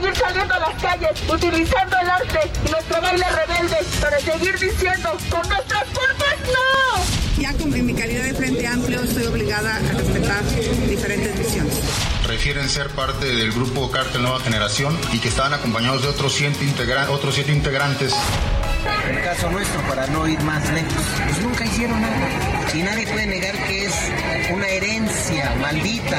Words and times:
Seguir 0.00 0.16
saliendo 0.16 0.54
a 0.54 0.58
las 0.58 0.82
calles, 0.82 1.10
utilizando 1.28 1.96
el 2.00 2.10
arte 2.10 2.50
y 2.66 2.70
nuestro 2.70 3.00
baile 3.02 3.24
rebelde 3.28 3.76
para 4.00 4.18
seguir 4.18 4.58
diciendo 4.58 5.16
con 5.28 5.48
nuestras 5.48 5.84
cuerpos 5.84 6.26
no. 6.46 7.42
Ya 7.42 7.52
con, 7.54 7.74
en 7.74 7.86
mi 7.86 7.94
calidad 7.94 8.24
de 8.24 8.34
Frente 8.34 8.66
Amplio 8.66 9.02
estoy 9.02 9.26
obligada 9.26 9.76
a 9.76 9.78
respetar 9.78 10.42
diferentes 10.88 11.38
visiones. 11.38 11.74
Refieren 12.26 12.68
ser 12.68 12.88
parte 12.90 13.26
del 13.26 13.52
grupo 13.52 13.90
Cártel 13.90 14.22
Nueva 14.22 14.40
Generación 14.40 14.98
y 15.12 15.18
que 15.18 15.28
estaban 15.28 15.52
acompañados 15.52 16.02
de 16.02 16.08
otros 16.08 16.34
siete, 16.34 16.64
integra 16.64 17.10
otros 17.10 17.34
siete 17.34 17.52
integrantes. 17.52 18.14
En 19.08 19.18
el 19.18 19.24
caso 19.24 19.50
nuestro, 19.50 19.80
para 19.82 20.06
no 20.06 20.26
ir 20.26 20.40
más 20.40 20.66
lejos, 20.70 21.04
pues 21.24 21.40
nunca 21.42 21.64
hicieron 21.64 22.00
nada. 22.00 22.28
Y 22.72 22.82
nadie 22.82 23.06
puede 23.06 23.26
negar 23.26 23.54
que 23.66 23.84
es 23.84 23.94
una 24.50 24.68
herencia 24.68 25.54
maldita. 25.60 26.18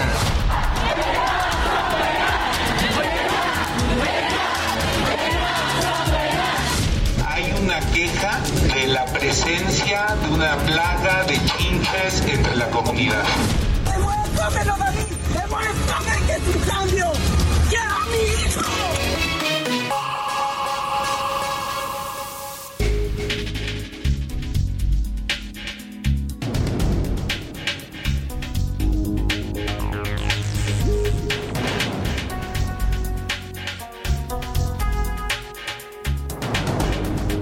La 8.91 9.05
presencia 9.05 10.05
de 10.21 10.33
una 10.33 10.57
plaga 10.57 11.23
de 11.23 11.39
chinches 11.45 12.21
entre 12.27 12.57
la 12.57 12.69
comunidad. 12.69 13.23
¡Demuéstramelo, 13.85 14.75
David! 14.77 15.15
¡Demuéstrame 15.33 16.11
que 16.27 16.33
es 16.33 16.55
un 16.55 16.61
cambio! 16.69 17.30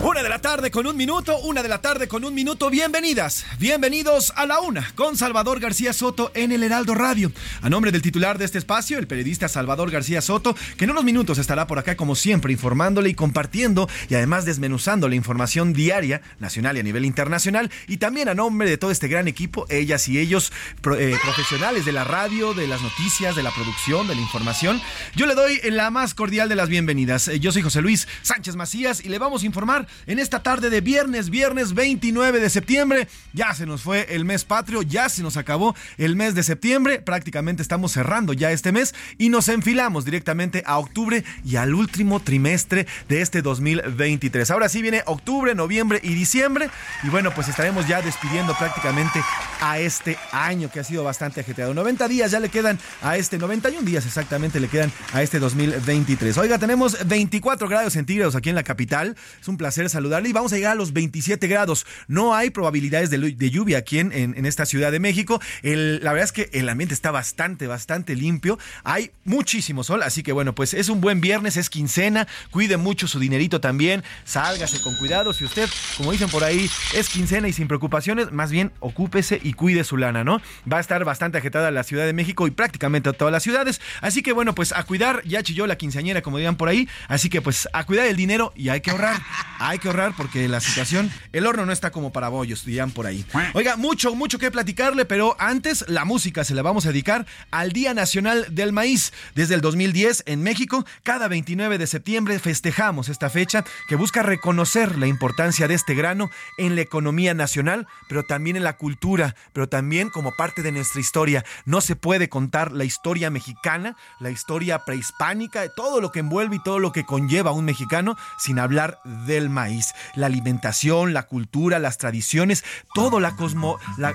Una 0.10 0.24
de 0.24 0.30
la 0.30 0.40
tarde 0.42 0.72
con 0.72 0.88
un 0.88 0.98
minuto, 0.98 1.38
una 1.38 1.62
de 1.62 1.70
la 1.70 1.82
tarde 1.82 2.08
con 2.08 2.26
un 2.26 2.34
minuto. 2.34 2.72
Bienvenidas, 2.72 3.46
bienvenidos 3.60 4.34
a 4.36 4.48
la 4.48 4.60
una 4.60 4.92
con 4.96 5.16
Salvador 5.16 5.60
García 5.60 5.94
Soto 5.94 6.32
en 6.34 6.52
el 6.52 6.64
Heraldo 6.64 6.96
Radio. 6.96 7.32
A 7.62 7.70
nombre 7.70 7.92
del 7.92 8.02
titular 8.02 8.40
de 8.40 8.46
este 8.46 8.58
espacio, 8.58 8.98
el 8.98 9.06
periodista 9.06 9.48
Salvador 9.48 9.92
García 9.92 10.22
Soto, 10.22 10.56
que 10.78 10.86
en 10.86 10.92
unos 10.92 11.04
minutos 11.04 11.38
estará 11.38 11.68
por 11.68 11.78
acá 11.78 11.96
como 11.96 12.16
siempre 12.16 12.52
informándole 12.52 13.10
y 13.10 13.14
compartiendo 13.14 13.88
y 14.10 14.16
además 14.16 14.46
desmenuzando 14.46 15.08
la 15.08 15.14
información 15.14 15.74
diaria, 15.74 16.24
nacional 16.40 16.78
y 16.78 16.80
a 16.80 16.84
nivel 16.84 17.06
internacional. 17.06 17.70
Y 17.88 17.98
también 17.98 18.30
a 18.30 18.34
nombre 18.34 18.68
de 18.68 18.80
todo 18.80 18.90
este 18.90 19.10
gran 19.10 19.28
equipo, 19.28 19.68
ellas 19.70 20.08
y 20.08 20.18
ellos, 20.18 20.52
pro- 20.82 20.98
eh, 20.98 21.16
profesionales 21.22 21.86
de 21.86 21.92
la 21.92 22.04
radio, 22.04 22.56
de 22.56 22.66
las 22.66 22.82
noticias, 22.82 23.36
de 23.36 23.44
la 23.44 23.52
producción, 23.52 24.08
de 24.08 24.16
la 24.16 24.22
información, 24.22 24.82
yo 25.16 25.28
le 25.28 25.36
doy 25.36 25.62
la 25.70 25.92
más 25.92 26.16
cordial 26.16 26.50
de 26.50 26.56
las 26.56 26.68
bienvenidas. 26.68 27.28
Eh, 27.28 27.40
Yo 27.40 27.52
soy 27.52 27.62
José 27.62 27.84
Luis 27.84 28.08
Sánchez 28.24 28.56
Macías 28.56 29.06
y 29.06 29.10
le 29.10 29.20
vamos 29.20 29.44
a 29.44 29.46
informar 29.46 29.88
en 30.08 30.20
esta 30.20 30.44
tarde 30.44 30.70
de 30.70 30.82
viernes, 30.82 31.30
viernes 31.30 31.74
29 31.74 32.40
de 32.40 32.50
septiembre. 32.50 33.08
Ya 33.34 33.54
se 33.54 33.66
nos 33.66 33.82
fue 33.82 34.08
el 34.16 34.26
mes 34.26 34.46
patrio, 34.46 34.82
ya 34.82 35.10
se 35.10 35.22
nos 35.22 35.38
acabó 35.38 35.76
el 35.98 36.16
mes 36.16 36.36
de 36.36 36.44
septiembre. 36.44 37.00
Prácticamente 37.00 37.62
estamos 37.62 37.92
cerrando 37.92 38.34
ya 38.34 38.52
este 38.52 38.72
mes 38.72 38.96
y 39.18 39.30
nos 39.30 39.48
enfilamos 39.50 40.06
directamente 40.06 40.64
a 40.66 40.78
octubre 40.78 41.24
y 41.46 41.56
al 41.56 41.74
último 41.74 42.20
trimestre 42.20 42.88
de 43.08 43.22
este 43.22 43.42
2023. 43.42 44.52
Ahora 44.52 44.70
sí 44.70 44.82
viene 44.82 45.04
octubre, 45.06 45.56
noviembre 45.56 46.00
y 46.04 46.14
diciembre. 46.14 46.70
Y 47.04 47.10
bueno, 47.10 47.32
pues 47.34 47.48
estaremos 47.48 47.88
ya 47.88 48.02
despidiendo 48.02 48.56
prácticamente 48.58 49.22
a 49.62 49.80
este 49.80 50.18
año 50.32 50.70
que 50.72 50.80
ha 50.80 50.84
sido 50.84 51.04
bastante 51.04 51.42
ajetreado. 51.42 51.74
90 51.74 52.08
días 52.08 52.32
ya 52.32 52.40
le 52.40 52.50
quedan 52.50 52.80
a 53.02 53.18
este, 53.18 53.38
91 53.38 53.86
días 53.86 54.06
exactamente 54.06 54.60
le 54.60 54.68
quedan 54.68 54.92
a 55.14 55.22
este 55.22 55.40
2023. 55.40 56.38
Oiga, 56.38 56.58
tenemos 56.58 57.08
24 57.08 57.68
grados 57.68 57.94
centígrados 57.94 58.36
aquí 58.36 58.50
en 58.50 58.56
la 58.56 58.64
capital. 58.64 59.16
Es 59.42 59.48
un 59.48 59.58
placer 59.58 59.89
saludarle 59.90 60.30
y 60.30 60.34
vamos 60.34 60.54
a 60.54 60.56
llegar 60.58 60.72
a 60.74 60.76
los 60.76 60.94
27 60.94 61.48
grados. 61.48 61.86
No 62.08 62.34
hay 62.36 62.50
probabilidades 62.50 63.10
de, 63.10 63.18
lu- 63.18 63.36
de 63.36 63.50
lluvia 63.50 63.80
aquí 63.80 64.00
en, 64.00 64.12
en- 64.14 64.46
esta 64.46 64.66
Ciudad 64.66 64.92
de 64.92 65.00
México. 65.00 65.42
El- 65.64 66.04
la 66.04 66.12
verdad 66.14 66.26
es 66.26 66.32
que 66.32 66.50
el 66.58 66.68
ambiente 66.70 66.94
está 66.94 67.12
bastante, 67.12 67.68
bastante 67.68 68.16
limpio. 68.16 68.58
Hay 68.84 69.12
muchísimo 69.26 69.84
sol, 69.84 70.02
así 70.04 70.24
que 70.24 70.32
bueno, 70.32 70.56
pues 70.56 70.74
es 70.74 70.90
un 70.90 71.02
buen 71.02 71.22
viernes, 71.22 71.58
es 71.58 71.70
quincena. 71.70 72.28
Cuide 72.52 72.78
mucho 72.78 73.08
su 73.08 73.20
dinerito 73.20 73.60
también. 73.62 74.04
Sálgase 74.26 74.82
con 74.82 74.96
cuidado. 74.98 75.34
Si 75.34 75.44
usted, 75.46 75.70
como 75.98 76.12
dicen 76.12 76.30
por 76.30 76.44
ahí, 76.44 76.70
es 76.96 77.10
quincena 77.10 77.48
y 77.48 77.54
sin 77.54 77.68
preocupaciones, 77.68 78.32
más 78.32 78.52
bien 78.52 78.72
ocúpese 78.80 79.40
y 79.44 79.54
cuide 79.54 79.84
su 79.84 79.98
lana, 79.98 80.24
¿no? 80.24 80.42
Va 80.72 80.78
a 80.78 80.82
estar 80.82 81.04
bastante 81.06 81.38
agitada 81.38 81.72
la 81.72 81.84
Ciudad 81.84 82.06
de 82.06 82.14
México 82.14 82.48
y 82.48 82.52
prácticamente 82.52 83.12
todas 83.14 83.32
las 83.32 83.44
ciudades. 83.44 83.82
Así 84.02 84.22
que 84.22 84.32
bueno, 84.34 84.54
pues 84.56 84.72
a 84.72 84.84
cuidar, 84.84 85.24
ya 85.26 85.44
chilló 85.44 85.68
la 85.68 85.78
quinceañera, 85.78 86.22
como 86.22 86.38
digan 86.38 86.56
por 86.56 86.70
ahí. 86.70 86.88
Así 87.08 87.30
que 87.30 87.42
pues 87.42 87.68
a 87.74 87.86
cuidar 87.86 88.06
el 88.08 88.16
dinero 88.16 88.54
y 88.56 88.70
hay 88.70 88.82
que 88.82 88.92
ahorrar. 88.92 89.22
Hay 89.60 89.79
que 89.80 89.88
ahorrar 89.88 90.14
porque 90.16 90.48
la 90.48 90.60
situación, 90.60 91.12
el 91.32 91.46
horno 91.46 91.66
no 91.66 91.72
está 91.72 91.92
como 91.92 92.12
para 92.12 92.30
bollos, 92.30 92.66
dirían 92.66 92.92
por 92.92 93.06
ahí. 93.06 93.26
Oiga, 93.54 93.76
mucho, 93.76 94.16
mucho 94.16 94.40
que 94.40 94.52
platicarle, 94.52 95.06
pero 95.06 95.36
antes 95.40 95.86
la 95.88 96.06
música 96.06 96.44
se 96.44 96.56
la 96.56 96.62
vamos 96.62 96.86
a 96.86 96.90
dedicar 96.90 97.26
al 97.52 97.72
Día 97.72 97.94
Nacional 97.94 98.48
del 98.52 98.74
Maíz. 98.74 99.14
Desde 99.36 99.56
el 99.56 99.62
2010 99.62 100.24
en 100.26 100.44
México, 100.44 100.86
cada 101.04 101.28
29 101.28 101.78
de 101.78 101.88
septiembre 101.88 102.40
festejamos 102.40 103.10
esta 103.10 103.30
fecha 103.30 103.64
que 103.88 103.96
busca 103.96 104.24
reconocer 104.24 104.98
la 104.98 105.08
importancia 105.08 105.68
de 105.68 105.74
este 105.74 105.96
grano 105.96 106.30
en 106.58 106.76
la 106.76 106.82
economía 106.82 107.34
nacional, 107.34 107.88
pero 108.08 108.24
también 108.24 108.56
en 108.56 108.64
la 108.64 108.78
cultura, 108.78 109.36
pero 109.54 109.70
también 109.70 110.10
como 110.10 110.36
parte 110.36 110.62
de 110.62 110.72
nuestra 110.72 111.02
historia. 111.02 111.46
No 111.66 111.82
se 111.82 111.96
puede 111.96 112.30
contar 112.30 112.72
la 112.72 112.84
historia 112.84 113.30
mexicana, 113.30 113.96
la 114.20 114.32
historia 114.32 114.80
prehispánica, 114.86 115.68
todo 115.76 116.02
lo 116.02 116.12
que 116.12 116.20
envuelve 116.20 116.58
y 116.58 116.64
todo 116.64 116.80
lo 116.80 116.92
que 116.92 117.06
conlleva 117.06 117.52
a 117.52 117.54
un 117.54 117.66
mexicano 117.66 118.16
sin 118.38 118.60
hablar 118.60 119.00
del 119.04 119.50
maíz. 119.50 119.69
La 120.16 120.26
alimentación, 120.28 121.14
la 121.14 121.24
cultura, 121.24 121.80
las 121.80 121.98
tradiciones, 121.98 122.64
todo 122.94 123.20
la, 123.20 123.36
cosmo, 123.36 123.78
la, 123.98 124.14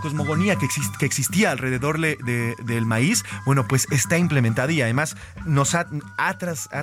cosmogonía 0.00 0.56
que, 0.56 0.66
exist- 0.66 0.96
que 0.98 1.06
existía 1.06 1.50
alrededor 1.50 1.98
le- 1.98 2.16
de- 2.24 2.54
del 2.64 2.86
maíz, 2.86 3.24
bueno, 3.46 3.66
pues 3.68 3.86
está 3.90 4.18
implementada 4.18 4.72
y 4.72 4.82
además 4.82 5.16
nos 5.46 5.74
ha, 5.74 5.86
ha 6.18 6.36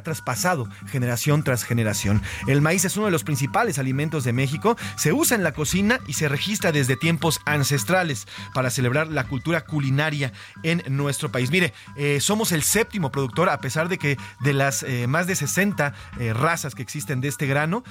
traspasado 0.04 0.68
generación 0.88 1.44
tras 1.44 1.64
generación. 1.64 2.22
El 2.48 2.62
maíz 2.62 2.86
es 2.86 2.98
uno 2.98 3.06
de 3.06 3.12
los 3.12 3.24
principales 3.24 3.80
alimentos 3.80 4.24
de 4.24 4.34
México, 4.34 4.78
se 4.96 5.14
usa 5.14 5.36
en 5.36 5.44
la 5.44 5.54
cocina 5.54 6.00
y 6.08 6.14
se 6.14 6.28
registra 6.30 6.72
desde 6.72 6.96
tiempos 6.98 7.40
ancestrales 7.46 8.28
para 8.54 8.70
celebrar 8.70 9.08
la 9.08 9.26
cultura 9.26 9.62
culinaria 9.66 10.32
en 10.64 10.84
nuestro 10.90 11.32
país. 11.32 11.52
Mire, 11.52 11.74
eh, 11.96 12.20
somos 12.22 12.52
el 12.52 12.64
séptimo 12.64 13.12
productor, 13.12 13.50
a 13.50 13.60
pesar 13.60 13.90
de 13.90 13.98
que 13.98 14.18
de 14.42 14.54
las 14.54 14.84
eh, 14.84 15.08
más 15.08 15.28
de 15.28 15.36
60 15.36 15.94
eh, 16.20 16.34
razas 16.34 16.76
que 16.76 16.82
existen 16.82 17.22
de 17.22 17.28
este 17.28 17.46
grano, 17.48 17.84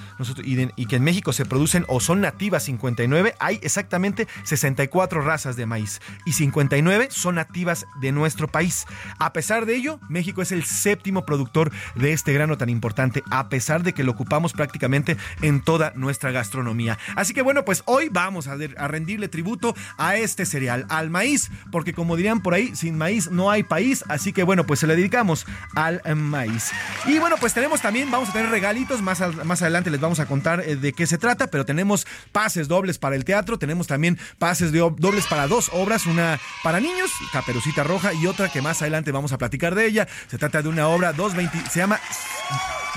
y, 0.43 0.85
que 0.85 0.95
en 0.95 1.03
México 1.03 1.33
se 1.33 1.45
producen 1.45 1.85
o 1.87 1.99
son 1.99 2.21
nativas 2.21 2.63
59, 2.63 3.35
hay 3.39 3.59
exactamente 3.61 4.27
64 4.43 5.21
razas 5.21 5.55
de 5.55 5.65
maíz 5.65 6.01
y 6.25 6.33
59 6.33 7.09
son 7.11 7.35
nativas 7.35 7.85
de 7.99 8.11
nuestro 8.11 8.47
país. 8.47 8.85
A 9.19 9.33
pesar 9.33 9.65
de 9.65 9.75
ello, 9.75 9.99
México 10.09 10.41
es 10.41 10.51
el 10.51 10.63
séptimo 10.63 11.25
productor 11.25 11.71
de 11.95 12.13
este 12.13 12.33
grano 12.33 12.57
tan 12.57 12.69
importante, 12.69 13.23
a 13.29 13.49
pesar 13.49 13.83
de 13.83 13.93
que 13.93 14.03
lo 14.03 14.11
ocupamos 14.11 14.53
prácticamente 14.53 15.17
en 15.41 15.61
toda 15.61 15.91
nuestra 15.95 16.31
gastronomía. 16.31 16.97
Así 17.15 17.33
que 17.33 17.41
bueno, 17.41 17.65
pues 17.65 17.83
hoy 17.85 18.09
vamos 18.09 18.47
a, 18.47 18.57
a 18.77 18.87
rendirle 18.87 19.27
tributo 19.27 19.75
a 19.97 20.15
este 20.15 20.45
cereal, 20.45 20.85
al 20.89 21.09
maíz, 21.09 21.51
porque 21.71 21.93
como 21.93 22.15
dirían 22.15 22.41
por 22.41 22.53
ahí, 22.53 22.75
sin 22.75 22.97
maíz 22.97 23.29
no 23.31 23.51
hay 23.51 23.63
país, 23.63 24.03
así 24.07 24.33
que 24.33 24.43
bueno, 24.43 24.65
pues 24.65 24.79
se 24.79 24.87
le 24.87 24.95
dedicamos 24.95 25.45
al 25.75 26.01
maíz. 26.15 26.71
Y 27.05 27.19
bueno, 27.19 27.35
pues 27.39 27.53
tenemos 27.53 27.81
también, 27.81 28.09
vamos 28.11 28.29
a 28.29 28.33
tener 28.33 28.49
regalitos, 28.49 29.01
más, 29.01 29.21
más 29.45 29.61
adelante 29.61 29.86
les 29.89 29.99
vamos 29.99 30.19
a 30.19 30.25
contar 30.25 30.61
eh, 30.61 30.75
de 30.75 30.93
qué 30.93 31.07
se 31.07 31.17
trata, 31.17 31.47
pero 31.47 31.65
tenemos 31.65 32.07
pases 32.31 32.67
dobles 32.67 32.97
para 32.97 33.15
el 33.15 33.25
teatro, 33.25 33.57
tenemos 33.57 33.87
también 33.87 34.17
pases 34.39 34.71
de, 34.71 34.79
dobles 34.79 35.25
para 35.27 35.47
dos 35.47 35.69
obras, 35.73 36.05
una 36.05 36.39
para 36.63 36.79
niños, 36.79 37.11
Caperucita 37.31 37.83
Roja, 37.83 38.13
y 38.13 38.27
otra 38.27 38.49
que 38.49 38.61
más 38.61 38.81
adelante 38.81 39.11
vamos 39.11 39.31
a 39.31 39.37
platicar 39.37 39.75
de 39.75 39.85
ella. 39.85 40.07
Se 40.27 40.37
trata 40.37 40.61
de 40.61 40.69
una 40.69 40.87
obra 40.87 41.13
220, 41.13 41.69
se 41.69 41.79
llama 41.79 41.99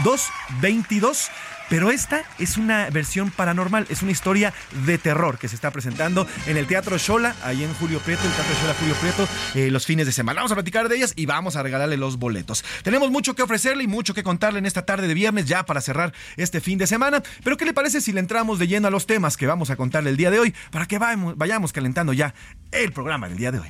222 0.05 1.31
pero 1.71 1.91
esta 1.91 2.25
es 2.39 2.59
una 2.59 2.91
versión 2.91 3.31
paranormal, 3.31 3.87
es 3.89 4.03
una 4.03 4.11
historia 4.11 4.53
de 4.85 4.99
terror 4.99 5.39
que 5.39 5.49
se 5.49 5.55
está 5.55 5.71
presentando 5.71 6.27
en 6.47 6.57
el 6.57 6.67
Teatro 6.67 6.99
Shola, 6.99 7.35
ahí 7.45 7.63
en 7.63 7.73
Julio 7.75 8.01
Prieto, 8.01 8.25
el 8.25 8.33
Teatro 8.33 8.55
Shola 8.61 8.75
Julio 8.75 8.95
Prieto, 8.97 9.29
eh, 9.55 9.71
los 9.71 9.87
fines 9.87 10.05
de 10.05 10.13
semana. 10.13 10.41
Vamos 10.41 10.53
a 10.53 10.57
platicar 10.57 10.89
de 10.89 10.97
ellas 10.97 11.13
y 11.15 11.27
vamos 11.27 11.55
a 11.55 11.63
regalarle 11.63 11.97
los 11.97 12.19
boletos. 12.19 12.65
Tenemos 12.83 13.11
mucho 13.11 13.35
que 13.35 13.43
ofrecerle 13.43 13.85
y 13.85 13.87
mucho 13.87 14.13
que 14.13 14.25
contarle 14.25 14.59
en 14.59 14.67
esta 14.67 14.85
tarde 14.85 15.07
de 15.07 15.15
viernes 15.15 15.47
ya 15.47 15.65
para 15.65 15.81
cerrar 15.81 16.13
este 16.37 16.61
fin 16.61 16.77
de 16.77 16.89
semana. 16.89 17.23
Pero 17.45 17.57
¿qué 17.57 17.65
le 17.65 17.73
parece 17.73 18.01
si 18.01 18.13
le 18.13 18.19
entramos 18.19 18.59
de 18.59 18.67
lleno 18.67 18.89
a 18.89 18.91
los 18.91 19.07
temas 19.07 19.37
que 19.37 19.47
vamos 19.47 19.71
a 19.71 19.77
contarle 19.77 20.11
el 20.11 20.17
día 20.17 20.33
de 20.33 20.41
hoy 20.41 20.55
para 20.73 20.87
que 20.87 20.99
vayamos 20.99 21.73
calentando 21.73 22.13
ya 22.13 22.35
el 22.73 22.93
programa 22.93 23.29
del 23.29 23.39
día 23.39 23.53
de 23.53 23.61
hoy? 23.61 23.69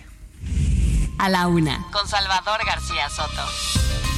A 1.19 1.29
la 1.29 1.49
una, 1.49 1.87
con 1.93 2.08
Salvador 2.08 2.61
García 2.64 3.11
Soto. 3.11 4.10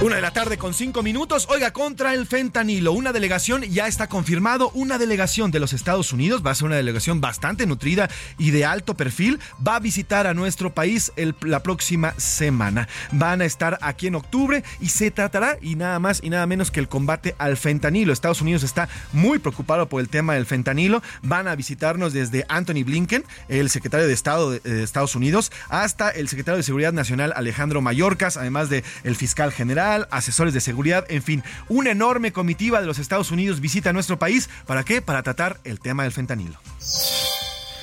Una 0.00 0.14
de 0.14 0.22
la 0.22 0.30
tarde 0.30 0.58
con 0.58 0.74
cinco 0.74 1.02
minutos. 1.02 1.48
Oiga, 1.50 1.72
contra 1.72 2.14
el 2.14 2.24
fentanilo. 2.24 2.92
Una 2.92 3.12
delegación 3.12 3.62
ya 3.62 3.88
está 3.88 4.08
confirmado. 4.08 4.70
Una 4.74 4.96
delegación 4.96 5.50
de 5.50 5.58
los 5.58 5.72
Estados 5.72 6.12
Unidos, 6.12 6.40
va 6.46 6.52
a 6.52 6.54
ser 6.54 6.66
una 6.66 6.76
delegación 6.76 7.20
bastante 7.20 7.66
nutrida 7.66 8.08
y 8.38 8.52
de 8.52 8.64
alto 8.64 8.94
perfil, 8.94 9.40
va 9.66 9.74
a 9.74 9.80
visitar 9.80 10.28
a 10.28 10.34
nuestro 10.34 10.72
país 10.72 11.10
la 11.40 11.64
próxima 11.64 12.14
semana. 12.16 12.86
Van 13.10 13.40
a 13.40 13.44
estar 13.44 13.76
aquí 13.82 14.06
en 14.06 14.14
octubre 14.14 14.62
y 14.80 14.90
se 14.90 15.10
tratará 15.10 15.58
y 15.60 15.74
nada 15.74 15.98
más 15.98 16.20
y 16.22 16.30
nada 16.30 16.46
menos 16.46 16.70
que 16.70 16.78
el 16.78 16.88
combate 16.88 17.34
al 17.36 17.56
fentanilo. 17.56 18.12
Estados 18.12 18.40
Unidos 18.40 18.62
está 18.62 18.88
muy 19.12 19.40
preocupado 19.40 19.88
por 19.88 20.00
el 20.00 20.08
tema 20.08 20.34
del 20.34 20.46
fentanilo. 20.46 21.02
Van 21.22 21.48
a 21.48 21.56
visitarnos 21.56 22.12
desde 22.12 22.46
Anthony 22.48 22.84
Blinken, 22.84 23.24
el 23.48 23.68
secretario 23.68 24.06
de 24.06 24.12
Estado 24.12 24.52
de, 24.52 24.84
Estados 24.84 25.16
Unidos, 25.16 25.50
hasta 25.68 26.08
el 26.08 26.28
secretario 26.28 26.58
de 26.58 26.62
Seguridad 26.62 26.92
Nacional 26.92 27.32
Alejandro 27.34 27.80
Mayorkas, 27.82 28.36
además 28.36 28.70
del 28.70 28.84
el 29.02 29.16
fiscal 29.16 29.52
general 29.52 29.87
asesores 30.10 30.54
de 30.54 30.60
seguridad, 30.60 31.04
en 31.08 31.22
fin, 31.22 31.42
una 31.68 31.90
enorme 31.90 32.32
comitiva 32.32 32.80
de 32.80 32.86
los 32.86 32.98
Estados 32.98 33.30
Unidos 33.30 33.60
visita 33.60 33.92
nuestro 33.92 34.18
país. 34.18 34.48
¿Para 34.66 34.84
qué? 34.84 35.02
Para 35.02 35.22
tratar 35.22 35.60
el 35.64 35.80
tema 35.80 36.02
del 36.02 36.12
fentanilo. 36.12 36.58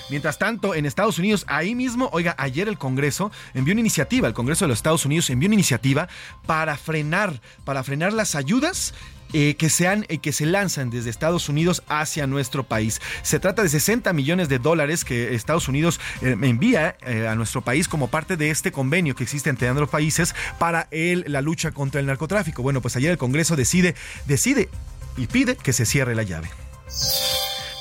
Mientras 0.09 0.37
tanto, 0.37 0.75
en 0.75 0.85
Estados 0.85 1.17
Unidos, 1.17 1.45
ahí 1.47 1.73
mismo, 1.73 2.09
oiga, 2.13 2.35
ayer 2.37 2.67
el 2.67 2.77
Congreso 2.77 3.31
envió 3.55 3.73
una 3.73 3.81
iniciativa, 3.81 4.27
el 4.27 4.35
Congreso 4.35 4.65
de 4.65 4.69
los 4.69 4.77
Estados 4.77 5.05
Unidos 5.05 5.29
envió 5.31 5.47
una 5.47 5.55
iniciativa 5.55 6.07
para 6.45 6.77
frenar, 6.77 7.41
para 7.63 7.83
frenar 7.83 8.13
las 8.13 8.35
ayudas 8.35 8.93
eh, 9.37 9.57
que, 9.57 9.69
sean, 9.69 10.05
eh, 10.07 10.19
que 10.19 10.31
se 10.31 10.45
lanzan 10.45 10.89
desde 10.89 11.09
Estados 11.09 11.49
Unidos 11.49 11.83
hacia 11.89 12.25
nuestro 12.25 12.63
país. 12.63 13.01
Se 13.21 13.37
trata 13.37 13.63
de 13.63 13.67
60 13.67 14.13
millones 14.13 14.47
de 14.47 14.59
dólares 14.59 15.03
que 15.03 15.35
Estados 15.35 15.67
Unidos 15.67 15.99
eh, 16.21 16.37
envía 16.41 16.95
a 17.29 17.35
nuestro 17.35 17.61
país 17.61 17.89
como 17.89 18.07
parte 18.07 18.37
de 18.37 18.49
este 18.49 18.71
convenio 18.71 19.13
que 19.13 19.23
existe 19.23 19.49
entre 19.49 19.67
ambos 19.67 19.89
países 19.89 20.33
para 20.57 20.87
la 20.91 21.41
lucha 21.41 21.71
contra 21.71 21.99
el 21.99 22.07
narcotráfico. 22.07 22.63
Bueno, 22.63 22.81
pues 22.81 22.95
ayer 22.95 23.11
el 23.11 23.17
Congreso 23.17 23.57
decide, 23.57 23.93
decide 24.25 24.69
y 25.17 25.27
pide 25.27 25.57
que 25.57 25.73
se 25.73 25.85
cierre 25.85 26.15
la 26.15 26.23
llave. 26.23 26.47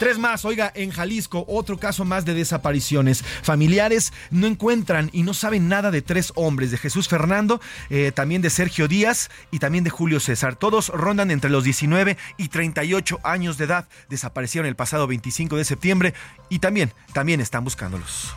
Tres 0.05 0.19
más, 0.19 0.45
oiga, 0.45 0.71
en 0.75 0.91
Jalisco, 0.91 1.47
otro 1.49 1.79
caso 1.79 2.05
más 2.05 2.27
de 2.27 2.35
desapariciones. 2.35 3.25
Familiares 3.43 4.13
no 4.31 4.47
encuentran 4.47 5.09
y 5.15 5.23
no 5.23 5.33
saben 5.33 5.67
nada 5.71 5.91
de 5.91 6.03
tres 6.03 6.31
hombres, 6.37 6.71
de 6.71 6.77
Jesús 6.77 7.09
Fernando, 7.09 7.59
eh, 7.89 8.13
también 8.15 8.43
de 8.43 8.51
Sergio 8.51 8.87
Díaz 8.87 9.31
y 9.51 9.61
también 9.61 9.83
de 9.83 9.89
Julio 9.89 10.21
César. 10.21 10.57
Todos 10.57 10.91
rondan 10.91 11.31
entre 11.31 11.49
los 11.49 11.65
19 11.65 12.19
y 12.37 12.49
38 12.49 13.19
años 13.25 13.57
de 13.57 13.65
edad. 13.65 13.89
Desaparecieron 14.11 14.69
el 14.69 14.77
pasado 14.77 15.07
25 15.07 15.57
de 15.57 15.65
septiembre 15.65 16.13
y 16.51 16.59
también, 16.59 16.93
también 17.15 17.41
están 17.41 17.65
buscándolos. 17.65 18.35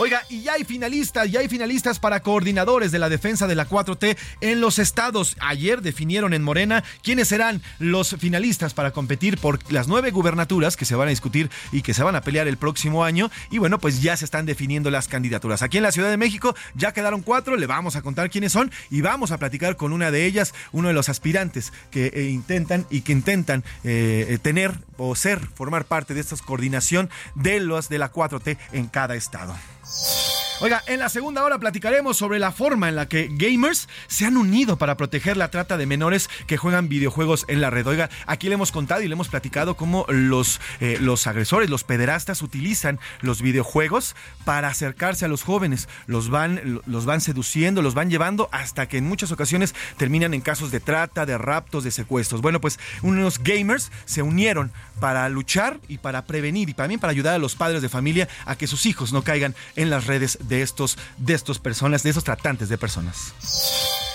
Oiga, 0.00 0.22
y 0.28 0.42
ya 0.42 0.52
hay 0.52 0.62
finalistas, 0.62 1.28
ya 1.28 1.40
hay 1.40 1.48
finalistas 1.48 1.98
para 1.98 2.20
coordinadores 2.20 2.92
de 2.92 3.00
la 3.00 3.08
defensa 3.08 3.48
de 3.48 3.56
la 3.56 3.68
4T 3.68 4.16
en 4.40 4.60
los 4.60 4.78
estados. 4.78 5.36
Ayer 5.40 5.82
definieron 5.82 6.34
en 6.34 6.44
Morena 6.44 6.84
quiénes 7.02 7.26
serán 7.26 7.62
los 7.80 8.14
finalistas 8.16 8.74
para 8.74 8.92
competir 8.92 9.38
por 9.38 9.58
las 9.72 9.88
nueve 9.88 10.12
gubernaturas 10.12 10.76
que 10.76 10.84
se 10.84 10.94
van 10.94 11.08
a 11.08 11.10
discutir 11.10 11.50
y 11.72 11.82
que 11.82 11.94
se 11.94 12.04
van 12.04 12.14
a 12.14 12.20
pelear 12.20 12.46
el 12.46 12.58
próximo 12.58 13.02
año. 13.02 13.28
Y 13.50 13.58
bueno, 13.58 13.80
pues 13.80 14.00
ya 14.00 14.16
se 14.16 14.24
están 14.24 14.46
definiendo 14.46 14.88
las 14.92 15.08
candidaturas. 15.08 15.62
Aquí 15.62 15.78
en 15.78 15.82
la 15.82 15.90
Ciudad 15.90 16.10
de 16.10 16.16
México 16.16 16.54
ya 16.76 16.92
quedaron 16.92 17.22
cuatro, 17.22 17.56
le 17.56 17.66
vamos 17.66 17.96
a 17.96 18.02
contar 18.02 18.30
quiénes 18.30 18.52
son 18.52 18.70
y 18.90 19.00
vamos 19.00 19.32
a 19.32 19.38
platicar 19.38 19.76
con 19.76 19.92
una 19.92 20.12
de 20.12 20.26
ellas, 20.26 20.54
uno 20.70 20.86
de 20.86 20.94
los 20.94 21.08
aspirantes 21.08 21.72
que 21.90 22.06
eh, 22.14 22.30
intentan 22.30 22.86
y 22.88 23.00
que 23.00 23.10
intentan 23.10 23.64
eh, 23.82 24.38
tener 24.42 24.78
o 24.96 25.16
ser, 25.16 25.44
formar 25.54 25.86
parte 25.86 26.14
de 26.14 26.20
esta 26.20 26.36
coordinación 26.36 27.10
de 27.34 27.58
los 27.58 27.88
de 27.88 27.98
la 27.98 28.12
4T 28.12 28.58
en 28.70 28.86
cada 28.86 29.16
estado. 29.16 29.56
Bye. 29.88 30.27
Oiga, 30.60 30.82
en 30.88 30.98
la 30.98 31.08
segunda 31.08 31.44
hora 31.44 31.60
platicaremos 31.60 32.16
sobre 32.16 32.40
la 32.40 32.50
forma 32.50 32.88
en 32.88 32.96
la 32.96 33.06
que 33.06 33.28
gamers 33.30 33.88
se 34.08 34.26
han 34.26 34.36
unido 34.36 34.76
para 34.76 34.96
proteger 34.96 35.36
la 35.36 35.52
trata 35.52 35.76
de 35.76 35.86
menores 35.86 36.28
que 36.48 36.56
juegan 36.56 36.88
videojuegos 36.88 37.44
en 37.46 37.60
la 37.60 37.70
red. 37.70 37.86
Oiga, 37.86 38.10
aquí 38.26 38.48
le 38.48 38.54
hemos 38.54 38.72
contado 38.72 39.00
y 39.02 39.06
le 39.06 39.12
hemos 39.12 39.28
platicado 39.28 39.76
cómo 39.76 40.04
los, 40.08 40.60
eh, 40.80 40.98
los 41.00 41.28
agresores, 41.28 41.70
los 41.70 41.84
pederastas 41.84 42.42
utilizan 42.42 42.98
los 43.20 43.40
videojuegos 43.40 44.16
para 44.44 44.66
acercarse 44.66 45.24
a 45.24 45.28
los 45.28 45.44
jóvenes. 45.44 45.88
Los 46.08 46.28
van, 46.28 46.80
los 46.86 47.04
van 47.04 47.20
seduciendo, 47.20 47.80
los 47.80 47.94
van 47.94 48.10
llevando 48.10 48.48
hasta 48.50 48.88
que 48.88 48.98
en 48.98 49.04
muchas 49.04 49.30
ocasiones 49.30 49.76
terminan 49.96 50.34
en 50.34 50.40
casos 50.40 50.72
de 50.72 50.80
trata, 50.80 51.24
de 51.24 51.38
raptos, 51.38 51.84
de 51.84 51.92
secuestros. 51.92 52.40
Bueno, 52.40 52.60
pues 52.60 52.80
unos 53.02 53.38
gamers 53.38 53.92
se 54.06 54.22
unieron 54.22 54.72
para 54.98 55.28
luchar 55.28 55.78
y 55.86 55.98
para 55.98 56.24
prevenir 56.26 56.68
y 56.68 56.74
también 56.74 56.98
para 56.98 57.12
ayudar 57.12 57.34
a 57.34 57.38
los 57.38 57.54
padres 57.54 57.80
de 57.80 57.88
familia 57.88 58.28
a 58.44 58.56
que 58.56 58.66
sus 58.66 58.86
hijos 58.86 59.12
no 59.12 59.22
caigan 59.22 59.54
en 59.76 59.90
las 59.90 60.08
redes 60.08 60.36
de 60.48 60.62
estos, 60.62 60.98
de 61.16 61.34
estos 61.34 61.58
personas, 61.58 62.02
de 62.02 62.10
esos 62.10 62.24
tratantes 62.24 62.68
de 62.68 62.78
personas. 62.78 63.32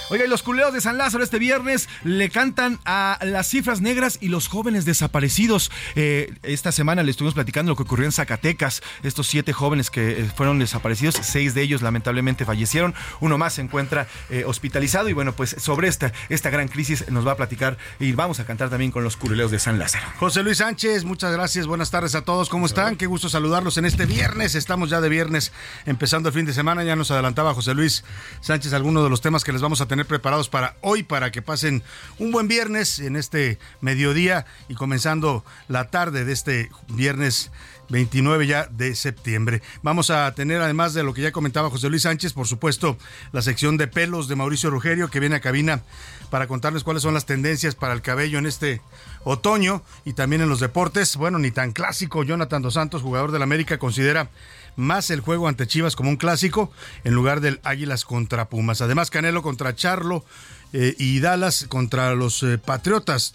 Oiga, 0.10 0.26
y 0.26 0.28
los 0.28 0.44
culeros 0.44 0.74
de 0.74 0.82
San 0.82 0.98
Lázaro 0.98 1.24
este 1.24 1.40
viernes 1.40 1.88
le 2.04 2.30
cantan 2.30 2.80
a 2.86 3.18
las 3.24 3.48
cifras 3.48 3.80
negras 3.80 4.18
y 4.20 4.28
los 4.28 4.48
jóvenes 4.48 4.84
desaparecidos. 4.86 5.72
Eh, 5.96 6.34
esta 6.44 6.72
semana 6.72 7.04
le 7.04 7.12
estuvimos 7.12 7.34
platicando 7.34 7.72
lo 7.72 7.76
que 7.78 7.84
ocurrió 7.84 8.06
en 8.06 8.12
Zacatecas. 8.12 8.84
Estos 9.02 9.28
siete 9.28 9.54
jóvenes 9.54 9.90
que 9.90 10.22
eh, 10.22 10.32
fueron 10.36 10.60
desaparecidos, 10.60 11.16
seis 11.22 11.54
de 11.54 11.62
ellos 11.62 11.82
lamentablemente 11.82 12.44
fallecieron. 12.44 12.94
Uno 13.22 13.38
más 13.38 13.54
se 13.54 13.62
encuentra 13.62 14.08
eh, 14.30 14.44
hospitalizado. 14.46 15.08
Y 15.08 15.14
bueno, 15.14 15.34
pues 15.34 15.56
sobre 15.58 15.88
esta, 15.88 16.12
esta 16.30 16.50
gran 16.50 16.68
crisis 16.68 17.10
nos 17.10 17.26
va 17.26 17.32
a 17.32 17.38
platicar 17.38 17.78
y 18.00 18.12
vamos 18.12 18.40
a 18.42 18.46
cantar 18.46 18.70
también 18.70 18.92
con 18.92 19.04
los 19.04 19.16
culeros 19.16 19.52
de 19.52 19.60
San 19.60 19.80
Lázaro. 19.80 20.06
José 20.18 20.44
Luis 20.44 20.58
Sánchez, 20.58 21.06
muchas 21.06 21.32
gracias. 21.32 21.66
Buenas 21.66 21.92
tardes 21.92 22.14
a 22.16 22.24
todos. 22.24 22.50
¿Cómo 22.50 22.66
están? 22.66 22.98
Qué 22.98 23.06
gusto 23.06 23.30
saludarlos 23.30 23.78
en 23.78 23.86
este 23.86 24.06
viernes. 24.06 24.56
Estamos 24.56 24.90
ya 24.90 25.00
de 25.00 25.08
viernes 25.08 25.54
empezando 25.86 26.30
el 26.30 26.36
fin 26.36 26.46
de 26.46 26.54
semana. 26.54 26.84
Ya 26.84 26.98
nos 26.98 27.10
adelantaba 27.10 27.54
José 27.54 27.74
Luis 27.74 28.04
Sánchez 28.42 28.74
algunos 28.74 29.04
de 29.04 29.10
los 29.10 29.22
temas 29.22 29.44
que 29.44 29.54
les 29.54 29.62
vamos 29.62 29.80
a 29.82 29.88
tener 29.88 30.03
preparados 30.06 30.50
para 30.50 30.76
hoy, 30.82 31.04
para 31.04 31.32
que 31.32 31.42
pasen 31.42 31.84
un 32.20 32.32
buen 32.32 32.48
viernes 32.48 33.00
en 33.00 33.16
este 33.16 33.60
mediodía 33.82 34.46
y 34.70 34.76
comenzando 34.76 35.44
la 35.68 35.90
tarde 35.90 36.26
de 36.26 36.34
este 36.34 36.70
viernes 36.90 37.52
29 37.90 38.48
ya 38.48 38.68
de 38.68 38.96
septiembre. 38.96 39.62
Vamos 39.82 40.10
a 40.10 40.34
tener, 40.34 40.62
además 40.62 40.94
de 40.94 41.04
lo 41.04 41.14
que 41.14 41.22
ya 41.22 41.32
comentaba 41.32 41.70
José 41.70 41.90
Luis 41.90 42.04
Sánchez, 42.04 42.34
por 42.34 42.48
supuesto, 42.48 42.98
la 43.32 43.42
sección 43.42 43.78
de 43.78 43.88
pelos 43.88 44.28
de 44.28 44.36
Mauricio 44.36 44.70
Rugerio, 44.70 45.10
que 45.10 45.20
viene 45.20 45.36
a 45.36 45.42
cabina 45.42 45.82
para 46.30 46.48
contarles 46.48 46.84
cuáles 46.84 47.04
son 47.04 47.14
las 47.14 47.26
tendencias 47.26 47.76
para 47.76 47.94
el 47.94 48.02
cabello 48.02 48.40
en 48.40 48.46
este 48.46 48.82
otoño 49.24 49.84
y 50.06 50.14
también 50.14 50.42
en 50.42 50.50
los 50.50 50.60
deportes. 50.60 51.16
Bueno, 51.18 51.38
ni 51.40 51.52
tan 51.52 51.72
clásico. 51.72 52.24
Jonathan 52.24 52.62
Dos 52.62 52.74
Santos, 52.74 53.02
jugador 53.02 53.32
del 53.32 53.44
América, 53.44 53.78
considera 53.78 54.30
más 54.76 55.10
el 55.10 55.22
juego 55.22 55.48
ante 55.48 55.68
Chivas 55.68 55.96
como 55.96 56.10
un 56.10 56.18
clásico 56.18 56.72
en 57.04 57.14
lugar 57.14 57.42
del 57.42 57.60
Águilas 57.64 58.06
contra 58.06 58.50
Pumas. 58.50 58.82
Además, 58.82 59.10
Canelo 59.10 59.42
contra 59.42 59.76
Charlo 59.76 60.26
eh, 60.74 60.96
y 60.98 61.20
Dallas 61.20 61.66
contra 61.70 62.16
los 62.16 62.44
eh, 62.44 62.58
Patriotas. 62.58 63.34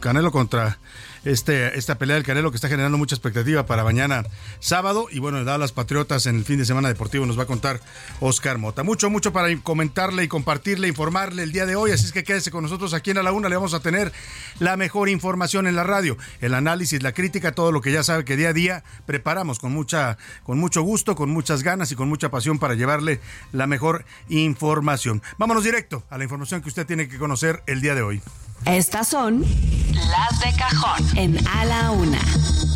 Canelo 0.00 0.32
contra 0.32 0.78
este, 1.24 1.78
esta 1.78 1.96
pelea 1.98 2.16
del 2.16 2.24
Canelo 2.24 2.50
que 2.50 2.56
está 2.56 2.68
generando 2.68 2.98
mucha 2.98 3.14
expectativa 3.14 3.66
para 3.66 3.84
mañana 3.84 4.24
sábado. 4.58 5.06
Y 5.10 5.18
bueno, 5.18 5.44
Dallas 5.44 5.72
Patriotas 5.72 6.26
en 6.26 6.36
el 6.36 6.44
fin 6.44 6.58
de 6.58 6.64
semana 6.64 6.88
deportivo 6.88 7.26
nos 7.26 7.38
va 7.38 7.44
a 7.44 7.46
contar 7.46 7.80
Oscar 8.20 8.58
Mota. 8.58 8.82
Mucho, 8.82 9.10
mucho 9.10 9.32
para 9.32 9.54
comentarle 9.62 10.24
y 10.24 10.28
compartirle, 10.28 10.88
informarle 10.88 11.42
el 11.42 11.52
día 11.52 11.66
de 11.66 11.76
hoy. 11.76 11.92
Así 11.92 12.06
es 12.06 12.12
que 12.12 12.24
quédese 12.24 12.50
con 12.50 12.62
nosotros 12.62 12.94
aquí 12.94 13.10
en 13.10 13.18
A 13.18 13.22
la 13.22 13.32
Una. 13.32 13.48
Le 13.48 13.56
vamos 13.56 13.74
a 13.74 13.80
tener 13.80 14.12
la 14.58 14.76
mejor 14.76 15.08
información 15.08 15.66
en 15.66 15.76
la 15.76 15.84
radio, 15.84 16.16
el 16.40 16.54
análisis, 16.54 17.02
la 17.02 17.12
crítica, 17.12 17.52
todo 17.52 17.72
lo 17.72 17.80
que 17.80 17.92
ya 17.92 18.02
sabe 18.02 18.24
que 18.24 18.36
día 18.36 18.50
a 18.50 18.52
día 18.52 18.84
preparamos 19.06 19.58
con, 19.58 19.72
mucha, 19.72 20.18
con 20.44 20.58
mucho 20.58 20.82
gusto, 20.82 21.14
con 21.14 21.30
muchas 21.30 21.62
ganas 21.62 21.92
y 21.92 21.96
con 21.96 22.08
mucha 22.08 22.30
pasión 22.30 22.58
para 22.58 22.74
llevarle 22.74 23.20
la 23.52 23.66
mejor 23.66 24.04
información. 24.28 25.22
Vámonos 25.38 25.64
directo 25.64 26.04
a 26.10 26.18
la 26.18 26.24
información 26.24 26.62
que 26.62 26.68
usted 26.68 26.86
tiene 26.86 27.08
que 27.08 27.18
conocer 27.18 27.62
el 27.66 27.80
día 27.80 27.94
de 27.94 28.02
hoy. 28.02 28.22
Estas 28.66 29.08
son 29.08 29.40
las 29.40 30.40
de 30.40 30.56
cajón 30.56 31.09
en 31.16 31.36
A 31.48 31.64
la 31.64 31.90
Una. 31.92 32.69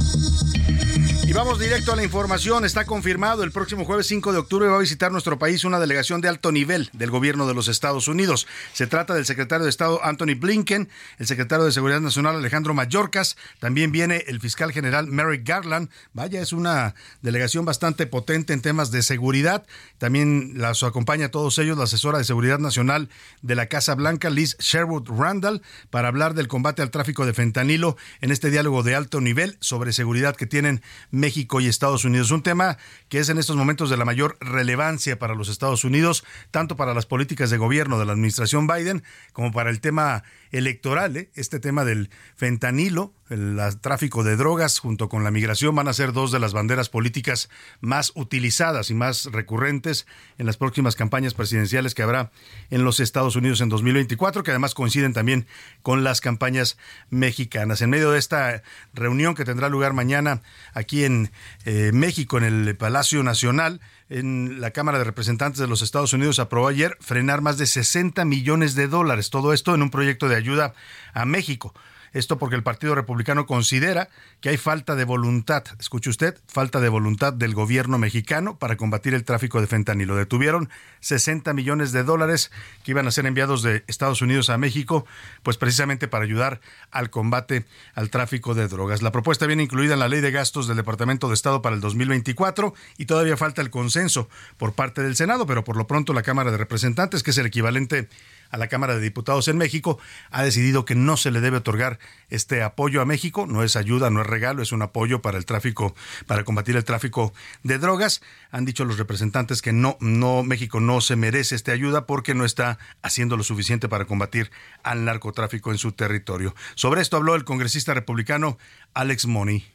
Vamos 1.35 1.59
directo 1.59 1.93
a 1.93 1.97
la 1.97 2.05
información. 2.05 2.65
Está 2.65 2.85
confirmado, 2.85 3.43
el 3.43 3.51
próximo 3.51 3.85
jueves 3.85 4.07
5 4.07 4.33
de 4.33 4.39
octubre 4.39 4.69
va 4.69 4.77
a 4.77 4.81
visitar 4.81 5.11
nuestro 5.11 5.37
país 5.37 5.65
una 5.65 5.81
delegación 5.81 6.21
de 6.21 6.29
alto 6.29 6.53
nivel 6.53 6.91
del 6.93 7.11
gobierno 7.11 7.49
de 7.49 7.55
los 7.55 7.67
Estados 7.67 8.07
Unidos. 8.07 8.47
Se 8.73 8.87
trata 8.87 9.15
del 9.15 9.27
secretario 9.27 9.65
de 9.65 9.71
Estado 9.71 9.99
Anthony 10.05 10.37
Blinken, 10.39 10.89
el 11.19 11.27
secretario 11.27 11.65
de 11.65 11.73
Seguridad 11.73 12.01
Nacional 12.01 12.37
Alejandro 12.37 12.73
Mayorkas, 12.73 13.37
también 13.59 13.91
viene 13.91 14.23
el 14.29 14.41
fiscal 14.41 14.71
general 14.71 15.09
Merrick 15.09 15.45
Garland. 15.45 15.91
Vaya, 16.13 16.41
es 16.41 16.53
una 16.53 16.95
delegación 17.21 17.65
bastante 17.65 18.07
potente 18.07 18.53
en 18.53 18.61
temas 18.61 18.93
de 18.93 19.03
seguridad. 19.03 19.67
También 19.99 20.53
las 20.55 20.85
acompaña 20.85 21.27
a 21.27 21.31
todos 21.33 21.59
ellos 21.59 21.77
la 21.77 21.85
asesora 21.85 22.19
de 22.19 22.25
Seguridad 22.25 22.61
Nacional 22.61 23.09
de 23.43 23.57
la 23.57 23.67
Casa 23.67 23.97
Blanca, 23.97 24.31
Liz 24.31 24.57
Sherwood 24.61 25.09
Randall, 25.09 25.63
para 25.91 26.07
hablar 26.07 26.35
del 26.35 26.47
combate 26.47 26.81
al 26.81 26.93
tráfico 26.93 27.27
de 27.27 27.35
fentanilo 27.35 27.97
en 28.21 28.31
este 28.31 28.51
diálogo 28.51 28.85
de 28.85 28.95
alto 28.95 29.21
nivel 29.21 29.57
sobre 29.59 29.93
seguridad 29.93 30.37
que 30.37 30.47
tienen 30.47 30.81
México 31.25 31.59
y 31.59 31.69
Estados 31.69 32.05
Unidos. 32.05 32.31
Un 32.33 32.43
tema 32.43 32.77
que 33.09 33.19
es 33.19 33.31
en 33.31 33.39
estos 33.39 33.57
momentos 33.57 33.89
de 33.89 33.97
la 33.97 34.05
mayor 34.05 34.37
relevancia 34.41 35.19
para 35.19 35.35
los 35.35 35.49
Estados 35.49 35.83
Unidos, 35.83 36.23
tanto 36.51 36.77
para 36.77 36.93
las 36.93 37.07
políticas 37.07 37.49
de 37.49 37.57
gobierno 37.57 37.99
de 37.99 38.05
la 38.05 38.13
administración 38.13 38.67
Biden 38.67 39.03
como 39.33 39.51
para 39.51 39.71
el 39.71 39.81
tema 39.81 40.23
electoral. 40.55 41.17
¿eh? 41.17 41.31
Este 41.35 41.59
tema 41.59 41.85
del 41.85 42.11
fentanilo, 42.37 43.13
el, 43.29 43.59
tráfico 43.81 44.23
de 44.23 44.37
drogas 44.37 44.79
junto 44.79 45.09
con 45.09 45.25
la 45.25 45.33
migración 45.33 45.75
van 45.75 45.89
a 45.89 45.93
ser 45.93 46.13
dos 46.13 46.31
de 46.31 46.39
las 46.39 46.53
banderas 46.53 46.89
políticas 46.89 47.51
más 47.81 48.13
utilizadas 48.15 48.89
y 48.91 48.95
más 48.95 49.27
recurrentes 49.27 50.07
en 50.39 50.47
las 50.47 50.57
próximas 50.57 50.95
campañas 50.95 51.35
presidenciales 51.35 51.95
que 51.95 52.03
habrá 52.03 52.31
en 52.71 52.85
los 52.85 53.01
Estados 53.01 53.35
Unidos 53.35 53.61
en 53.61 53.69
2024, 53.69 54.45
que 54.45 54.53
además 54.53 54.75
coinciden 54.75 55.13
también 55.13 55.47
con 55.83 56.05
las 56.05 56.21
campañas 56.21 56.79
mexicanas. 57.11 57.83
En 57.83 57.91
medio 57.91 58.13
de 58.13 58.21
esta 58.21 58.63
reunión 58.93 59.35
que 59.35 59.45
tendrá 59.45 59.69
lugar 59.69 59.93
mañana 59.93 60.43
aquí 60.73 61.05
en 61.05 61.33
eh, 61.65 61.91
México, 61.93 62.39
en 62.39 62.45
el 62.45 62.77
Palacio 62.77 63.25
Nacional, 63.25 63.81
en 64.15 64.61
la 64.61 64.71
Cámara 64.71 64.99
de 64.99 65.05
Representantes 65.05 65.59
de 65.59 65.67
los 65.67 65.83
Estados 65.83 66.13
Unidos 66.13 66.39
aprobó 66.39 66.69
ayer 66.69 66.97
frenar 67.01 67.41
más 67.41 67.59
de 67.59 67.67
60 67.67 68.25
millones 68.25 68.77
de 68.77 68.87
dólares. 68.87 69.29
Todo 69.29 69.53
esto 69.53 69.75
en 69.75 69.83
un 69.83 69.91
proyecto 69.91 70.29
de 70.29 70.37
ayuda 70.37 70.75
a 71.13 71.25
México. 71.25 71.75
Esto 72.15 72.39
porque 72.39 72.55
el 72.55 72.63
Partido 72.63 72.95
Republicano 72.95 73.45
considera 73.45 74.09
que 74.41 74.49
hay 74.49 74.57
falta 74.57 74.95
de 74.95 75.05
voluntad, 75.05 75.65
escuche 75.81 76.11
usted, 76.11 76.39
falta 76.47 76.81
de 76.81 76.89
voluntad 76.89 77.33
del 77.33 77.55
gobierno 77.55 77.99
mexicano 77.99 78.57
para 78.57 78.77
combatir 78.77 79.15
el 79.15 79.25
tráfico 79.25 79.61
de 79.61 79.67
fentanilo. 79.67 80.15
Detuvieron 80.15 80.71
60 81.01 81.53
millones 81.55 81.91
de 81.91 82.05
dólares 82.05 82.53
que 82.85 82.93
iban 82.93 83.09
a 83.09 83.11
ser 83.11 83.27
enviados 83.27 83.63
de 83.63 83.83
Estados 83.89 84.23
Unidos 84.23 84.49
a 84.49 84.59
México, 84.59 85.07
pues 85.43 85.57
precisamente 85.57 86.07
para 86.07 86.25
ayudar 86.25 86.61
al 86.93 87.11
combate 87.11 87.65
al 87.95 88.11
tráfico 88.11 88.55
de 88.55 88.69
drogas. 88.69 89.03
La 89.03 89.11
propuesta 89.11 89.47
viene 89.47 89.65
incluida 89.65 89.95
en 89.95 90.01
la 90.01 90.09
ley 90.09 90.21
de 90.21 90.31
gastos 90.31 90.69
del 90.69 90.77
Departamento 90.77 91.27
de 91.27 91.35
Estado 91.35 91.63
para 91.63 91.75
el 91.75 91.81
2024 91.81 92.75
y 92.97 93.07
todavía 93.07 93.37
falta 93.37 93.61
el 93.61 93.71
consenso 93.71 94.29
por 94.57 94.75
parte 94.75 95.03
del 95.03 95.17
Senado, 95.17 95.47
pero 95.47 95.65
por 95.65 95.77
lo 95.77 95.89
pronto 95.89 96.13
la 96.13 96.23
Cámara 96.23 96.53
de 96.53 96.59
Representantes, 96.59 97.25
que 97.25 97.33
es 97.33 97.39
el 97.39 97.47
equivalente 97.47 98.09
a 98.55 98.57
la 98.57 98.69
Cámara 98.69 98.95
de 98.95 99.01
Diputados 99.01 99.49
en 99.49 99.59
México, 99.59 99.99
ha 100.31 100.45
decidido 100.45 100.85
que 100.85 100.95
no 100.95 101.17
se 101.17 101.33
le 101.33 101.41
debe 101.41 101.57
otorgar 101.57 101.99
este 102.31 102.63
apoyo 102.63 103.03
a 103.03 103.05
México. 103.05 103.47
No 103.49 103.65
es 103.65 103.75
ayuda, 103.75 104.11
no 104.11 104.21
es 104.21 104.27
regalo, 104.29 104.63
es 104.63 104.71
un 104.71 104.83
apoyo 104.83 105.21
para 105.23 105.39
el 105.39 105.45
tráfico, 105.45 105.95
para 106.29 106.45
combatir 106.45 106.77
el 106.77 106.85
tráfico 106.85 107.35
de 107.65 107.79
drogas. 107.79 108.23
Han 108.53 108.65
dicho 108.65 108.85
los 108.85 108.97
representantes 108.97 109.61
que 109.61 109.73
no, 109.73 109.97
no, 110.01 110.45
México 110.45 110.79
no 110.79 111.01
se 111.01 111.17
merece 111.17 111.57
esta 111.57 111.73
ayuda 111.73 112.07
porque 112.07 112.35
no 112.35 112.45
está 112.45 112.79
haciendo 113.03 113.37
lo 113.37 113.43
suficiente 113.43 113.89
para 113.89 114.05
combatir 114.05 114.53
al 114.85 115.05
narcotráfico 115.05 115.73
en 115.73 115.79
su 115.79 115.91
territorio. 115.91 116.55
Sobre 116.77 117.01
esto 117.01 117.17
habló 117.17 117.35
el 117.35 117.45
congresista 117.45 117.93
republicano 117.93 118.57
Alex 118.95 119.27
Money. 119.27 119.74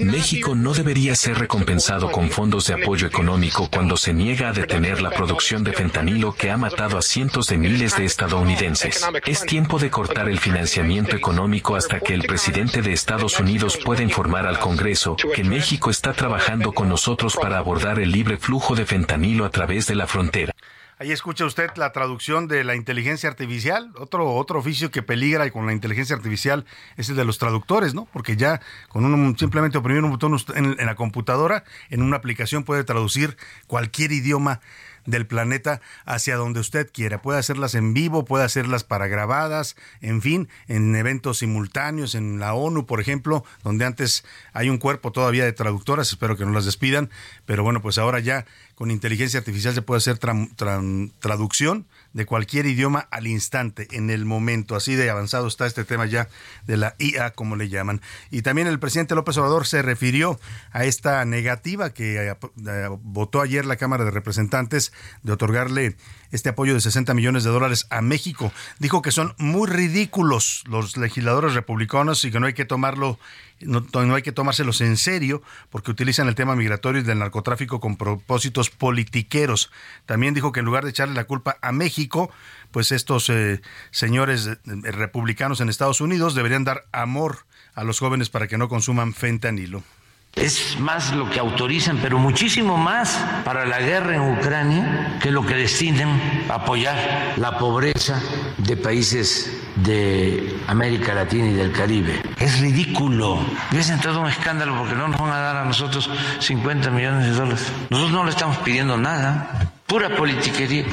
México 0.00 0.54
no 0.54 0.72
debería 0.72 1.14
ser 1.14 1.38
recompensado 1.38 2.10
con 2.10 2.30
fondos 2.30 2.66
de 2.66 2.74
apoyo 2.74 3.06
económico 3.06 3.68
cuando 3.70 3.96
se 3.98 4.14
niega 4.14 4.48
a 4.48 4.52
detener 4.52 5.02
la 5.02 5.10
producción 5.10 5.62
de 5.62 5.72
fentanilo 5.72 6.32
que 6.32 6.50
ha 6.50 6.56
matado 6.56 6.96
a 6.96 7.02
cientos 7.02 7.48
de 7.48 7.58
miles 7.58 7.96
de 7.96 8.06
estadounidenses. 8.06 9.06
Es 9.26 9.44
tiempo 9.44 9.78
de 9.78 9.90
cortar 9.90 10.28
el 10.28 10.40
financiamiento 10.40 11.16
económico 11.16 11.76
hasta 11.76 12.00
que 12.00 12.14
el 12.14 12.22
presidente 12.22 12.80
de 12.80 12.92
Estados 12.92 13.38
Unidos 13.38 13.76
pueda 13.76 14.02
informar 14.02 14.46
al 14.46 14.58
Congreso 14.58 15.16
que 15.16 15.44
México 15.44 15.90
está 15.90 16.14
trabajando 16.14 16.72
con 16.72 16.88
nosotros 16.88 17.36
para 17.36 17.58
abordar 17.58 17.98
el 17.98 18.10
libre 18.10 18.38
flujo 18.38 18.74
de 18.74 18.86
fentanilo 18.86 19.44
a 19.44 19.50
través 19.50 19.86
de 19.86 19.96
la 19.96 20.06
frontera. 20.06 20.54
Ahí 20.98 21.10
escucha 21.10 21.44
usted 21.44 21.70
la 21.74 21.92
traducción 21.92 22.46
de 22.46 22.62
la 22.62 22.76
inteligencia 22.76 23.28
artificial. 23.28 23.92
Otro, 23.98 24.32
otro 24.32 24.60
oficio 24.60 24.92
que 24.92 25.02
peligra 25.02 25.50
con 25.50 25.66
la 25.66 25.72
inteligencia 25.72 26.14
artificial 26.14 26.64
es 26.96 27.08
el 27.08 27.16
de 27.16 27.24
los 27.24 27.38
traductores, 27.38 27.94
¿no? 27.94 28.06
Porque 28.12 28.36
ya 28.36 28.60
con 28.88 29.36
simplemente 29.36 29.76
oprimir 29.76 30.04
un 30.04 30.10
botón 30.10 30.36
en, 30.54 30.76
en 30.78 30.86
la 30.86 30.94
computadora, 30.94 31.64
en 31.90 32.02
una 32.02 32.16
aplicación 32.16 32.62
puede 32.62 32.84
traducir 32.84 33.36
cualquier 33.66 34.12
idioma 34.12 34.60
del 35.06 35.26
planeta 35.26 35.80
hacia 36.04 36.36
donde 36.36 36.60
usted 36.60 36.90
quiera. 36.92 37.20
Puede 37.20 37.38
hacerlas 37.38 37.74
en 37.74 37.94
vivo, 37.94 38.24
puede 38.24 38.44
hacerlas 38.44 38.84
para 38.84 39.06
grabadas, 39.06 39.76
en 40.00 40.22
fin, 40.22 40.48
en 40.66 40.94
eventos 40.96 41.38
simultáneos, 41.38 42.14
en 42.14 42.38
la 42.38 42.54
ONU, 42.54 42.86
por 42.86 43.00
ejemplo, 43.00 43.44
donde 43.62 43.84
antes 43.84 44.24
hay 44.52 44.68
un 44.68 44.78
cuerpo 44.78 45.12
todavía 45.12 45.44
de 45.44 45.52
traductoras, 45.52 46.08
espero 46.08 46.36
que 46.36 46.44
no 46.44 46.52
las 46.52 46.64
despidan, 46.64 47.10
pero 47.44 47.62
bueno, 47.62 47.82
pues 47.82 47.98
ahora 47.98 48.20
ya 48.20 48.46
con 48.74 48.90
inteligencia 48.90 49.38
artificial 49.38 49.74
se 49.74 49.82
puede 49.82 49.98
hacer 49.98 50.18
traducción 50.18 51.86
de 52.12 52.26
cualquier 52.26 52.66
idioma 52.66 53.08
al 53.10 53.26
instante, 53.26 53.88
en 53.92 54.10
el 54.10 54.24
momento. 54.24 54.74
Así 54.76 54.94
de 54.94 55.10
avanzado 55.10 55.46
está 55.46 55.66
este 55.66 55.84
tema 55.84 56.06
ya 56.06 56.28
de 56.66 56.76
la 56.76 56.94
IA, 56.98 57.30
como 57.32 57.56
le 57.56 57.68
llaman. 57.68 58.00
Y 58.30 58.42
también 58.42 58.66
el 58.66 58.78
presidente 58.78 59.14
López 59.14 59.36
Obrador 59.36 59.66
se 59.66 59.82
refirió 59.82 60.40
a 60.72 60.84
esta 60.84 61.24
negativa 61.24 61.90
que 61.90 62.28
eh, 62.28 62.88
votó 63.02 63.40
ayer 63.40 63.64
la 63.64 63.76
Cámara 63.76 64.04
de 64.04 64.10
Representantes 64.10 64.92
de 65.22 65.32
otorgarle 65.32 65.96
este 66.34 66.48
apoyo 66.48 66.74
de 66.74 66.80
60 66.80 67.14
millones 67.14 67.44
de 67.44 67.50
dólares 67.50 67.86
a 67.90 68.02
México. 68.02 68.52
Dijo 68.78 69.02
que 69.02 69.12
son 69.12 69.34
muy 69.38 69.68
ridículos 69.68 70.64
los 70.66 70.96
legisladores 70.96 71.54
republicanos 71.54 72.24
y 72.24 72.32
que 72.32 72.40
no 72.40 72.46
hay 72.46 72.54
que 72.54 72.64
tomarlo 72.64 73.18
no, 73.60 73.86
no, 73.92 74.14
hay 74.14 74.22
que 74.22 74.32
tomárselos 74.32 74.80
en 74.80 74.96
serio 74.96 75.40
porque 75.70 75.90
utilizan 75.90 76.28
el 76.28 76.34
tema 76.34 76.56
migratorio 76.56 77.00
y 77.00 77.04
del 77.04 77.20
narcotráfico 77.20 77.80
con 77.80 77.96
propósitos 77.96 78.68
politiqueros. 78.68 79.70
También 80.06 80.34
dijo 80.34 80.52
que 80.52 80.60
en 80.60 80.66
lugar 80.66 80.84
de 80.84 80.90
echarle 80.90 81.14
la 81.14 81.24
culpa 81.24 81.56
a 81.62 81.72
México, 81.72 82.30
pues 82.72 82.92
estos 82.92 83.30
eh, 83.30 83.62
señores 83.92 84.46
eh, 84.48 84.58
republicanos 84.90 85.60
en 85.60 85.68
Estados 85.68 86.00
Unidos 86.00 86.34
deberían 86.34 86.64
dar 86.64 86.84
amor 86.92 87.46
a 87.74 87.84
los 87.84 88.00
jóvenes 88.00 88.28
para 88.28 88.48
que 88.48 88.58
no 88.58 88.68
consuman 88.68 89.14
fentanilo. 89.14 89.82
Es 90.36 90.78
más 90.80 91.14
lo 91.14 91.30
que 91.30 91.38
autorizan, 91.38 91.98
pero 91.98 92.18
muchísimo 92.18 92.76
más 92.76 93.16
para 93.44 93.64
la 93.66 93.78
guerra 93.78 94.16
en 94.16 94.36
Ucrania 94.36 95.18
que 95.22 95.30
lo 95.30 95.46
que 95.46 95.54
destinen 95.54 96.08
a 96.48 96.54
apoyar 96.54 97.34
la 97.36 97.56
pobreza 97.56 98.20
de 98.58 98.76
países 98.76 99.50
de 99.76 100.58
América 100.66 101.14
Latina 101.14 101.48
y 101.48 101.54
del 101.54 101.72
Caribe. 101.72 102.20
Es 102.38 102.60
ridículo. 102.60 103.38
Y 103.70 103.76
es 103.76 103.90
en 103.90 104.00
todo 104.00 104.20
un 104.20 104.28
escándalo 104.28 104.76
porque 104.76 104.94
no 104.94 105.08
nos 105.08 105.20
van 105.20 105.30
a 105.30 105.38
dar 105.38 105.56
a 105.56 105.64
nosotros 105.64 106.10
50 106.40 106.90
millones 106.90 107.26
de 107.26 107.32
dólares. 107.32 107.72
Nosotros 107.90 108.12
no 108.12 108.24
le 108.24 108.30
estamos 108.30 108.58
pidiendo 108.58 108.96
nada. 108.96 109.70
Pura 109.86 110.16
politiquería. 110.16 110.86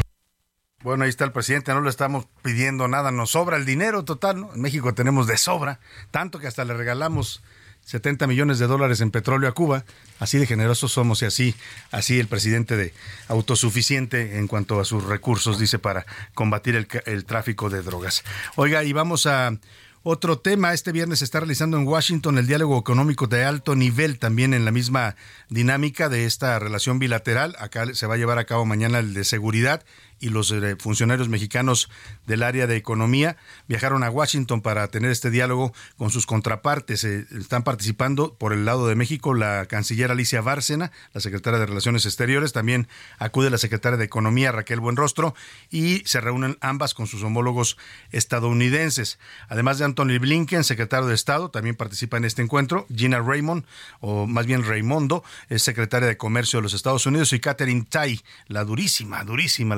Bueno, 0.83 1.03
ahí 1.03 1.09
está 1.09 1.25
el 1.25 1.31
presidente, 1.31 1.73
no 1.73 1.81
le 1.81 1.89
estamos 1.89 2.25
pidiendo 2.41 2.87
nada, 2.87 3.11
nos 3.11 3.31
sobra 3.31 3.57
el 3.57 3.65
dinero 3.65 4.03
total, 4.03 4.41
¿no? 4.41 4.53
En 4.55 4.61
México 4.61 4.95
tenemos 4.95 5.27
de 5.27 5.37
sobra, 5.37 5.79
tanto 6.09 6.39
que 6.39 6.47
hasta 6.47 6.65
le 6.65 6.73
regalamos 6.73 7.43
70 7.85 8.27
millones 8.27 8.59
de 8.59 8.67
dólares 8.67 9.01
en 9.01 9.11
petróleo 9.11 9.49
a 9.49 9.53
Cuba. 9.53 9.83
Así 10.19 10.37
de 10.37 10.47
generosos 10.47 10.91
somos 10.91 11.21
y 11.21 11.25
así, 11.25 11.55
así 11.91 12.19
el 12.19 12.27
presidente 12.27 12.77
de 12.77 12.93
autosuficiente 13.27 14.37
en 14.37 14.47
cuanto 14.47 14.79
a 14.79 14.85
sus 14.85 15.03
recursos, 15.03 15.59
dice, 15.59 15.79
para 15.79 16.05
combatir 16.33 16.75
el, 16.75 16.87
el 17.05 17.25
tráfico 17.25 17.69
de 17.69 17.81
drogas. 17.81 18.23
Oiga, 18.55 18.83
y 18.83 18.93
vamos 18.93 19.25
a 19.25 19.57
otro 20.03 20.39
tema, 20.39 20.73
este 20.73 20.91
viernes 20.91 21.19
se 21.19 21.25
está 21.25 21.41
realizando 21.41 21.77
en 21.77 21.87
Washington 21.87 22.39
el 22.39 22.47
diálogo 22.47 22.79
económico 22.79 23.27
de 23.27 23.45
alto 23.45 23.75
nivel, 23.75 24.17
también 24.17 24.55
en 24.55 24.65
la 24.65 24.71
misma 24.71 25.15
dinámica 25.49 26.09
de 26.09 26.25
esta 26.25 26.57
relación 26.57 26.97
bilateral. 26.97 27.55
Acá 27.59 27.85
se 27.93 28.07
va 28.07 28.15
a 28.15 28.17
llevar 28.17 28.39
a 28.39 28.45
cabo 28.45 28.65
mañana 28.65 28.97
el 28.97 29.13
de 29.13 29.23
seguridad 29.23 29.83
y 30.19 30.29
los 30.29 30.51
eh, 30.51 30.75
funcionarios 30.79 31.29
mexicanos 31.29 31.87
del 32.25 32.43
área 32.43 32.67
de 32.67 32.75
economía 32.75 33.37
viajaron 33.67 34.03
a 34.03 34.09
Washington 34.09 34.61
para 34.61 34.87
tener 34.87 35.11
este 35.11 35.29
diálogo 35.29 35.73
con 35.97 36.09
sus 36.09 36.25
contrapartes. 36.25 37.03
Eh, 37.03 37.25
están 37.37 37.63
participando 37.63 38.35
por 38.35 38.53
el 38.53 38.65
lado 38.65 38.87
de 38.87 38.95
México 38.95 39.33
la 39.33 39.65
canciller 39.65 40.11
Alicia 40.11 40.41
Bárcena, 40.41 40.91
la 41.13 41.21
secretaria 41.21 41.59
de 41.59 41.65
Relaciones 41.65 42.05
Exteriores, 42.05 42.53
también 42.53 42.87
acude 43.17 43.49
la 43.49 43.57
secretaria 43.57 43.97
de 43.97 44.05
Economía 44.05 44.51
Raquel 44.51 44.79
Buenrostro 44.79 45.35
y 45.69 46.03
se 46.05 46.21
reúnen 46.21 46.57
ambas 46.61 46.93
con 46.93 47.07
sus 47.07 47.23
homólogos 47.23 47.77
estadounidenses. 48.11 49.19
Además 49.49 49.79
de 49.79 49.85
Anthony 49.85 50.19
Blinken, 50.19 50.63
secretario 50.63 51.07
de 51.07 51.15
Estado, 51.15 51.49
también 51.49 51.75
participa 51.75 52.17
en 52.17 52.25
este 52.25 52.41
encuentro. 52.41 52.85
Gina 52.95 53.19
Raymond, 53.19 53.65
o 53.99 54.27
más 54.27 54.45
bien 54.45 54.63
Raimondo, 54.63 55.23
es 55.49 55.63
secretaria 55.63 56.07
de 56.07 56.17
Comercio 56.17 56.59
de 56.59 56.63
los 56.63 56.73
Estados 56.73 57.05
Unidos 57.05 57.33
y 57.33 57.39
Catherine 57.39 57.85
Tai, 57.89 58.21
la 58.47 58.63
durísima, 58.63 59.23
durísima, 59.23 59.77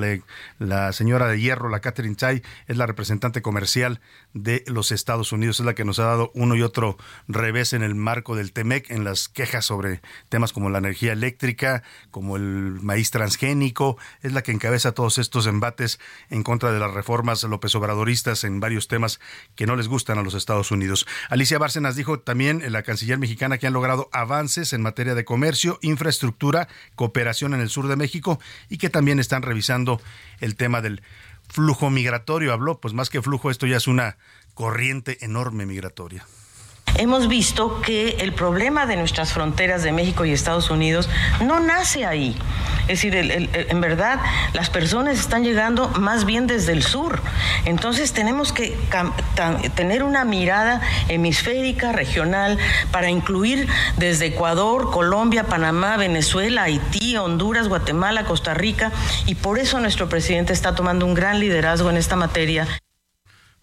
la 0.59 0.93
señora 0.93 1.27
de 1.27 1.39
hierro, 1.39 1.69
la 1.69 1.79
Catherine 1.79 2.15
Tai, 2.15 2.42
es 2.67 2.77
la 2.77 2.85
representante 2.85 3.41
comercial 3.41 4.01
de 4.33 4.63
los 4.67 4.91
Estados 4.91 5.31
Unidos. 5.31 5.59
Es 5.59 5.65
la 5.65 5.75
que 5.75 5.85
nos 5.85 5.99
ha 5.99 6.05
dado 6.05 6.31
uno 6.35 6.55
y 6.55 6.61
otro 6.61 6.97
revés 7.27 7.73
en 7.73 7.83
el 7.83 7.95
marco 7.95 8.35
del 8.35 8.53
TEMEC, 8.53 8.91
en 8.91 9.03
las 9.03 9.29
quejas 9.29 9.65
sobre 9.65 10.01
temas 10.29 10.53
como 10.53 10.69
la 10.69 10.79
energía 10.79 11.13
eléctrica, 11.13 11.83
como 12.11 12.35
el 12.37 12.79
maíz 12.81 13.11
transgénico. 13.11 13.97
Es 14.21 14.33
la 14.33 14.43
que 14.43 14.51
encabeza 14.51 14.93
todos 14.93 15.17
estos 15.17 15.47
embates 15.47 15.99
en 16.29 16.43
contra 16.43 16.71
de 16.71 16.79
las 16.79 16.93
reformas 16.93 17.43
López 17.43 17.75
Obradoristas 17.75 18.43
en 18.43 18.59
varios 18.59 18.87
temas 18.87 19.19
que 19.55 19.65
no 19.65 19.75
les 19.75 19.87
gustan 19.87 20.17
a 20.17 20.23
los 20.23 20.33
Estados 20.33 20.71
Unidos. 20.71 21.05
Alicia 21.29 21.57
Bárcenas 21.57 21.95
dijo 21.95 22.19
también, 22.19 22.63
la 22.71 22.83
canciller 22.83 23.17
mexicana, 23.17 23.57
que 23.57 23.67
han 23.67 23.73
logrado 23.73 24.09
avances 24.11 24.73
en 24.73 24.81
materia 24.81 25.15
de 25.15 25.25
comercio, 25.25 25.79
infraestructura, 25.81 26.67
cooperación 26.95 27.53
en 27.53 27.61
el 27.61 27.69
sur 27.69 27.87
de 27.87 27.95
México 27.95 28.39
y 28.69 28.77
que 28.77 28.89
también 28.89 29.19
están 29.19 29.41
revisando 29.41 30.01
el 30.39 30.55
tema 30.55 30.81
del 30.81 31.01
flujo 31.53 31.89
migratorio. 31.89 32.51
Habló, 32.51 32.81
pues 32.81 32.93
más 32.93 33.09
que 33.09 33.21
flujo, 33.21 33.51
esto 33.51 33.67
ya 33.67 33.77
es 33.77 33.87
una 33.87 34.17
corriente 34.55 35.23
enorme 35.23 35.65
migratoria 35.65 36.25
hemos 36.97 37.27
visto 37.27 37.81
que 37.81 38.17
el 38.19 38.33
problema 38.33 38.85
de 38.85 38.95
nuestras 38.95 39.33
fronteras 39.33 39.83
de 39.83 39.91
México 39.91 40.25
y 40.25 40.31
Estados 40.31 40.69
Unidos 40.69 41.09
no 41.45 41.59
nace 41.59 42.05
ahí. 42.05 42.35
Es 42.83 43.01
decir, 43.01 43.15
en 43.15 43.81
verdad 43.81 44.19
las 44.53 44.69
personas 44.69 45.17
están 45.17 45.43
llegando 45.43 45.87
más 45.89 46.25
bien 46.25 46.47
desde 46.47 46.73
el 46.73 46.83
sur. 46.83 47.21
Entonces 47.65 48.11
tenemos 48.11 48.51
que 48.51 48.77
tener 49.75 50.03
una 50.03 50.25
mirada 50.25 50.81
hemisférica, 51.07 51.93
regional, 51.93 52.57
para 52.91 53.09
incluir 53.09 53.67
desde 53.97 54.27
Ecuador, 54.27 54.91
Colombia, 54.91 55.45
Panamá, 55.45 55.97
Venezuela, 55.97 56.63
Haití, 56.63 57.15
Honduras, 57.15 57.69
Guatemala, 57.69 58.25
Costa 58.25 58.53
Rica. 58.53 58.91
Y 59.25 59.35
por 59.35 59.59
eso 59.59 59.79
nuestro 59.79 60.09
presidente 60.09 60.53
está 60.53 60.75
tomando 60.75 61.05
un 61.05 61.13
gran 61.13 61.39
liderazgo 61.39 61.89
en 61.89 61.97
esta 61.97 62.15
materia. 62.15 62.67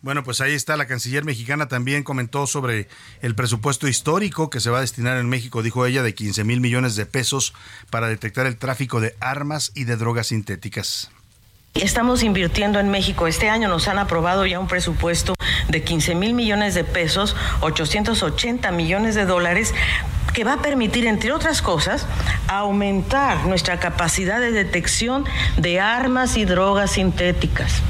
Bueno, 0.02 0.24
pues 0.24 0.40
ahí 0.40 0.54
está, 0.54 0.78
la 0.78 0.86
canciller 0.86 1.24
mexicana 1.24 1.68
también 1.68 2.04
comentó 2.04 2.46
sobre 2.46 2.88
el 3.20 3.34
presupuesto 3.34 3.86
histórico 3.86 4.48
que 4.48 4.58
se 4.58 4.70
va 4.70 4.78
a 4.78 4.80
destinar 4.80 5.18
en 5.18 5.28
México, 5.28 5.62
dijo 5.62 5.84
ella, 5.84 6.02
de 6.02 6.14
15 6.14 6.42
mil 6.44 6.60
millones 6.60 6.96
de 6.96 7.04
pesos 7.04 7.52
para 7.90 8.08
detectar 8.08 8.46
el 8.46 8.56
tráfico 8.56 9.00
de 9.00 9.14
armas 9.20 9.72
y 9.74 9.84
de 9.84 9.96
drogas 9.96 10.28
sintéticas. 10.28 11.10
Estamos 11.74 12.22
invirtiendo 12.22 12.80
en 12.80 12.88
México. 12.88 13.26
Este 13.26 13.50
año 13.50 13.68
nos 13.68 13.88
han 13.88 13.98
aprobado 13.98 14.46
ya 14.46 14.58
un 14.58 14.68
presupuesto 14.68 15.34
de 15.68 15.84
15 15.84 16.14
mil 16.14 16.32
millones 16.32 16.74
de 16.74 16.82
pesos, 16.82 17.36
880 17.60 18.72
millones 18.72 19.14
de 19.14 19.26
dólares 19.26 19.74
que 20.32 20.44
va 20.44 20.54
a 20.54 20.62
permitir, 20.62 21.06
entre 21.06 21.32
otras 21.32 21.60
cosas, 21.60 22.06
aumentar 22.48 23.46
nuestra 23.46 23.78
capacidad 23.78 24.40
de 24.40 24.50
detección 24.50 25.26
de 25.58 25.78
armas 25.78 26.38
y 26.38 26.46
drogas 26.46 26.92
sintéticas. 26.92 27.82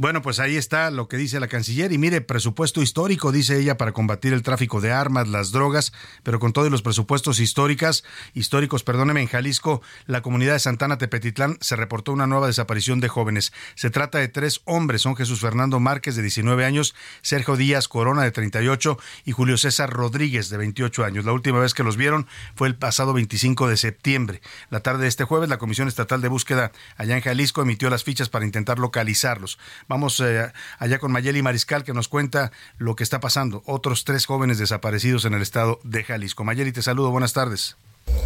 Bueno, 0.00 0.22
pues 0.22 0.40
ahí 0.40 0.56
está 0.56 0.90
lo 0.90 1.08
que 1.08 1.18
dice 1.18 1.40
la 1.40 1.46
canciller. 1.46 1.92
Y 1.92 1.98
mire, 1.98 2.22
presupuesto 2.22 2.80
histórico, 2.80 3.32
dice 3.32 3.60
ella, 3.60 3.76
para 3.76 3.92
combatir 3.92 4.32
el 4.32 4.40
tráfico 4.40 4.80
de 4.80 4.92
armas, 4.92 5.28
las 5.28 5.52
drogas, 5.52 5.92
pero 6.22 6.40
con 6.40 6.54
todos 6.54 6.70
los 6.70 6.80
presupuestos 6.80 7.38
históricas, 7.38 8.02
históricos, 8.32 8.82
perdóneme, 8.82 9.20
en 9.20 9.26
Jalisco, 9.26 9.82
la 10.06 10.22
comunidad 10.22 10.54
de 10.54 10.60
Santana 10.60 10.96
Tepetitlán 10.96 11.58
se 11.60 11.76
reportó 11.76 12.12
una 12.12 12.26
nueva 12.26 12.46
desaparición 12.46 13.00
de 13.00 13.08
jóvenes. 13.08 13.52
Se 13.74 13.90
trata 13.90 14.16
de 14.16 14.28
tres 14.28 14.62
hombres, 14.64 15.02
son 15.02 15.16
Jesús 15.16 15.38
Fernando 15.38 15.80
Márquez, 15.80 16.16
de 16.16 16.22
19 16.22 16.64
años, 16.64 16.94
Sergio 17.20 17.56
Díaz 17.56 17.86
Corona, 17.86 18.22
de 18.22 18.30
38, 18.30 18.96
y 19.26 19.32
Julio 19.32 19.58
César 19.58 19.90
Rodríguez, 19.90 20.48
de 20.48 20.56
28 20.56 21.04
años. 21.04 21.26
La 21.26 21.34
última 21.34 21.58
vez 21.58 21.74
que 21.74 21.82
los 21.82 21.98
vieron 21.98 22.26
fue 22.54 22.68
el 22.68 22.74
pasado 22.74 23.12
25 23.12 23.68
de 23.68 23.76
septiembre. 23.76 24.40
La 24.70 24.80
tarde 24.80 25.02
de 25.02 25.08
este 25.08 25.24
jueves, 25.24 25.50
la 25.50 25.58
Comisión 25.58 25.88
Estatal 25.88 26.22
de 26.22 26.28
Búsqueda 26.28 26.72
allá 26.96 27.16
en 27.16 27.22
Jalisco 27.22 27.60
emitió 27.60 27.90
las 27.90 28.02
fichas 28.02 28.30
para 28.30 28.46
intentar 28.46 28.78
localizarlos. 28.78 29.58
Vamos 29.90 30.20
eh, 30.20 30.52
allá 30.78 31.00
con 31.00 31.10
Mayeli 31.10 31.42
Mariscal 31.42 31.82
que 31.82 31.92
nos 31.92 32.06
cuenta 32.06 32.52
lo 32.78 32.94
que 32.94 33.02
está 33.02 33.18
pasando. 33.18 33.64
Otros 33.66 34.04
tres 34.04 34.24
jóvenes 34.24 34.56
desaparecidos 34.60 35.24
en 35.24 35.34
el 35.34 35.42
estado 35.42 35.80
de 35.82 36.04
Jalisco. 36.04 36.44
Mayeli, 36.44 36.70
te 36.70 36.80
saludo. 36.80 37.10
Buenas 37.10 37.32
tardes. 37.32 37.76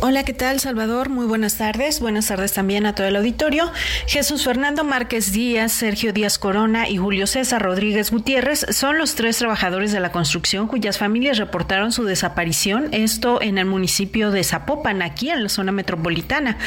Hola, 0.06 0.22
¿qué 0.22 0.34
tal, 0.34 0.60
Salvador? 0.60 1.08
Muy 1.08 1.24
buenas 1.24 1.56
tardes. 1.56 1.98
Buenas 1.98 2.26
tardes 2.26 2.52
también 2.52 2.84
a 2.84 2.94
todo 2.94 3.06
el 3.06 3.16
auditorio. 3.16 3.72
Jesús 4.06 4.44
Fernando 4.44 4.84
Márquez 4.84 5.32
Díaz, 5.32 5.72
Sergio 5.72 6.12
Díaz 6.12 6.38
Corona 6.38 6.90
y 6.90 6.98
Julio 6.98 7.26
César 7.26 7.62
Rodríguez 7.62 8.11
Gutiérrez 8.11 8.66
son 8.70 8.98
los 8.98 9.14
tres 9.14 9.38
trabajadores 9.38 9.92
de 9.92 10.00
la 10.00 10.12
construcción 10.12 10.68
cuyas 10.68 10.98
familias 10.98 11.38
reportaron 11.38 11.90
su 11.90 12.04
desaparición, 12.04 12.88
esto 12.92 13.40
en 13.40 13.56
el 13.56 13.64
municipio 13.64 14.30
de 14.30 14.44
Zapopan, 14.44 15.00
aquí 15.00 15.30
en 15.30 15.42
la 15.42 15.48
zona 15.48 15.72
metropolitana. 15.72 16.59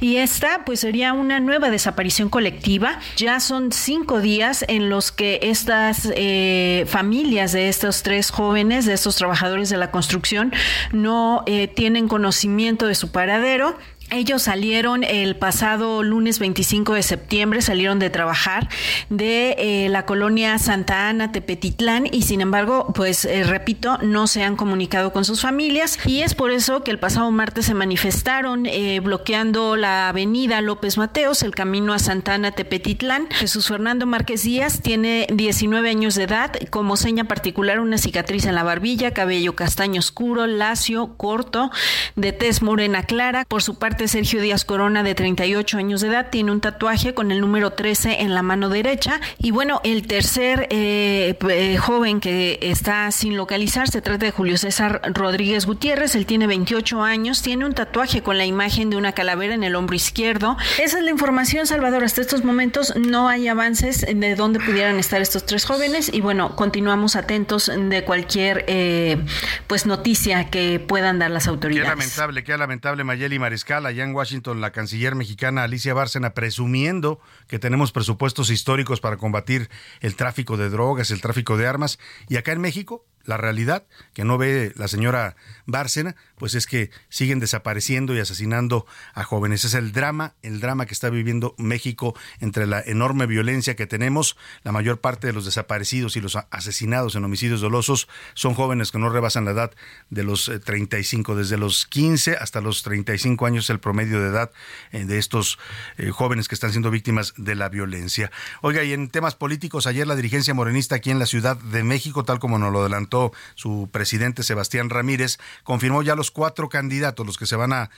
Y 0.00 0.16
esta, 0.16 0.64
pues, 0.66 0.80
sería 0.80 1.14
una 1.14 1.40
nueva 1.40 1.70
desaparición 1.70 2.28
colectiva. 2.28 3.00
Ya 3.16 3.40
son 3.40 3.72
cinco 3.72 4.20
días 4.20 4.66
en 4.68 4.90
los 4.90 5.12
que 5.12 5.40
estas 5.42 6.12
eh, 6.14 6.84
familias 6.88 7.52
de 7.52 7.70
estos 7.70 8.02
tres 8.02 8.30
jóvenes, 8.30 8.84
de 8.84 8.92
estos 8.92 9.16
trabajadores 9.16 9.70
de 9.70 9.78
la 9.78 9.90
construcción, 9.90 10.52
no 10.92 11.42
eh, 11.46 11.68
tienen 11.68 12.06
conocimiento 12.06 12.61
de 12.86 12.94
su 12.94 13.10
paradero 13.10 13.76
ellos 14.12 14.42
salieron 14.42 15.04
el 15.04 15.36
pasado 15.36 16.02
lunes 16.02 16.38
25 16.38 16.94
de 16.94 17.02
septiembre, 17.02 17.62
salieron 17.62 17.98
de 17.98 18.10
trabajar 18.10 18.68
de 19.08 19.54
eh, 19.58 19.88
la 19.88 20.06
colonia 20.06 20.58
Santa 20.58 21.08
Ana, 21.08 21.32
Tepetitlán, 21.32 22.06
y 22.10 22.22
sin 22.22 22.40
embargo, 22.40 22.92
pues 22.94 23.24
eh, 23.24 23.44
repito, 23.44 23.98
no 23.98 24.26
se 24.26 24.42
han 24.42 24.56
comunicado 24.56 25.12
con 25.12 25.24
sus 25.24 25.40
familias 25.40 25.98
y 26.06 26.20
es 26.20 26.34
por 26.34 26.50
eso 26.50 26.84
que 26.84 26.90
el 26.90 26.98
pasado 26.98 27.30
martes 27.30 27.66
se 27.66 27.74
manifestaron 27.74 28.66
eh, 28.66 29.00
bloqueando 29.00 29.76
la 29.76 30.08
avenida 30.08 30.60
López 30.60 30.98
Mateos, 30.98 31.42
el 31.42 31.54
camino 31.54 31.92
a 31.92 31.98
Santa 31.98 32.34
Ana, 32.34 32.52
Tepetitlán. 32.52 33.28
Jesús 33.30 33.68
Fernando 33.68 34.06
Márquez 34.06 34.42
Díaz 34.42 34.80
tiene 34.82 35.26
19 35.32 35.88
años 35.88 36.14
de 36.14 36.24
edad, 36.24 36.52
como 36.70 36.96
seña 36.96 37.24
particular 37.24 37.80
una 37.80 37.98
cicatriz 37.98 38.44
en 38.44 38.54
la 38.54 38.62
barbilla, 38.62 39.12
cabello 39.12 39.56
castaño 39.56 40.00
oscuro, 40.00 40.46
lacio, 40.46 41.16
corto, 41.16 41.70
de 42.16 42.32
tez 42.32 42.62
morena 42.62 43.02
clara. 43.04 43.44
Por 43.46 43.62
su 43.62 43.78
parte, 43.78 44.01
Sergio 44.08 44.40
Díaz 44.40 44.64
Corona, 44.64 45.02
de 45.02 45.14
38 45.14 45.78
años 45.78 46.00
de 46.00 46.08
edad, 46.08 46.28
tiene 46.30 46.52
un 46.52 46.60
tatuaje 46.60 47.14
con 47.14 47.30
el 47.30 47.40
número 47.40 47.72
13 47.72 48.22
en 48.22 48.34
la 48.34 48.42
mano 48.42 48.68
derecha. 48.68 49.20
Y 49.38 49.50
bueno, 49.50 49.80
el 49.84 50.06
tercer 50.06 50.68
eh, 50.70 51.36
eh, 51.48 51.76
joven 51.76 52.20
que 52.20 52.58
está 52.62 53.10
sin 53.10 53.36
localizar 53.36 53.88
se 53.88 54.00
trata 54.02 54.26
de 54.26 54.32
Julio 54.32 54.56
César 54.56 55.00
Rodríguez 55.14 55.66
Gutiérrez. 55.66 56.14
Él 56.14 56.26
tiene 56.26 56.46
28 56.46 57.02
años, 57.02 57.42
tiene 57.42 57.64
un 57.64 57.74
tatuaje 57.74 58.22
con 58.22 58.38
la 58.38 58.44
imagen 58.44 58.90
de 58.90 58.96
una 58.96 59.12
calavera 59.12 59.54
en 59.54 59.64
el 59.64 59.74
hombro 59.74 59.96
izquierdo. 59.96 60.56
Esa 60.78 60.98
es 60.98 61.04
la 61.04 61.10
información, 61.10 61.66
Salvador. 61.66 62.04
Hasta 62.04 62.20
estos 62.20 62.44
momentos 62.44 62.94
no 62.96 63.28
hay 63.28 63.48
avances 63.48 64.06
de 64.06 64.34
dónde 64.34 64.60
pudieran 64.60 64.98
estar 64.98 65.20
estos 65.20 65.46
tres 65.46 65.64
jóvenes. 65.64 66.10
Y 66.12 66.20
bueno, 66.20 66.56
continuamos 66.56 67.16
atentos 67.16 67.70
de 67.74 68.04
cualquier 68.04 68.64
eh, 68.68 69.24
pues 69.66 69.86
noticia 69.86 70.50
que 70.50 70.80
puedan 70.80 71.18
dar 71.18 71.30
las 71.30 71.46
autoridades. 71.48 71.90
Qué 71.90 71.96
lamentable, 71.96 72.44
qué 72.44 72.56
lamentable, 72.56 73.04
Mayeli 73.04 73.38
Mariscal 73.38 73.81
allá 73.86 74.04
en 74.04 74.14
Washington 74.14 74.60
la 74.60 74.72
canciller 74.72 75.14
mexicana 75.14 75.62
Alicia 75.62 75.94
Bárcena 75.94 76.34
presumiendo 76.34 77.20
que 77.46 77.58
tenemos 77.58 77.92
presupuestos 77.92 78.50
históricos 78.50 79.00
para 79.00 79.16
combatir 79.16 79.68
el 80.00 80.16
tráfico 80.16 80.56
de 80.56 80.70
drogas, 80.70 81.10
el 81.10 81.20
tráfico 81.20 81.56
de 81.56 81.66
armas. 81.66 81.98
Y 82.28 82.36
acá 82.36 82.52
en 82.52 82.60
México, 82.60 83.04
la 83.24 83.36
realidad 83.36 83.86
que 84.14 84.24
no 84.24 84.38
ve 84.38 84.72
la 84.76 84.88
señora 84.88 85.36
Bárcena, 85.66 86.16
pues 86.36 86.54
es 86.54 86.66
que 86.66 86.90
siguen 87.08 87.40
desapareciendo 87.40 88.14
y 88.14 88.20
asesinando 88.20 88.86
a 89.14 89.24
jóvenes. 89.24 89.64
Es 89.64 89.74
el 89.74 89.92
drama, 89.92 90.34
el 90.42 90.60
drama 90.60 90.86
que 90.86 90.94
está 90.94 91.10
viviendo 91.10 91.54
México 91.58 92.14
entre 92.40 92.66
la 92.66 92.80
enorme 92.80 93.26
violencia 93.26 93.76
que 93.76 93.86
tenemos. 93.86 94.36
La 94.62 94.72
mayor 94.72 95.00
parte 95.00 95.26
de 95.26 95.32
los 95.32 95.44
desaparecidos 95.44 96.16
y 96.16 96.20
los 96.20 96.36
asesinados 96.50 97.14
en 97.14 97.24
homicidios 97.24 97.60
dolosos 97.60 98.08
son 98.34 98.54
jóvenes 98.54 98.90
que 98.90 98.98
no 98.98 99.08
rebasan 99.08 99.44
la 99.44 99.52
edad 99.52 99.72
de 100.10 100.24
los 100.24 100.50
35, 100.64 101.32
eh, 101.32 101.36
desde 101.36 101.56
los 101.56 101.86
15 101.86 102.36
hasta 102.36 102.60
los 102.60 102.82
35 102.82 103.46
años 103.46 103.70
el 103.70 103.80
promedio 103.80 104.20
de 104.20 104.28
edad 104.28 104.50
eh, 104.90 105.04
de 105.04 105.18
estos 105.18 105.58
eh, 105.96 106.10
jóvenes 106.10 106.48
que 106.48 106.54
están 106.54 106.70
siendo 106.70 106.90
víctimas 106.90 107.34
de 107.36 107.54
la 107.54 107.68
violencia. 107.68 108.30
Oiga, 108.60 108.82
y 108.84 108.92
en 108.92 109.08
temas 109.08 109.34
políticos, 109.34 109.86
ayer 109.86 110.06
la 110.06 110.16
dirigencia 110.16 110.54
morenista 110.54 110.96
aquí 110.96 111.10
en 111.10 111.18
la 111.18 111.26
Ciudad 111.26 111.56
de 111.56 111.82
México, 111.84 112.24
tal 112.24 112.38
como 112.38 112.58
nos 112.58 112.72
lo 112.72 112.80
adelantó 112.80 113.32
su 113.54 113.88
presidente 113.92 114.42
Sebastián 114.42 114.90
Ramírez, 114.90 115.38
confirmó 115.64 116.02
ya 116.02 116.14
los 116.14 116.30
cuatro 116.30 116.68
candidatos, 116.68 117.26
los 117.26 117.38
que 117.38 117.46
se 117.46 117.56
van 117.56 117.72
a, 117.72 117.90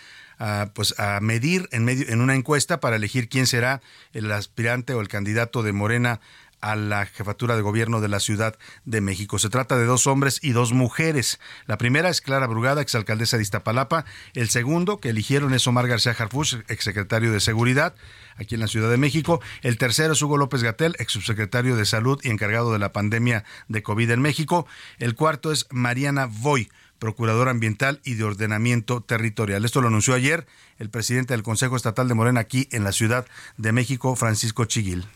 pues 0.74 0.98
a 0.98 1.20
medir 1.20 1.68
en 1.72 1.84
medio 1.84 2.08
en 2.08 2.20
una 2.20 2.34
encuesta 2.34 2.80
para 2.80 2.96
elegir 2.96 3.28
quién 3.28 3.46
será 3.46 3.80
el 4.12 4.30
aspirante 4.32 4.94
o 4.94 5.00
el 5.00 5.08
candidato 5.08 5.62
de 5.62 5.72
Morena 5.72 6.20
a 6.64 6.76
la 6.76 7.04
jefatura 7.04 7.56
de 7.56 7.62
gobierno 7.62 8.00
de 8.00 8.08
la 8.08 8.20
Ciudad 8.20 8.56
de 8.86 9.02
México. 9.02 9.38
Se 9.38 9.50
trata 9.50 9.76
de 9.76 9.84
dos 9.84 10.06
hombres 10.06 10.38
y 10.42 10.52
dos 10.52 10.72
mujeres. 10.72 11.38
La 11.66 11.76
primera 11.76 12.08
es 12.08 12.22
Clara 12.22 12.46
Brugada, 12.46 12.80
exalcaldesa 12.80 13.36
de 13.36 13.42
Iztapalapa. 13.42 14.06
El 14.32 14.48
segundo 14.48 14.98
que 14.98 15.10
eligieron 15.10 15.52
es 15.52 15.66
Omar 15.66 15.86
García 15.88 16.16
Harfuch, 16.18 16.54
exsecretario 16.68 17.32
de 17.32 17.40
Seguridad 17.40 17.94
aquí 18.36 18.54
en 18.54 18.62
la 18.62 18.66
Ciudad 18.66 18.88
de 18.88 18.96
México. 18.96 19.42
El 19.60 19.76
tercero 19.76 20.14
es 20.14 20.22
Hugo 20.22 20.38
López 20.38 20.62
Gatel, 20.62 20.96
ex 20.98 21.12
subsecretario 21.12 21.76
de 21.76 21.84
Salud 21.84 22.18
y 22.22 22.30
encargado 22.30 22.72
de 22.72 22.78
la 22.78 22.94
pandemia 22.94 23.44
de 23.68 23.82
COVID 23.82 24.10
en 24.10 24.22
México. 24.22 24.66
El 24.98 25.14
cuarto 25.14 25.52
es 25.52 25.66
Mariana 25.70 26.30
Voy, 26.30 26.70
procuradora 26.98 27.50
ambiental 27.50 28.00
y 28.04 28.14
de 28.14 28.24
ordenamiento 28.24 29.00
territorial. 29.00 29.64
Esto 29.64 29.80
lo 29.80 29.88
anunció 29.88 30.14
ayer 30.14 30.46
el 30.78 30.90
presidente 30.90 31.34
del 31.34 31.42
Consejo 31.42 31.76
Estatal 31.76 32.08
de 32.08 32.14
Morena 32.14 32.40
aquí 32.40 32.68
en 32.72 32.84
la 32.84 32.92
Ciudad 32.92 33.26
de 33.56 33.72
México, 33.72 34.16
Francisco 34.16 34.64
Chiguil. 34.64 35.06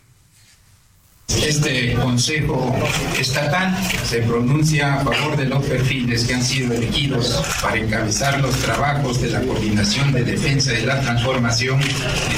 Este 1.28 1.94
Consejo 1.94 2.74
Estatal 3.18 3.76
se 4.04 4.22
pronuncia 4.22 4.94
a 4.94 5.04
favor 5.04 5.36
de 5.36 5.44
los 5.44 5.62
perfiles 5.64 6.24
que 6.24 6.34
han 6.34 6.42
sido 6.42 6.72
elegidos 6.72 7.42
para 7.60 7.76
encabezar 7.76 8.40
los 8.40 8.56
trabajos 8.56 9.20
de 9.20 9.30
la 9.30 9.42
coordinación 9.42 10.10
de 10.12 10.24
defensa 10.24 10.72
de 10.72 10.86
la 10.86 11.00
transformación 11.00 11.80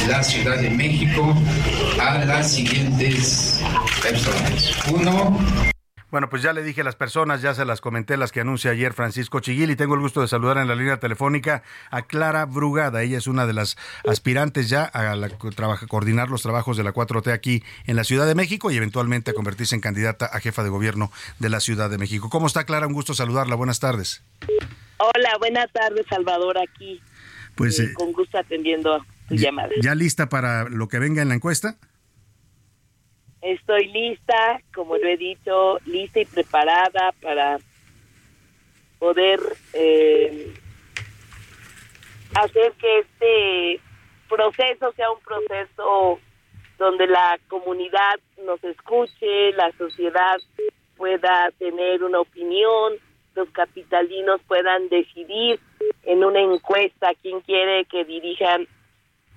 en 0.02 0.10
la 0.10 0.22
Ciudad 0.24 0.60
de 0.60 0.70
México 0.70 1.36
a 2.00 2.24
las 2.24 2.52
siguientes 2.52 3.60
personas. 4.02 4.72
Uno, 4.92 5.38
bueno, 6.10 6.28
pues 6.28 6.42
ya 6.42 6.52
le 6.52 6.62
dije 6.62 6.80
a 6.80 6.84
las 6.84 6.96
personas, 6.96 7.42
ya 7.42 7.54
se 7.54 7.64
las 7.64 7.80
comenté, 7.80 8.16
las 8.16 8.32
que 8.32 8.40
anuncia 8.40 8.70
ayer 8.70 8.92
Francisco 8.92 9.40
Chiguil, 9.40 9.70
y 9.70 9.76
tengo 9.76 9.94
el 9.94 10.00
gusto 10.00 10.20
de 10.20 10.28
saludar 10.28 10.58
en 10.58 10.68
la 10.68 10.74
línea 10.74 10.98
telefónica 10.98 11.62
a 11.90 12.02
Clara 12.02 12.44
Brugada. 12.46 13.02
Ella 13.02 13.18
es 13.18 13.26
una 13.26 13.46
de 13.46 13.52
las 13.52 13.76
aspirantes 14.08 14.68
ya 14.68 14.84
a 14.84 15.14
la, 15.16 15.28
coordinar 15.28 16.28
los 16.28 16.42
trabajos 16.42 16.76
de 16.76 16.84
la 16.84 16.92
4T 16.92 17.32
aquí 17.32 17.62
en 17.86 17.96
la 17.96 18.04
Ciudad 18.04 18.26
de 18.26 18.34
México 18.34 18.70
y 18.70 18.76
eventualmente 18.76 19.30
a 19.30 19.34
convertirse 19.34 19.74
en 19.74 19.80
candidata 19.80 20.26
a 20.26 20.40
jefa 20.40 20.62
de 20.62 20.70
gobierno 20.70 21.10
de 21.38 21.48
la 21.48 21.60
Ciudad 21.60 21.90
de 21.90 21.98
México. 21.98 22.30
¿Cómo 22.30 22.46
está 22.46 22.64
Clara? 22.64 22.86
Un 22.86 22.92
gusto 22.92 23.14
saludarla. 23.14 23.54
Buenas 23.54 23.80
tardes. 23.80 24.22
Hola, 24.98 25.36
buenas 25.38 25.72
tardes, 25.72 26.04
Salvador, 26.08 26.58
aquí. 26.58 27.00
Pues 27.54 27.78
eh, 27.78 27.92
con 27.94 28.12
gusto 28.12 28.38
atendiendo 28.38 29.04
tu 29.28 29.36
llamada. 29.36 29.70
¿Ya 29.80 29.94
lista 29.94 30.28
para 30.28 30.68
lo 30.68 30.88
que 30.88 30.98
venga 30.98 31.22
en 31.22 31.28
la 31.28 31.34
encuesta? 31.34 31.76
Estoy 33.42 33.88
lista, 33.88 34.60
como 34.74 34.96
lo 34.96 35.08
he 35.08 35.16
dicho, 35.16 35.78
lista 35.86 36.20
y 36.20 36.24
preparada 36.26 37.12
para 37.22 37.58
poder 38.98 39.40
eh, 39.72 40.52
hacer 42.34 42.72
que 42.72 42.98
este 42.98 43.80
proceso 44.28 44.92
sea 44.92 45.10
un 45.10 45.20
proceso 45.20 46.20
donde 46.78 47.06
la 47.06 47.38
comunidad 47.48 48.20
nos 48.44 48.62
escuche, 48.62 49.52
la 49.52 49.72
sociedad 49.72 50.38
pueda 50.96 51.50
tener 51.58 52.04
una 52.04 52.20
opinión, 52.20 52.94
los 53.34 53.48
capitalinos 53.50 54.40
puedan 54.46 54.88
decidir 54.88 55.60
en 56.04 56.24
una 56.24 56.40
encuesta 56.40 57.12
quién 57.22 57.40
quiere 57.40 57.86
que 57.86 58.04
dirijan 58.04 58.66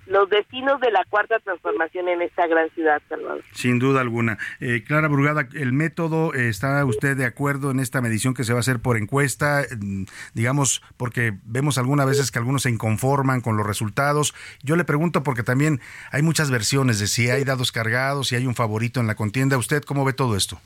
los 0.06 0.28
destinos 0.28 0.80
de 0.80 0.90
la 0.90 1.04
cuarta 1.04 1.38
transformación 1.38 2.08
en 2.08 2.22
esta 2.22 2.46
gran 2.46 2.68
ciudad, 2.70 3.00
Salvador. 3.08 3.42
Sin 3.52 3.78
duda 3.78 4.00
alguna. 4.00 4.38
Eh, 4.60 4.84
Clara 4.86 5.08
Brugada, 5.08 5.48
¿el 5.54 5.72
método 5.72 6.34
eh, 6.34 6.48
está 6.48 6.84
usted 6.84 7.16
de 7.16 7.24
acuerdo 7.24 7.70
en 7.70 7.80
esta 7.80 8.00
medición 8.00 8.34
que 8.34 8.44
se 8.44 8.52
va 8.52 8.58
a 8.58 8.60
hacer 8.60 8.80
por 8.80 8.96
encuesta? 8.96 9.62
Mm, 9.78 10.04
digamos, 10.34 10.82
porque 10.96 11.32
vemos 11.44 11.78
algunas 11.78 12.06
veces 12.06 12.30
que 12.30 12.38
algunos 12.38 12.62
se 12.62 12.70
inconforman 12.70 13.40
con 13.40 13.56
los 13.56 13.66
resultados. 13.66 14.34
Yo 14.62 14.76
le 14.76 14.84
pregunto 14.84 15.22
porque 15.22 15.42
también 15.42 15.80
hay 16.10 16.22
muchas 16.22 16.50
versiones 16.50 16.98
de 16.98 17.06
si 17.06 17.30
hay 17.30 17.44
dados 17.44 17.72
cargados, 17.72 18.28
si 18.28 18.36
hay 18.36 18.46
un 18.46 18.54
favorito 18.54 19.00
en 19.00 19.06
la 19.06 19.14
contienda. 19.14 19.56
¿Usted 19.56 19.82
cómo 19.82 20.04
ve 20.04 20.12
todo 20.12 20.36
esto? 20.36 20.60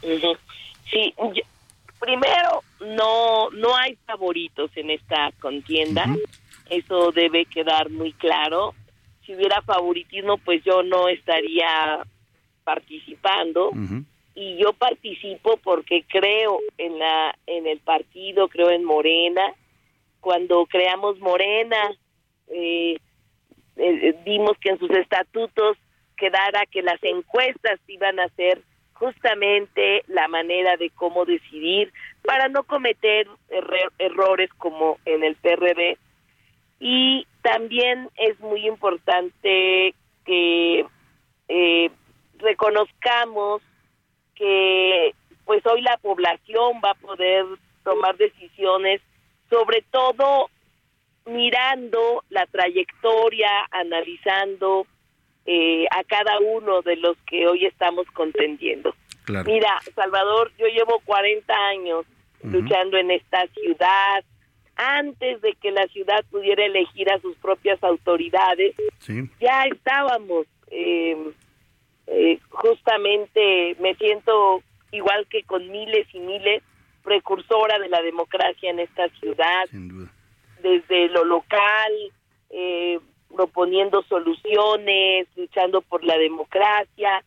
Sí, 0.00 1.14
primero, 2.00 2.62
no, 2.80 3.50
no 3.50 3.76
hay 3.76 3.96
favoritos 4.06 4.70
en 4.76 4.90
esta 4.90 5.30
contienda. 5.40 6.04
Eso 6.72 7.12
debe 7.12 7.44
quedar 7.44 7.90
muy 7.90 8.14
claro. 8.14 8.74
Si 9.26 9.34
hubiera 9.34 9.60
favoritismo, 9.60 10.38
pues 10.38 10.64
yo 10.64 10.82
no 10.82 11.08
estaría 11.08 12.02
participando. 12.64 13.72
Y 14.34 14.56
yo 14.56 14.72
participo 14.72 15.58
porque 15.58 16.04
creo 16.08 16.60
en 16.78 16.98
la 16.98 17.36
en 17.46 17.66
el 17.66 17.80
partido, 17.80 18.48
creo 18.48 18.70
en 18.70 18.84
Morena. 18.84 19.52
Cuando 20.20 20.64
creamos 20.64 21.18
Morena, 21.18 21.90
eh, 22.48 22.96
eh, 23.76 24.14
vimos 24.24 24.56
que 24.58 24.70
en 24.70 24.78
sus 24.78 24.90
estatutos 24.92 25.76
quedara 26.16 26.64
que 26.64 26.80
las 26.80 27.02
encuestas 27.02 27.80
iban 27.86 28.18
a 28.18 28.28
ser 28.30 28.62
justamente 28.94 30.04
la 30.06 30.26
manera 30.28 30.78
de 30.78 30.88
cómo 30.88 31.26
decidir 31.26 31.92
para 32.22 32.48
no 32.48 32.62
cometer 32.62 33.26
errores 33.98 34.48
como 34.56 34.98
en 35.04 35.22
el 35.24 35.34
PRD 35.36 35.98
y 36.84 37.28
también 37.42 38.10
es 38.16 38.40
muy 38.40 38.66
importante 38.66 39.94
que 40.24 40.84
eh, 41.46 41.90
reconozcamos 42.38 43.62
que 44.34 45.14
pues 45.44 45.64
hoy 45.64 45.80
la 45.82 45.96
población 45.98 46.80
va 46.84 46.90
a 46.90 46.94
poder 46.94 47.46
tomar 47.84 48.16
decisiones 48.16 49.00
sobre 49.48 49.84
todo 49.92 50.50
mirando 51.24 52.24
la 52.30 52.46
trayectoria, 52.46 53.48
analizando 53.70 54.88
eh, 55.46 55.86
a 55.88 56.02
cada 56.02 56.40
uno 56.40 56.82
de 56.82 56.96
los 56.96 57.16
que 57.28 57.46
hoy 57.46 57.64
estamos 57.64 58.06
contendiendo. 58.12 58.92
Mira, 59.44 59.78
Salvador, 59.94 60.50
yo 60.58 60.66
llevo 60.66 61.00
40 61.04 61.54
años 61.54 62.06
luchando 62.42 62.96
en 62.96 63.12
esta 63.12 63.46
ciudad, 63.48 64.24
antes 64.76 65.40
de 65.40 65.54
que 65.54 65.70
la 65.70 65.86
ciudad 65.88 66.24
pudiera 66.30 66.64
elegir 66.64 67.10
a 67.10 67.20
sus 67.20 67.36
propias 67.36 67.82
autoridades, 67.82 68.74
ya 69.40 69.64
estábamos 69.64 70.46
eh, 70.70 71.16
eh, 72.06 72.38
justamente, 72.50 73.76
me 73.80 73.94
siento 73.94 74.62
igual 74.90 75.26
que 75.28 75.42
con 75.44 75.70
miles 75.70 76.06
y 76.12 76.18
miles, 76.18 76.62
precursora 77.02 77.78
de 77.78 77.88
la 77.88 78.00
democracia 78.02 78.70
en 78.70 78.78
esta 78.78 79.08
ciudad, 79.20 79.64
desde 80.62 81.08
lo 81.08 81.24
local, 81.24 81.92
eh, 82.50 83.00
proponiendo 83.34 84.02
soluciones, 84.04 85.26
luchando 85.36 85.80
por 85.82 86.04
la 86.04 86.16
democracia, 86.18 87.24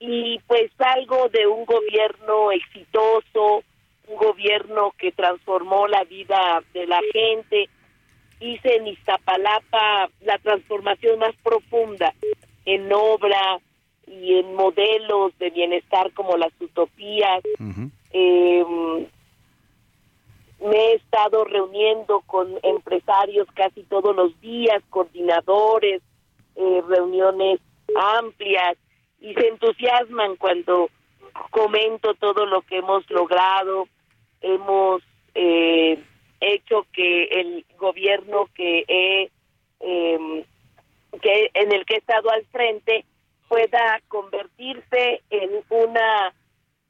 y 0.00 0.40
pues 0.46 0.70
algo 0.78 1.28
de 1.28 1.46
un 1.46 1.64
gobierno 1.64 2.50
exitoso, 2.50 3.62
un 4.08 4.16
gobierno 4.16 4.92
que 4.98 5.12
transformó 5.12 5.86
la 5.88 6.04
vida 6.04 6.62
de 6.72 6.86
la 6.86 7.00
gente. 7.12 7.68
Hice 8.40 8.76
en 8.76 8.88
Iztapalapa 8.88 10.10
la 10.20 10.38
transformación 10.38 11.18
más 11.18 11.34
profunda 11.42 12.12
en 12.64 12.92
obra 12.92 13.60
y 14.06 14.38
en 14.38 14.54
modelos 14.54 15.36
de 15.38 15.50
bienestar 15.50 16.12
como 16.12 16.36
las 16.36 16.52
utopías. 16.60 17.42
Em, 18.10 19.06
me 20.60 20.76
he 20.76 20.94
estado 20.94 21.44
reuniendo 21.44 22.20
con 22.20 22.58
empresarios 22.62 23.46
casi 23.54 23.82
todos 23.84 24.14
los 24.14 24.38
días, 24.40 24.82
coordinadores, 24.90 26.02
eh, 26.56 26.82
reuniones 26.88 27.60
amplias 28.18 28.76
y 29.20 29.34
se 29.34 29.48
entusiasman 29.48 30.36
cuando 30.36 30.88
comento 31.50 32.14
todo 32.14 32.46
lo 32.46 32.62
que 32.62 32.78
hemos 32.78 33.08
logrado 33.10 33.88
hemos 34.40 35.02
eh, 35.34 35.98
hecho 36.40 36.86
que 36.92 37.24
el 37.24 37.64
gobierno 37.78 38.48
que 38.54 38.84
he 38.88 39.30
que 41.20 41.50
en 41.54 41.72
el 41.72 41.84
que 41.84 41.94
he 41.94 41.98
estado 41.98 42.30
al 42.30 42.44
frente 42.46 43.04
pueda 43.48 44.00
convertirse 44.08 45.22
en 45.30 45.50
una 45.68 46.34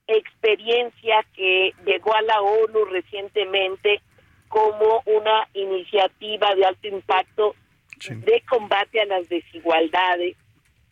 experiencia 0.07 1.25
que 1.35 1.73
llegó 1.85 2.15
a 2.15 2.23
la 2.23 2.41
ONU 2.41 2.85
recientemente 2.87 4.01
como 4.49 5.03
una 5.07 5.49
iniciativa 5.55 6.55
de 6.55 6.65
alto 6.65 6.89
impacto 6.89 7.55
de 8.09 8.43
combate 8.49 9.01
a 9.01 9.07
las 9.07 9.29
desigualdades. 9.29 10.37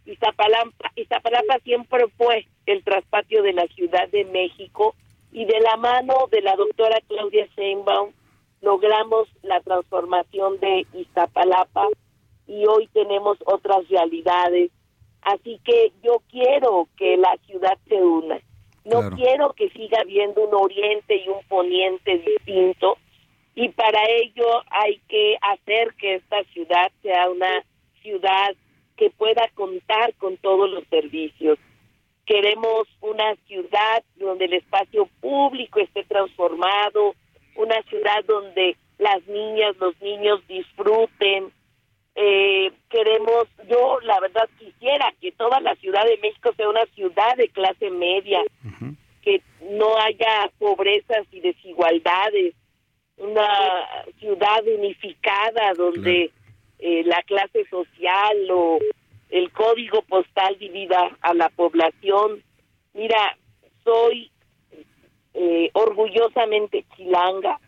Iztapalapa, 0.05 0.91
Iztapalapa 0.97 1.59
siempre 1.63 2.07
fue 2.17 2.47
el 2.67 2.85
traspatio 2.85 3.43
de 3.43 3.53
la 3.53 3.67
Ciudad 3.69 4.09
de 4.09 4.25
México 4.25 4.95
y 5.33 5.45
de 5.45 5.61
la 5.61 5.77
mano 5.77 6.15
de 6.31 6.43
la 6.43 6.55
doctora 6.57 6.99
Claudia 7.09 7.49
Sheinbaum 7.57 8.13
logramos 8.61 9.29
la 9.43 9.61
transformación 9.61 10.61
de 10.61 10.87
Iztapalapa 10.95 11.89
y 12.47 12.65
hoy 12.67 12.87
tenemos 12.93 13.39
otras 13.45 13.89
realidades. 13.89 14.71
Así 15.23 15.61
que 15.65 15.93
yo 16.03 16.23
quiero 16.31 16.89
que 16.97 17.17
la 17.17 17.37
ciudad 17.47 17.79
se 17.89 17.97
una. 17.97 18.41
No 18.85 19.11
quiero 19.15 19.53
que 19.53 19.71
siga 19.71 20.01
habiendo 20.01 20.45
un 20.45 20.55
oriente 20.55 21.17
y 21.17 21.29
un 21.29 21.45
poniente 21.49 22.19
distinto 22.19 22.97
y 23.55 23.69
para 23.69 24.01
ello 24.09 24.47
hay 24.71 25.01
que 25.09 25.37
hacer 25.41 25.95
que 25.95 26.17
esta 26.17 26.43
ciudad 26.53 26.91
sea 27.03 27.31
una 27.31 27.65
ciudad 28.01 28.55
que 28.97 29.11
pueda 29.11 29.49
contar 29.55 30.15
con 30.15 30.37
todos 30.39 30.71
los 30.71 30.85
servicios. 30.89 31.59
Queremos 32.27 32.89
una 33.01 33.35
ciudad 33.47 34.05
donde 34.17 34.45
el 34.45 34.55
espacio 34.55 35.09
público 35.21 35.81
esté 35.81 36.05
transformado, 36.05 37.15
una 37.57 37.83
ciudad 37.83 38.25
donde 38.27 38.77
las 38.99 39.27
niñas, 39.27 39.77
los 39.79 40.01
niños 40.01 40.41
disfruten. 40.47 41.53
Eh, 42.15 42.71
queremos, 42.91 43.49
yo 43.69 43.99
la 44.03 44.21
verdad 44.21 44.49
quisiera 44.59 45.13
que 45.21 45.33
toda 45.33 45.61
la 45.61 45.75
Ciudad 45.77 46.05
de 46.05 46.19
México 46.19 46.53
sea 46.57 46.69
una 46.69 46.85
ciudad 46.95 47.37
de 47.37 47.49
clase 47.49 47.91
media, 47.91 48.41
que 49.23 49.41
no 49.71 49.97
haya 49.97 50.51
pobrezas 50.59 51.27
y 51.33 51.41
desigualdades, 51.41 52.55
una 53.17 53.49
ciudad 54.19 54.63
unificada 54.67 55.73
donde 55.75 56.31
eh, 56.79 57.03
la 57.05 57.23
clase 57.23 57.65
social 57.71 58.37
o 58.51 58.79
el 59.33 59.51
código 59.51 60.03
postal 60.03 60.59
divida 60.59 61.17
a 61.23 61.33
la 61.33 61.49
población. 61.49 62.43
Mira, 62.93 63.37
soy 63.83 64.31
eh, 65.33 65.71
orgullosamente 65.73 66.85
chilanga. 66.95 67.59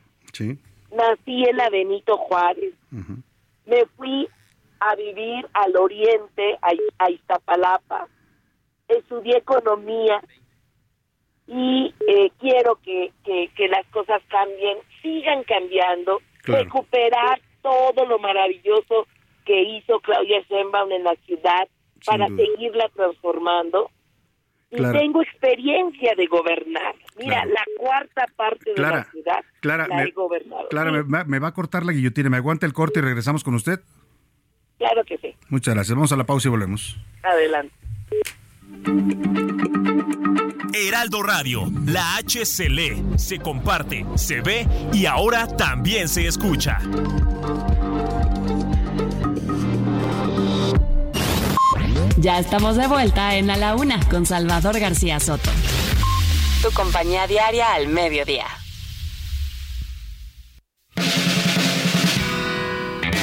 Nací 0.93 1.45
en 1.45 1.57
la 1.57 1.71
Benito 1.71 2.19
Juárez. 2.19 2.75
Me 3.67 3.87
fui 3.97 4.29
a 4.79 4.95
vivir 4.95 5.49
al 5.55 5.75
oriente, 5.77 6.59
a, 6.99 7.11
Iztapalapa. 7.11 8.09
Estudié 8.87 9.39
economía 9.39 10.23
y 11.47 11.95
eh, 12.07 12.31
quiero 12.39 12.79
que, 12.83 13.11
que, 13.25 13.69
las 13.69 13.87
cosas 13.87 14.21
cambien, 14.29 14.79
sigan 15.01 15.43
cambiando, 15.45 16.21
recuperar 16.43 17.41
todo 17.63 18.05
lo 18.05 18.19
maravilloso 18.19 19.07
que 19.45 19.63
hizo 19.63 20.01
Claudia 20.01 20.41
Sheinbaum 20.49 20.93
en 20.93 21.05
la 21.05 21.15
ciudad 21.27 21.69
para 22.07 22.27
seguirla 22.29 22.89
transformando. 22.95 23.91
Y 24.71 24.77
tengo 24.77 25.23
experiencia 25.23 26.15
de 26.17 26.27
gobernar. 26.27 26.97
Mira, 27.17 27.45
la 27.45 27.63
cuarta 27.79 28.27
parte 28.35 28.73
de 28.75 28.83
la 28.83 29.05
ciudad 29.05 29.45
Clara, 29.61 29.87
la 29.87 29.97
me, 29.97 30.03
he 30.03 30.11
gobernado. 30.11 30.69
Clara, 30.69 30.91
me, 30.91 31.39
va 31.39 31.49
a 31.49 31.55
cortar 31.55 31.87
la 31.87 31.93
guillotina. 31.93 32.29
¿Me 32.29 32.39
aguanta 32.39 32.67
el 32.67 32.73
corte 32.73 32.99
y 32.99 33.03
regresamos 33.03 33.45
con 33.45 33.55
usted? 33.55 33.81
Claro 34.79 35.05
que 35.05 35.17
sí. 35.19 35.33
Muchas 35.49 35.75
gracias. 35.75 35.95
Vamos 35.95 36.11
a 36.11 36.17
la 36.17 36.25
pausa 36.25 36.49
y 36.49 36.51
volvemos. 36.51 36.97
Adelante. 37.23 37.75
Heraldo 40.75 41.23
Radio, 41.23 41.63
la 41.87 42.17
H 42.17 42.45
se 42.45 42.69
lee, 42.69 43.01
se 43.17 43.39
comparte, 43.39 44.05
se 44.17 44.41
ve 44.41 44.67
y 44.93 45.07
ahora 45.07 45.47
también 45.47 46.09
se 46.09 46.27
escucha. 46.27 46.81
Ya 52.17 52.39
estamos 52.39 52.77
de 52.77 52.87
vuelta 52.87 53.35
en 53.35 53.51
A 53.51 53.57
la 53.57 53.75
Una 53.75 53.99
con 54.09 54.25
Salvador 54.25 54.79
García 54.79 55.19
Soto. 55.19 55.51
Tu 56.63 56.71
compañía 56.71 57.27
diaria 57.27 57.75
al 57.75 57.89
mediodía. 57.89 58.47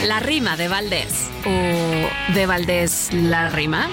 La 0.05 0.19
rima 0.19 0.57
de 0.57 0.67
Valdés. 0.67 1.29
¿O 1.45 2.33
de 2.33 2.45
Valdés 2.45 3.13
la 3.13 3.49
rima? 3.49 3.89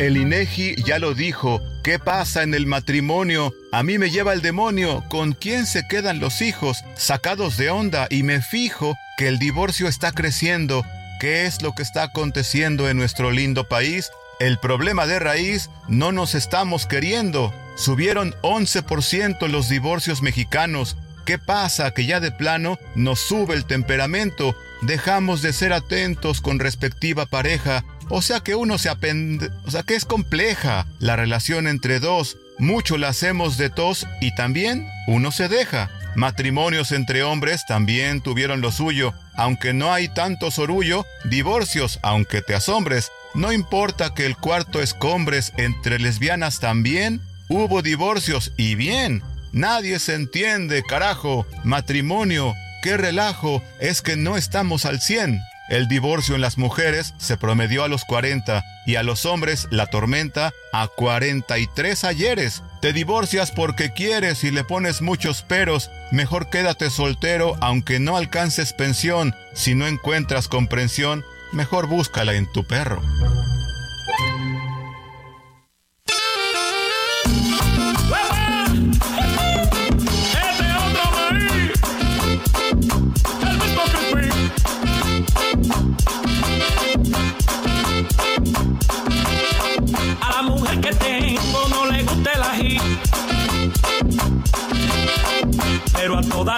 El 0.00 0.16
INEGI 0.16 0.82
ya 0.84 0.98
lo 0.98 1.14
dijo. 1.14 1.60
¿Qué 1.84 2.00
pasa 2.00 2.42
en 2.42 2.52
el 2.52 2.66
matrimonio? 2.66 3.52
A 3.70 3.84
mí 3.84 3.96
me 3.96 4.10
lleva 4.10 4.32
el 4.32 4.42
demonio. 4.42 5.04
¿Con 5.08 5.34
quién 5.34 5.66
se 5.66 5.86
quedan 5.88 6.18
los 6.18 6.42
hijos? 6.42 6.78
Sacados 6.96 7.56
de 7.56 7.70
onda 7.70 8.08
y 8.10 8.24
me 8.24 8.42
fijo 8.42 8.96
que 9.16 9.28
el 9.28 9.38
divorcio 9.38 9.86
está 9.86 10.10
creciendo. 10.10 10.84
¿Qué 11.20 11.44
es 11.44 11.60
lo 11.60 11.74
que 11.74 11.82
está 11.82 12.04
aconteciendo 12.04 12.88
en 12.88 12.96
nuestro 12.96 13.30
lindo 13.30 13.68
país? 13.68 14.10
El 14.38 14.56
problema 14.56 15.06
de 15.06 15.18
raíz, 15.18 15.68
no 15.86 16.12
nos 16.12 16.34
estamos 16.34 16.86
queriendo. 16.86 17.52
Subieron 17.76 18.34
11% 18.40 19.46
los 19.48 19.68
divorcios 19.68 20.22
mexicanos. 20.22 20.96
¿Qué 21.26 21.36
pasa? 21.36 21.90
Que 21.90 22.06
ya 22.06 22.20
de 22.20 22.32
plano 22.32 22.78
nos 22.94 23.20
sube 23.20 23.54
el 23.54 23.66
temperamento. 23.66 24.56
Dejamos 24.80 25.42
de 25.42 25.52
ser 25.52 25.74
atentos 25.74 26.40
con 26.40 26.58
respectiva 26.58 27.26
pareja. 27.26 27.84
O 28.08 28.22
sea 28.22 28.40
que 28.40 28.54
uno 28.54 28.78
se 28.78 28.88
apende... 28.88 29.50
O 29.66 29.70
sea 29.70 29.82
que 29.82 29.96
es 29.96 30.06
compleja 30.06 30.86
la 31.00 31.16
relación 31.16 31.68
entre 31.68 32.00
dos. 32.00 32.38
Mucho 32.58 32.96
la 32.96 33.08
hacemos 33.08 33.58
de 33.58 33.68
tos 33.68 34.06
y 34.22 34.34
también 34.34 34.88
uno 35.06 35.32
se 35.32 35.48
deja. 35.48 35.90
Matrimonios 36.16 36.92
entre 36.92 37.22
hombres 37.22 37.64
también 37.66 38.20
tuvieron 38.20 38.60
lo 38.60 38.72
suyo. 38.72 39.14
Aunque 39.34 39.72
no 39.72 39.92
hay 39.92 40.08
tanto 40.08 40.50
sorullo, 40.50 41.06
divorcios, 41.24 41.98
aunque 42.02 42.42
te 42.42 42.54
asombres. 42.54 43.12
No 43.34 43.52
importa 43.52 44.12
que 44.14 44.26
el 44.26 44.36
cuarto 44.36 44.82
escombres 44.82 45.52
entre 45.56 45.98
lesbianas 45.98 46.60
también. 46.60 47.20
Hubo 47.48 47.82
divorcios 47.82 48.52
y 48.56 48.74
bien. 48.74 49.22
Nadie 49.52 49.98
se 49.98 50.14
entiende, 50.14 50.82
carajo. 50.82 51.46
Matrimonio, 51.64 52.54
qué 52.82 52.96
relajo, 52.96 53.62
es 53.80 54.02
que 54.02 54.16
no 54.16 54.36
estamos 54.36 54.84
al 54.84 55.00
100. 55.00 55.40
El 55.70 55.86
divorcio 55.86 56.34
en 56.34 56.40
las 56.40 56.58
mujeres 56.58 57.14
se 57.18 57.36
promedió 57.36 57.84
a 57.84 57.88
los 57.88 58.04
40 58.04 58.64
y 58.86 58.96
a 58.96 59.04
los 59.04 59.24
hombres 59.24 59.68
la 59.70 59.86
tormenta 59.86 60.52
a 60.72 60.88
43 60.88 62.02
ayeres. 62.02 62.64
Te 62.80 62.92
divorcias 62.92 63.52
porque 63.52 63.92
quieres 63.92 64.42
y 64.42 64.50
le 64.50 64.64
pones 64.64 65.00
muchos 65.00 65.42
peros. 65.42 65.88
Mejor 66.10 66.50
quédate 66.50 66.90
soltero 66.90 67.54
aunque 67.60 68.00
no 68.00 68.16
alcances 68.16 68.72
pensión. 68.72 69.32
Si 69.54 69.76
no 69.76 69.86
encuentras 69.86 70.48
comprensión, 70.48 71.24
mejor 71.52 71.86
búscala 71.86 72.34
en 72.34 72.50
tu 72.50 72.64
perro. 72.64 73.00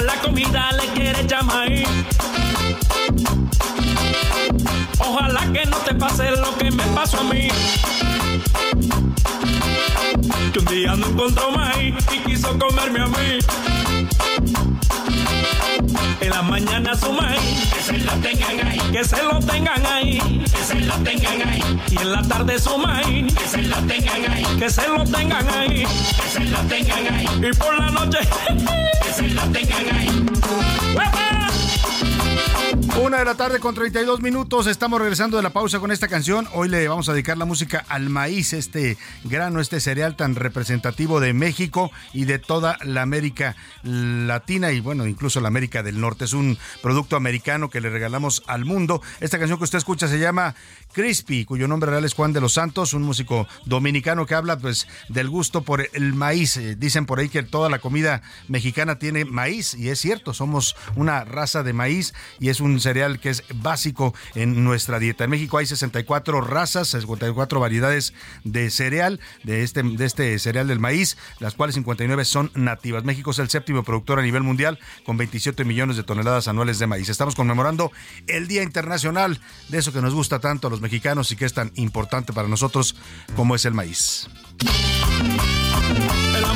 La 0.02 0.14
comida 0.20 0.70
le 0.72 0.86
quiere 0.92 1.26
llamar. 1.26 1.68
Ojalá 4.98 5.40
que 5.52 5.64
no 5.66 5.76
te 5.78 5.94
pase 5.94 6.30
lo 6.30 6.56
que 6.56 6.70
me 6.70 6.82
pasó 6.94 7.20
a 7.20 7.24
mí. 7.24 7.48
Que 10.52 10.58
un 10.58 10.64
día 10.66 10.94
no 10.96 11.06
encontró 11.06 11.50
maíz 11.52 11.94
y 12.12 12.18
quiso 12.20 12.58
comerme 12.58 13.00
a 13.00 13.06
mí. 13.06 13.81
En 16.22 16.30
la 16.30 16.40
mañana 16.40 16.94
su 16.94 17.12
maíz, 17.12 17.68
que 17.74 17.82
se 17.82 17.98
lo 17.98 18.12
tengan 18.12 18.66
ahí, 18.66 18.78
que 18.92 19.04
se 19.04 19.22
lo 19.24 19.40
tengan 19.40 19.84
ahí, 19.84 20.18
que 20.44 20.64
se 20.64 20.80
lo 20.80 20.94
tengan 20.98 21.48
ahí. 21.48 21.80
Y 21.90 21.96
en 21.96 22.12
la 22.12 22.22
tarde 22.22 22.60
su 22.60 22.78
maíz, 22.78 23.34
que 23.34 23.48
se 23.48 23.62
lo 23.62 23.76
tengan 23.78 24.30
ahí, 24.30 24.44
que 24.56 24.70
se 24.70 24.88
lo 24.88 25.02
tengan 25.02 25.48
ahí, 25.48 25.84
que 25.84 26.28
se 26.32 26.44
lo 26.44 26.58
tengan 26.60 27.14
ahí. 27.14 27.26
Y 27.42 27.56
por 27.56 27.76
la 27.76 27.90
noche, 27.90 28.18
que 29.02 29.12
se 29.12 29.28
lo 29.28 29.42
tengan 29.50 29.96
ahí. 29.96 30.26
Una 33.00 33.20
de 33.20 33.24
la 33.24 33.34
tarde 33.34 33.58
con 33.58 33.74
32 33.74 34.20
minutos. 34.20 34.66
Estamos 34.66 35.00
regresando 35.00 35.38
de 35.38 35.42
la 35.42 35.50
pausa 35.50 35.80
con 35.80 35.90
esta 35.90 36.08
canción. 36.08 36.46
Hoy 36.52 36.68
le 36.68 36.86
vamos 36.88 37.08
a 37.08 37.14
dedicar 37.14 37.38
la 37.38 37.46
música 37.46 37.82
al 37.88 38.10
maíz, 38.10 38.52
este 38.52 38.98
grano, 39.24 39.60
este 39.60 39.80
cereal 39.80 40.14
tan 40.14 40.34
representativo 40.34 41.18
de 41.18 41.32
México 41.32 41.90
y 42.12 42.26
de 42.26 42.38
toda 42.38 42.76
la 42.82 43.00
América 43.00 43.56
Latina 43.82 44.72
y 44.72 44.80
bueno, 44.80 45.06
incluso 45.06 45.40
la 45.40 45.48
América 45.48 45.82
del 45.82 46.02
Norte. 46.02 46.26
Es 46.26 46.34
un 46.34 46.58
producto 46.82 47.16
americano 47.16 47.70
que 47.70 47.80
le 47.80 47.88
regalamos 47.88 48.42
al 48.46 48.66
mundo. 48.66 49.00
Esta 49.20 49.38
canción 49.38 49.58
que 49.58 49.64
usted 49.64 49.78
escucha 49.78 50.06
se 50.06 50.18
llama 50.18 50.54
Crispy, 50.92 51.46
cuyo 51.46 51.66
nombre 51.68 51.90
real 51.90 52.04
es 52.04 52.12
Juan 52.12 52.34
de 52.34 52.42
los 52.42 52.52
Santos, 52.52 52.92
un 52.92 53.04
músico 53.04 53.48
dominicano 53.64 54.26
que 54.26 54.34
habla 54.34 54.58
pues 54.58 54.86
del 55.08 55.30
gusto 55.30 55.62
por 55.62 55.88
el 55.94 56.12
maíz. 56.12 56.58
Eh, 56.58 56.76
dicen 56.76 57.06
por 57.06 57.20
ahí 57.20 57.30
que 57.30 57.42
toda 57.42 57.70
la 57.70 57.78
comida 57.78 58.20
mexicana 58.48 58.98
tiene 58.98 59.24
maíz 59.24 59.72
y 59.72 59.88
es 59.88 59.98
cierto, 59.98 60.34
somos 60.34 60.76
una 60.94 61.24
raza 61.24 61.62
de 61.62 61.72
maíz 61.72 62.12
y 62.38 62.50
es 62.50 62.60
un 62.60 62.81
cereal 62.82 63.20
que 63.20 63.30
es 63.30 63.44
básico 63.54 64.14
en 64.34 64.64
nuestra 64.64 64.98
dieta. 64.98 65.24
En 65.24 65.30
México 65.30 65.58
hay 65.58 65.66
64 65.66 66.40
razas, 66.40 66.88
64 66.88 67.60
variedades 67.60 68.14
de 68.44 68.70
cereal, 68.70 69.20
de 69.44 69.62
este, 69.62 69.82
de 69.82 70.04
este 70.04 70.38
cereal 70.38 70.68
del 70.68 70.78
maíz, 70.78 71.16
las 71.38 71.54
cuales 71.54 71.74
59 71.74 72.24
son 72.24 72.50
nativas. 72.54 73.04
México 73.04 73.30
es 73.30 73.38
el 73.38 73.48
séptimo 73.48 73.82
productor 73.82 74.18
a 74.18 74.22
nivel 74.22 74.42
mundial 74.42 74.78
con 75.04 75.16
27 75.16 75.64
millones 75.64 75.96
de 75.96 76.02
toneladas 76.02 76.48
anuales 76.48 76.78
de 76.78 76.86
maíz. 76.86 77.08
Estamos 77.08 77.34
conmemorando 77.34 77.92
el 78.26 78.48
Día 78.48 78.62
Internacional 78.62 79.40
de 79.68 79.78
eso 79.78 79.92
que 79.92 80.02
nos 80.02 80.14
gusta 80.14 80.38
tanto 80.38 80.66
a 80.66 80.70
los 80.70 80.80
mexicanos 80.80 81.30
y 81.32 81.36
que 81.36 81.44
es 81.44 81.54
tan 81.54 81.72
importante 81.74 82.32
para 82.32 82.48
nosotros 82.48 82.96
como 83.34 83.54
es 83.54 83.64
el 83.64 83.74
maíz. 83.74 84.28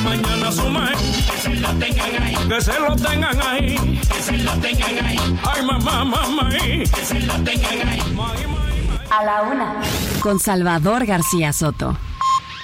Mañana 0.06 0.52
su 0.52 0.62
que 0.62 1.38
se 1.42 1.54
lo 1.56 1.68
tengan 1.74 2.22
ahí, 2.22 2.36
que 2.48 2.60
se 2.60 2.78
lo 2.80 2.96
tengan 2.96 3.42
ahí, 3.42 4.00
que 4.12 4.22
se 4.22 4.36
lo 4.38 4.52
tengan 4.52 5.04
ahí. 5.04 5.18
Ay, 5.52 5.64
mamá, 5.64 6.04
mamá, 6.04 6.48
que 6.50 6.86
se 6.86 7.20
lo 7.20 7.34
tengan 7.42 7.88
ahí. 7.88 8.00
A 9.10 9.24
la 9.24 9.42
una. 9.42 9.74
Con 10.20 10.38
Salvador 10.38 11.06
García 11.06 11.52
Soto. 11.52 11.96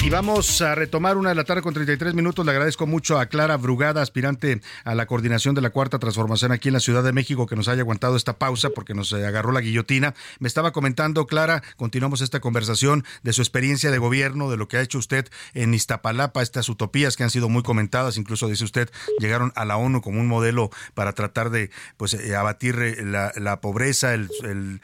Y 0.04 0.10
vamos 0.10 0.60
a 0.60 0.74
retomar 0.74 1.16
una 1.16 1.28
de 1.28 1.36
la 1.36 1.44
tarde 1.44 1.62
con 1.62 1.74
33 1.74 2.14
minutos. 2.14 2.44
Le 2.44 2.50
agradezco 2.50 2.88
mucho 2.88 3.20
a 3.20 3.26
Clara 3.26 3.56
Brugada, 3.56 4.02
aspirante 4.02 4.60
a 4.82 4.96
la 4.96 5.06
coordinación 5.06 5.54
de 5.54 5.60
la 5.60 5.70
Cuarta 5.70 6.00
Transformación 6.00 6.50
aquí 6.50 6.70
en 6.70 6.74
la 6.74 6.80
Ciudad 6.80 7.04
de 7.04 7.12
México, 7.12 7.46
que 7.46 7.54
nos 7.54 7.68
haya 7.68 7.82
aguantado 7.82 8.16
esta 8.16 8.36
pausa 8.36 8.70
porque 8.70 8.94
nos 8.94 9.12
eh, 9.12 9.24
agarró 9.24 9.52
la 9.52 9.60
guillotina. 9.60 10.14
Me 10.40 10.48
estaba 10.48 10.72
comentando, 10.72 11.28
Clara, 11.28 11.62
continuamos 11.76 12.20
esta 12.20 12.40
conversación 12.40 13.04
de 13.22 13.32
su 13.32 13.42
experiencia 13.42 13.92
de 13.92 13.98
gobierno, 13.98 14.50
de 14.50 14.56
lo 14.56 14.66
que 14.66 14.76
ha 14.76 14.80
hecho 14.80 14.98
usted 14.98 15.28
en 15.54 15.72
Iztapalapa, 15.72 16.42
estas 16.42 16.68
utopías 16.68 17.16
que 17.16 17.22
han 17.22 17.30
sido 17.30 17.48
muy 17.48 17.62
comentadas, 17.62 18.16
incluso 18.16 18.48
dice 18.48 18.64
usted, 18.64 18.90
llegaron 19.20 19.52
a 19.54 19.64
la 19.64 19.76
ONU 19.76 20.00
como 20.00 20.18
un 20.18 20.26
modelo 20.26 20.70
para 20.94 21.12
tratar 21.12 21.50
de 21.50 21.70
pues 21.96 22.14
eh, 22.14 22.34
abatir 22.34 22.76
eh, 22.80 23.04
la, 23.04 23.60
pobreza, 23.60 24.14
el, 24.14 24.80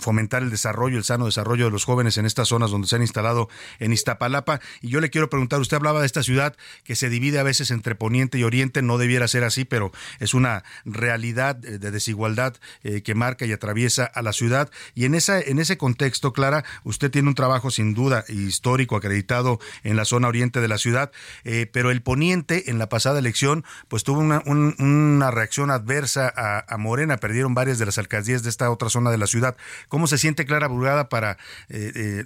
fomentar 0.00 0.42
el 0.42 0.50
desarrollo, 0.50 0.98
el 0.98 1.04
sano 1.04 1.24
desarrollo 1.24 1.64
de 1.64 1.70
los 1.70 1.86
jóvenes 1.86 2.18
en 2.18 2.26
estas 2.26 2.48
zonas 2.48 2.70
donde 2.70 2.88
se 2.88 2.96
han 2.96 3.02
instalado 3.02 3.48
en 3.78 3.94
Iztapalapa 3.94 4.33
y 4.80 4.88
yo 4.88 5.00
le 5.00 5.10
quiero 5.10 5.30
preguntar, 5.30 5.60
usted 5.60 5.76
hablaba 5.76 6.00
de 6.00 6.06
esta 6.06 6.22
ciudad 6.22 6.56
que 6.84 6.96
se 6.96 7.08
divide 7.08 7.38
a 7.38 7.42
veces 7.42 7.70
entre 7.70 7.94
Poniente 7.94 8.38
y 8.38 8.44
Oriente, 8.44 8.82
no 8.82 8.98
debiera 8.98 9.28
ser 9.28 9.44
así, 9.44 9.64
pero 9.64 9.92
es 10.18 10.34
una 10.34 10.64
realidad 10.84 11.56
de 11.56 11.90
desigualdad 11.90 12.56
eh, 12.82 13.02
que 13.02 13.14
marca 13.14 13.46
y 13.46 13.52
atraviesa 13.52 14.04
a 14.04 14.22
la 14.22 14.32
ciudad. 14.32 14.70
Y 14.94 15.04
en, 15.04 15.14
esa, 15.14 15.40
en 15.40 15.58
ese 15.58 15.76
contexto, 15.76 16.32
Clara, 16.32 16.64
usted 16.84 17.10
tiene 17.10 17.28
un 17.28 17.34
trabajo 17.34 17.70
sin 17.70 17.94
duda 17.94 18.24
histórico 18.28 18.96
acreditado 18.96 19.60
en 19.82 19.96
la 19.96 20.04
zona 20.04 20.28
oriente 20.28 20.60
de 20.60 20.68
la 20.68 20.78
ciudad, 20.78 21.12
eh, 21.44 21.68
pero 21.72 21.90
el 21.90 22.02
Poniente 22.02 22.70
en 22.70 22.78
la 22.78 22.88
pasada 22.88 23.18
elección 23.18 23.64
pues 23.88 24.04
tuvo 24.04 24.20
una, 24.20 25.30
reacción 25.30 25.70
adversa 25.70 26.32
a, 26.36 26.76
Morena, 26.78 27.16
perdieron 27.16 27.54
varias 27.54 27.78
de 27.78 27.86
las 27.86 27.98
alcaldías 27.98 28.42
de 28.42 28.50
esta 28.50 28.70
otra 28.70 28.90
zona 28.90 29.10
de 29.10 29.18
la 29.18 29.26
ciudad. 29.26 29.56
¿Cómo 29.88 30.06
se 30.06 30.18
siente 30.18 30.44
Clara 30.44 30.66
Burgada 30.66 31.08
para 31.08 31.38
eh, 31.68 32.24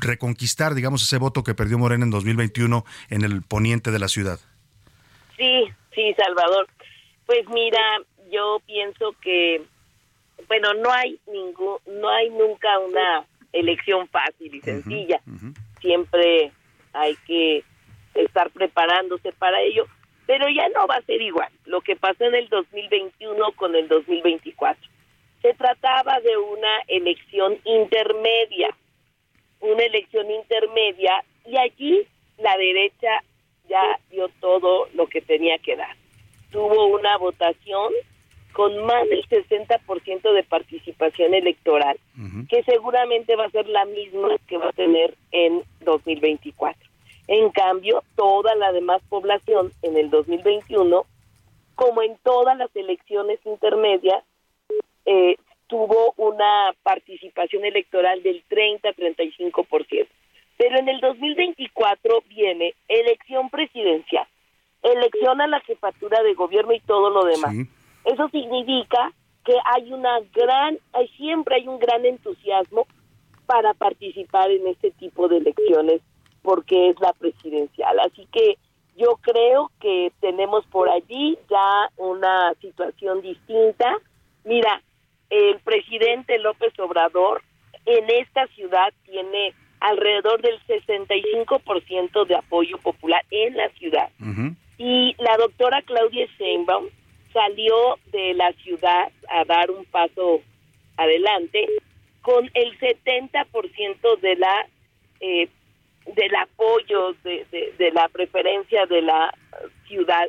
reconquistar, 0.00 0.74
digamos, 0.74 1.02
ese 1.02 1.18
voto 1.18 1.44
que 1.48 1.54
perdió 1.54 1.78
Morena 1.78 2.04
en 2.04 2.10
2021 2.10 2.84
en 3.08 3.24
el 3.24 3.40
poniente 3.40 3.90
de 3.90 3.98
la 3.98 4.08
ciudad. 4.08 4.38
Sí, 5.38 5.64
sí, 5.94 6.14
Salvador. 6.14 6.68
Pues 7.24 7.48
mira, 7.48 7.80
yo 8.30 8.60
pienso 8.66 9.14
que, 9.22 9.62
bueno, 10.46 10.74
no 10.74 10.92
hay 10.92 11.18
ningún, 11.26 11.78
no 11.86 12.10
hay 12.10 12.28
nunca 12.28 12.78
una 12.80 13.24
elección 13.54 14.06
fácil 14.08 14.54
y 14.54 14.60
sencilla. 14.60 15.22
Siempre 15.80 16.52
hay 16.92 17.16
que 17.26 17.64
estar 18.12 18.50
preparándose 18.50 19.32
para 19.32 19.62
ello, 19.62 19.86
pero 20.26 20.50
ya 20.50 20.68
no 20.68 20.86
va 20.86 20.96
a 20.96 21.02
ser 21.02 21.22
igual 21.22 21.50
lo 21.64 21.80
que 21.80 21.96
pasó 21.96 22.24
en 22.24 22.34
el 22.34 22.50
2021 22.50 23.52
con 23.52 23.74
el 23.74 23.88
2024. 23.88 24.86
Se 25.40 25.54
trataba 25.54 26.20
de 26.20 26.36
una 26.36 26.80
elección 26.88 27.56
intermedia, 27.64 28.68
una 29.60 29.82
elección 29.82 30.30
intermedia 30.30 31.24
y 31.48 31.56
allí 31.56 32.06
la 32.38 32.56
derecha 32.56 33.22
ya 33.68 33.82
dio 34.10 34.28
todo 34.40 34.88
lo 34.94 35.06
que 35.06 35.20
tenía 35.20 35.58
que 35.58 35.76
dar. 35.76 35.96
Tuvo 36.50 36.86
una 36.86 37.16
votación 37.18 37.92
con 38.52 38.84
más 38.84 39.08
del 39.08 39.26
60% 39.28 40.32
de 40.32 40.42
participación 40.42 41.34
electoral, 41.34 41.98
que 42.48 42.62
seguramente 42.64 43.36
va 43.36 43.44
a 43.44 43.50
ser 43.50 43.68
la 43.68 43.84
misma 43.84 44.36
que 44.48 44.58
va 44.58 44.70
a 44.70 44.72
tener 44.72 45.14
en 45.30 45.62
2024. 45.80 46.88
En 47.28 47.50
cambio, 47.50 48.02
toda 48.16 48.54
la 48.56 48.72
demás 48.72 49.02
población 49.08 49.70
en 49.82 49.96
el 49.96 50.10
2021, 50.10 51.04
como 51.74 52.02
en 52.02 52.16
todas 52.24 52.56
las 52.56 52.74
elecciones 52.74 53.38
intermedias, 53.44 54.24
eh, 55.04 55.36
tuvo 55.68 56.14
una 56.16 56.74
participación 56.82 57.64
electoral 57.64 58.22
del 58.22 58.42
30-35%. 58.48 60.08
Pero 60.58 60.78
en 60.78 60.88
el 60.88 61.00
2024 61.00 62.22
viene 62.28 62.74
elección 62.88 63.48
presidencial, 63.48 64.26
elección 64.82 65.40
a 65.40 65.46
la 65.46 65.60
jefatura 65.60 66.22
de 66.22 66.34
gobierno 66.34 66.74
y 66.74 66.80
todo 66.80 67.08
lo 67.10 67.24
demás. 67.24 67.54
Eso 68.04 68.28
significa 68.28 69.12
que 69.44 69.54
hay 69.64 69.92
una 69.92 70.18
gran, 70.34 70.78
siempre 71.16 71.56
hay 71.56 71.68
un 71.68 71.78
gran 71.78 72.04
entusiasmo 72.04 72.86
para 73.46 73.72
participar 73.72 74.50
en 74.50 74.66
este 74.66 74.90
tipo 74.90 75.28
de 75.28 75.38
elecciones 75.38 76.02
porque 76.42 76.90
es 76.90 77.00
la 77.00 77.12
presidencial. 77.12 77.98
Así 78.00 78.26
que 78.32 78.58
yo 78.96 79.16
creo 79.22 79.70
que 79.80 80.12
tenemos 80.20 80.66
por 80.66 80.90
allí 80.90 81.38
ya 81.48 81.90
una 81.96 82.52
situación 82.60 83.22
distinta. 83.22 83.96
Mira, 84.44 84.82
el 85.30 85.60
presidente 85.60 86.38
López 86.38 86.78
Obrador 86.80 87.42
en 87.86 88.04
esta 88.10 88.46
ciudad 88.48 88.92
tiene 89.04 89.54
alrededor 89.80 90.42
del 90.42 90.58
65% 90.66 92.26
de 92.26 92.34
apoyo 92.34 92.78
popular 92.78 93.24
en 93.30 93.56
la 93.56 93.68
ciudad 93.70 94.10
la 94.78 95.36
doctora 95.36 95.82
Claudia 95.82 96.26
Sheinbaum 96.38 96.86
salió 97.32 97.98
de 98.12 98.34
la 98.34 98.52
ciudad 98.52 99.10
a 99.28 99.44
dar 99.44 99.70
un 99.70 99.84
paso 99.86 100.40
adelante 100.96 101.66
con 102.22 102.50
el 102.54 102.78
70% 102.78 104.20
de 104.20 104.36
la 104.36 104.66
eh, 105.20 105.48
del 106.14 106.34
apoyo 106.36 107.12
de, 107.22 107.44
de, 107.76 107.90
la 107.92 108.08
preferencia 108.08 108.86
de 108.86 109.02
la 109.02 109.34
ciudad 109.86 110.28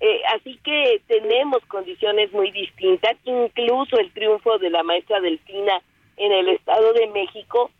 eh, 0.00 0.22
así 0.34 0.58
que 0.64 1.02
tenemos 1.08 1.62
condiciones 1.66 2.32
muy 2.32 2.50
distintas, 2.52 3.16
incluso 3.24 3.98
el 3.98 4.10
triunfo 4.12 4.56
de 4.58 4.70
la 4.70 4.82
maestra 4.82 5.20
Delfina 5.20 5.82
en 6.16 6.32
el 6.32 6.48
Estado 6.48 6.94
de 6.94 7.06
México 7.08 7.70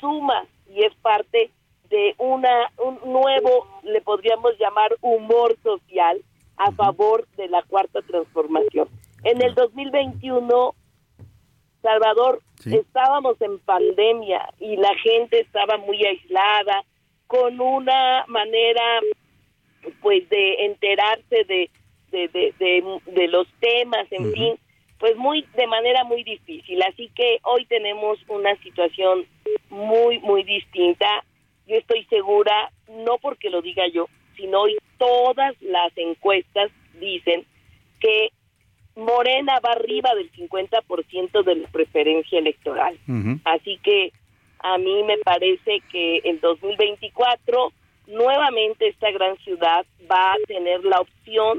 suma 0.00 0.46
y 0.74 0.84
es 0.84 0.94
parte 1.02 1.50
de 1.90 2.14
una 2.16 2.70
un 2.78 2.98
nuevo, 3.12 3.66
le 3.82 4.00
podríamos 4.00 4.58
llamar 4.58 4.94
humor 5.00 5.56
social 5.62 6.22
a 6.56 6.72
favor 6.72 7.26
de 7.36 7.48
la 7.48 7.62
cuarta 7.62 8.02
transformación. 8.02 8.88
En 9.24 9.42
el 9.42 9.54
2021, 9.54 10.74
Salvador, 11.82 12.40
estábamos 12.64 13.40
en 13.40 13.58
pandemia 13.60 14.48
y 14.58 14.76
la 14.76 14.94
gente 14.96 15.40
estaba 15.40 15.76
muy 15.76 16.04
aislada, 16.04 16.84
con 17.26 17.60
una 17.60 18.24
manera 18.26 19.00
pues 20.02 20.28
de 20.28 20.64
enterarse 20.66 21.44
de, 21.44 21.70
de, 22.10 22.28
de, 22.28 23.00
de, 23.06 23.28
los 23.28 23.46
temas, 23.60 24.10
en 24.10 24.32
fin, 24.32 24.58
pues 24.98 25.16
muy 25.16 25.46
de 25.56 25.66
manera 25.66 26.04
muy 26.04 26.24
difícil. 26.24 26.82
Así 26.82 27.10
que 27.14 27.38
hoy 27.44 27.66
tenemos 27.66 28.18
una 28.28 28.56
situación 28.62 29.26
muy, 29.70 30.18
muy 30.20 30.42
distinta. 30.42 31.24
Yo 31.66 31.76
estoy 31.76 32.04
segura, 32.04 32.72
no 32.88 33.18
porque 33.18 33.50
lo 33.50 33.62
diga 33.62 33.86
yo, 33.92 34.08
sino 34.36 34.62
hoy 34.62 34.76
todas 34.98 35.54
las 35.60 35.96
encuestas 35.96 36.70
dicen 37.00 37.44
que 38.00 38.30
Morena 38.96 39.60
va 39.64 39.72
arriba 39.72 40.14
del 40.14 40.30
50% 40.32 41.44
de 41.44 41.54
la 41.54 41.68
preferencia 41.68 42.38
electoral. 42.38 42.98
Así 43.44 43.78
que 43.82 44.12
a 44.60 44.76
mí 44.78 45.04
me 45.04 45.18
parece 45.18 45.80
que 45.90 46.20
en 46.24 46.40
2024 46.40 47.72
nuevamente 48.08 48.88
esta 48.88 49.10
gran 49.10 49.36
ciudad 49.38 49.86
va 50.10 50.32
a 50.32 50.36
tener 50.46 50.84
la 50.84 51.00
opción 51.00 51.58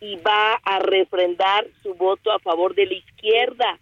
y 0.00 0.16
va 0.16 0.54
a 0.64 0.78
refrendar 0.80 1.66
su 1.82 1.94
voto 1.94 2.30
a 2.30 2.38
favor 2.40 2.74
de 2.74 2.86
la 2.86 2.94
izquierda. 2.94 3.78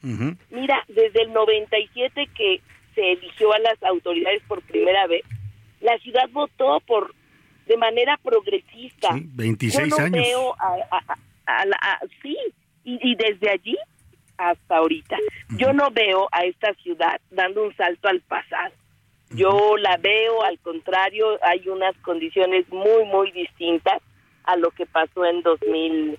Mira, 0.50 0.84
desde 0.88 1.22
el 1.22 1.32
97 1.32 2.28
que 2.36 2.60
se 2.94 3.12
eligió 3.12 3.52
a 3.52 3.58
las 3.58 3.82
autoridades 3.82 4.42
por 4.46 4.62
primera 4.62 5.06
vez, 5.08 5.22
la 5.80 5.98
ciudad 5.98 6.28
votó 6.30 6.80
por 6.86 7.12
de 7.66 7.76
manera 7.76 8.18
progresista. 8.22 9.18
Sí, 9.70 9.78
26 9.78 9.98
años. 10.00 10.26
sí, 12.22 12.36
y, 12.84 13.14
desde 13.16 13.50
allí 13.50 13.76
hasta 14.36 14.76
ahorita. 14.76 15.16
Yo 15.56 15.72
no 15.72 15.90
veo 15.90 16.28
a 16.32 16.44
esta 16.44 16.74
ciudad 16.74 17.20
dando 17.30 17.64
un 17.64 17.76
salto 17.76 18.08
al 18.08 18.20
pasado. 18.20 18.72
Yo 19.30 19.76
la 19.78 19.96
veo, 19.96 20.42
al 20.44 20.58
contrario, 20.60 21.38
hay 21.42 21.68
unas 21.68 21.96
condiciones 21.98 22.68
muy, 22.68 23.04
muy 23.06 23.32
distintas 23.32 24.00
a 24.44 24.56
lo 24.56 24.70
que 24.70 24.86
pasó 24.86 25.24
en 25.24 25.42
2000, 25.42 26.18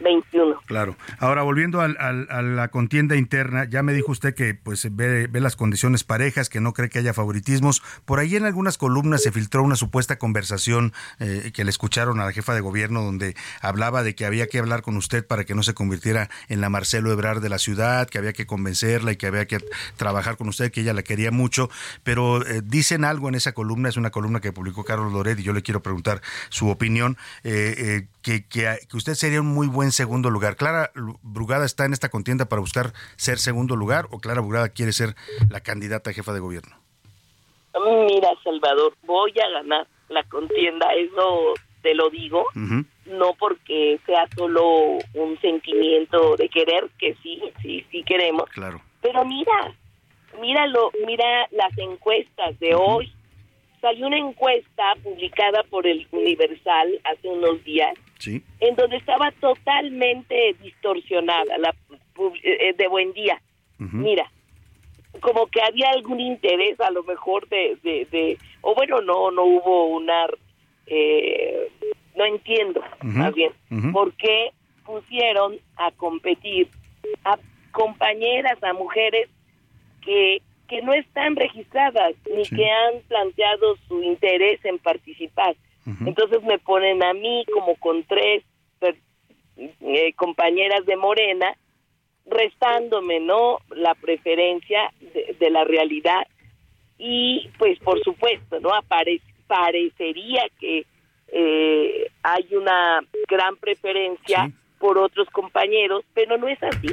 21. 0.00 0.60
Claro. 0.66 0.96
Ahora, 1.18 1.42
volviendo 1.42 1.80
al, 1.80 1.96
a 1.98 2.42
la 2.42 2.68
contienda 2.68 3.16
interna, 3.16 3.64
ya 3.64 3.82
me 3.82 3.92
dijo 3.92 4.12
usted 4.12 4.34
que 4.34 4.54
pues 4.54 4.86
ve, 4.94 5.26
ve, 5.26 5.40
las 5.40 5.56
condiciones 5.56 6.04
parejas, 6.04 6.48
que 6.48 6.60
no 6.60 6.72
cree 6.72 6.88
que 6.88 6.98
haya 6.98 7.14
favoritismos. 7.14 7.82
Por 8.04 8.18
ahí 8.18 8.36
en 8.36 8.44
algunas 8.44 8.78
columnas 8.78 9.22
se 9.22 9.32
filtró 9.32 9.62
una 9.62 9.76
supuesta 9.76 10.18
conversación 10.18 10.92
eh, 11.18 11.50
que 11.54 11.64
le 11.64 11.70
escucharon 11.70 12.20
a 12.20 12.24
la 12.24 12.32
jefa 12.32 12.54
de 12.54 12.60
gobierno 12.60 13.02
donde 13.02 13.34
hablaba 13.60 14.02
de 14.02 14.14
que 14.14 14.26
había 14.26 14.46
que 14.46 14.58
hablar 14.58 14.82
con 14.82 14.96
usted 14.96 15.26
para 15.26 15.44
que 15.44 15.54
no 15.54 15.62
se 15.62 15.74
convirtiera 15.74 16.28
en 16.48 16.60
la 16.60 16.68
Marcelo 16.68 17.12
Ebrard 17.12 17.40
de 17.40 17.48
la 17.48 17.58
ciudad, 17.58 18.08
que 18.08 18.18
había 18.18 18.32
que 18.32 18.46
convencerla 18.46 19.12
y 19.12 19.16
que 19.16 19.26
había 19.26 19.46
que 19.46 19.58
trabajar 19.96 20.36
con 20.36 20.48
usted, 20.48 20.70
que 20.70 20.82
ella 20.82 20.92
la 20.92 21.02
quería 21.02 21.30
mucho. 21.30 21.70
Pero 22.02 22.46
eh, 22.46 22.62
dicen 22.64 23.04
algo 23.04 23.28
en 23.28 23.34
esa 23.34 23.52
columna, 23.52 23.88
es 23.88 23.96
una 23.96 24.10
columna 24.10 24.40
que 24.40 24.52
publicó 24.52 24.84
Carlos 24.84 25.12
Loret 25.12 25.38
y 25.38 25.42
yo 25.42 25.52
le 25.52 25.62
quiero 25.62 25.82
preguntar 25.82 26.20
su 26.48 26.68
opinión, 26.68 27.16
eh, 27.44 28.06
que, 28.22 28.44
que, 28.44 28.78
que 28.88 28.96
usted 28.96 29.14
sería 29.14 29.40
un 29.40 29.46
muy 29.46 29.66
buen 29.66 29.85
en 29.86 29.92
segundo 29.92 30.30
lugar. 30.30 30.56
¿Clara 30.56 30.90
Brugada 31.22 31.64
está 31.64 31.86
en 31.86 31.92
esta 31.92 32.10
contienda 32.10 32.48
para 32.48 32.60
buscar 32.60 32.92
ser 33.16 33.38
segundo 33.38 33.76
lugar 33.76 34.06
o 34.10 34.18
Clara 34.18 34.40
Brugada 34.40 34.68
quiere 34.68 34.92
ser 34.92 35.14
la 35.48 35.60
candidata 35.60 36.10
a 36.10 36.12
jefa 36.12 36.32
de 36.32 36.40
gobierno? 36.40 36.76
Mira, 38.08 38.28
Salvador, 38.42 38.94
voy 39.04 39.32
a 39.38 39.48
ganar 39.48 39.86
la 40.08 40.22
contienda, 40.24 40.88
eso 40.94 41.54
te 41.82 41.94
lo 41.94 42.10
digo, 42.10 42.46
no 42.54 43.34
porque 43.38 44.00
sea 44.06 44.26
solo 44.34 44.98
un 45.14 45.40
sentimiento 45.40 46.36
de 46.36 46.48
querer, 46.48 46.88
que 46.98 47.14
sí, 47.22 47.40
sí, 47.62 47.86
sí 47.90 48.02
queremos. 48.02 48.48
Claro. 48.50 48.80
Pero 49.02 49.24
mira, 49.24 49.74
míralo, 50.40 50.90
mira 51.06 51.46
las 51.52 51.76
encuestas 51.78 52.58
de 52.58 52.74
hoy. 52.74 53.12
Salió 53.80 54.06
una 54.06 54.18
encuesta 54.18 54.94
publicada 55.04 55.62
por 55.64 55.86
el 55.86 56.08
Universal 56.10 57.00
hace 57.04 57.28
unos 57.28 57.62
días 57.62 57.94
en 58.60 58.76
donde 58.76 58.96
estaba 58.96 59.30
totalmente 59.32 60.56
distorsionada 60.62 61.58
la 61.58 61.74
eh, 62.42 62.74
de 62.76 62.88
buen 62.88 63.12
día. 63.12 63.40
Mira, 63.78 64.30
como 65.20 65.46
que 65.46 65.60
había 65.62 65.90
algún 65.90 66.20
interés 66.20 66.80
a 66.80 66.90
lo 66.90 67.02
mejor 67.02 67.48
de, 67.48 67.76
de, 67.82 68.38
o 68.62 68.74
bueno, 68.74 69.00
no, 69.02 69.30
no 69.30 69.44
hubo 69.44 69.86
una, 69.88 70.26
eh, 70.86 71.70
no 72.16 72.24
entiendo 72.24 72.82
más 73.02 73.34
bien, 73.34 73.52
por 73.92 74.12
qué 74.14 74.50
pusieron 74.84 75.56
a 75.76 75.90
competir 75.92 76.68
a 77.24 77.38
compañeras, 77.72 78.62
a 78.62 78.72
mujeres 78.72 79.28
que, 80.02 80.40
que 80.68 80.80
no 80.82 80.94
están 80.94 81.36
registradas 81.36 82.14
ni 82.34 82.44
que 82.44 82.70
han 82.70 83.00
planteado 83.08 83.76
su 83.88 84.02
interés 84.02 84.64
en 84.64 84.78
participar. 84.78 85.54
Entonces 86.04 86.42
me 86.42 86.58
ponen 86.58 87.02
a 87.04 87.12
mí 87.12 87.44
como 87.52 87.76
con 87.76 88.02
tres 88.04 88.42
eh, 89.56 90.12
compañeras 90.14 90.84
de 90.84 90.96
Morena, 90.96 91.56
restándome, 92.26 93.20
¿no? 93.20 93.58
La 93.70 93.94
preferencia 93.94 94.92
de, 95.38 95.50
la 95.50 95.64
realidad. 95.64 96.26
Y 96.98 97.48
pues 97.58 97.78
por 97.78 98.02
supuesto, 98.02 98.58
¿no? 98.60 98.70
parecería 99.46 100.42
que 100.58 100.84
eh, 101.28 102.10
hay 102.22 102.54
una 102.54 103.00
gran 103.28 103.56
preferencia 103.56 104.50
por 104.78 104.98
otros 104.98 105.28
compañeros, 105.30 106.04
pero 106.14 106.36
no 106.36 106.48
es 106.48 106.62
así. 106.62 106.88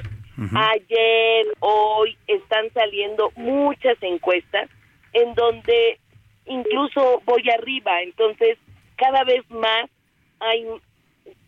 Ayer, 0.55 1.45
hoy 1.59 2.17
están 2.27 2.69
saliendo 2.73 3.31
muchas 3.35 3.97
encuestas 4.01 4.69
en 5.13 5.33
donde 5.35 5.99
incluso 6.45 7.21
voy 7.25 7.43
arriba, 7.49 8.01
entonces 8.01 8.57
cada 8.95 9.23
vez 9.23 9.49
más 9.49 9.89
hay 10.39 10.65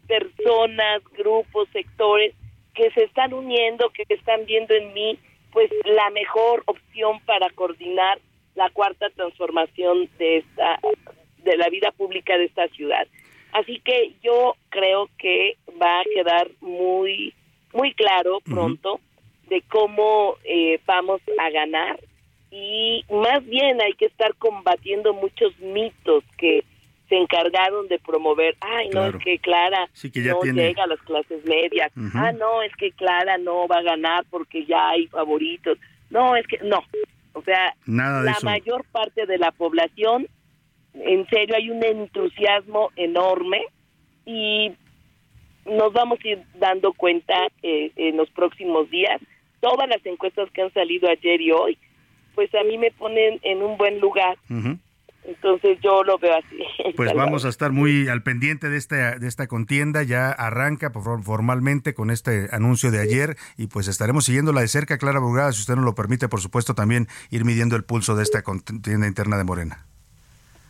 personas, 0.08 1.04
grupos, 1.18 1.68
sectores 1.74 2.34
que 2.74 2.92
se 2.92 3.04
están 3.04 3.34
uniendo, 3.34 3.90
que 3.90 4.04
están 4.10 4.46
viendo 4.46 4.74
en 4.74 4.94
mí 4.94 5.20
pues 5.52 5.70
la 5.86 6.10
mejor 6.10 6.64
opción 6.66 7.22
para 7.22 7.50
coordinar 7.52 8.20
la 8.56 8.70
cuarta 8.70 9.10
transformación 9.10 10.10
de 10.18 10.38
esta 10.38 10.80
de 11.44 11.58
la 11.58 11.70
vida 11.70 11.92
pública 11.92 12.38
de 12.38 12.46
esta 12.46 12.68
ciudad. 12.70 13.08
Así 13.54 13.80
que 13.80 14.14
yo 14.22 14.56
creo 14.70 15.10
que 15.18 15.58
va 15.82 16.02
a 16.02 16.04
quedar 16.14 16.50
muy 16.60 17.34
muy 17.74 17.94
claro 17.94 18.40
pronto 18.42 19.00
de 19.48 19.62
cómo 19.62 20.36
eh, 20.44 20.80
vamos 20.86 21.22
a 21.40 21.50
ganar 21.50 22.00
y 22.52 23.04
más 23.10 23.46
bien 23.46 23.82
hay 23.82 23.94
que 23.94 24.06
estar 24.06 24.34
combatiendo 24.36 25.14
muchos 25.14 25.58
mitos 25.60 26.24
que 26.38 26.64
se 27.08 27.16
encargaron 27.16 27.88
de 27.88 28.00
promover, 28.00 28.56
ay, 28.62 28.90
no, 28.90 29.06
es 29.06 29.16
que 29.18 29.38
Clara 29.40 29.90
no 30.14 30.42
llega 30.42 30.84
a 30.84 30.88
las 30.88 31.00
clases 31.02 31.46
medias, 31.46 31.92
ah, 32.16 32.32
no, 32.32 32.62
es 32.64 32.76
que 32.76 32.92
Clara 32.92 33.38
no 33.38 33.68
va 33.68 33.78
a 33.78 33.84
ganar 33.84 34.26
porque 34.30 34.66
ya 34.66 34.90
hay 34.90 35.08
favoritos, 35.08 35.78
no, 36.10 36.36
es 36.36 36.48
que 36.48 36.58
no, 36.64 36.84
o 37.34 37.42
sea, 37.44 37.76
la 37.86 38.38
mayor 38.44 38.86
parte 38.92 39.26
de 39.26 39.38
la 39.38 39.52
población, 39.52 40.28
en 40.94 41.28
serio, 41.28 41.56
hay 41.56 41.70
un 41.70 41.84
entusiasmo 41.84 42.92
enorme 42.96 43.66
y 44.26 44.72
nos 45.66 45.92
vamos 45.94 46.20
a 46.24 46.28
ir 46.28 46.44
dando 46.58 46.94
cuenta 46.94 47.34
eh, 47.62 47.92
en 47.98 48.18
los 48.18 48.30
próximos 48.32 48.90
días, 48.90 49.22
todas 49.60 49.90
las 49.90 50.04
encuestas 50.06 50.50
que 50.52 50.62
han 50.62 50.74
salido 50.74 51.10
ayer 51.10 51.42
y 51.42 51.52
hoy, 51.52 51.78
pues 52.36 52.54
a 52.56 52.64
mí 52.64 52.78
me 52.78 52.92
ponen 52.92 53.40
en 53.44 53.62
un 53.62 53.78
buen 53.78 54.00
lugar. 54.00 54.38
Entonces 55.28 55.80
yo 55.82 56.04
lo 56.04 56.18
veo 56.18 56.36
así. 56.38 56.94
Pues 56.96 57.14
vamos 57.14 57.44
a 57.44 57.50
estar 57.50 57.72
muy 57.72 58.08
al 58.08 58.24
pendiente 58.24 58.70
de 58.70 58.78
esta, 58.78 59.18
de 59.18 59.28
esta 59.28 59.48
contienda. 59.48 60.04
Ya 60.04 60.30
arranca 60.32 60.92
formalmente 60.92 61.94
con 61.94 62.10
este 62.10 62.48
anuncio 62.52 62.92
de 62.92 63.00
ayer 63.00 63.36
y 63.58 63.68
pues 63.68 63.88
estaremos 63.88 64.26
siguiéndola 64.26 64.62
de 64.62 64.68
cerca, 64.68 64.98
Clara 64.98 65.20
Burgada, 65.20 65.52
si 65.52 65.62
usted 65.62 65.76
nos 65.76 65.84
lo 65.84 65.96
permite, 65.96 66.30
por 66.30 66.42
supuesto, 66.42 66.74
también 66.74 67.08
ir 67.32 67.44
midiendo 67.44 67.76
el 67.76 67.84
pulso 67.84 68.16
de 68.16 68.24
esta 68.24 68.44
contienda 68.44 69.08
interna 69.08 69.38
de 69.38 69.44
Morena. 69.44 69.86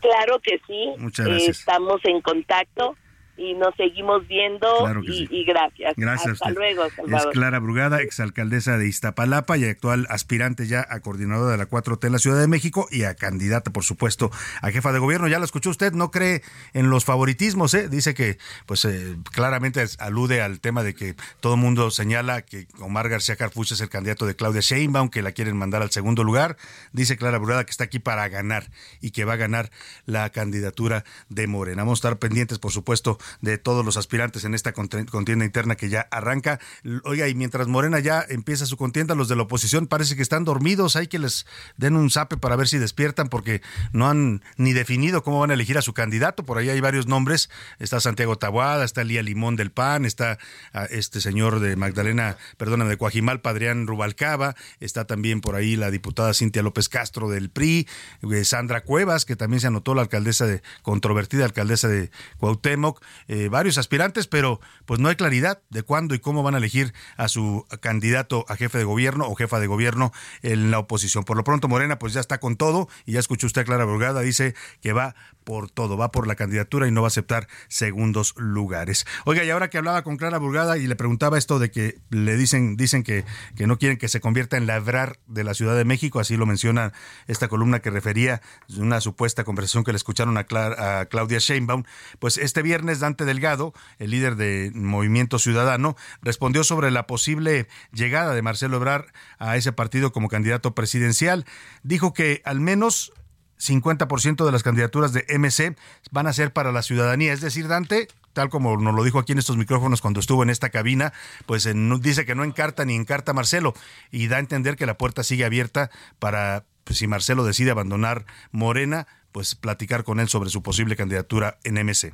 Claro 0.01 0.39
que 0.39 0.59
sí. 0.65 0.93
Muchas 0.97 1.27
gracias. 1.27 1.59
estamos 1.59 2.03
en 2.05 2.21
contacto 2.21 2.95
y 3.37 3.53
nos 3.53 3.75
seguimos 3.75 4.27
viendo 4.27 4.67
y, 5.03 5.43
gracias. 5.45 5.93
Gracias 5.97 6.33
Hasta 6.33 6.49
luego, 6.51 6.85
Es 6.85 7.25
Clara 7.33 7.59
Brugada, 7.59 8.01
exalcaldesa 8.01 8.77
de 8.77 8.87
Iztapalapa 8.87 9.57
y 9.57 9.65
actual 9.65 10.07
aspirante 10.09 10.67
ya 10.67 10.85
a 10.89 10.99
coordinadora 11.01 11.51
de 11.51 11.57
la 11.57 11.67
4T 11.67 12.05
en 12.05 12.11
la 12.13 12.19
Ciudad 12.19 12.39
de 12.39 12.47
México 12.47 12.87
y 12.91 13.03
a 13.03 13.15
candidata, 13.15 13.71
por 13.71 13.83
supuesto, 13.83 14.31
a 14.61 14.71
jefa 14.71 14.91
de 14.91 14.99
gobierno. 14.99 15.27
Ya 15.27 15.39
lo 15.39 15.45
escuchó 15.45 15.69
usted, 15.69 15.93
no 15.93 16.11
cree 16.11 16.41
en 16.73 16.89
los 16.89 17.05
favoritismos, 17.05 17.73
¿eh? 17.73 17.89
Dice 17.89 18.13
que, 18.13 18.37
pues, 18.65 18.85
eh, 18.85 19.17
claramente 19.31 19.83
alude 19.99 20.41
al 20.41 20.59
tema 20.59 20.83
de 20.83 20.93
que 20.93 21.15
todo 21.39 21.55
el 21.55 21.59
mundo 21.59 21.91
señala 21.91 22.41
que 22.41 22.67
Omar 22.79 23.09
García 23.09 23.35
Carfuch 23.35 23.71
es 23.73 23.81
el 23.81 23.89
candidato 23.89 24.25
de 24.25 24.35
Claudia 24.35 24.61
Sheinbaum, 24.61 25.09
que 25.09 25.21
la 25.21 25.31
quieren 25.31 25.57
mandar 25.57 25.81
al 25.81 25.91
segundo 25.91 26.23
lugar. 26.23 26.57
Dice 26.93 27.17
Clara 27.17 27.37
Brugada 27.37 27.65
que 27.65 27.71
está 27.71 27.85
aquí 27.85 27.99
para 27.99 28.27
ganar 28.29 28.69
y 29.01 29.11
que 29.11 29.25
va 29.25 29.33
a 29.33 29.37
ganar 29.37 29.71
la 30.05 30.29
candidatura 30.29 31.03
de 31.29 31.47
Morena. 31.47 31.83
Vamos 31.83 31.99
a 31.99 32.01
estar 32.07 32.19
pendientes, 32.19 32.59
por 32.59 32.71
supuesto, 32.71 33.17
de 33.41 33.57
todos 33.57 33.85
los 33.85 33.97
aspirantes 33.97 34.43
en 34.43 34.53
esta 34.53 34.73
contienda 34.73 35.45
interna 35.45 35.75
que 35.75 35.89
ya 35.89 36.07
arranca. 36.11 36.59
Oiga, 37.03 37.27
y 37.27 37.35
mientras 37.35 37.67
Morena 37.67 37.99
ya 37.99 38.25
empieza 38.27 38.65
su 38.65 38.77
contienda, 38.77 39.15
los 39.15 39.27
de 39.27 39.35
la 39.35 39.43
oposición 39.43 39.87
parece 39.87 40.15
que 40.15 40.21
están 40.21 40.45
dormidos. 40.45 40.95
Hay 40.95 41.07
que 41.07 41.19
les 41.19 41.45
den 41.77 41.95
un 41.95 42.09
zape 42.09 42.37
para 42.37 42.55
ver 42.55 42.67
si 42.67 42.77
despiertan 42.77 43.29
porque 43.29 43.61
no 43.93 44.09
han 44.09 44.43
ni 44.57 44.73
definido 44.73 45.23
cómo 45.23 45.39
van 45.39 45.51
a 45.51 45.53
elegir 45.53 45.77
a 45.77 45.81
su 45.81 45.93
candidato. 45.93 46.43
Por 46.43 46.57
ahí 46.57 46.69
hay 46.69 46.79
varios 46.79 47.07
nombres. 47.07 47.49
Está 47.79 47.99
Santiago 47.99 48.37
Tabuada, 48.37 48.83
está 48.85 49.03
Lía 49.03 49.21
Limón 49.21 49.55
del 49.55 49.71
PAN, 49.71 50.05
está 50.05 50.37
ah, 50.73 50.85
este 50.89 51.21
señor 51.21 51.59
de 51.59 51.75
Magdalena, 51.75 52.37
perdóname, 52.57 52.89
de 52.89 52.97
Coajimal, 52.97 53.41
Padrián 53.41 53.87
Rubalcaba, 53.87 54.55
está 54.79 55.05
también 55.05 55.41
por 55.41 55.55
ahí 55.55 55.75
la 55.75 55.91
diputada 55.91 56.33
Cintia 56.33 56.63
López 56.63 56.89
Castro 56.89 57.29
del 57.29 57.49
PRI, 57.49 57.87
eh, 58.31 58.45
Sandra 58.45 58.81
Cuevas, 58.81 59.25
que 59.25 59.35
también 59.35 59.59
se 59.59 59.67
anotó 59.67 59.95
la 59.95 60.01
alcaldesa 60.01 60.45
de, 60.45 60.61
controvertida 60.81 61.45
alcaldesa 61.45 61.87
de 61.87 62.11
Cuauhtémoc, 62.37 63.01
eh, 63.27 63.49
varios 63.49 63.77
aspirantes, 63.77 64.27
pero 64.27 64.59
pues 64.85 64.99
no 64.99 65.09
hay 65.09 65.15
claridad 65.15 65.61
de 65.69 65.83
cuándo 65.83 66.15
y 66.15 66.19
cómo 66.19 66.43
van 66.43 66.55
a 66.55 66.57
elegir 66.57 66.93
a 67.17 67.27
su 67.27 67.65
candidato 67.81 68.45
a 68.47 68.55
jefe 68.55 68.77
de 68.77 68.83
gobierno 68.83 69.27
o 69.27 69.35
jefa 69.35 69.59
de 69.59 69.67
gobierno 69.67 70.11
en 70.41 70.71
la 70.71 70.79
oposición. 70.79 71.23
Por 71.23 71.37
lo 71.37 71.43
pronto, 71.43 71.67
Morena 71.67 71.99
pues 71.99 72.13
ya 72.13 72.21
está 72.21 72.39
con 72.39 72.55
todo 72.55 72.87
y 73.05 73.13
ya 73.13 73.19
escuchó 73.19 73.47
usted 73.47 73.61
a 73.61 73.65
Clara 73.65 73.85
Brugada, 73.85 74.21
dice 74.21 74.55
que 74.81 74.93
va 74.93 75.15
por 75.45 75.69
todo, 75.69 75.95
va 75.95 76.11
por 76.11 76.27
la 76.27 76.35
candidatura 76.35 76.87
y 76.87 76.91
no 76.91 77.01
va 77.01 77.07
a 77.07 77.09
aceptar 77.09 77.47
segundos 77.69 78.33
lugares. 78.35 79.05
Oiga, 79.23 79.43
y 79.43 79.49
ahora 79.49 79.69
que 79.69 79.77
hablaba 79.77 80.03
con 80.03 80.17
Clara 80.17 80.37
Burgada 80.39 80.77
y 80.77 80.87
le 80.87 80.95
preguntaba 80.97 81.37
esto 81.37 81.59
de 81.59 81.71
que 81.71 81.99
le 82.09 82.35
dicen, 82.35 82.75
dicen 82.75 83.03
que, 83.03 83.23
que 83.55 83.67
no 83.67 83.77
quieren 83.77 83.97
que 83.97 84.09
se 84.09 84.19
convierta 84.19 84.57
en 84.57 84.67
ladrar 84.67 85.19
de 85.27 85.43
la 85.43 85.53
Ciudad 85.53 85.77
de 85.77 85.85
México, 85.85 86.19
así 86.19 86.35
lo 86.35 86.45
menciona 86.45 86.91
esta 87.27 87.47
columna 87.47 87.79
que 87.79 87.91
refería 87.91 88.41
una 88.77 88.99
supuesta 88.99 89.43
conversación 89.43 89.83
que 89.83 89.91
le 89.91 89.97
escucharon 89.97 90.37
a, 90.37 90.41
a 90.41 91.05
Claudia 91.05 91.39
Sheinbaum, 91.39 91.83
pues 92.19 92.37
este 92.37 92.61
viernes 92.61 92.99
Dante 92.99 93.23
Delgado, 93.23 93.73
el 93.99 94.11
líder 94.11 94.35
de 94.35 94.71
Movimiento 94.73 95.39
Ciudadano, 95.39 95.95
respondió 96.21 96.63
sobre 96.63 96.91
la 96.91 97.07
posible 97.07 97.67
llegada 97.93 98.33
de 98.33 98.41
Marcelo 98.41 98.77
Ebrard 98.77 99.05
a 99.37 99.57
ese 99.57 99.71
partido 99.71 100.11
como 100.11 100.27
candidato 100.27 100.73
presidencial. 100.73 101.45
Dijo 101.83 102.13
que 102.13 102.41
al 102.45 102.59
menos 102.59 103.13
50% 103.59 104.45
de 104.45 104.51
las 104.51 104.63
candidaturas 104.63 105.13
de 105.13 105.25
MC 105.37 105.75
van 106.11 106.27
a 106.27 106.33
ser 106.33 106.53
para 106.53 106.71
la 106.71 106.81
ciudadanía. 106.81 107.33
Es 107.33 107.41
decir, 107.41 107.67
Dante, 107.67 108.07
tal 108.33 108.49
como 108.49 108.77
nos 108.77 108.93
lo 108.93 109.03
dijo 109.03 109.19
aquí 109.19 109.31
en 109.31 109.39
estos 109.39 109.57
micrófonos 109.57 110.01
cuando 110.01 110.19
estuvo 110.19 110.43
en 110.43 110.49
esta 110.49 110.69
cabina, 110.69 111.13
pues 111.45 111.67
dice 112.01 112.25
que 112.25 112.35
no 112.35 112.43
encarta 112.43 112.85
ni 112.85 112.95
encarta 112.95 113.33
Marcelo 113.33 113.73
y 114.11 114.27
da 114.27 114.37
a 114.37 114.39
entender 114.39 114.75
que 114.75 114.85
la 114.85 114.97
puerta 114.97 115.23
sigue 115.23 115.45
abierta 115.45 115.89
para, 116.19 116.65
pues, 116.83 116.99
si 116.99 117.07
Marcelo 117.07 117.43
decide 117.43 117.71
abandonar 117.71 118.25
Morena, 118.51 119.07
pues 119.31 119.55
platicar 119.55 120.03
con 120.03 120.19
él 120.19 120.29
sobre 120.29 120.49
su 120.49 120.61
posible 120.63 120.95
candidatura 120.95 121.57
en 121.63 121.75
MC. 121.85 122.13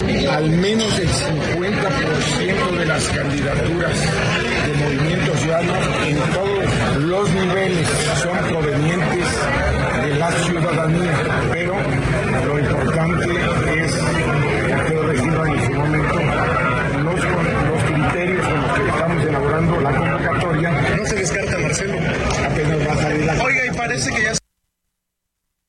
Al 0.00 0.50
menos 0.50 0.98
el 0.98 1.08
50% 1.08 2.70
de 2.76 2.86
las 2.86 3.08
candidaturas 3.08 4.00
de 4.66 4.74
Movimiento 4.74 5.36
Ciudadano 5.36 6.04
en 6.04 6.16
todos 6.32 6.96
los 6.96 7.30
niveles 7.30 7.88
son 8.20 8.38
provenientes 8.48 9.28
la 10.22 10.30
ciudadanía, 10.30 11.12
pero 11.50 11.74
lo 12.46 12.58
importante 12.60 13.24
es, 13.82 13.92
quiero 14.86 15.08
decirlo 15.08 15.46
en 15.46 15.66
su 15.66 15.72
momento, 15.72 16.14
los, 17.02 17.24
los 17.24 17.82
criterios 17.82 18.46
con 18.46 18.62
los 18.62 18.72
que 18.72 18.88
estamos 18.88 19.24
elaborando 19.24 19.80
la 19.80 19.90
convocatoria. 19.96 20.70
No 20.96 21.06
se 21.06 21.14
descarta, 21.16 21.58
Marcelo. 21.58 21.94
Apenas 22.48 22.88
va 22.88 22.92
a 22.92 22.96
salir 22.98 23.24
la... 23.24 23.42
Oiga, 23.42 23.66
y 23.66 23.76
parece 23.76 24.10
que 24.12 24.22
ya 24.22 24.41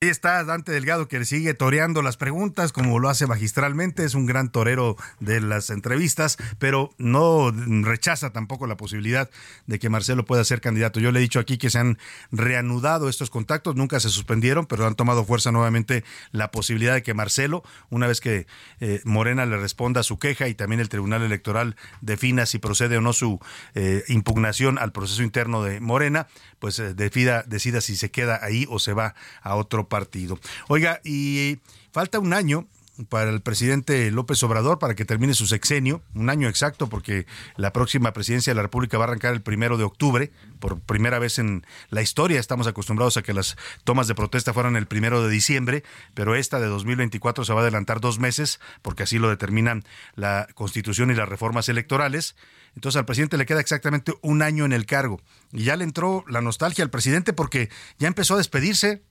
Ahí 0.04 0.10
está 0.10 0.44
Dante 0.44 0.74
Delgado 0.74 1.08
que 1.08 1.24
sigue 1.24 1.54
toreando 1.54 2.02
las 2.02 2.18
preguntas 2.18 2.74
como 2.74 3.00
lo 3.00 3.08
hace 3.08 3.26
magistralmente, 3.26 4.04
es 4.04 4.16
un 4.16 4.26
gran 4.26 4.52
torero 4.52 4.98
de 5.22 5.40
las 5.40 5.70
entrevistas, 5.70 6.36
pero 6.60 6.94
no 6.98 7.54
rechaza 7.84 8.32
tampoco 8.32 8.68
la 8.68 8.76
posibilidad 8.76 9.30
de 9.66 9.80
que 9.80 9.88
Marcelo 9.88 10.26
pueda 10.26 10.44
ser 10.44 10.60
candidato. 10.60 11.00
Yo 11.00 11.14
le 11.14 11.20
he 11.20 11.22
dicho 11.22 11.40
aquí 11.40 11.58
que 11.58 11.70
se 11.70 11.80
han 11.80 12.00
reanudado 12.34 13.08
estos 13.08 13.30
contactos, 13.30 13.78
nunca 13.78 14.02
se 14.02 14.10
suspendieron, 14.10 14.66
pero 14.66 14.86
han 14.86 14.96
tomado 14.96 15.24
fuerza 15.24 15.54
nuevamente 15.54 16.04
la 16.34 16.52
posibilidad 16.52 16.96
de 16.96 17.02
que 17.02 17.14
Marcelo, 17.14 17.64
una 17.90 18.06
vez 18.06 18.20
que 18.20 18.46
eh, 18.82 19.00
Morena 19.06 19.46
le 19.46 19.56
responda 19.56 20.04
su 20.04 20.20
queja 20.20 20.50
y 20.50 20.54
también 20.54 20.82
el 20.82 20.90
Tribunal 20.90 21.22
Electoral 21.22 21.78
defina 22.02 22.46
si 22.46 22.60
procede 22.60 22.98
o 22.98 23.02
no 23.02 23.14
su 23.14 23.40
eh, 23.74 24.04
impugnación 24.10 24.80
al 24.80 24.92
proceso 24.92 25.24
interno 25.24 25.64
de 25.64 25.80
Morena, 25.80 26.28
pues 26.60 26.78
eh, 26.80 26.94
decida, 26.94 27.46
decida 27.48 27.80
si 27.80 27.96
se 27.96 28.12
queda 28.12 28.42
ahí 28.44 28.68
o 28.70 28.80
se 28.80 28.92
va 28.92 29.16
a 29.42 29.56
otro 29.56 29.93
partido. 29.94 30.40
Oiga, 30.70 31.02
y 31.04 31.60
falta 31.92 32.18
un 32.18 32.34
año 32.34 32.68
para 33.10 33.30
el 33.30 33.42
presidente 33.42 34.10
López 34.10 34.42
Obrador 34.42 34.80
para 34.80 34.96
que 34.96 35.06
termine 35.06 35.36
su 35.36 35.46
sexenio, 35.46 36.02
un 36.16 36.32
año 36.32 36.48
exacto, 36.48 36.90
porque 36.90 37.28
la 37.58 37.72
próxima 37.74 38.12
presidencia 38.12 38.52
de 38.52 38.56
la 38.56 38.64
República 38.64 38.98
va 38.98 39.06
a 39.06 39.08
arrancar 39.08 39.34
el 39.34 39.42
primero 39.44 39.78
de 39.78 39.84
octubre, 39.84 40.32
por 40.60 40.80
primera 40.80 41.20
vez 41.20 41.38
en 41.38 41.64
la 41.90 42.02
historia. 42.02 42.40
Estamos 42.40 42.66
acostumbrados 42.66 43.18
a 43.18 43.22
que 43.22 43.34
las 43.34 43.56
tomas 43.84 44.08
de 44.08 44.16
protesta 44.16 44.52
fueran 44.52 44.76
el 44.76 44.88
primero 44.88 45.24
de 45.24 45.30
diciembre, 45.30 45.84
pero 46.16 46.36
esta 46.36 46.60
de 46.60 46.68
2024 46.68 47.46
se 47.46 47.54
va 47.54 47.60
a 47.60 47.64
adelantar 47.64 48.00
dos 48.00 48.18
meses, 48.18 48.60
porque 48.82 49.04
así 49.04 49.20
lo 49.20 49.30
determinan 49.30 49.84
la 50.16 50.48
Constitución 50.56 51.12
y 51.12 51.16
las 51.16 51.30
reformas 51.30 51.70
electorales. 51.70 52.36
Entonces 52.76 52.98
al 52.98 53.06
presidente 53.06 53.38
le 53.38 53.46
queda 53.46 53.60
exactamente 53.60 54.14
un 54.22 54.42
año 54.42 54.66
en 54.66 54.74
el 54.74 54.86
cargo. 54.86 55.22
Y 55.52 55.64
ya 55.64 55.76
le 55.76 55.84
entró 55.84 56.26
la 56.28 56.42
nostalgia 56.42 56.84
al 56.84 56.90
presidente 56.90 57.34
porque 57.34 57.70
ya 58.00 58.08
empezó 58.08 58.36
a 58.36 58.38
despedirse. 58.38 59.04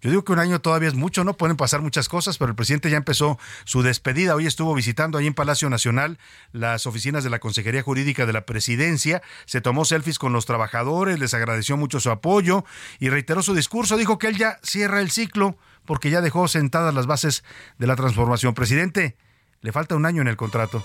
Yo 0.00 0.08
digo 0.10 0.24
que 0.24 0.32
un 0.32 0.38
año 0.38 0.60
todavía 0.60 0.88
es 0.88 0.94
mucho, 0.94 1.24
¿no? 1.24 1.34
Pueden 1.34 1.56
pasar 1.56 1.82
muchas 1.82 2.08
cosas, 2.08 2.38
pero 2.38 2.50
el 2.50 2.56
presidente 2.56 2.90
ya 2.90 2.96
empezó 2.96 3.38
su 3.64 3.82
despedida. 3.82 4.34
Hoy 4.34 4.46
estuvo 4.46 4.74
visitando 4.74 5.18
ahí 5.18 5.26
en 5.26 5.34
Palacio 5.34 5.68
Nacional 5.68 6.18
las 6.52 6.86
oficinas 6.86 7.22
de 7.22 7.30
la 7.30 7.38
Consejería 7.38 7.82
Jurídica 7.82 8.24
de 8.24 8.32
la 8.32 8.46
Presidencia, 8.46 9.22
se 9.44 9.60
tomó 9.60 9.84
selfies 9.84 10.18
con 10.18 10.32
los 10.32 10.46
trabajadores, 10.46 11.18
les 11.18 11.34
agradeció 11.34 11.76
mucho 11.76 12.00
su 12.00 12.10
apoyo 12.10 12.64
y 12.98 13.10
reiteró 13.10 13.42
su 13.42 13.54
discurso. 13.54 13.96
Dijo 13.96 14.18
que 14.18 14.28
él 14.28 14.38
ya 14.38 14.58
cierra 14.62 15.00
el 15.00 15.10
ciclo 15.10 15.56
porque 15.84 16.10
ya 16.10 16.20
dejó 16.20 16.48
sentadas 16.48 16.94
las 16.94 17.06
bases 17.06 17.44
de 17.78 17.86
la 17.86 17.96
transformación. 17.96 18.54
Presidente, 18.54 19.16
le 19.60 19.72
falta 19.72 19.96
un 19.96 20.06
año 20.06 20.22
en 20.22 20.28
el 20.28 20.36
contrato. 20.36 20.82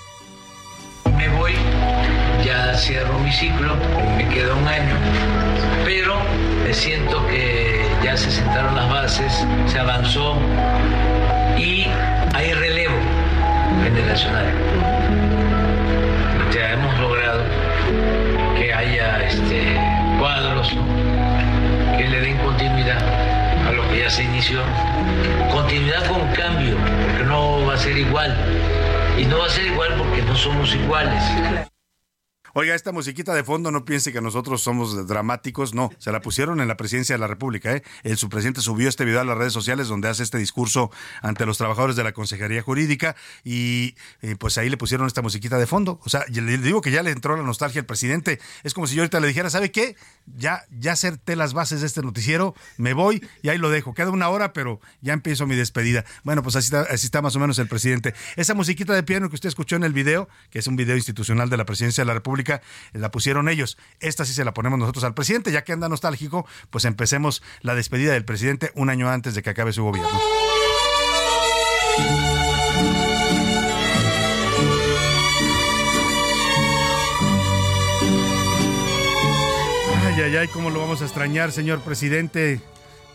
Me 1.16 1.30
voy, 1.30 1.54
ya 2.46 2.78
cierro 2.78 3.18
mi 3.20 3.32
ciclo, 3.32 3.76
me 4.18 4.28
queda 4.28 4.56
un 4.56 4.68
año, 4.68 4.96
pero 5.86 6.18
me 6.64 6.74
siento 6.74 7.26
que 7.28 7.75
ya 8.04 8.18
se 8.18 8.32
sentaron 8.32 8.76
las 8.76 8.90
bases, 8.90 9.46
se 9.68 9.80
avanzó 9.80 10.38
y 11.58 11.88
hay 12.34 12.54
relevo 12.54 12.96
generacional. 13.84 14.46
Ya 16.54 16.72
hemos 16.74 16.98
logrado 17.00 17.44
que 18.58 18.74
haya 18.74 19.22
este, 19.24 19.80
cuadros 20.20 20.70
que 21.98 22.08
le 22.08 22.22
den 22.22 22.38
continuidad 22.38 23.02
a 23.68 23.72
lo 23.72 23.88
que 23.90 24.00
ya 24.00 24.10
se 24.10 24.24
inició. 24.24 24.62
Continuidad 25.52 26.06
con 26.08 26.28
cambio, 26.34 26.78
porque 26.78 27.24
no 27.26 27.66
va 27.66 27.74
a 27.74 27.78
ser 27.78 27.98
igual. 27.98 28.36
Y 29.18 29.26
no 29.26 29.40
va 29.40 29.46
a 29.46 29.50
ser 29.50 29.66
igual 29.66 29.94
porque 29.98 30.22
no 30.22 30.36
somos 30.36 30.74
iguales. 30.76 31.24
Oiga, 32.58 32.74
esta 32.74 32.94
musiquita 32.94 33.34
de 33.34 33.44
fondo 33.44 33.70
no 33.70 33.84
piense 33.84 34.14
que 34.14 34.22
nosotros 34.22 34.62
somos 34.62 35.10
dramáticos, 35.10 35.74
no, 35.74 35.92
se 35.98 36.10
la 36.14 36.22
pusieron 36.22 36.62
en 36.62 36.70
la 36.70 36.78
presidencia 36.78 37.14
de 37.14 37.20
la 37.20 37.28
República, 37.28 37.74
¿eh? 37.74 37.84
El 38.04 38.16
subpresidente 38.16 38.62
subió 38.62 38.88
este 38.88 39.04
video 39.04 39.20
a 39.20 39.26
las 39.26 39.38
redes 39.38 39.52
sociales 39.52 39.90
donde 39.90 40.08
hace 40.08 40.24
este 40.24 40.38
discurso 40.38 40.90
ante 41.22 41.46
los 41.46 41.58
trabajadores 41.58 41.98
de 41.98 42.06
la 42.06 42.14
Consejería 42.14 42.62
Jurídica 42.62 43.18
y 43.44 43.96
eh, 44.22 44.38
pues 44.40 44.58
ahí 44.58 44.70
le 44.70 44.78
pusieron 44.78 45.06
esta 45.06 45.22
musiquita 45.22 45.58
de 45.58 45.68
fondo. 45.68 46.00
O 46.06 46.10
sea, 46.10 46.24
le 46.32 46.58
digo 46.60 46.80
que 46.80 46.92
ya 46.92 47.04
le 47.04 47.12
entró 47.12 47.36
la 47.36 47.44
nostalgia 47.44 47.82
al 47.82 47.88
presidente. 47.88 48.40
Es 48.64 48.74
como 48.74 48.88
si 48.88 48.96
yo 48.96 49.02
ahorita 49.02 49.20
le 49.20 49.28
dijera, 49.28 49.50
¿sabe 49.50 49.70
qué? 49.70 49.98
Ya, 50.38 50.64
ya 50.80 50.94
acerté 50.94 51.36
las 51.36 51.54
bases 51.54 51.82
de 51.82 51.88
este 51.88 52.04
noticiero, 52.04 52.56
me 52.78 52.94
voy 52.94 53.22
y 53.42 53.50
ahí 53.50 53.58
lo 53.58 53.70
dejo. 53.70 53.94
Queda 53.94 54.12
una 54.12 54.30
hora, 54.30 54.54
pero 54.54 54.80
ya 55.02 55.12
empiezo 55.12 55.46
mi 55.46 55.58
despedida. 55.58 56.06
Bueno, 56.24 56.42
pues 56.42 56.56
así 56.56 56.68
está, 56.68 56.84
así 56.84 57.06
está 57.06 57.22
más 57.22 57.36
o 57.36 57.40
menos 57.42 57.60
el 57.60 57.68
presidente. 57.68 58.14
Esa 58.38 58.54
musiquita 58.54 58.94
de 58.94 59.04
piano 59.04 59.28
que 59.28 59.36
usted 59.36 59.50
escuchó 59.50 59.76
en 59.76 59.84
el 59.84 59.92
video, 59.92 60.30
que 60.52 60.60
es 60.60 60.68
un 60.68 60.78
video 60.78 60.96
institucional 60.96 61.50
de 61.50 61.58
la 61.58 61.66
presidencia 61.66 62.02
de 62.02 62.06
la 62.06 62.14
República, 62.14 62.45
la 62.94 63.12
pusieron 63.12 63.50
ellos. 63.50 63.78
Esta 64.00 64.26
sí 64.26 64.34
se 64.34 64.46
la 64.46 64.54
ponemos 64.54 64.80
nosotros 64.80 65.04
al 65.04 65.14
presidente, 65.14 65.52
ya 65.52 65.64
que 65.64 65.74
anda 65.74 65.90
nostálgico, 65.90 66.46
pues 66.70 66.86
empecemos 66.86 67.44
la 67.62 67.76
despedida 67.76 68.14
del 68.14 68.26
presidente 68.26 68.72
un 68.76 68.90
año 68.90 69.10
antes 69.10 69.36
de 69.36 69.44
que 69.44 69.50
acabe 69.50 69.74
su 69.74 69.84
gobierno. 69.84 70.20
Ay, 80.06 80.22
ay, 80.22 80.36
ay, 80.38 80.48
cómo 80.48 80.70
lo 80.70 80.80
vamos 80.80 81.02
a 81.02 81.06
extrañar, 81.06 81.52
señor 81.52 81.82
presidente. 81.82 82.62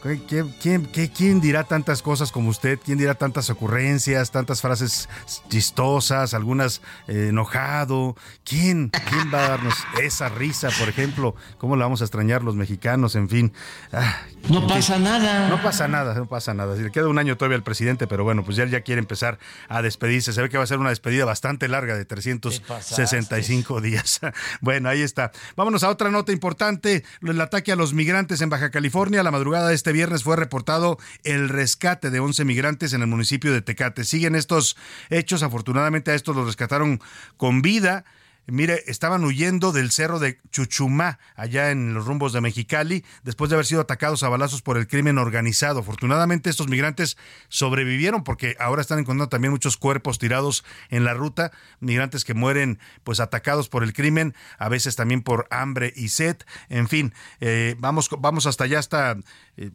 ¿Quién, 0.01 0.89
quién, 1.15 1.41
dirá 1.41 1.65
tantas 1.65 2.01
cosas 2.01 2.33
como 2.33 2.49
usted? 2.49 2.79
¿Quién 2.83 2.97
dirá 2.97 3.15
tantas 3.15 3.51
ocurrencias, 3.51 4.31
tantas 4.31 4.63
frases 4.63 5.09
chistosas, 5.51 6.33
algunas 6.33 6.81
eh, 7.07 7.29
enojado? 7.29 8.17
¿Quién, 8.45 8.89
¿Quién 8.89 9.33
va 9.33 9.45
a 9.45 9.49
darnos 9.51 9.75
esa 10.03 10.31
risa, 10.31 10.71
por 10.79 10.89
ejemplo? 10.89 11.35
¿Cómo 11.59 11.77
la 11.77 11.85
vamos 11.85 12.01
a 12.01 12.05
extrañar 12.05 12.43
los 12.43 12.57
mexicanos? 12.57 13.15
En 13.15 13.29
fin. 13.29 13.53
Ah, 13.93 14.23
no 14.49 14.67
pasa 14.67 14.99
nada. 14.99 15.49
No 15.51 15.63
pasa 15.63 15.89
nada, 15.89 16.15
no 16.15 16.27
pasa 16.27 16.55
nada. 16.55 16.75
le 16.75 16.91
queda 16.91 17.09
un 17.09 17.19
año 17.19 17.37
todavía 17.37 17.57
al 17.57 17.63
presidente, 17.63 18.07
pero 18.07 18.25
bueno, 18.25 18.43
pues 18.43 18.57
ya, 18.57 18.65
ya 18.65 18.81
quiere 18.81 19.01
empezar 19.01 19.39
a 19.69 19.83
despedirse. 19.83 20.33
Se 20.33 20.41
ve 20.41 20.49
que 20.49 20.57
va 20.57 20.65
a 20.65 20.67
ser 20.67 20.79
una 20.79 20.91
despedida 20.91 21.27
bastante 21.27 21.69
larga 21.69 21.95
de 21.95 22.07
365 22.07 23.81
días. 23.83 24.21
bueno, 24.61 24.89
ahí 24.89 25.03
está. 25.03 25.31
Vámonos 25.57 25.85
a 25.85 25.91
otra 25.91 26.11
nota 26.11 26.33
importante. 26.33 27.05
El 27.21 27.41
ataque 27.41 27.73
a 27.73 27.77
los 27.77 27.93
migrantes 27.93 28.41
en 28.41 28.49
Baja 28.49 28.71
California. 28.71 29.23
La 29.23 29.31
madrugada 29.31 29.69
de 29.69 29.75
este 29.75 29.91
este 29.91 29.97
viernes 29.97 30.23
fue 30.23 30.37
reportado 30.37 30.99
el 31.25 31.49
rescate 31.49 32.11
de 32.11 32.21
11 32.21 32.45
migrantes 32.45 32.93
en 32.93 33.01
el 33.01 33.09
municipio 33.09 33.53
de 33.53 33.61
Tecate. 33.61 34.05
Siguen 34.05 34.37
estos 34.37 34.77
hechos, 35.09 35.43
afortunadamente 35.43 36.13
a 36.13 36.15
estos 36.15 36.37
los 36.37 36.47
rescataron 36.47 37.01
con 37.37 37.61
vida. 37.61 38.05
Mire, 38.47 38.83
estaban 38.87 39.25
huyendo 39.25 39.71
del 39.71 39.91
cerro 39.91 40.19
de 40.19 40.41
Chuchumá, 40.51 41.19
allá 41.37 41.71
en 41.71 41.95
los 41.95 42.07
rumbos 42.07 42.33
de 42.33 42.41
Mexicali, 42.41 43.05
después 43.23 43.49
de 43.49 43.57
haber 43.57 43.67
sido 43.67 43.81
atacados 43.81 44.23
a 44.23 44.29
balazos 44.29 44.63
por 44.63 44.77
el 44.77 44.89
crimen 44.89 45.19
organizado. 45.19 45.81
Afortunadamente, 45.81 46.51
estos 46.51 46.69
migrantes 46.69 47.17
sobrevivieron 47.49 48.25
porque 48.25 48.57
ahora 48.59 48.83
están 48.83 48.99
encontrando 48.99 49.29
también 49.29 49.53
muchos 49.53 49.77
cuerpos 49.77 50.19
tirados 50.19 50.65
en 50.89 51.05
la 51.05 51.15
ruta, 51.15 51.53
migrantes 51.79 52.25
que 52.25 52.35
mueren 52.35 52.79
pues 53.05 53.21
atacados 53.21 53.69
por 53.69 53.85
el 53.85 53.93
crimen, 53.93 54.35
a 54.59 54.69
veces 54.69 54.97
también 54.97 55.23
por 55.23 55.47
hambre 55.51 55.93
y 55.95 56.09
sed. 56.09 56.37
En 56.69 56.89
fin, 56.89 57.15
eh, 57.41 57.77
vamos, 57.79 58.09
vamos 58.19 58.47
hasta 58.47 58.65
allá, 58.65 58.79
hasta, 58.79 59.17
eh, 59.57 59.71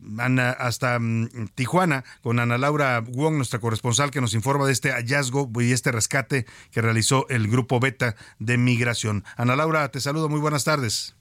hasta 0.60 1.00
mm, 1.00 1.50
Tijuana, 1.56 2.04
con 2.22 2.40
Ana 2.40 2.58
Laura 2.58 3.00
Wong, 3.00 3.36
nuestra 3.36 3.60
corresponsal, 3.60 4.12
que 4.12 4.22
nos 4.22 4.34
informa 4.34 4.66
de 4.66 4.74
este 4.74 4.92
hallazgo 4.92 5.50
y 5.62 5.72
este 5.72 5.92
rescate 5.92 6.46
que 6.72 6.82
realizó 6.82 7.28
el 7.30 7.48
grupo 7.48 7.80
Beta 7.80 8.16
de 8.40 8.58
Migración. 8.66 9.24
Ana 9.38 9.56
Laura, 9.56 9.88
te 9.90 10.02
saludo, 10.02 10.28
muy 10.28 10.42
buenas 10.42 10.66
tardes. 10.66 11.16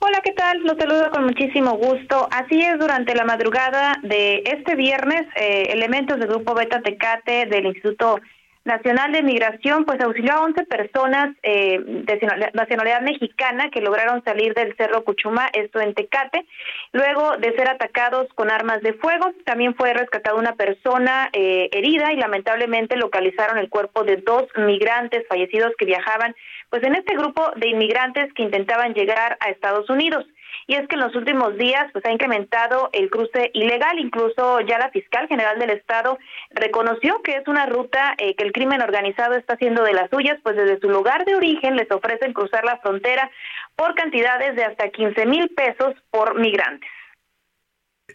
Hola, 0.00 0.20
¿qué 0.22 0.32
tal? 0.32 0.60
Los 0.64 0.76
saludo 0.76 1.10
con 1.10 1.24
muchísimo 1.24 1.78
gusto. 1.78 2.28
Así 2.30 2.60
es, 2.60 2.78
durante 2.78 3.14
la 3.14 3.24
madrugada 3.24 3.98
de 4.02 4.42
este 4.44 4.74
viernes, 4.74 5.22
eh, 5.36 5.68
elementos 5.70 6.18
del 6.18 6.28
Grupo 6.28 6.54
Beta 6.54 6.82
Tecate 6.82 7.46
del 7.46 7.66
Instituto 7.66 8.20
Nacional 8.64 9.12
de 9.12 9.22
Migración 9.22 9.84
pues 9.84 10.00
auxilió 10.00 10.32
a 10.32 10.42
11 10.42 10.64
personas 10.64 11.36
eh, 11.42 11.78
de 11.78 12.50
nacionalidad 12.54 13.02
mexicana 13.02 13.70
que 13.70 13.82
lograron 13.82 14.24
salir 14.24 14.54
del 14.54 14.74
Cerro 14.76 15.04
Cuchuma, 15.04 15.48
esto 15.52 15.80
en 15.80 15.92
Tecate, 15.92 16.46
luego 16.92 17.36
de 17.36 17.54
ser 17.56 17.68
atacados 17.68 18.26
con 18.34 18.50
armas 18.50 18.80
de 18.80 18.94
fuego. 18.94 19.32
También 19.44 19.74
fue 19.74 19.92
rescatada 19.92 20.36
una 20.36 20.54
persona 20.54 21.28
eh, 21.34 21.68
herida 21.72 22.12
y 22.12 22.16
lamentablemente 22.16 22.96
localizaron 22.96 23.58
el 23.58 23.68
cuerpo 23.68 24.02
de 24.02 24.16
dos 24.16 24.44
migrantes 24.56 25.26
fallecidos 25.28 25.72
que 25.78 25.84
viajaban 25.84 26.34
pues 26.70 26.82
en 26.84 26.94
este 26.94 27.16
grupo 27.16 27.52
de 27.56 27.68
inmigrantes 27.68 28.32
que 28.32 28.42
intentaban 28.42 28.94
llegar 28.94 29.36
a 29.40 29.50
Estados 29.50 29.88
Unidos 29.90 30.24
y 30.66 30.74
es 30.74 30.86
que 30.88 30.94
en 30.94 31.02
los 31.02 31.14
últimos 31.14 31.56
días 31.56 31.90
pues 31.92 32.04
ha 32.04 32.12
incrementado 32.12 32.90
el 32.92 33.10
cruce 33.10 33.50
ilegal, 33.54 33.98
incluso 33.98 34.60
ya 34.60 34.78
la 34.78 34.90
fiscal 34.90 35.28
general 35.28 35.58
del 35.58 35.70
estado 35.70 36.18
reconoció 36.50 37.22
que 37.22 37.36
es 37.36 37.46
una 37.48 37.66
ruta 37.66 38.14
eh, 38.18 38.34
que 38.34 38.44
el 38.44 38.52
crimen 38.52 38.82
organizado 38.82 39.34
está 39.34 39.54
haciendo 39.54 39.82
de 39.82 39.92
las 39.92 40.10
suyas, 40.10 40.38
pues 40.42 40.56
desde 40.56 40.80
su 40.80 40.88
lugar 40.88 41.24
de 41.24 41.36
origen 41.36 41.76
les 41.76 41.90
ofrecen 41.90 42.32
cruzar 42.32 42.64
la 42.64 42.78
frontera 42.78 43.30
por 43.76 43.94
cantidades 43.94 44.56
de 44.56 44.64
hasta 44.64 44.88
15 44.88 45.26
mil 45.26 45.48
pesos 45.50 45.94
por 46.10 46.38
migrantes. 46.38 46.88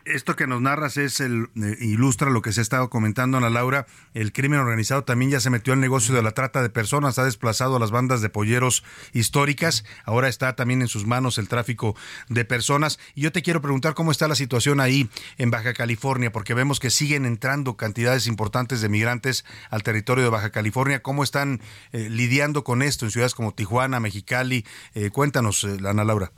Esto 0.06 0.36
que 0.36 0.48
nos 0.48 0.62
narras 0.62 0.98
es 0.98 1.20
el 1.20 1.50
eh, 1.56 1.78
ilustra 1.82 2.30
lo 2.30 2.42
que 2.42 2.52
se 2.52 2.62
ha 2.62 2.64
estado 2.64 2.90
comentando 2.90 3.38
Ana 3.38 3.50
Laura. 3.50 3.86
El 4.14 4.32
crimen 4.32 4.60
organizado 4.60 5.04
también 5.04 5.30
ya 5.32 5.40
se 5.40 5.50
metió 5.50 5.74
al 5.74 5.80
negocio 5.80 6.16
de 6.16 6.24
la 6.24 6.32
trata 6.32 6.62
de 6.62 6.70
personas, 6.70 7.20
ha 7.20 7.26
desplazado 7.26 7.76
a 7.76 7.80
las 7.80 7.92
bandas 7.92 8.22
de 8.22 8.30
polleros 8.30 8.84
históricas. 9.14 9.84
Ahora 10.06 10.28
está 10.28 10.56
también 10.56 10.82
en 10.82 10.88
sus 10.88 11.06
manos 11.06 11.38
el 11.38 11.48
tráfico 11.48 11.96
de 12.30 12.46
personas. 12.46 12.98
Y 13.14 13.22
yo 13.22 13.32
te 13.32 13.42
quiero 13.42 13.62
preguntar 13.62 13.94
cómo 13.94 14.12
está 14.12 14.28
la 14.28 14.36
situación 14.36 14.80
ahí 14.80 15.10
en 15.38 15.52
Baja 15.52 15.74
California, 15.74 16.32
porque 16.32 16.54
vemos 16.54 16.80
que 16.80 16.90
siguen 16.90 17.26
entrando 17.26 17.78
cantidades 17.78 18.28
importantes 18.28 18.82
de 18.82 18.90
migrantes 18.90 19.46
al 19.70 19.84
territorio 19.84 20.24
de 20.24 20.30
Baja 20.30 20.52
California. 20.52 21.02
¿Cómo 21.02 21.24
están 21.24 21.62
eh, 21.92 22.10
lidiando 22.10 22.64
con 22.64 22.82
esto 22.82 23.06
en 23.06 23.12
ciudades 23.12 23.36
como 23.36 23.54
Tijuana, 23.54 24.00
Mexicali? 24.00 24.66
Eh, 24.94 25.10
cuéntanos, 25.12 25.66
Ana 25.66 26.04
Laura. 26.04 26.32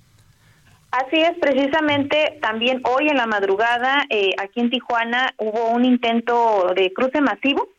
Así 0.92 1.22
es, 1.22 1.32
precisamente 1.39 2.38
también 2.42 2.82
hoy 2.84 3.08
en 3.08 3.16
la 3.16 3.26
madrugada 3.26 4.04
eh, 4.10 4.32
aquí 4.38 4.60
en 4.60 4.70
Tijuana 4.70 5.34
hubo 5.38 5.70
un 5.70 5.86
intento 5.86 6.74
de 6.76 6.92
cruce 6.92 7.22
masivo, 7.22 7.70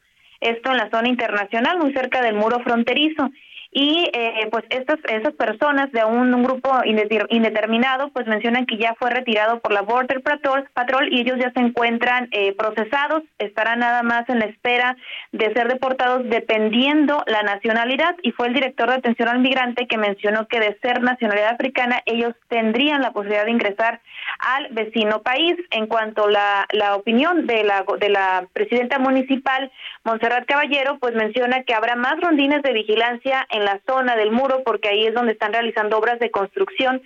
esto 0.41 0.71
en 0.71 0.79
la 0.79 0.89
zona 0.91 1.09
internacional, 1.09 1.79
muy 1.79 1.93
cerca 1.93 2.23
del 2.23 2.37
muro 2.37 2.61
fronterizo 2.61 3.31
y 3.75 4.11
eh, 4.13 4.49
pues 4.51 4.65
estas 4.69 4.99
esas 5.09 5.33
personas 5.33 5.91
de 5.93 6.05
un, 6.05 6.43
grupo 6.43 6.71
indeterminado 6.85 8.11
pues 8.11 8.27
mencionan 8.27 8.67
que 8.67 8.77
ya 8.77 8.95
fue 8.99 9.11
retirado 9.11 9.61
por 9.61 9.73
la 9.73 9.81
Border 9.81 10.23
Patrol, 10.23 11.09
y 11.11 11.21
ellos 11.21 11.39
ya 11.39 11.51
se 11.53 11.61
encuentran 11.61 12.29
eh, 12.33 12.55
procesados, 12.55 13.23
estarán 13.39 13.79
nada 13.79 14.03
más 14.03 14.29
en 14.29 14.41
la 14.41 14.47
espera 14.47 14.97
de 15.33 15.53
ser 15.55 15.69
deportados 15.69 16.29
dependiendo 16.29 17.23
la 17.27 17.43
nacionalidad 17.43 18.15
y 18.23 18.33
fue 18.33 18.49
el 18.49 18.55
director 18.55 18.89
de 18.89 18.97
atención 18.97 19.29
al 19.29 19.41
migrante 19.41 19.87
que 19.87 19.97
mencionó 19.97 20.47
que 20.49 20.61
de 20.61 20.77
ser 20.83 21.03
nacionalidad 21.03 21.55
africana 21.55 22.03
ellos 22.05 22.35
tendrían 22.49 23.01
la 23.01 23.13
posibilidad 23.13 23.47
de 23.47 23.53
ingresar 23.53 24.01
al 24.39 24.69
vecino 24.73 25.23
país. 25.23 25.57
En 25.71 25.87
cuanto 25.87 26.29
la, 26.29 26.67
la 26.73 26.97
opinión 26.97 27.47
de 27.47 27.65
la, 27.65 27.85
de 27.99 28.09
la 28.09 28.47
presidenta 28.53 28.99
municipal, 28.99 29.71
Montserrat 30.05 30.47
Caballero, 30.47 30.99
pues 30.99 31.15
menciona 31.15 31.63
que 31.63 31.75
habrá 31.75 31.97
más 31.97 32.21
rondines 32.21 32.63
de 32.63 32.73
vigilancia 32.73 33.47
en 33.51 33.62
la 33.65 33.81
zona 33.87 34.17
del 34.17 34.31
muro 34.31 34.63
porque 34.65 34.89
ahí 34.89 35.07
es 35.07 35.15
donde 35.15 35.33
están 35.33 35.53
realizando 35.53 35.99
obras 35.99 36.19
de 36.19 36.31
construcción. 36.31 37.03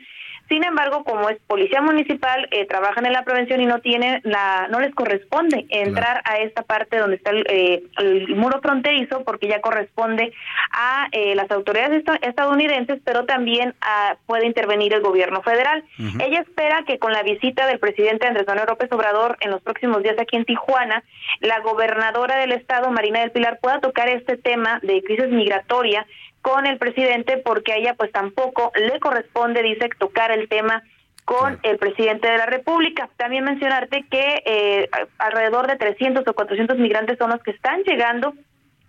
Sin 0.48 0.64
embargo, 0.64 1.02
como 1.02 1.28
es 1.28 1.38
policía 1.48 1.82
municipal, 1.82 2.46
eh, 2.52 2.66
trabajan 2.66 3.04
en 3.04 3.12
la 3.12 3.24
prevención 3.24 3.60
y 3.60 3.66
no 3.66 3.80
tienen 3.80 4.20
la, 4.22 4.68
no 4.70 4.78
les 4.78 4.94
corresponde 4.94 5.66
entrar 5.70 6.22
a 6.24 6.38
esta 6.38 6.62
parte 6.62 6.98
donde 6.98 7.16
está 7.16 7.30
el, 7.30 7.44
eh, 7.48 7.82
muro 8.28 8.60
fronterizo, 8.60 9.24
porque 9.24 9.48
ya 9.48 9.60
corresponde 9.60 10.32
a 10.70 11.08
eh, 11.10 11.34
las 11.34 11.50
autoridades 11.50 12.04
estadounidenses, 12.22 13.00
pero 13.04 13.24
también 13.24 13.74
a, 13.80 14.16
puede 14.26 14.46
intervenir 14.46 14.94
el 14.94 15.00
gobierno 15.00 15.42
federal. 15.42 15.82
Ella 16.20 16.40
espera 16.40 16.84
que 16.86 16.98
con 16.98 17.12
la 17.12 17.24
visita 17.24 17.66
del 17.66 17.80
presidente 17.80 18.26
Andrés 18.26 18.46
Manuel 18.46 18.68
López 18.68 18.90
Obrador 18.92 19.36
en 19.40 19.50
los 19.50 19.62
próximos 19.62 20.02
días 20.04 20.16
aquí 20.20 20.36
en 20.36 20.44
Tijuana, 20.44 21.02
la 21.40 21.58
gobernadora 21.60 22.38
del 22.38 22.52
estado, 22.52 22.90
Marina 22.92 23.20
del 23.20 23.32
Pilar, 23.32 23.58
pueda 23.60 23.80
tocar 23.80 24.08
este 24.08 24.36
tema 24.36 24.78
de 24.82 25.02
crisis 25.02 25.28
migratoria 25.28 26.06
con 26.46 26.64
el 26.64 26.78
presidente 26.78 27.38
porque 27.38 27.72
a 27.72 27.76
ella 27.76 27.94
pues 27.94 28.12
tampoco 28.12 28.70
le 28.76 29.00
corresponde, 29.00 29.64
dice, 29.64 29.90
tocar 29.98 30.30
el 30.30 30.48
tema 30.48 30.80
con 31.24 31.58
el 31.64 31.76
presidente 31.76 32.30
de 32.30 32.38
la 32.38 32.46
República. 32.46 33.08
También 33.16 33.42
mencionarte 33.42 34.04
que 34.08 34.44
eh, 34.46 34.88
alrededor 35.18 35.66
de 35.66 35.74
300 35.74 36.22
o 36.24 36.34
400 36.34 36.78
migrantes 36.78 37.18
son 37.18 37.30
los 37.30 37.42
que 37.42 37.50
están 37.50 37.82
llegando 37.82 38.32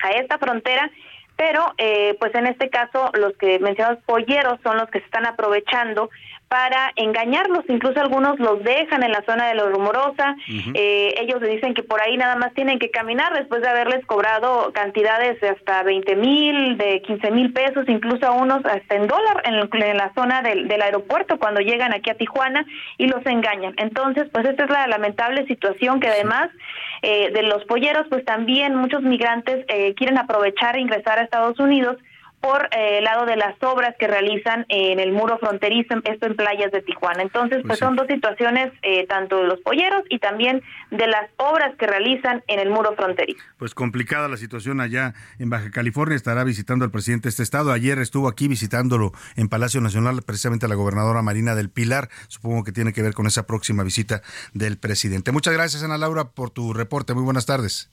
a 0.04 0.12
esta 0.12 0.38
frontera, 0.38 0.92
pero 1.36 1.74
eh, 1.80 2.16
pues 2.20 2.36
en 2.36 2.46
este 2.46 2.70
caso 2.70 3.10
los 3.16 3.36
que 3.38 3.58
mencionamos 3.58 4.04
polleros 4.04 4.60
son 4.62 4.78
los 4.78 4.88
que 4.92 5.00
se 5.00 5.06
están 5.06 5.26
aprovechando 5.26 6.12
para 6.48 6.94
engañarlos, 6.96 7.66
incluso 7.68 8.00
algunos 8.00 8.40
los 8.40 8.64
dejan 8.64 9.04
en 9.04 9.12
la 9.12 9.22
zona 9.26 9.48
de 9.48 9.56
la 9.56 9.66
rumorosa, 9.66 10.36
eh, 10.74 11.14
ellos 11.20 11.42
le 11.42 11.50
dicen 11.50 11.74
que 11.74 11.84
por 11.84 12.02
ahí 12.02 12.16
nada 12.16 12.38
más 12.38 12.54
tienen 12.54 12.80
que 12.80 12.90
caminar 12.90 13.34
después 13.34 13.62
de 13.62 13.68
haberles 13.68 14.06
cobrado 14.06 14.72
cantidades 14.72 15.42
de 15.42 15.50
hasta 15.50 15.84
20 15.84 16.16
mil, 16.16 16.78
de 16.78 17.02
15 17.02 17.32
mil 17.32 17.52
pesos, 17.52 17.84
incluso 17.90 18.26
a 18.26 18.32
unos 18.32 18.64
hasta 18.66 18.96
en 18.96 19.08
dólar 19.08 19.44
en, 19.44 19.98
la 19.98 20.14
zona 20.16 20.42
del, 20.42 20.82
aeropuerto 20.82 21.38
cuando 21.38 21.60
llegan 21.60 21.94
aquí 21.94 22.10
a 22.10 22.16
Tijuana 22.16 22.66
y 22.98 23.08
los 23.08 23.26
engañan. 23.26 23.74
Entonces, 23.78 24.28
pues 24.32 24.48
esta 24.48 24.64
es 24.64 24.70
la 24.70 24.88
lamentable 24.88 25.46
situación 25.48 26.00
que 26.00 26.08
además 26.08 26.50
eh, 27.02 27.30
de 27.32 27.44
los 27.44 27.66
polleros, 27.66 28.08
pues 28.10 28.24
también 28.24 28.76
muchos 28.76 29.02
migrantes 29.02 29.66
eh, 29.68 29.94
quieren 29.96 30.18
aprovechar 30.18 30.78
e 30.78 30.82
ingresar 30.82 31.20
a 31.20 31.24
Estados 31.24 31.60
Unidos 31.60 31.98
por 32.42 32.70
eh, 32.72 33.00
el 33.00 33.04
lado 33.04 33.26
de 33.26 33.36
las 33.36 33.62
obras 33.64 33.96
que 34.00 34.08
realizan 34.08 34.66
en 34.70 35.00
el 35.00 35.12
muro 35.12 35.38
fronterizo, 35.40 35.96
esto 36.04 36.28
en 36.28 36.36
playas 36.36 36.72
de 36.72 36.82
Tijuana. 36.82 37.24
Entonces, 37.24 37.58
pues, 37.58 37.68
pues 37.68 37.80
son 37.80 37.96
dos 37.96 38.08
situaciones, 38.08 38.72
eh, 38.84 39.06
tanto 39.08 39.38
de 39.38 39.48
los 39.48 39.60
polleros 39.62 40.04
y 40.10 40.20
también 40.20 40.62
de 40.92 41.08
las 41.08 41.30
obras 41.38 41.76
que 41.78 41.88
realizan 41.88 42.44
en 42.48 42.60
el 42.60 42.70
muro 42.70 42.96
fronterizo. 42.96 43.44
Pues 43.58 43.74
complicada 43.74 44.28
la 44.28 44.38
situación 44.38 44.82
allá 44.82 45.14
en 45.40 45.50
Baja 45.50 45.72
California. 45.72 46.16
Estará 46.16 46.44
visitando 46.44 46.86
al 46.86 46.92
presidente 46.92 47.28
de 47.28 47.30
este 47.30 47.44
estado. 47.44 47.72
Ayer 47.72 48.00
estuvo 48.00 48.28
aquí 48.28 48.48
visitándolo 48.48 49.12
en 49.36 49.50
Palacio 49.50 49.82
Nacional, 49.82 50.22
precisamente 50.26 50.68
la 50.68 50.76
gobernadora 50.76 51.22
Marina 51.22 51.56
del 51.56 51.70
Pilar. 51.70 52.10
Supongo 52.28 52.64
que 52.64 52.72
tiene 52.72 52.94
que 52.94 53.02
ver 53.02 53.14
con 53.14 53.28
esa 53.28 53.48
próxima 53.48 53.84
visita 53.84 54.22
del 54.54 54.78
presidente. 54.78 55.32
Muchas 55.32 55.54
gracias, 55.54 55.84
Ana 55.84 55.98
Laura, 55.98 56.26
por 56.26 56.50
tu 56.50 56.74
reporte. 56.74 57.14
Muy 57.14 57.24
buenas 57.24 57.46
tardes. 57.46 57.92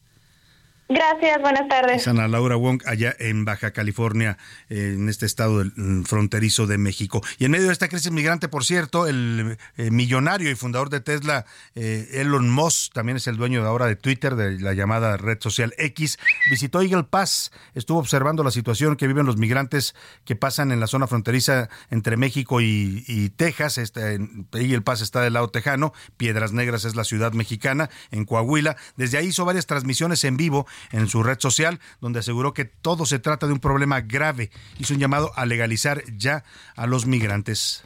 Gracias, 0.86 1.40
buenas 1.40 1.66
tardes. 1.66 2.06
Ana 2.06 2.28
Laura 2.28 2.56
Wong, 2.56 2.82
allá 2.84 3.14
en 3.18 3.46
Baja 3.46 3.70
California, 3.70 4.36
en 4.68 5.08
este 5.08 5.24
estado 5.24 5.64
mm, 5.64 6.02
fronterizo 6.02 6.66
de 6.66 6.76
México. 6.76 7.22
Y 7.38 7.46
en 7.46 7.52
medio 7.52 7.68
de 7.68 7.72
esta 7.72 7.88
crisis 7.88 8.12
migrante, 8.12 8.48
por 8.48 8.64
cierto, 8.64 9.06
el 9.06 9.56
eh, 9.78 9.90
millonario 9.90 10.50
y 10.50 10.54
fundador 10.54 10.90
de 10.90 11.00
Tesla, 11.00 11.46
eh, 11.74 12.10
Elon 12.12 12.50
Musk, 12.50 12.92
también 12.92 13.16
es 13.16 13.26
el 13.26 13.38
dueño 13.38 13.64
ahora 13.64 13.86
de 13.86 13.96
Twitter, 13.96 14.36
de 14.36 14.60
la 14.60 14.74
llamada 14.74 15.16
red 15.16 15.38
social 15.40 15.72
X, 15.78 16.18
visitó 16.50 16.82
Eagle 16.82 17.04
Pass, 17.04 17.50
estuvo 17.74 17.98
observando 17.98 18.44
la 18.44 18.50
situación 18.50 18.96
que 18.96 19.06
viven 19.06 19.24
los 19.24 19.38
migrantes 19.38 19.94
que 20.26 20.36
pasan 20.36 20.70
en 20.70 20.80
la 20.80 20.86
zona 20.86 21.06
fronteriza 21.06 21.70
entre 21.90 22.18
México 22.18 22.60
y, 22.60 23.32
Texas. 23.36 23.78
Este, 23.78 24.18
Eagle 24.52 24.82
Pass 24.82 25.00
está 25.00 25.22
del 25.22 25.32
lado 25.32 25.48
tejano, 25.48 25.94
Piedras 26.18 26.52
Negras 26.52 26.84
es 26.84 26.94
la 26.94 27.04
ciudad 27.04 27.32
mexicana, 27.32 27.88
en 28.10 28.26
Coahuila. 28.26 28.76
Desde 28.96 29.16
ahí 29.16 29.28
hizo 29.28 29.46
varias 29.46 29.66
transmisiones 29.66 30.24
en 30.24 30.36
vivo 30.36 30.66
en 30.92 31.08
su 31.08 31.22
red 31.22 31.38
social, 31.40 31.80
donde 32.00 32.20
aseguró 32.20 32.54
que 32.54 32.64
todo 32.64 33.06
se 33.06 33.18
trata 33.18 33.46
de 33.46 33.52
un 33.52 33.60
problema 33.60 34.00
grave. 34.00 34.50
Hizo 34.78 34.94
un 34.94 35.00
llamado 35.00 35.32
a 35.36 35.46
legalizar 35.46 36.02
ya 36.16 36.44
a 36.76 36.86
los 36.86 37.06
migrantes. 37.06 37.84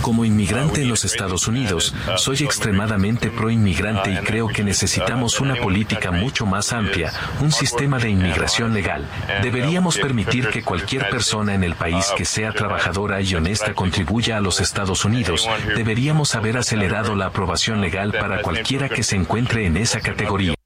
Como 0.00 0.24
inmigrante 0.24 0.82
en 0.82 0.88
los 0.88 1.04
Estados 1.04 1.48
Unidos, 1.48 1.94
soy 2.16 2.38
extremadamente 2.38 3.30
pro 3.30 3.50
inmigrante 3.50 4.10
y 4.12 4.16
creo 4.18 4.48
que 4.48 4.64
necesitamos 4.64 5.40
una 5.40 5.56
política 5.56 6.10
mucho 6.10 6.46
más 6.46 6.72
amplia, 6.72 7.12
un 7.40 7.52
sistema 7.52 7.98
de 7.98 8.10
inmigración 8.10 8.74
legal. 8.74 9.06
Deberíamos 9.42 9.98
permitir 9.98 10.48
que 10.48 10.62
cualquier 10.62 11.08
persona 11.08 11.54
en 11.54 11.64
el 11.64 11.74
país 11.74 12.12
que 12.16 12.24
sea 12.24 12.52
trabajadora 12.52 13.20
y 13.20 13.34
honesta 13.34 13.74
contribuya 13.74 14.36
a 14.36 14.40
los 14.40 14.60
Estados 14.60 15.04
Unidos. 15.04 15.48
Deberíamos 15.76 16.34
haber 16.34 16.56
acelerado 16.56 17.14
la 17.14 17.26
aprobación 17.26 17.80
legal 17.80 18.12
para 18.12 18.42
cualquiera 18.42 18.88
que 18.88 19.02
se 19.02 19.16
encuentre 19.16 19.66
en 19.66 19.76
esa 19.76 20.00
categoría. 20.00 20.57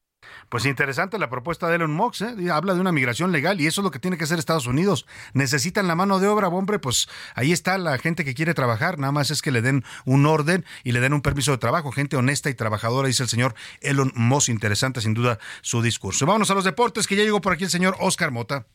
Pues 0.53 0.67
interesante 0.67 1.19
la 1.19 1.31
propuesta 1.31 1.67
de 1.69 1.77
Elon 1.77 1.95
Musk, 1.95 2.21
¿eh? 2.21 2.51
habla 2.53 2.75
de 2.75 2.81
una 2.81 2.93
migración 2.93 3.33
legal 3.33 3.59
y 3.59 3.67
eso 3.67 3.81
es 3.81 3.85
lo 3.85 3.91
que 3.91 3.99
tiene 3.99 4.19
que 4.19 4.25
hacer 4.25 4.39
Estados 4.39 4.67
Unidos. 4.67 5.07
Necesitan 5.33 5.89
la 5.89 5.95
mano 5.95 6.19
de 6.19 6.29
obra, 6.29 6.49
hombre, 6.49 6.79
pues 6.79 7.09
ahí 7.35 7.53
está 7.53 7.79
la 7.79 7.97
gente 7.97 8.23
que 8.23 8.35
quiere 8.35 8.53
trabajar, 8.53 8.99
nada 8.99 9.13
más 9.13 9.31
es 9.31 9.41
que 9.41 9.51
le 9.51 9.63
den 9.63 9.83
un 10.05 10.27
orden 10.27 10.67
y 10.85 10.93
le 10.93 11.01
den 11.01 11.15
un 11.15 11.23
permiso 11.23 11.53
de 11.53 11.57
trabajo, 11.57 11.91
gente 11.91 12.19
honesta 12.19 12.51
y 12.51 12.55
trabajadora, 12.55 13.09
dice 13.09 13.23
el 13.23 13.31
señor 13.31 13.55
Elon 13.81 14.13
Musk. 14.15 14.51
Interesante 14.51 15.01
sin 15.01 15.15
duda 15.15 15.39
su 15.63 15.81
discurso. 15.81 16.27
Vámonos 16.27 16.51
a 16.51 16.55
los 16.55 16.65
deportes, 16.65 17.07
que 17.07 17.17
ya 17.17 17.23
llegó 17.23 17.41
por 17.41 17.55
aquí 17.55 17.65
el 17.65 17.71
señor 17.71 17.97
Oscar 17.99 18.31
Mota. 18.31 18.67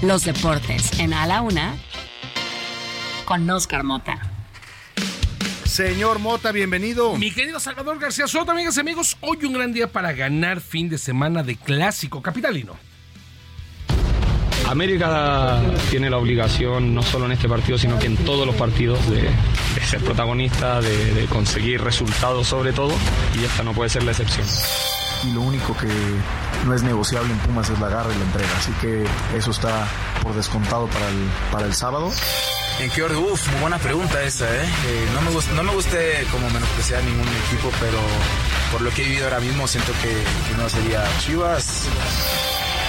Los 0.00 0.26
deportes 0.26 0.96
en 1.00 1.12
A 1.12 1.26
la 1.26 1.42
Una 1.42 1.74
con 3.24 3.50
Oscar 3.50 3.82
Mota. 3.82 4.37
Señor 5.68 6.18
Mota, 6.18 6.50
bienvenido. 6.50 7.14
Mi 7.18 7.30
querido 7.30 7.60
Salvador 7.60 7.98
García 7.98 8.26
Soto, 8.26 8.52
amigas 8.52 8.78
y 8.78 8.80
amigos, 8.80 9.18
hoy 9.20 9.44
un 9.44 9.52
gran 9.52 9.70
día 9.70 9.86
para 9.86 10.12
ganar 10.12 10.62
fin 10.62 10.88
de 10.88 10.96
semana 10.96 11.42
de 11.42 11.56
clásico 11.56 12.22
capitalino. 12.22 12.74
América 14.66 15.60
tiene 15.90 16.08
la 16.08 16.16
obligación, 16.16 16.94
no 16.94 17.02
solo 17.02 17.26
en 17.26 17.32
este 17.32 17.50
partido, 17.50 17.76
sino 17.76 17.98
que 17.98 18.06
en 18.06 18.16
todos 18.16 18.46
los 18.46 18.56
partidos, 18.56 18.98
de, 19.10 19.20
de 19.22 19.86
ser 19.86 20.00
protagonista, 20.00 20.80
de, 20.80 21.14
de, 21.14 21.26
conseguir 21.26 21.82
resultados 21.82 22.48
sobre 22.48 22.72
todo, 22.72 22.94
y 23.38 23.44
esta 23.44 23.62
no 23.62 23.74
puede 23.74 23.90
ser 23.90 24.04
la 24.04 24.12
excepción. 24.12 24.46
Y 25.28 25.32
lo 25.32 25.42
único 25.42 25.76
que 25.76 25.88
no 26.64 26.74
es 26.74 26.82
negociable 26.82 27.30
en 27.30 27.38
Pumas 27.40 27.68
es 27.68 27.78
la 27.78 27.90
garra 27.90 28.10
y 28.12 28.18
la 28.18 28.24
entrega, 28.24 28.56
así 28.56 28.72
que 28.80 29.04
eso 29.36 29.50
está 29.50 29.86
por 30.22 30.34
descontado 30.34 30.86
para 30.86 31.08
el, 31.08 31.28
para 31.52 31.66
el 31.66 31.74
sábado. 31.74 32.10
¿En 32.80 32.90
qué 32.90 33.02
orden? 33.02 33.18
Uf, 33.18 33.60
buena 33.60 33.78
pregunta 33.78 34.22
esa, 34.22 34.44
¿eh? 34.44 34.62
eh 34.86 35.08
no, 35.12 35.20
me 35.22 35.30
gusta, 35.30 35.52
no 35.52 35.62
me 35.64 35.72
guste 35.72 36.24
como 36.30 36.48
menospreciar 36.50 37.02
ningún 37.02 37.26
equipo, 37.46 37.72
pero 37.80 37.98
por 38.70 38.82
lo 38.82 38.90
que 38.90 39.02
he 39.02 39.04
vivido 39.06 39.24
ahora 39.24 39.40
mismo 39.40 39.66
siento 39.66 39.92
que, 40.00 40.08
que 40.08 40.56
no 40.56 40.68
sería 40.68 41.02
Chivas 41.18 41.88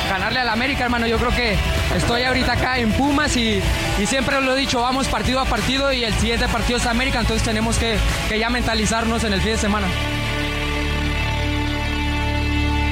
ganarle 0.09 0.39
al 0.39 0.49
América, 0.49 0.85
hermano. 0.85 1.07
Yo 1.07 1.17
creo 1.17 1.31
que 1.31 1.55
estoy 1.95 2.23
ahorita 2.23 2.53
acá 2.53 2.79
en 2.79 2.91
Pumas 2.93 3.37
y, 3.37 3.61
y, 3.99 4.05
siempre 4.05 4.41
lo 4.41 4.55
he 4.55 4.59
dicho, 4.59 4.81
vamos 4.81 5.07
partido 5.07 5.39
a 5.39 5.45
partido 5.45 5.93
y 5.93 6.03
el 6.03 6.13
siguiente 6.15 6.47
partido 6.47 6.77
es 6.77 6.85
América, 6.87 7.19
entonces 7.19 7.43
tenemos 7.43 7.77
que, 7.77 7.97
que 8.27 8.39
ya 8.39 8.49
mentalizarnos 8.49 9.23
en 9.23 9.33
el 9.33 9.41
fin 9.41 9.51
de 9.51 9.57
semana. 9.57 9.87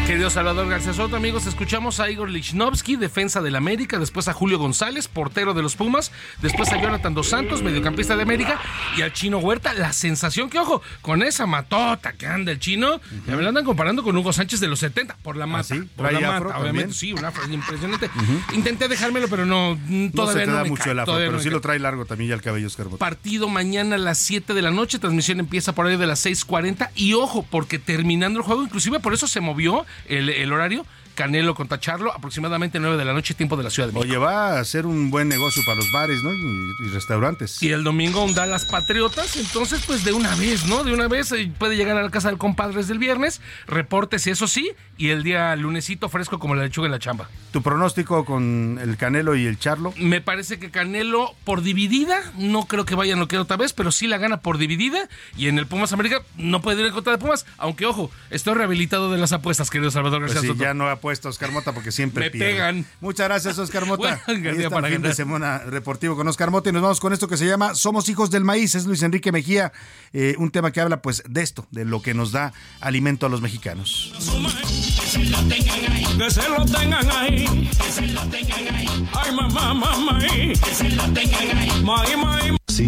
Querido 0.08 0.30
Salvador 0.30 0.70
García 0.70 0.93
Soto, 0.93 1.18
amigos, 1.18 1.47
escuchamos 1.47 1.99
a 1.99 2.10
Igor 2.10 2.30
Lichnowsky, 2.30 2.95
defensa 2.95 3.41
del 3.41 3.58
América, 3.58 3.99
después 3.99 4.30
a 4.30 4.34
Julio 4.34 4.58
González, 4.58 5.10
portero 5.10 5.53
de 5.53 5.62
los 5.62 5.76
Pumas, 5.76 6.14
después 6.41 6.72
a 6.72 6.82
Jonathan 6.82 7.14
Dos 7.14 7.28
Santos, 7.28 7.62
mediocampista 7.62 8.16
de 8.16 8.22
América, 8.24 8.58
y 8.95 9.01
al 9.01 9.12
Chino 9.12 9.39
Huerta. 9.39 9.74
La 9.74 9.91
sensación 9.91 10.49
que, 10.49 10.60
ojo, 10.60 10.82
con 11.01 11.24
esa 11.24 11.45
matota 11.45 12.14
que 12.14 12.26
anda 12.26 12.53
el 12.53 12.60
Chino, 12.60 13.01
ya 13.28 13.36
me 13.36 13.41
lo 13.41 13.49
andan 13.49 13.66
comparando 13.66 14.01
con 14.01 14.16
Hugo 14.16 14.32
Sánchez 14.32 14.62
de 14.62 14.70
los 14.70 14.80
70, 14.80 15.18
por 15.22 15.36
la 15.36 15.45
mata. 15.45 15.74
¿Ah, 15.74 15.78
sí? 15.78 15.89
Por 15.93 16.14
la 16.14 16.22
mata, 16.22 16.58
obviamente, 16.58 16.93
sí, 16.93 17.12
una 17.12 17.34
impresionante. 17.51 18.10
Intenté 18.53 18.88
dejármelo, 18.88 19.28
pero 19.28 19.45
no, 19.45 19.78
todavía 20.16 20.16
no, 20.16 20.28
se 20.28 20.45
te 20.45 20.51
da 20.51 20.64
me 20.64 20.70
mucho 20.70 20.84
cae, 20.84 20.93
el 20.93 20.99
afro, 20.99 21.16
pero 21.16 21.32
no 21.34 21.39
sí 21.41 21.49
lo 21.49 21.60
trae 21.60 21.80
largo 21.80 22.05
también 22.05 22.30
ya 22.30 22.36
el 22.36 22.41
cabello 22.41 22.68
Oscar 22.68 22.86
Bota. 22.86 22.97
Partido 22.97 23.49
mañana 23.49 23.95
a 23.95 23.99
las 23.99 24.20
7 24.20 24.53
de 24.53 24.62
la 24.62 24.72
noche, 24.72 24.99
transmisión 24.99 25.41
empieza 25.41 25.76
por 25.76 25.86
ahí 25.86 25.97
de 25.97 26.08
las 26.08 26.26
6.40 26.26 26.91
y 26.95 27.12
ojo, 27.12 27.45
porque 27.49 27.78
terminando 27.78 28.39
el 28.39 28.45
juego, 28.45 28.64
inclusive 28.64 29.01
por 29.01 29.14
eso 29.14 29.28
se 29.28 29.41
movió 29.41 29.86
el, 30.08 30.30
el 30.30 30.54
horario, 30.54 30.86
Canelo 31.18 31.55
contra 31.55 31.80
Charlo, 31.80 32.13
aproximadamente 32.13 32.80
9 32.80 32.95
de 32.95 33.03
la 33.03 33.11
noche, 33.11 33.34
tiempo 33.34 33.57
de 33.57 33.63
la 33.63 33.72
Ciudad 33.72 33.88
de 33.89 33.93
México. 33.93 34.07
Oye, 34.07 34.20
va 34.20 34.59
a 34.59 34.63
ser 34.65 34.86
un 34.86 35.09
buen 35.09 35.28
negocio 35.28 35.63
para 35.65 35.78
los 35.78 35.91
bares, 35.91 36.22
¿no? 36.22 36.32
Y, 36.32 36.76
y 36.86 36.89
restaurantes. 36.89 37.61
Y 37.63 37.70
el 37.72 37.84
domingo 37.84 38.24
un 38.24 38.36
Dallas 38.36 38.65
Patriotas, 38.65 39.36
entonces 39.36 39.84
pues 39.88 40.05
de 40.05 40.13
una 40.13 40.36
vez, 40.36 40.68
¿no? 40.68 40.84
De 40.84 40.93
una 40.93 41.07
vez 41.07 41.32
eh, 41.32 41.51
puede 41.57 41.76
llegar 41.76 41.97
a 41.97 42.03
la 42.03 42.11
casa 42.11 42.30
del 42.30 42.38
compadres 42.38 42.88
del 42.88 42.99
viernes, 42.99 43.41
reportes 43.65 44.28
eso 44.28 44.47
sí, 44.47 44.72
y 44.95 45.09
el 45.09 45.24
día 45.24 45.55
lunesito 45.55 46.07
fresco 46.07 46.38
como 46.38 46.53
la 46.53 46.63
lechuga 46.63 46.86
en 46.86 46.91
la 46.91 46.99
chamba. 46.99 47.28
¿Tu 47.51 47.63
pronóstico 47.63 48.24
con 48.24 48.78
el 48.80 48.95
Canelo 48.97 49.36
y 49.36 49.47
el 49.47 49.57
Charlo? 49.57 49.95
Me 49.97 50.22
parece 50.22 50.59
que 50.59 50.70
Canelo 50.70 51.34
por 51.45 51.63
dividida, 51.63 52.20
no 52.38 52.68
creo 52.68 52.86
que 52.86 52.93
vaya 52.93 53.13
a 53.13 53.18
noquear 53.18 53.41
otra 53.41 53.57
vez, 53.57 53.74
pero 53.74 53.91
sí 53.91 54.05
la 54.05 54.20
gana 54.20 54.41
por 54.41 54.59
dividida, 54.59 55.09
y 55.36 55.47
en 55.47 55.57
el 55.57 55.65
Pumas 55.65 55.93
América 55.93 56.22
no 56.38 56.61
puede 56.61 56.82
ir 56.82 56.86
en 56.88 56.93
contra 56.93 57.13
de 57.13 57.18
Pumas, 57.18 57.47
aunque 57.57 57.88
ojo, 57.88 58.11
estoy 58.30 58.53
rehabilitado 58.53 59.11
de 59.11 59.18
las 59.18 59.32
apuestas, 59.34 59.72
querido 59.72 59.89
Salvador 59.89 60.20
Pues 60.22 60.34
García 60.34 60.51
sí, 60.51 60.55
Soto. 60.55 60.63
ya 60.63 60.74
no 60.76 60.88
puesto 61.08 61.30
Oscar 61.30 61.51
Mota 61.53 61.72
porque 61.72 61.93
siempre 61.93 62.26
Me 62.26 62.32
pierde. 62.32 62.51
pegan. 62.51 62.86
Muchas 62.99 63.28
gracias, 63.30 63.58
Oscar 63.58 63.86
Mota. 63.91 64.20
Buen 64.28 64.45
Ahí 64.45 64.55
está 64.58 64.70
para 64.70 64.88
el 64.88 64.93
fin 64.93 65.01
ganar. 65.01 65.10
de 65.12 65.16
semana 65.16 65.60
deportivo 65.60 66.18
con 66.18 66.28
Oscar 66.28 66.51
Mota 66.51 66.68
y 66.70 66.74
nos 66.74 66.82
vamos 66.82 66.99
con 66.99 67.14
esto 67.14 67.30
que 67.30 67.38
se 67.38 67.45
llama 67.45 67.76
Somos 67.76 68.10
hijos 68.10 68.30
del 68.30 68.43
maíz. 68.43 68.76
Es 68.76 68.86
Luis 68.86 69.01
Enrique 69.03 69.32
Mejía, 69.32 69.72
eh, 70.12 70.36
un 70.38 70.51
tema 70.51 70.72
que 70.74 70.82
habla 70.82 71.01
pues 71.01 71.24
de 71.30 71.41
esto, 71.43 71.66
de 71.72 71.86
lo 71.86 72.01
que 72.01 72.14
nos 72.14 72.34
da 72.34 72.51
alimento 72.82 73.26
a 73.26 73.30
los 73.30 73.39
mexicanos. 73.39 74.12
Que 74.18 75.08
se 75.08 75.24
lo 75.30 75.38
tengan 75.47 75.91
ahí. 75.93 76.05
Que 76.18 76.30
se 76.30 76.49
lo 76.49 76.66
tengan 76.66 77.12
ahí. 77.12 77.70
Que 77.78 77.91
se 77.91 78.08
lo 78.08 78.22
tengan 78.28 78.76
ahí. 78.76 79.10
Ay, 79.14 79.32
mamá, 79.34 79.74
mamá. 79.74 80.20
Que 80.20 80.55
se 80.76 80.89
lo 80.89 81.03
tengan 81.14 81.58
ahí. 81.58 81.82
May, 81.84 82.18
may. 82.18 82.58
Si 82.68 82.88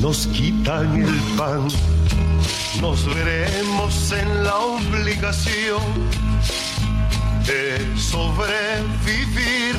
nos 0.00 0.28
quitan 0.28 1.02
el 1.02 1.16
pan, 1.36 1.66
nos 2.80 3.04
veremos 3.12 4.12
en 4.12 4.44
la 4.44 4.56
obligación 4.58 5.82
de 7.48 7.98
sobrevivir 7.98 9.74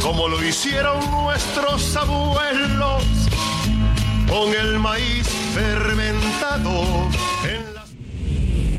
como 0.00 0.28
lo 0.28 0.42
hicieron 0.44 1.10
nuestros 1.10 1.96
abuelos 1.96 3.02
con 4.28 4.54
el 4.54 4.78
maíz 4.78 5.26
fermentado 5.54 7.08
en 7.42 7.74
la... 7.74 7.84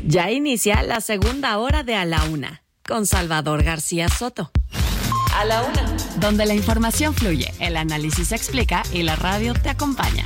Ya 0.06 0.30
inicia 0.30 0.82
la 0.82 1.02
segunda 1.02 1.58
hora 1.58 1.82
de 1.82 1.94
A 1.94 2.06
la 2.06 2.24
Una 2.24 2.62
con 2.86 3.04
Salvador 3.04 3.62
García 3.62 4.08
Soto. 4.08 4.50
A 5.34 5.44
la 5.44 5.62
Una. 5.62 5.94
Donde 6.16 6.46
la 6.46 6.54
información 6.54 7.12
fluye, 7.14 7.52
el 7.60 7.76
análisis 7.76 8.28
se 8.28 8.36
explica 8.36 8.82
y 8.94 9.02
la 9.02 9.14
radio 9.14 9.52
te 9.52 9.68
acompaña. 9.68 10.24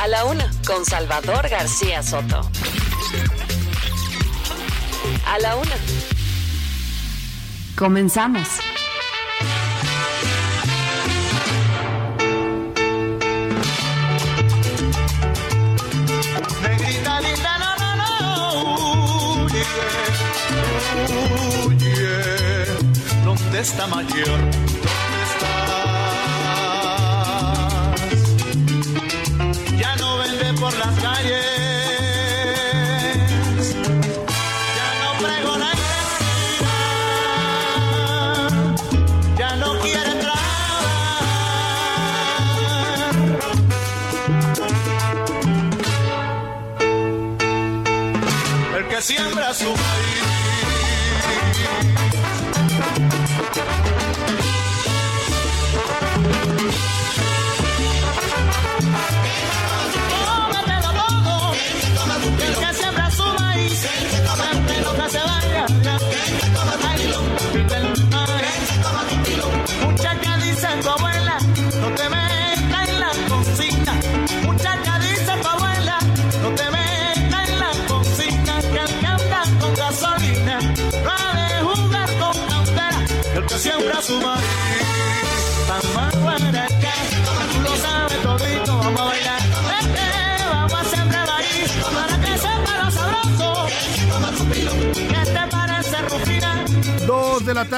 A 0.00 0.06
la 0.06 0.24
Una 0.26 0.48
con 0.64 0.84
Salvador 0.84 1.48
García 1.48 2.04
Soto. 2.04 2.48
A 5.26 5.38
la 5.40 5.56
Una. 5.56 6.11
Comenzamos. 7.76 8.48
Negrita 16.62 17.20
linda, 17.20 17.58
no, 17.58 17.70
no, 17.82 17.96
no. 17.96 19.44
Huye, 19.44 19.64
huye. 21.66 22.64
¿Dónde 23.24 23.60
está 23.60 23.86
mayor? 23.86 24.38
Siembra 49.02 49.52
su 49.52 49.74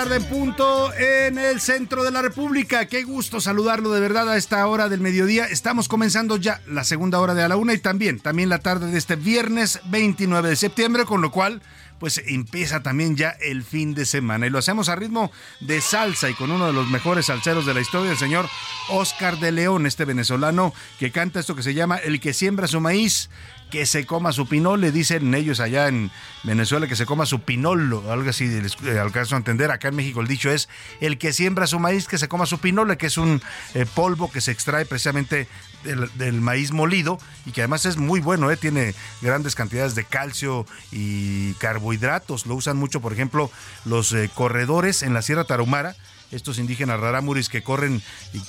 tarde 0.05 0.16
en 0.16 0.24
punto 0.24 0.92
en 0.92 1.38
el 1.38 1.62
centro 1.62 2.05
de 2.05 2.11
la 2.11 2.20
República. 2.20 2.84
Qué 2.88 3.05
gusto 3.05 3.40
saludarlo 3.40 3.90
de 3.90 4.00
verdad 4.00 4.28
a 4.28 4.36
esta 4.36 4.66
hora 4.66 4.90
del 4.90 5.00
mediodía. 5.00 5.46
Estamos 5.46 5.88
comenzando 5.88 6.36
ya 6.36 6.61
la 6.66 6.84
segunda 6.84 7.20
hora 7.20 7.32
de 7.32 7.42
a 7.42 7.48
la 7.48 7.57
una 7.57 7.72
y 7.72 7.78
también, 7.78 8.20
también 8.20 8.50
la 8.50 8.59
tarde 8.59 8.90
de 8.90 8.98
este 8.98 9.16
viernes 9.16 9.80
29 9.86 10.50
de 10.50 10.57
septiembre, 10.57 11.07
con 11.07 11.22
lo 11.22 11.30
cual 11.30 11.62
pues 11.98 12.22
empieza 12.26 12.82
también 12.82 13.16
ya 13.16 13.30
el 13.40 13.62
fin 13.62 13.94
de 13.94 14.05
semana. 14.05 14.46
Y 14.46 14.50
lo 14.50 14.59
hacemos 14.59 14.90
a 14.90 14.96
ritmo 14.96 15.32
de 15.61 15.80
salsa 15.80 16.28
y 16.28 16.34
con 16.34 16.50
uno 16.50 16.66
de 16.66 16.74
los 16.74 16.88
mejores 16.90 17.26
salseros 17.26 17.64
de 17.64 17.72
la 17.72 17.80
historia, 17.80 18.11
el 18.11 18.18
señor 18.18 18.46
Oscar 18.90 19.38
de 19.38 19.52
León, 19.52 19.86
este 19.86 20.05
venezolano 20.05 20.74
que 20.98 21.12
canta 21.12 21.40
esto 21.40 21.57
que 21.57 21.62
se 21.62 21.72
llama 21.72 21.96
El 21.96 22.20
que 22.20 22.34
siembra 22.34 22.68
su 22.68 22.78
maíz 22.78 23.30
que 23.75 23.87
se 23.87 24.07
coma 24.07 24.31
su 24.31 24.47
pinole, 24.47 24.93
dicen 24.93 25.35
ellos 25.35 25.59
allá 25.59 25.89
en 25.89 26.12
Venezuela 26.45 26.87
que 26.87 26.95
se 26.95 27.07
coma 27.07 27.27
su 27.27 27.41
pinolo, 27.41 28.12
algo 28.12 28.31
así, 28.31 28.47
les 28.47 28.77
eh, 28.85 29.01
alcanzo 29.01 29.35
a 29.35 29.39
entender. 29.39 29.72
Acá 29.72 29.89
en 29.89 29.97
México 29.97 30.20
el 30.20 30.29
dicho 30.29 30.49
es 30.49 30.68
el 31.01 31.18
que 31.18 31.33
siembra 31.33 31.66
su 31.66 31.81
maíz 31.81 32.07
que 32.07 32.16
se 32.16 32.29
coma 32.29 32.47
su 32.47 32.59
pinole, 32.59 32.97
que 32.97 33.07
es 33.07 33.18
un 33.18 33.43
eh, 33.75 33.85
polvo 33.93 34.31
que 34.31 34.41
se 34.41 34.53
extrae 34.53 34.85
precisamente 34.85 35.49
del, 35.83 36.41
maíz 36.41 36.70
molido 36.70 37.18
y 37.47 37.51
que 37.51 37.62
además 37.62 37.85
es 37.85 37.97
muy 37.97 38.20
bueno, 38.20 38.49
¿eh? 38.53 38.57
tiene 38.57 38.95
grandes 39.20 39.57
cantidades 39.57 39.97
de 39.97 40.05
calcio 40.05 40.66
y 40.93 41.55
carbohidratos. 41.55 42.47
Lo 42.47 42.55
usan 42.55 42.77
mucho, 42.77 43.01
por 43.01 43.12
ejemplo, 43.12 43.51
los 43.85 44.14
corredores 44.35 45.03
en 45.03 45.14
la 45.14 45.22
Sierra 45.22 45.43
Tarahumara 45.43 45.97
estos 46.35 46.59
indígenas 46.59 47.01
rarámuris 47.01 47.49
que 47.49 47.62
corren 47.62 48.03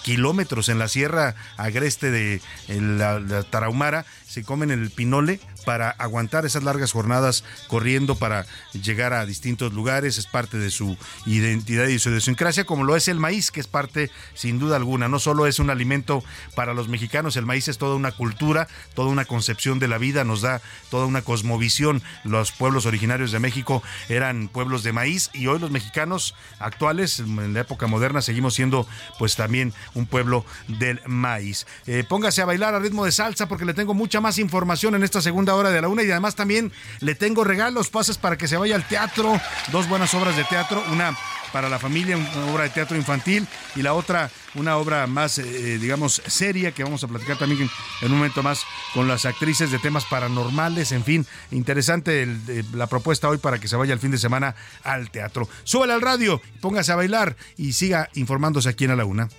kilómetros 0.04 0.70
en 0.70 0.80
la 0.80 0.88
sierra 0.88 1.36
agreste 1.58 2.12
de 2.12 2.42
la, 2.68 3.20
la 3.20 3.44
Tarahumara, 3.44 4.06
se 4.36 4.44
comen 4.44 4.70
el 4.70 4.90
pinole 4.90 5.40
para 5.66 5.89
aguantar 5.89 6.45
esas 6.45 6.63
largas 6.63 6.91
jornadas 6.91 7.43
corriendo 7.68 8.16
para 8.16 8.45
llegar 8.74 9.13
a 9.13 9.26
distintos 9.26 9.74
lugares, 9.74 10.18
es 10.18 10.28
parte 10.28 10.57
de 10.57 10.70
su 10.70 10.97
identidad 11.26 11.88
y 11.88 11.99
su 11.99 12.09
idiosincrasia, 12.09 12.66
como 12.66 12.84
lo 12.84 12.95
es 12.95 13.07
el 13.07 13.20
maíz, 13.20 13.51
que 13.51 13.59
es 13.59 13.68
parte 13.68 14.11
sin 14.34 14.59
duda 14.59 14.76
alguna, 14.76 15.09
no 15.09 15.20
solo 15.20 15.47
es 15.47 15.59
un 15.59 15.70
alimento 15.70 16.24
para 16.55 16.74
los 16.74 16.88
mexicanos, 16.88 17.36
el 17.36 17.45
maíz 17.45 17.68
es 17.68 17.78
toda 17.78 17.95
una 17.95 18.11
cultura, 18.11 18.68
toda 18.93 19.09
una 19.09 19.26
concepción 19.26 19.80
de 19.80 19.88
la 19.88 19.97
vida, 19.97 20.24
nos 20.24 20.41
da 20.41 20.61
toda 20.89 21.05
una 21.05 21.22
cosmovisión, 21.22 22.01
los 22.24 22.51
pueblos 22.51 22.86
originarios 22.86 23.32
de 23.32 23.39
México 23.39 23.82
eran 24.09 24.47
pueblos 24.47 24.84
de 24.84 24.93
maíz 24.93 25.30
y 25.34 25.47
hoy 25.47 25.59
los 25.59 25.72
mexicanos 25.72 26.36
actuales, 26.59 27.20
en 27.20 27.53
la 27.53 27.61
época 27.61 27.88
moderna, 27.88 28.22
seguimos 28.22 28.53
siendo 28.53 28.88
pues 29.18 29.36
también 29.36 29.74
un 29.93 30.05
pueblo 30.05 30.45
del 30.68 31.01
maíz. 31.07 31.66
Eh, 31.88 32.03
póngase 32.07 32.41
a 32.41 32.45
bailar 32.45 32.76
a 32.76 32.80
ritmo 32.80 33.05
de 33.05 33.11
salsa 33.11 33.47
porque 33.47 33.66
le 33.66 33.74
tengo 33.74 33.93
mucha 33.93 34.22
más 34.22 34.38
información 34.38 34.95
en 34.95 35.03
esta 35.03 35.22
segunda 35.22 35.55
hora 35.56 35.72
de 35.72 35.82
la 35.82 35.88
una 35.88 36.03
y 36.03 36.12
además 36.12 36.36
también 36.36 36.72
le 36.99 37.16
tengo 37.16 37.43
regalos, 37.43 37.89
pases 37.89 38.18
para 38.18 38.38
que 38.38 38.47
se 38.47 38.58
vaya 38.58 38.76
al 38.76 38.88
teatro, 38.88 39.39
dos 39.72 39.88
buenas 39.88 40.14
obras 40.14 40.36
de 40.36 40.43
teatro, 40.45 40.84
una 40.91 41.16
para 41.51 41.70
la 41.70 41.80
familia, 41.80 42.18
una 42.18 42.51
obra 42.51 42.64
de 42.64 42.70
teatro 42.70 42.97
infantil 42.97 43.47
y 43.78 43.82
la 43.82 43.93
otra 43.93 44.30
una 44.56 44.78
obra 44.78 45.08
más, 45.08 45.38
eh, 45.38 45.78
digamos, 45.78 46.22
seria 46.28 46.74
que 46.74 46.84
vamos 46.84 47.03
a 47.03 47.08
platicar 47.08 47.38
también 47.38 47.70
en, 48.01 48.12
un 48.12 48.18
momento 48.18 48.43
más 48.43 48.64
con 48.93 49.08
las 49.08 49.26
actrices 49.26 49.72
de 49.72 49.80
temas 49.80 50.06
paranormales, 50.06 50.91
en 50.91 51.03
fin, 51.03 51.26
interesante 51.51 52.24
eh, 52.24 52.64
la 52.74 52.88
propuesta 52.88 53.30
hoy 53.30 53.38
para 53.38 53.60
que 53.60 53.68
se 53.68 53.76
vaya 53.76 53.93
el 53.93 53.99
fin 53.99 54.12
de 54.12 54.18
semana 54.18 54.56
al 54.84 55.12
teatro. 55.12 55.47
Súbale 55.64 55.93
al 55.93 56.01
radio, 56.01 56.41
póngase 56.60 56.91
a 56.91 56.95
bailar 56.95 57.38
y 57.58 57.74
siga 57.74 58.10
informándose 58.16 58.70
aquí 58.70 58.86
en 58.86 58.91
A 58.91 58.95
la 58.95 59.06
Una. 59.06 59.30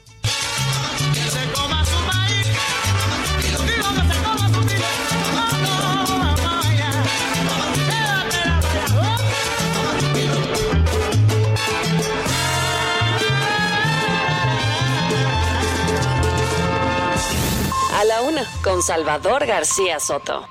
Con 18.63 18.83
Salvador 18.83 19.47
García 19.47 20.01
Soto. 20.01 20.49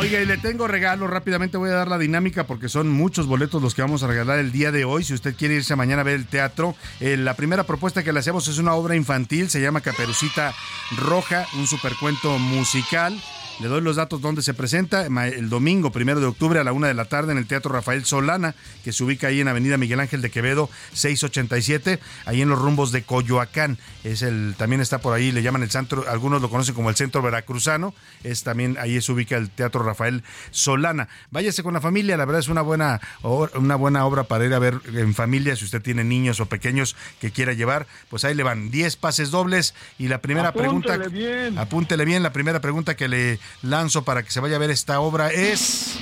Oiga, 0.00 0.20
y 0.20 0.26
le 0.26 0.38
tengo 0.38 0.66
regalo, 0.66 1.06
rápidamente 1.06 1.58
voy 1.58 1.70
a 1.70 1.74
dar 1.74 1.88
la 1.88 1.98
dinámica 1.98 2.44
porque 2.44 2.68
son 2.68 2.88
muchos 2.88 3.26
boletos 3.26 3.62
los 3.62 3.74
que 3.74 3.82
vamos 3.82 4.02
a 4.02 4.06
regalar 4.06 4.38
el 4.38 4.50
día 4.50 4.72
de 4.72 4.84
hoy. 4.84 5.04
Si 5.04 5.12
usted 5.12 5.36
quiere 5.36 5.54
irse 5.54 5.76
mañana 5.76 6.00
a 6.00 6.04
ver 6.04 6.14
el 6.14 6.26
teatro, 6.26 6.74
eh, 7.00 7.16
la 7.16 7.34
primera 7.34 7.64
propuesta 7.64 8.02
que 8.02 8.12
le 8.12 8.20
hacemos 8.20 8.48
es 8.48 8.58
una 8.58 8.74
obra 8.74 8.96
infantil, 8.96 9.50
se 9.50 9.60
llama 9.60 9.80
Caperucita 9.82 10.54
Roja, 10.96 11.46
un 11.56 11.66
supercuento 11.66 12.38
musical. 12.38 13.20
Le 13.60 13.68
doy 13.68 13.80
los 13.80 13.96
datos 13.96 14.20
donde 14.20 14.42
se 14.42 14.54
presenta 14.54 15.06
el 15.06 15.48
domingo, 15.48 15.92
primero 15.92 16.20
de 16.20 16.26
octubre 16.26 16.58
a 16.58 16.64
la 16.64 16.72
una 16.72 16.88
de 16.88 16.94
la 16.94 17.04
tarde 17.04 17.32
en 17.32 17.38
el 17.38 17.46
Teatro 17.46 17.72
Rafael 17.72 18.04
Solana, 18.04 18.54
que 18.82 18.92
se 18.92 19.04
ubica 19.04 19.28
ahí 19.28 19.40
en 19.40 19.48
Avenida 19.48 19.76
Miguel 19.76 20.00
Ángel 20.00 20.20
de 20.20 20.30
Quevedo, 20.30 20.68
687, 20.94 22.00
ahí 22.24 22.42
en 22.42 22.48
los 22.48 22.58
rumbos 22.58 22.92
de 22.92 23.02
Coyoacán. 23.02 23.78
Es 24.04 24.22
el, 24.22 24.54
también 24.56 24.80
está 24.80 24.98
por 24.98 25.14
ahí, 25.14 25.30
le 25.30 25.42
llaman 25.42 25.62
el 25.62 25.70
centro, 25.70 26.04
algunos 26.08 26.42
lo 26.42 26.50
conocen 26.50 26.74
como 26.74 26.90
el 26.90 26.96
Centro 26.96 27.22
Veracruzano, 27.22 27.94
es 28.24 28.42
también 28.42 28.76
ahí 28.80 29.00
se 29.00 29.12
ubica 29.12 29.36
el 29.36 29.50
Teatro 29.50 29.82
Rafael 29.82 30.24
Solana. 30.50 31.08
Váyase 31.30 31.62
con 31.62 31.74
la 31.74 31.80
familia, 31.80 32.16
la 32.16 32.24
verdad 32.24 32.40
es 32.40 32.48
una 32.48 32.62
buena, 32.62 33.00
una 33.22 33.76
buena 33.76 34.04
obra 34.06 34.24
para 34.24 34.44
ir 34.44 34.54
a 34.54 34.58
ver 34.58 34.80
en 34.92 35.14
familia, 35.14 35.54
si 35.54 35.64
usted 35.64 35.82
tiene 35.82 36.04
niños 36.04 36.40
o 36.40 36.46
pequeños 36.46 36.96
que 37.20 37.30
quiera 37.30 37.52
llevar, 37.52 37.86
pues 38.08 38.24
ahí 38.24 38.34
le 38.34 38.42
van 38.42 38.70
10 38.70 38.96
pases 38.96 39.30
dobles 39.30 39.74
y 39.98 40.08
la 40.08 40.20
primera 40.20 40.48
Apúntele 40.48 40.98
pregunta... 40.98 41.08
bien. 41.08 41.58
Apúntele 41.58 42.04
bien, 42.04 42.22
la 42.22 42.32
primera 42.32 42.60
pregunta 42.60 42.96
que 42.96 43.08
le 43.08 43.38
lanzo 43.62 44.04
para 44.04 44.22
que 44.22 44.30
se 44.30 44.40
vaya 44.40 44.56
a 44.56 44.58
ver 44.58 44.70
esta 44.70 45.00
obra 45.00 45.30
es... 45.30 45.98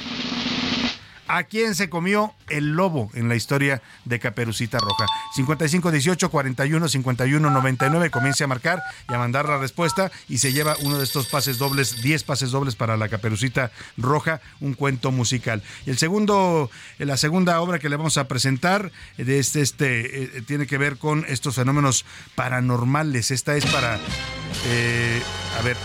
¿A 1.33 1.45
quién 1.45 1.77
se 1.77 1.89
comió 1.89 2.35
el 2.49 2.73
lobo 2.73 3.09
en 3.15 3.29
la 3.29 3.37
historia 3.37 3.81
de 4.05 4.19
Caperucita 4.19 4.79
Roja? 4.79 5.07
55 5.37 5.93
18 5.93 6.29
41 6.29 6.89
51 6.89 7.51
99. 7.51 8.11
Comience 8.11 8.43
a 8.43 8.49
marcar 8.49 8.83
y 9.09 9.15
a 9.15 9.19
mandar 9.19 9.49
la 9.49 9.57
respuesta 9.57 10.11
y 10.29 10.39
se 10.39 10.53
lleva 10.53 10.75
uno 10.81 10.99
de 10.99 11.05
estos 11.05 11.29
pases 11.29 11.57
dobles, 11.59 12.03
10 12.03 12.25
pases 12.25 12.51
dobles 12.51 12.75
para 12.75 12.97
la 12.97 13.09
Caperucita 13.09 13.71
Roja, 13.97 14.41
un 14.59 14.75
cuento 14.75 15.13
musical. 15.13 15.63
Y 15.87 15.91
el 15.91 15.99
segundo, 15.99 16.69
eh, 16.99 17.07
la 17.07 17.17
segunda 17.17 17.61
obra 17.61 17.79
que 17.79 17.89
le 17.89 17.95
vamos 17.95 18.19
a 18.19 18.27
presentar 18.27 18.91
eh, 19.17 19.23
de 19.23 19.39
este, 19.39 19.61
este 19.61 20.25
eh, 20.25 20.43
tiene 20.43 20.67
que 20.67 20.79
ver 20.79 20.97
con 20.97 21.25
estos 21.29 21.55
fenómenos 21.55 22.05
paranormales. 22.35 23.31
Esta 23.31 23.55
es 23.55 23.65
para, 23.67 23.95
a 23.95 25.63
ver, 25.63 25.77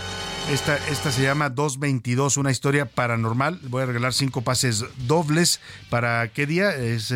esta, 0.50 0.76
esta 0.88 1.10
se 1.10 1.22
llama 1.22 1.50
222, 1.50 2.36
una 2.36 2.50
historia 2.50 2.86
paranormal. 2.86 3.60
Voy 3.64 3.82
a 3.82 3.86
regalar 3.86 4.12
cinco 4.12 4.42
pases 4.42 4.84
dobles. 5.06 5.60
¿Para 5.90 6.28
qué 6.28 6.46
día? 6.46 6.74
Es, 6.74 7.12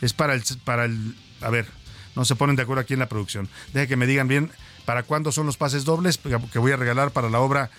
es 0.00 0.12
para 0.12 0.34
el, 0.34 0.42
para 0.64 0.84
el... 0.84 1.16
A 1.40 1.50
ver, 1.50 1.66
no 2.14 2.24
se 2.24 2.36
ponen 2.36 2.56
de 2.56 2.62
acuerdo 2.62 2.80
aquí 2.82 2.94
en 2.94 3.00
la 3.00 3.08
producción. 3.08 3.48
Deja 3.72 3.86
que 3.86 3.96
me 3.96 4.06
digan 4.06 4.28
bien 4.28 4.50
para 4.84 5.02
cuándo 5.02 5.32
son 5.32 5.46
los 5.46 5.56
pases 5.56 5.84
dobles 5.84 6.18
que 6.52 6.58
voy 6.58 6.72
a 6.72 6.76
regalar 6.76 7.10
para 7.10 7.28
la 7.28 7.40
obra 7.40 7.70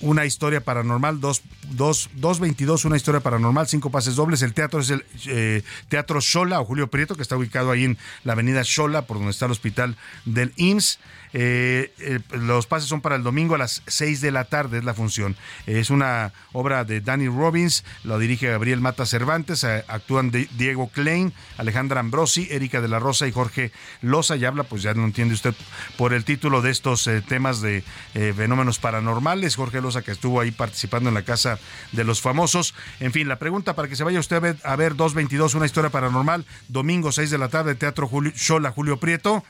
una 0.00 0.24
historia 0.24 0.62
paranormal, 0.62 1.20
dos, 1.20 1.42
dos, 1.70 2.08
222, 2.14 2.84
una 2.84 2.96
historia 2.96 3.20
paranormal, 3.20 3.68
cinco 3.68 3.90
pases 3.90 4.16
dobles. 4.16 4.42
El 4.42 4.54
teatro 4.54 4.80
es 4.80 4.90
el 4.90 5.04
eh, 5.26 5.62
Teatro 5.88 6.20
Xola 6.20 6.60
o 6.60 6.64
Julio 6.64 6.88
Prieto, 6.88 7.16
que 7.16 7.22
está 7.22 7.36
ubicado 7.36 7.70
ahí 7.70 7.84
en 7.84 7.98
la 8.24 8.32
avenida 8.32 8.64
Xola, 8.64 9.06
por 9.06 9.18
donde 9.18 9.32
está 9.32 9.46
el 9.46 9.52
hospital 9.52 9.96
del 10.24 10.52
IMSS. 10.56 10.98
Eh, 11.36 12.20
los 12.30 12.68
pases 12.68 12.88
son 12.88 13.00
para 13.00 13.16
el 13.16 13.24
domingo 13.24 13.56
a 13.56 13.58
las 13.58 13.82
6 13.88 14.20
de 14.20 14.30
la 14.30 14.44
tarde, 14.44 14.78
es 14.78 14.84
la 14.84 14.94
función. 14.94 15.36
Es 15.66 15.90
una 15.90 16.32
obra 16.52 16.84
de 16.84 17.00
Danny 17.00 17.26
Robbins, 17.26 17.84
lo 18.04 18.20
dirige 18.20 18.48
Gabriel 18.48 18.80
Mata 18.80 19.04
Cervantes, 19.04 19.64
eh, 19.64 19.84
actúan 19.88 20.30
Diego 20.30 20.88
Klein, 20.88 21.32
Alejandra 21.58 21.98
Ambrosi, 21.98 22.46
Erika 22.52 22.80
de 22.80 22.86
la 22.86 23.00
Rosa 23.00 23.26
y 23.26 23.32
Jorge 23.32 23.72
Loza, 24.00 24.36
y 24.36 24.44
habla, 24.44 24.62
pues 24.62 24.82
ya 24.82 24.94
no 24.94 25.04
entiende 25.04 25.34
usted 25.34 25.54
por 25.98 26.12
el 26.12 26.24
título 26.24 26.62
de 26.62 26.70
estos 26.70 27.04
eh, 27.08 27.20
temas 27.20 27.60
de 27.60 27.82
fenómenos 28.14 28.78
paranormales. 28.78 29.56
Jorge 29.56 29.80
Loza 29.80 30.02
que 30.02 30.12
estuvo 30.12 30.40
ahí 30.40 30.52
participando 30.52 31.08
en 31.08 31.14
la 31.14 31.22
Casa 31.22 31.58
de 31.90 32.04
los 32.04 32.20
Famosos. 32.20 32.74
En 33.00 33.10
fin, 33.10 33.26
la 33.26 33.40
pregunta 33.40 33.74
para 33.74 33.88
que 33.88 33.96
se 33.96 34.04
vaya 34.04 34.20
usted 34.20 34.36
a 34.36 34.40
ver, 34.40 34.56
a 34.62 34.76
ver 34.76 34.94
222, 34.94 35.54
una 35.56 35.66
historia 35.66 35.90
paranormal, 35.90 36.46
domingo 36.68 37.10
6 37.10 37.30
de 37.30 37.38
la 37.38 37.48
tarde, 37.48 37.74
Teatro 37.74 38.06
Julio, 38.06 38.32
Xola, 38.36 38.70
Julio 38.70 39.00
Prieto, 39.00 39.44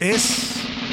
es... 0.00 0.87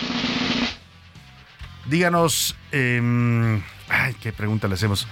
Díganos, 1.86 2.56
eh, 2.72 3.62
ay, 3.90 4.16
qué 4.22 4.34
pregunta 4.34 4.68
le 4.68 4.74
hacemos. 4.76 5.08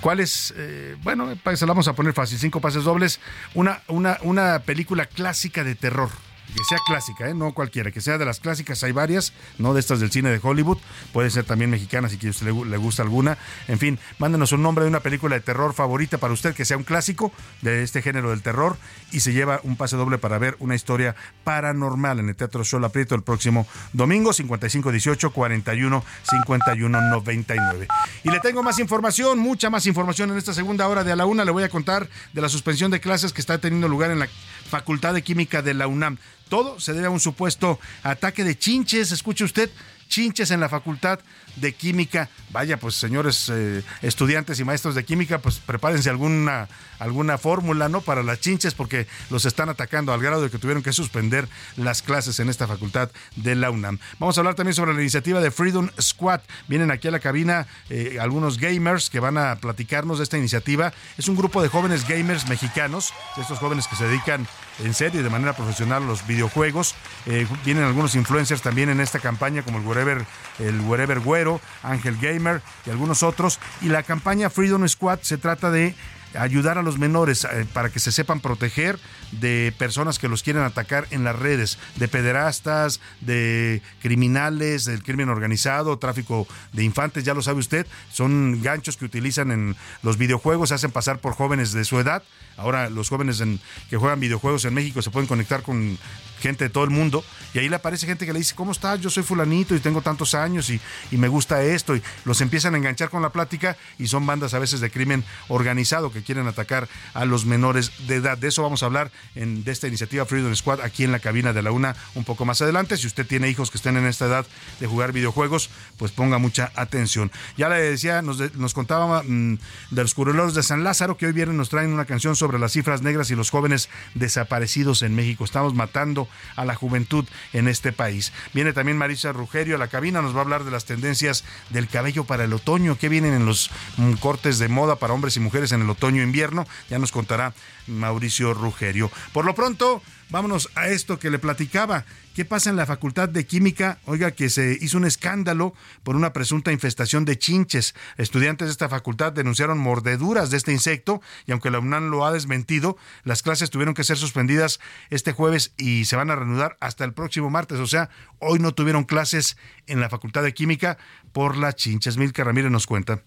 ¿Cuál 0.00 0.20
es? 0.20 0.52
eh, 0.56 0.96
bueno, 1.02 1.34
pa- 1.42 1.56
se 1.56 1.64
la 1.66 1.72
vamos 1.72 1.88
a 1.88 1.94
poner 1.94 2.12
fácil, 2.12 2.38
cinco 2.38 2.60
pases 2.60 2.84
dobles. 2.84 3.20
Una, 3.54 3.80
una, 3.88 4.18
una 4.22 4.58
película 4.60 5.06
clásica 5.06 5.64
de 5.64 5.74
terror. 5.74 6.10
Que 6.56 6.64
sea 6.64 6.78
clásica, 6.86 7.28
¿eh? 7.28 7.34
no 7.34 7.52
cualquiera, 7.52 7.90
que 7.90 8.00
sea 8.00 8.16
de 8.16 8.24
las 8.24 8.40
clásicas, 8.40 8.82
hay 8.82 8.92
varias, 8.92 9.34
no 9.58 9.74
de 9.74 9.80
estas 9.80 10.00
del 10.00 10.10
cine 10.10 10.30
de 10.30 10.40
Hollywood, 10.42 10.78
puede 11.12 11.28
ser 11.30 11.44
también 11.44 11.70
mexicana 11.70 12.08
si 12.08 12.14
a 12.26 12.30
usted 12.30 12.46
le, 12.46 12.52
gu- 12.52 12.64
le 12.66 12.78
gusta 12.78 13.02
alguna. 13.02 13.36
En 13.68 13.78
fin, 13.78 13.98
mándenos 14.18 14.52
un 14.52 14.62
nombre 14.62 14.84
de 14.84 14.88
una 14.88 15.00
película 15.00 15.34
de 15.34 15.42
terror 15.42 15.74
favorita 15.74 16.16
para 16.16 16.32
usted, 16.32 16.54
que 16.54 16.64
sea 16.64 16.78
un 16.78 16.84
clásico 16.84 17.30
de 17.60 17.82
este 17.82 18.00
género 18.00 18.30
del 18.30 18.40
terror, 18.40 18.78
y 19.12 19.20
se 19.20 19.34
lleva 19.34 19.60
un 19.64 19.76
pase 19.76 19.96
doble 19.96 20.16
para 20.16 20.38
ver 20.38 20.56
una 20.58 20.74
historia 20.74 21.14
paranormal 21.44 22.20
en 22.20 22.30
el 22.30 22.36
Teatro 22.36 22.64
Sol 22.64 22.90
Prieto 22.90 23.14
el 23.14 23.22
próximo 23.22 23.66
domingo, 23.92 24.32
5518 24.32 25.30
41 25.32 26.02
51 26.24 27.00
99. 27.10 27.86
Y 28.24 28.30
le 28.30 28.40
tengo 28.40 28.62
más 28.62 28.78
información, 28.78 29.38
mucha 29.38 29.68
más 29.68 29.86
información 29.86 30.30
en 30.30 30.38
esta 30.38 30.54
segunda 30.54 30.88
hora 30.88 31.04
de 31.04 31.12
a 31.12 31.16
la 31.16 31.26
una. 31.26 31.44
Le 31.44 31.50
voy 31.50 31.64
a 31.64 31.68
contar 31.68 32.08
de 32.32 32.40
la 32.40 32.48
suspensión 32.48 32.90
de 32.90 33.00
clases 33.00 33.34
que 33.34 33.42
está 33.42 33.58
teniendo 33.58 33.88
lugar 33.88 34.10
en 34.10 34.20
la 34.20 34.28
Facultad 34.66 35.14
de 35.14 35.22
Química 35.22 35.62
de 35.62 35.74
la 35.74 35.86
UNAM. 35.86 36.18
Todo 36.48 36.78
se 36.78 36.92
debe 36.92 37.06
a 37.06 37.10
un 37.10 37.20
supuesto 37.20 37.80
ataque 38.02 38.44
de 38.44 38.58
chinches. 38.58 39.12
Escuche 39.12 39.44
usted, 39.44 39.70
chinches 40.08 40.50
en 40.50 40.60
la 40.60 40.68
facultad 40.68 41.20
de 41.56 41.72
química. 41.72 42.28
Vaya, 42.50 42.76
pues 42.76 42.94
señores 42.94 43.50
eh, 43.52 43.82
estudiantes 44.02 44.60
y 44.60 44.64
maestros 44.64 44.94
de 44.94 45.04
química, 45.04 45.38
pues 45.38 45.58
prepárense 45.58 46.10
alguna, 46.10 46.68
alguna 46.98 47.38
fórmula, 47.38 47.88
¿no? 47.88 48.00
Para 48.00 48.22
las 48.22 48.40
chinches, 48.40 48.74
porque 48.74 49.06
los 49.30 49.44
están 49.44 49.68
atacando 49.68 50.12
al 50.12 50.20
grado 50.20 50.42
de 50.42 50.50
que 50.50 50.58
tuvieron 50.58 50.82
que 50.82 50.92
suspender 50.92 51.48
las 51.76 52.02
clases 52.02 52.40
en 52.40 52.48
esta 52.48 52.66
facultad 52.66 53.10
de 53.36 53.54
la 53.54 53.70
UNAM. 53.70 53.98
Vamos 54.18 54.36
a 54.36 54.40
hablar 54.40 54.54
también 54.54 54.74
sobre 54.74 54.94
la 54.94 55.00
iniciativa 55.00 55.40
de 55.40 55.50
Freedom 55.50 55.90
Squad. 56.00 56.40
Vienen 56.68 56.90
aquí 56.90 57.08
a 57.08 57.10
la 57.10 57.20
cabina 57.20 57.66
eh, 57.90 58.18
algunos 58.20 58.58
gamers 58.58 59.10
que 59.10 59.20
van 59.20 59.38
a 59.38 59.56
platicarnos 59.56 60.18
de 60.18 60.24
esta 60.24 60.38
iniciativa. 60.38 60.92
Es 61.18 61.28
un 61.28 61.36
grupo 61.36 61.62
de 61.62 61.68
jóvenes 61.68 62.06
gamers 62.06 62.48
mexicanos, 62.48 63.12
estos 63.36 63.58
jóvenes 63.58 63.86
que 63.88 63.96
se 63.96 64.04
dedican 64.04 64.46
en 64.82 64.94
serio 64.94 65.20
y 65.20 65.24
de 65.24 65.30
manera 65.30 65.54
profesional 65.54 66.06
los 66.06 66.26
videojuegos. 66.26 66.94
Eh, 67.26 67.46
vienen 67.64 67.84
algunos 67.84 68.14
influencers 68.14 68.62
también 68.62 68.88
en 68.88 69.00
esta 69.00 69.18
campaña, 69.18 69.62
como 69.62 69.78
el 69.78 69.86
Wherever, 69.86 70.24
el 70.58 70.80
Wherever 70.80 71.20
Güero, 71.20 71.60
Ángel 71.82 72.16
Gamer 72.20 72.62
y 72.84 72.90
algunos 72.90 73.22
otros. 73.22 73.58
Y 73.80 73.88
la 73.88 74.02
campaña 74.02 74.50
Freedom 74.50 74.86
Squad 74.88 75.20
se 75.22 75.38
trata 75.38 75.70
de 75.70 75.94
ayudar 76.38 76.78
a 76.78 76.82
los 76.82 76.98
menores 76.98 77.44
eh, 77.44 77.66
para 77.72 77.90
que 77.90 77.98
se 77.98 78.12
sepan 78.12 78.40
proteger 78.40 78.98
de 79.32 79.72
personas 79.78 80.18
que 80.18 80.28
los 80.28 80.42
quieren 80.42 80.62
atacar 80.62 81.06
en 81.10 81.24
las 81.24 81.36
redes, 81.36 81.78
de 81.96 82.08
pederastas, 82.08 83.00
de 83.20 83.82
criminales, 84.00 84.84
del 84.84 85.02
crimen 85.02 85.28
organizado, 85.28 85.98
tráfico 85.98 86.46
de 86.72 86.84
infantes, 86.84 87.24
ya 87.24 87.34
lo 87.34 87.42
sabe 87.42 87.58
usted, 87.58 87.86
son 88.12 88.62
ganchos 88.62 88.96
que 88.96 89.04
utilizan 89.04 89.50
en 89.50 89.76
los 90.02 90.18
videojuegos, 90.18 90.68
se 90.70 90.76
hacen 90.76 90.90
pasar 90.90 91.18
por 91.18 91.34
jóvenes 91.34 91.72
de 91.72 91.84
su 91.84 91.98
edad. 91.98 92.22
Ahora 92.56 92.88
los 92.88 93.08
jóvenes 93.08 93.42
que 93.90 93.96
juegan 93.96 94.20
videojuegos 94.20 94.64
en 94.64 94.74
México 94.74 95.02
se 95.02 95.10
pueden 95.10 95.26
conectar 95.26 95.62
con 95.62 95.98
gente 96.46 96.64
de 96.64 96.70
todo 96.70 96.84
el 96.84 96.90
mundo, 96.90 97.24
y 97.54 97.58
ahí 97.58 97.68
le 97.68 97.76
aparece 97.76 98.06
gente 98.06 98.26
que 98.26 98.32
le 98.32 98.38
dice, 98.38 98.54
¿cómo 98.54 98.72
estás? 98.72 99.00
Yo 99.00 99.10
soy 99.10 99.22
fulanito 99.22 99.74
y 99.74 99.80
tengo 99.80 100.00
tantos 100.00 100.34
años 100.34 100.70
y, 100.70 100.80
y, 101.10 101.16
me 101.16 101.28
gusta 101.28 101.62
esto, 101.62 101.96
y 101.96 102.02
los 102.24 102.40
empiezan 102.40 102.74
a 102.74 102.78
enganchar 102.78 103.10
con 103.10 103.22
la 103.22 103.30
plática 103.30 103.76
y 103.98 104.06
son 104.06 104.26
bandas 104.26 104.54
a 104.54 104.58
veces 104.58 104.80
de 104.80 104.90
crimen 104.90 105.24
organizado 105.48 106.12
que 106.12 106.22
quieren 106.22 106.46
atacar 106.46 106.88
a 107.14 107.24
los 107.24 107.46
menores 107.46 107.92
de 108.06 108.16
edad. 108.16 108.38
De 108.38 108.48
eso 108.48 108.62
vamos 108.62 108.82
a 108.82 108.86
hablar 108.86 109.10
en, 109.34 109.64
de 109.64 109.72
esta 109.72 109.88
iniciativa 109.88 110.24
Freedom 110.24 110.54
Squad 110.54 110.80
aquí 110.80 111.04
en 111.04 111.12
la 111.12 111.18
cabina 111.18 111.52
de 111.52 111.62
la 111.62 111.72
UNA 111.72 111.96
un 112.14 112.24
poco 112.24 112.44
más 112.44 112.62
adelante. 112.62 112.96
Si 112.96 113.06
usted 113.06 113.26
tiene 113.26 113.48
hijos 113.48 113.70
que 113.70 113.78
estén 113.78 113.96
en 113.96 114.06
esta 114.06 114.26
edad 114.26 114.46
de 114.80 114.86
jugar 114.86 115.12
videojuegos, 115.12 115.70
pues 115.96 116.12
ponga 116.12 116.38
mucha 116.38 116.72
atención. 116.74 117.32
Ya 117.56 117.68
le 117.68 117.76
decía, 117.76 118.22
nos, 118.22 118.54
nos 118.54 118.74
contaba 118.74 119.22
mm, 119.22 119.58
de 119.90 120.02
los 120.02 120.14
curuleros 120.14 120.54
de 120.54 120.62
San 120.62 120.84
Lázaro 120.84 121.16
que 121.16 121.26
hoy 121.26 121.32
viernes 121.32 121.56
nos 121.56 121.68
traen 121.68 121.92
una 121.92 122.04
canción 122.04 122.36
sobre 122.36 122.58
las 122.58 122.72
cifras 122.72 123.02
negras 123.02 123.30
y 123.30 123.34
los 123.34 123.50
jóvenes 123.50 123.88
desaparecidos 124.14 125.02
en 125.02 125.14
México. 125.14 125.44
Estamos 125.44 125.74
matando 125.74 126.28
a 126.56 126.64
la 126.64 126.74
juventud 126.74 127.24
en 127.52 127.68
este 127.68 127.92
país. 127.92 128.32
Viene 128.52 128.72
también 128.72 128.98
Marisa 128.98 129.32
Rugerio 129.32 129.76
a 129.76 129.78
la 129.78 129.88
cabina, 129.88 130.22
nos 130.22 130.34
va 130.34 130.38
a 130.38 130.42
hablar 130.42 130.64
de 130.64 130.70
las 130.70 130.84
tendencias 130.84 131.44
del 131.70 131.88
cabello 131.88 132.24
para 132.24 132.44
el 132.44 132.52
otoño, 132.52 132.98
que 132.98 133.08
vienen 133.08 133.34
en 133.34 133.46
los 133.46 133.70
mm, 133.96 134.14
cortes 134.14 134.58
de 134.58 134.68
moda 134.68 134.96
para 134.96 135.14
hombres 135.14 135.36
y 135.36 135.40
mujeres 135.40 135.72
en 135.72 135.82
el 135.82 135.90
otoño-invierno. 135.90 136.66
Ya 136.90 136.98
nos 136.98 137.12
contará 137.12 137.54
Mauricio 137.86 138.54
Rugerio. 138.54 139.10
Por 139.32 139.44
lo 139.44 139.54
pronto, 139.54 140.02
vámonos 140.28 140.70
a 140.74 140.88
esto 140.88 141.18
que 141.18 141.30
le 141.30 141.38
platicaba. 141.38 142.04
¿Qué 142.34 142.44
pasa 142.44 142.68
en 142.68 142.76
la 142.76 142.84
Facultad 142.84 143.28
de 143.28 143.46
Química? 143.46 143.98
Oiga, 144.04 144.30
que 144.30 144.50
se 144.50 144.76
hizo 144.80 144.98
un 144.98 145.06
escándalo 145.06 145.74
por 146.02 146.16
una 146.16 146.32
presunta 146.32 146.72
infestación 146.72 147.24
de 147.24 147.38
chinches. 147.38 147.94
Estudiantes 148.18 148.68
de 148.68 148.72
esta 148.72 148.88
facultad 148.88 149.32
denunciaron 149.32 149.78
mordeduras 149.78 150.50
de 150.50 150.58
este 150.58 150.72
insecto 150.72 151.22
y 151.46 151.52
aunque 151.52 151.70
la 151.70 151.78
UNAM 151.78 152.10
lo 152.10 152.26
ha 152.26 152.32
desmentido, 152.32 152.96
las 153.24 153.42
clases 153.42 153.70
tuvieron 153.70 153.94
que 153.94 154.04
ser 154.04 154.18
suspendidas 154.18 154.80
este 155.08 155.32
jueves 155.32 155.72
y 155.78 156.04
se 156.04 156.16
van 156.16 156.30
a 156.30 156.36
reanudar 156.36 156.76
hasta 156.80 157.04
el 157.04 157.14
próximo 157.14 157.48
martes. 157.48 157.78
O 157.78 157.86
sea, 157.86 158.10
hoy 158.38 158.58
no 158.58 158.74
tuvieron 158.74 159.04
clases 159.04 159.56
en 159.86 160.00
la 160.00 160.10
Facultad 160.10 160.42
de 160.42 160.54
Química 160.54 160.98
por 161.32 161.56
las 161.56 161.76
chinches. 161.76 162.16
Milka 162.18 162.44
Ramírez 162.44 162.70
nos 162.70 162.86
cuenta. 162.86 163.22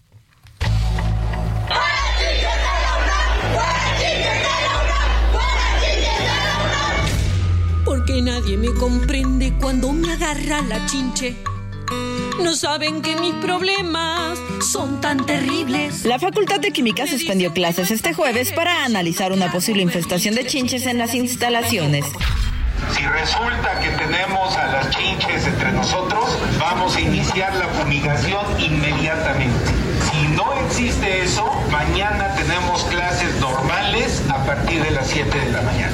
Nadie 8.22 8.56
me 8.56 8.72
comprende 8.74 9.52
cuando 9.60 9.92
me 9.92 10.12
agarra 10.12 10.62
la 10.62 10.84
chinche. 10.86 11.36
No 12.42 12.54
saben 12.54 13.02
que 13.02 13.16
mis 13.16 13.34
problemas 13.34 14.38
son 14.62 15.00
tan 15.00 15.24
terribles. 15.26 16.04
La 16.04 16.18
Facultad 16.18 16.60
de 16.60 16.70
Química 16.70 17.06
suspendió 17.06 17.52
clases 17.52 17.90
este 17.90 18.14
jueves 18.14 18.52
para 18.52 18.84
analizar 18.84 19.32
una 19.32 19.52
posible 19.52 19.82
infestación 19.82 20.34
de 20.34 20.46
chinches 20.46 20.86
en 20.86 20.98
las 20.98 21.14
instalaciones. 21.14 22.06
Si 22.94 23.02
resulta 23.02 23.78
que 23.80 23.90
tenemos 23.90 24.56
a 24.56 24.66
las 24.66 24.90
chinches 24.90 25.46
entre 25.46 25.72
nosotros, 25.72 26.38
vamos 26.58 26.96
a 26.96 27.00
iniciar 27.00 27.54
la 27.56 27.68
fumigación 27.68 28.44
inmediatamente. 28.58 29.70
Si 30.10 30.28
no 30.28 30.54
existe 30.64 31.22
eso, 31.22 31.46
mañana 31.70 32.34
tenemos 32.36 32.84
clases 32.84 33.38
normales 33.40 34.22
a 34.30 34.44
partir 34.44 34.82
de 34.82 34.90
las 34.92 35.08
7 35.08 35.38
de 35.38 35.52
la 35.52 35.62
mañana. 35.62 35.92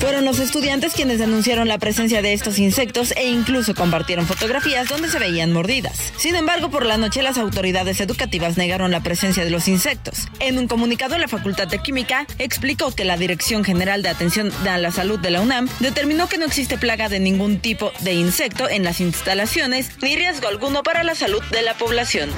Fueron 0.00 0.24
los 0.24 0.38
estudiantes 0.38 0.94
quienes 0.94 1.18
denunciaron 1.18 1.68
la 1.68 1.76
presencia 1.76 2.22
de 2.22 2.32
estos 2.32 2.58
insectos 2.58 3.12
e 3.16 3.28
incluso 3.28 3.74
compartieron 3.74 4.26
fotografías 4.26 4.88
donde 4.88 5.08
se 5.08 5.18
veían 5.18 5.52
mordidas. 5.52 6.12
Sin 6.16 6.34
embargo, 6.36 6.70
por 6.70 6.86
la 6.86 6.96
noche 6.96 7.22
las 7.22 7.36
autoridades 7.36 8.00
educativas 8.00 8.56
negaron 8.56 8.90
la 8.92 9.02
presencia 9.02 9.44
de 9.44 9.50
los 9.50 9.68
insectos. 9.68 10.28
En 10.40 10.58
un 10.58 10.68
comunicado, 10.68 11.18
la 11.18 11.28
Facultad 11.28 11.68
de 11.68 11.80
Química 11.80 12.26
explicó 12.38 12.92
que 12.92 13.04
la 13.04 13.18
Dirección 13.18 13.62
General 13.62 14.02
de 14.02 14.08
Atención 14.08 14.50
a 14.66 14.78
la 14.78 14.90
Salud 14.90 15.18
de 15.18 15.30
la 15.30 15.42
UNAM 15.42 15.68
determinó 15.80 16.28
que 16.28 16.38
no 16.38 16.46
existe 16.46 16.78
plaga 16.78 17.10
de 17.10 17.20
ningún 17.20 17.58
tipo 17.60 17.92
de 18.00 18.14
insecto 18.14 18.70
en 18.70 18.84
las 18.84 19.00
instalaciones 19.00 19.90
ni 20.00 20.16
riesgo 20.16 20.48
alguno 20.48 20.82
para 20.82 21.04
la 21.04 21.14
salud 21.14 21.42
de 21.50 21.60
la 21.60 21.74
población. 21.74 22.30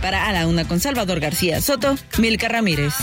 Para 0.00 0.26
A 0.26 0.32
la 0.32 0.46
Una 0.46 0.66
con 0.66 0.80
Salvador 0.80 1.20
García 1.20 1.60
Soto, 1.60 1.96
Milka 2.16 2.48
Ramírez. 2.48 2.94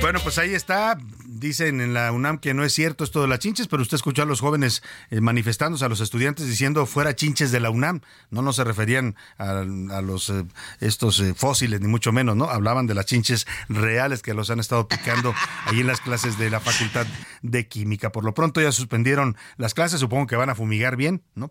Bueno, 0.00 0.20
pues 0.22 0.38
ahí 0.38 0.54
está 0.54 0.98
dicen 1.40 1.80
en 1.80 1.94
la 1.94 2.12
UNAM 2.12 2.38
que 2.38 2.54
no 2.54 2.64
es 2.64 2.72
cierto 2.72 3.02
esto 3.02 3.22
de 3.22 3.28
las 3.28 3.38
chinches, 3.38 3.66
pero 3.66 3.82
usted 3.82 3.96
escuchó 3.96 4.22
a 4.22 4.26
los 4.26 4.40
jóvenes 4.40 4.82
eh, 5.10 5.20
manifestándose, 5.20 5.84
a 5.84 5.88
los 5.88 6.00
estudiantes 6.00 6.46
diciendo 6.46 6.86
fuera 6.86 7.16
chinches 7.16 7.50
de 7.50 7.60
la 7.60 7.70
UNAM. 7.70 8.02
No, 8.30 8.42
no 8.42 8.52
se 8.52 8.62
referían 8.62 9.16
a, 9.38 9.62
los 10.02 10.28
eh, 10.30 10.44
estos 10.80 11.18
eh, 11.20 11.34
fósiles, 11.34 11.80
ni 11.80 11.88
mucho 11.88 12.12
menos, 12.12 12.36
¿no? 12.36 12.44
Hablaban 12.44 12.86
de 12.86 12.94
las 12.94 13.06
chinches 13.06 13.46
reales 13.68 14.22
que 14.22 14.34
los 14.34 14.50
han 14.50 14.60
estado 14.60 14.86
picando 14.86 15.34
ahí 15.64 15.80
en 15.80 15.86
las 15.86 16.00
clases 16.00 16.38
de 16.38 16.50
la 16.50 16.60
Facultad 16.60 17.06
de 17.42 17.66
Química. 17.66 18.12
Por 18.12 18.24
lo 18.24 18.34
pronto 18.34 18.60
ya 18.60 18.70
suspendieron 18.70 19.36
las 19.56 19.74
clases, 19.74 20.00
supongo 20.00 20.26
que 20.26 20.36
van 20.36 20.50
a 20.50 20.54
fumigar 20.54 20.96
bien, 20.96 21.22
¿no? 21.34 21.48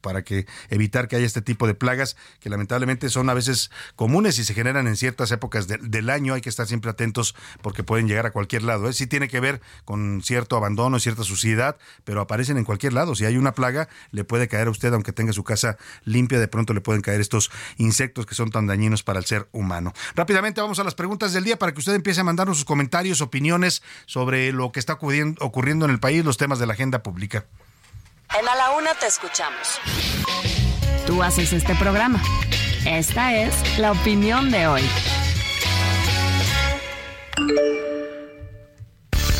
Para 0.00 0.24
que 0.24 0.46
evitar 0.68 1.06
que 1.06 1.16
haya 1.16 1.26
este 1.26 1.42
tipo 1.42 1.66
de 1.66 1.74
plagas 1.74 2.16
que 2.40 2.50
lamentablemente 2.50 3.08
son 3.08 3.30
a 3.30 3.34
veces 3.34 3.70
comunes 3.94 4.38
y 4.38 4.44
se 4.44 4.54
generan 4.54 4.88
en 4.88 4.96
ciertas 4.96 5.30
épocas 5.30 5.68
del 5.68 6.10
año. 6.10 6.34
Hay 6.34 6.40
que 6.40 6.48
estar 6.48 6.66
siempre 6.66 6.90
atentos 6.90 7.36
porque 7.68 7.84
pueden 7.84 8.08
llegar 8.08 8.24
a 8.24 8.30
cualquier 8.30 8.62
lado. 8.62 8.88
¿eh? 8.88 8.94
Sí 8.94 9.06
tiene 9.06 9.28
que 9.28 9.40
ver 9.40 9.60
con 9.84 10.22
cierto 10.24 10.56
abandono, 10.56 10.98
cierta 10.98 11.22
suciedad, 11.22 11.76
pero 12.04 12.22
aparecen 12.22 12.56
en 12.56 12.64
cualquier 12.64 12.94
lado. 12.94 13.14
Si 13.14 13.26
hay 13.26 13.36
una 13.36 13.52
plaga, 13.52 13.90
le 14.10 14.24
puede 14.24 14.48
caer 14.48 14.68
a 14.68 14.70
usted, 14.70 14.90
aunque 14.94 15.12
tenga 15.12 15.34
su 15.34 15.44
casa 15.44 15.76
limpia, 16.04 16.40
de 16.40 16.48
pronto 16.48 16.72
le 16.72 16.80
pueden 16.80 17.02
caer 17.02 17.20
estos 17.20 17.50
insectos 17.76 18.24
que 18.24 18.34
son 18.34 18.50
tan 18.50 18.66
dañinos 18.66 19.02
para 19.02 19.18
el 19.18 19.26
ser 19.26 19.50
humano. 19.52 19.92
Rápidamente 20.14 20.62
vamos 20.62 20.78
a 20.78 20.84
las 20.84 20.94
preguntas 20.94 21.34
del 21.34 21.44
día 21.44 21.58
para 21.58 21.72
que 21.72 21.80
usted 21.80 21.92
empiece 21.92 22.22
a 22.22 22.24
mandarnos 22.24 22.56
sus 22.56 22.64
comentarios, 22.64 23.20
opiniones 23.20 23.82
sobre 24.06 24.50
lo 24.50 24.72
que 24.72 24.80
está 24.80 24.94
ocurriendo 24.94 25.84
en 25.84 25.90
el 25.90 26.00
país, 26.00 26.24
los 26.24 26.38
temas 26.38 26.58
de 26.58 26.64
la 26.64 26.72
agenda 26.72 27.02
pública. 27.02 27.44
En 28.40 28.48
A 28.48 28.54
la 28.54 28.70
Una 28.70 28.94
te 28.94 29.08
escuchamos. 29.08 29.78
Tú 31.06 31.22
haces 31.22 31.52
este 31.52 31.74
programa. 31.74 32.18
Esta 32.86 33.34
es 33.34 33.78
la 33.78 33.92
opinión 33.92 34.50
de 34.50 34.66
hoy. 34.68 34.82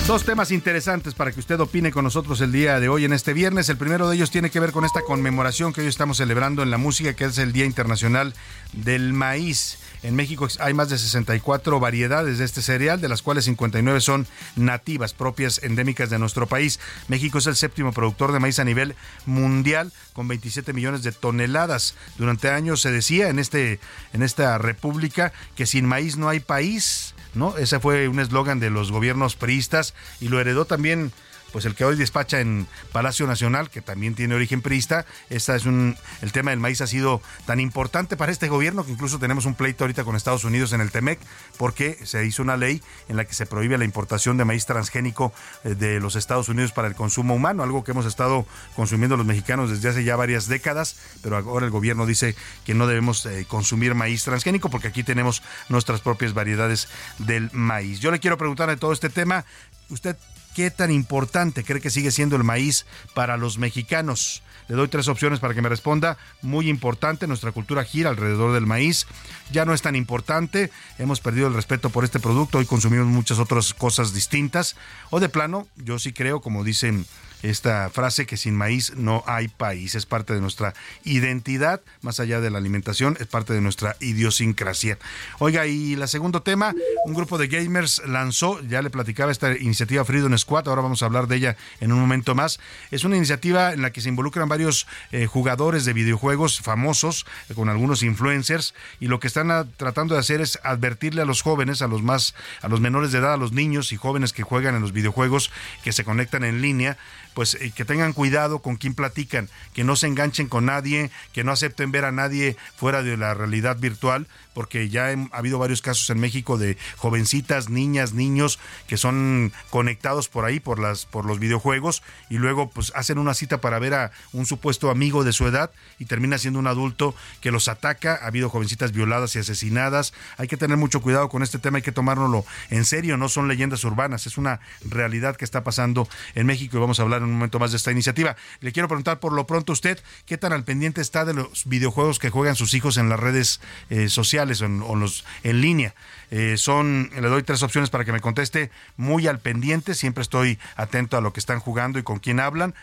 Dos 0.09 0.25
temas 0.25 0.53
interesantes 0.53 1.13
para 1.13 1.33
que 1.33 1.41
usted 1.41 1.61
opine 1.61 1.93
con 1.93 2.03
nosotros 2.03 2.41
el 2.41 2.51
día 2.51 2.81
de 2.81 2.89
hoy 2.89 3.05
en 3.05 3.13
este 3.13 3.35
viernes. 3.35 3.69
El 3.69 3.77
primero 3.77 4.09
de 4.09 4.17
ellos 4.17 4.31
tiene 4.31 4.49
que 4.49 4.59
ver 4.59 4.73
con 4.73 4.87
esta 4.87 5.03
conmemoración 5.03 5.75
que 5.75 5.83
hoy 5.83 5.87
estamos 5.87 6.17
celebrando 6.17 6.63
en 6.63 6.71
la 6.71 6.79
música, 6.79 7.13
que 7.13 7.27
es 7.27 7.37
el 7.37 7.53
Día 7.53 7.67
Internacional 7.67 8.33
del 8.73 9.13
Maíz. 9.13 9.77
En 10.03 10.17
México 10.17 10.49
hay 10.61 10.73
más 10.73 10.89
de 10.89 10.97
64 10.97 11.79
variedades 11.79 12.39
de 12.39 12.47
este 12.47 12.63
cereal, 12.63 13.03
de 13.03 13.11
las 13.11 13.21
cuales 13.21 13.45
59 13.45 14.01
son 14.01 14.27
nativas, 14.57 15.13
propias, 15.13 15.63
endémicas 15.63 16.09
de 16.09 16.19
nuestro 16.19 16.47
país. 16.47 16.81
México 17.09 17.37
es 17.37 17.47
el 17.47 17.57
séptimo 17.57 17.93
productor 17.93 18.33
de 18.33 18.41
maíz 18.41 18.59
a 18.61 18.65
nivel 18.65 18.95
mundial, 19.27 19.93
con 20.15 20.27
27 20.27 20.73
millones 20.73 21.03
de 21.03 21.13
toneladas. 21.13 21.95
Durante 22.17 22.49
años 22.49 22.81
se 22.81 22.91
decía 22.91 23.29
en, 23.29 23.39
este, 23.39 23.79
en 24.15 24.23
esta 24.23 24.57
república 24.57 25.35
que 25.55 25.67
sin 25.67 25.85
maíz 25.85 26.17
no 26.17 26.31
hay 26.31 26.41
país. 26.41 27.15
¿No? 27.35 27.57
Ese 27.57 27.81
fue 27.81 28.09
un 28.09 28.21
eslogan 28.21 28.61
de 28.61 28.71
los 28.71 28.91
gobiernos 28.93 29.37
priistas 29.37 29.95
y 30.21 30.29
lo 30.29 30.41
heredó 30.41 30.65
también 30.65 31.13
pues 31.53 31.65
el 31.65 31.75
que 31.75 31.85
hoy 31.85 31.97
despacha 31.97 32.41
en 32.41 32.67
Palacio 32.93 33.27
Nacional, 33.27 33.71
que 33.71 33.81
también 33.81 34.15
tiene 34.15 34.35
origen 34.35 34.63
priista, 34.63 35.07
esta 35.31 35.57
es 35.57 35.67
un, 35.67 35.97
el 36.23 36.33
tema 36.33 36.51
del 36.51 36.61
maíz 36.61 36.81
ha 36.81 36.87
sido 36.87 37.23
tan 37.47 37.61
importante 37.61 38.17
para 38.17 38.33
este 38.33 38.49
gobierno 38.49 38.85
que 38.85 38.93
incluso 38.93 39.19
tenemos 39.19 39.47
un 39.47 39.55
pleito 39.55 39.85
ahorita 39.85 40.05
con 40.05 40.17
Estados 40.17 40.45
Unidos 40.45 40.73
en 40.73 40.81
el 40.81 40.91
TEMEC, 40.91 41.19
porque 41.57 41.99
se 42.05 42.25
hizo 42.27 42.43
una 42.43 42.57
ley 42.57 42.83
en 43.09 43.17
la 43.17 43.25
que 43.25 43.35
se 43.35 43.47
prohíbe 43.47 43.79
la 43.79 43.85
importación 43.85 44.37
de 44.37 44.45
maíz 44.45 44.67
transgénico 44.67 45.33
eh, 45.65 45.75
de 45.75 46.01
los 46.01 46.17
Estados 46.17 46.49
Unidos 46.49 46.73
para 46.73 46.89
el 46.89 46.95
consumo 46.95 47.35
humano, 47.35 47.63
algo 47.63 47.85
que 47.85 47.93
hemos 47.93 48.07
estado 48.07 48.47
consumiendo 48.77 49.17
los 49.17 49.27
mexicanos 49.27 49.71
desde 49.71 49.89
hace 49.89 50.05
ya 50.05 50.17
varias 50.17 50.49
décadas, 50.49 50.97
pero 51.23 51.37
ahora 51.37 51.67
el 51.67 51.73
gobierno 51.73 52.07
dice 52.07 52.35
que 52.65 52.75
no 52.75 52.87
debemos 52.87 53.25
eh, 53.27 53.47
consumir 53.49 53.95
maíz 53.95 54.25
transgénico 54.25 54.71
porque 54.71 54.89
aquí 54.89 55.03
tenemos 55.03 55.43
nuestras 55.69 56.01
propias 56.01 56.35
variedades 56.35 56.89
del 57.19 57.51
maíz. 57.53 58.01
Yo 58.01 58.11
le 58.11 58.21
quiero 58.21 58.39
preguntar 58.39 58.69
de 58.69 58.77
todo 58.77 58.93
este 58.93 59.09
tema, 59.09 59.45
¿usted 59.89 60.17
qué 60.55 60.71
tan 60.71 60.91
importante 60.91 61.65
cree 61.65 61.81
que 61.81 61.91
sigue 61.91 62.11
siendo 62.11 62.37
el 62.37 62.45
maíz 62.45 62.87
para 63.15 63.37
los 63.37 63.59
mexicanos? 63.59 64.43
Le 64.69 64.77
doy 64.77 64.89
tres 64.89 65.09
opciones 65.09 65.41
para 65.41 65.55
que 65.55 65.63
me 65.63 65.69
responda. 65.71 66.19
Muy 66.43 66.69
importante, 66.69 67.27
nuestra 67.27 67.53
cultura 67.53 67.85
gira 67.85 68.11
alrededor 68.11 68.53
del 68.53 68.67
maíz. 68.67 69.07
Ya 69.51 69.65
no 69.65 69.73
es 69.73 69.81
tan 69.81 69.97
importante, 69.97 70.71
hemos 70.99 71.21
perdido 71.21 71.49
el 71.49 71.55
respeto 71.55 71.89
por 71.89 72.05
este 72.05 72.21
producto, 72.21 72.59
hoy 72.59 72.67
consumimos 72.67 73.07
muchas 73.07 73.39
otras 73.39 73.73
cosas 73.73 74.13
distintas. 74.13 74.77
O 75.11 75.21
de 75.21 75.31
plano, 75.31 75.67
yo 75.77 75.99
sí 75.99 76.13
creo, 76.13 76.43
como 76.43 76.65
dicen 76.65 77.07
esta 77.43 77.91
frase 77.91 78.27
que 78.27 78.37
sin 78.37 78.55
maíz 78.55 78.95
no 78.97 79.23
hay 79.27 79.49
país. 79.49 79.95
Es 79.95 80.07
parte 80.07 80.35
de 80.35 80.41
nuestra 80.41 80.75
identidad, 81.05 81.81
más 82.03 82.21
allá 82.21 82.41
de 82.41 82.51
la 82.51 82.59
alimentación, 82.59 83.17
es 83.21 83.27
parte 83.27 83.53
de 83.53 83.61
nuestra 83.61 83.97
idiosincrasia. 84.01 84.99
Oiga, 85.39 85.67
y 85.67 85.95
el 85.95 86.09
segundo 86.09 86.43
tema, 86.43 86.75
un 87.05 87.15
grupo 87.15 87.39
de 87.39 87.49
gamers 87.49 88.03
lanzó, 88.07 88.61
ya 88.63 88.83
le 88.83 88.91
platicaba 88.91 89.33
esta 89.33 89.57
iniciativa 89.57 90.05
Freedom 90.05 90.37
Squad, 90.37 90.69
ahora 90.69 90.83
vamos 90.83 91.03
a 91.03 91.07
hablar 91.07 91.29
de 91.29 91.37
ella 91.37 91.57
en 91.81 91.93
un 91.93 92.01
momento 92.01 92.35
más. 92.35 92.61
Es 92.91 93.05
una 93.05 93.17
iniciativa 93.17 93.73
en 93.73 93.83
la 93.83 93.93
que 93.93 94.01
se 94.01 94.09
involucran 94.09 94.49
varios 94.49 94.87
eh, 95.13 95.27
jugadores 95.27 95.85
de 95.85 95.93
videojuegos 95.93 96.61
famosos, 96.61 97.27
eh, 97.49 97.55
con 97.55 97.69
algunos 97.69 98.03
influencers, 98.03 98.75
y 99.01 99.07
lo 99.07 99.21
que 99.21 99.27
están 99.27 99.49
tratando 99.77 100.15
de 100.15 100.21
hacer 100.21 100.41
es 100.41 100.59
advertirle 100.63 101.23
a 101.23 101.25
los 101.25 101.43
jóvenes, 101.43 101.83
a 101.83 101.89
los 101.89 102.03
más, 102.03 102.35
a 102.63 102.69
los 102.69 102.81
menores 102.81 103.13
de 103.13 103.19
edad, 103.19 103.35
a 103.35 103.37
los 103.37 103.53
niños 103.53 103.93
y 103.93 103.97
jóvenes 103.97 104.33
que 104.33 104.43
juegan 104.43 104.75
en 104.75 104.83
los 104.83 104.93
videojuegos, 104.93 105.51
que 105.83 105.93
se 105.93 106.05
conectan 106.05 106.45
en 106.45 106.61
línea, 106.61 106.97
pues 107.39 107.55
eh, 107.55 107.71
que 107.71 107.85
tengan 107.85 108.15
cuidado 108.15 108.59
con 108.63 108.75
quién 108.75 108.95
platican, 108.95 109.49
que 109.73 109.85
no 109.85 109.95
se 109.95 110.09
enganchen 110.09 110.49
con 110.49 110.67
nadie, 110.67 111.13
que 111.33 111.45
no 111.45 111.53
acepten 111.53 111.93
ver 111.93 112.05
a 112.05 112.11
nadie 112.11 112.57
fuera 112.75 113.05
de 113.05 113.17
la 113.17 113.33
realidad 113.33 113.77
virtual, 113.77 114.27
porque 114.55 114.89
ya 114.89 115.11
ha 115.11 115.37
habido 115.39 115.61
varios 115.61 115.81
casos 115.81 116.11
en 116.11 116.19
México 116.19 116.59
de 116.59 116.77
jovencitas, 116.97 117.69
niñas, 117.69 118.13
niños 118.13 118.59
que 118.89 118.97
son 118.97 119.53
conectados 119.71 120.29
por 120.29 120.47
ahí 120.47 120.59
por 120.59 120.81
las 120.81 121.07
por 121.07 121.27
los 121.27 121.39
videojuegos 121.39 122.03
y 122.29 122.39
luego 122.39 122.71
pues 122.71 122.91
hacen 122.97 123.19
una 123.19 123.35
cita 123.35 123.61
para 123.61 123.79
ver 123.79 123.95
a 123.95 124.11
un 124.33 124.45
supuesto 124.45 124.91
amigo 124.91 125.23
de 125.23 125.33
su 125.33 125.47
edad 125.47 125.71
y 126.01 126.07
termina 126.07 126.39
siendo 126.39 126.59
un 126.59 126.67
adulto 126.67 127.15
que 127.41 127.53
los 127.53 127.69
ataca, 127.69 128.19
ha 128.21 128.27
habido 128.27 128.51
jovencitas 128.51 128.91
violadas 128.91 129.37
y 129.37 129.39
asesinadas. 129.39 130.13
Hay 130.39 130.49
que 130.49 130.57
tener 130.57 130.77
mucho 130.77 131.03
cuidado 131.03 131.29
con 131.29 131.45
este 131.45 131.61
tema, 131.61 131.77
hay 131.77 131.83
que 131.83 131.93
tomárnoslo 131.93 132.45
en 132.71 132.85
serio, 132.85 133.17
no 133.17 133.29
son 133.29 133.47
leyendas 133.47 133.85
urbanas, 133.85 134.27
es 134.27 134.39
una 134.39 134.59
realidad 134.85 135.37
que 135.37 135.45
está 135.45 135.63
pasando 135.63 136.09
en 136.35 136.47
México 136.47 136.77
y 136.77 136.81
vamos 136.81 136.99
a 136.99 137.05
hablar 137.05 137.23
en 137.23 137.28
un 137.29 137.37
momento 137.37 137.59
más 137.59 137.71
de 137.71 137.77
esta 137.77 137.93
iniciativa. 137.93 138.37
Le 138.61 138.73
quiero 138.73 138.89
preguntar 138.89 139.21
por 139.21 139.33
lo 139.33 139.47
pronto 139.47 139.73
usted, 139.73 139.99
¿qué 140.27 140.39
tan 140.39 140.53
al 140.53 140.65
pendiente 140.65 141.01
está 141.01 141.25
de 141.25 141.35
los 141.35 141.67
videojuegos 141.67 142.19
que 142.19 142.31
juegan 142.31 142.57
sus 142.57 142.75
hijos 142.75 142.97
en 142.97 143.09
las 143.09 143.21
redes 143.21 143.61
eh, 143.91 144.09
sociales? 144.09 144.59
o 144.63 144.67
en, 144.67 145.01
los, 145.01 145.25
en 145.43 145.61
línea. 145.61 145.95
Eh, 146.31 146.57
son, 146.59 147.11
le 147.15 147.29
doy 147.29 147.43
tres 147.43 147.63
opciones 147.63 147.91
para 147.91 148.05
que 148.05 148.13
me 148.13 148.21
conteste 148.21 148.71
muy 148.97 149.27
al 149.27 149.39
pendiente, 149.39 149.95
siempre 149.95 150.23
estoy 150.23 150.59
atento 150.77 151.17
a 151.17 151.21
lo 151.21 151.33
que 151.33 151.41
están 151.41 151.59
jugando 151.59 151.99
y 151.99 152.03
con 152.03 152.19
quién 152.19 152.41
hablan. 152.41 152.75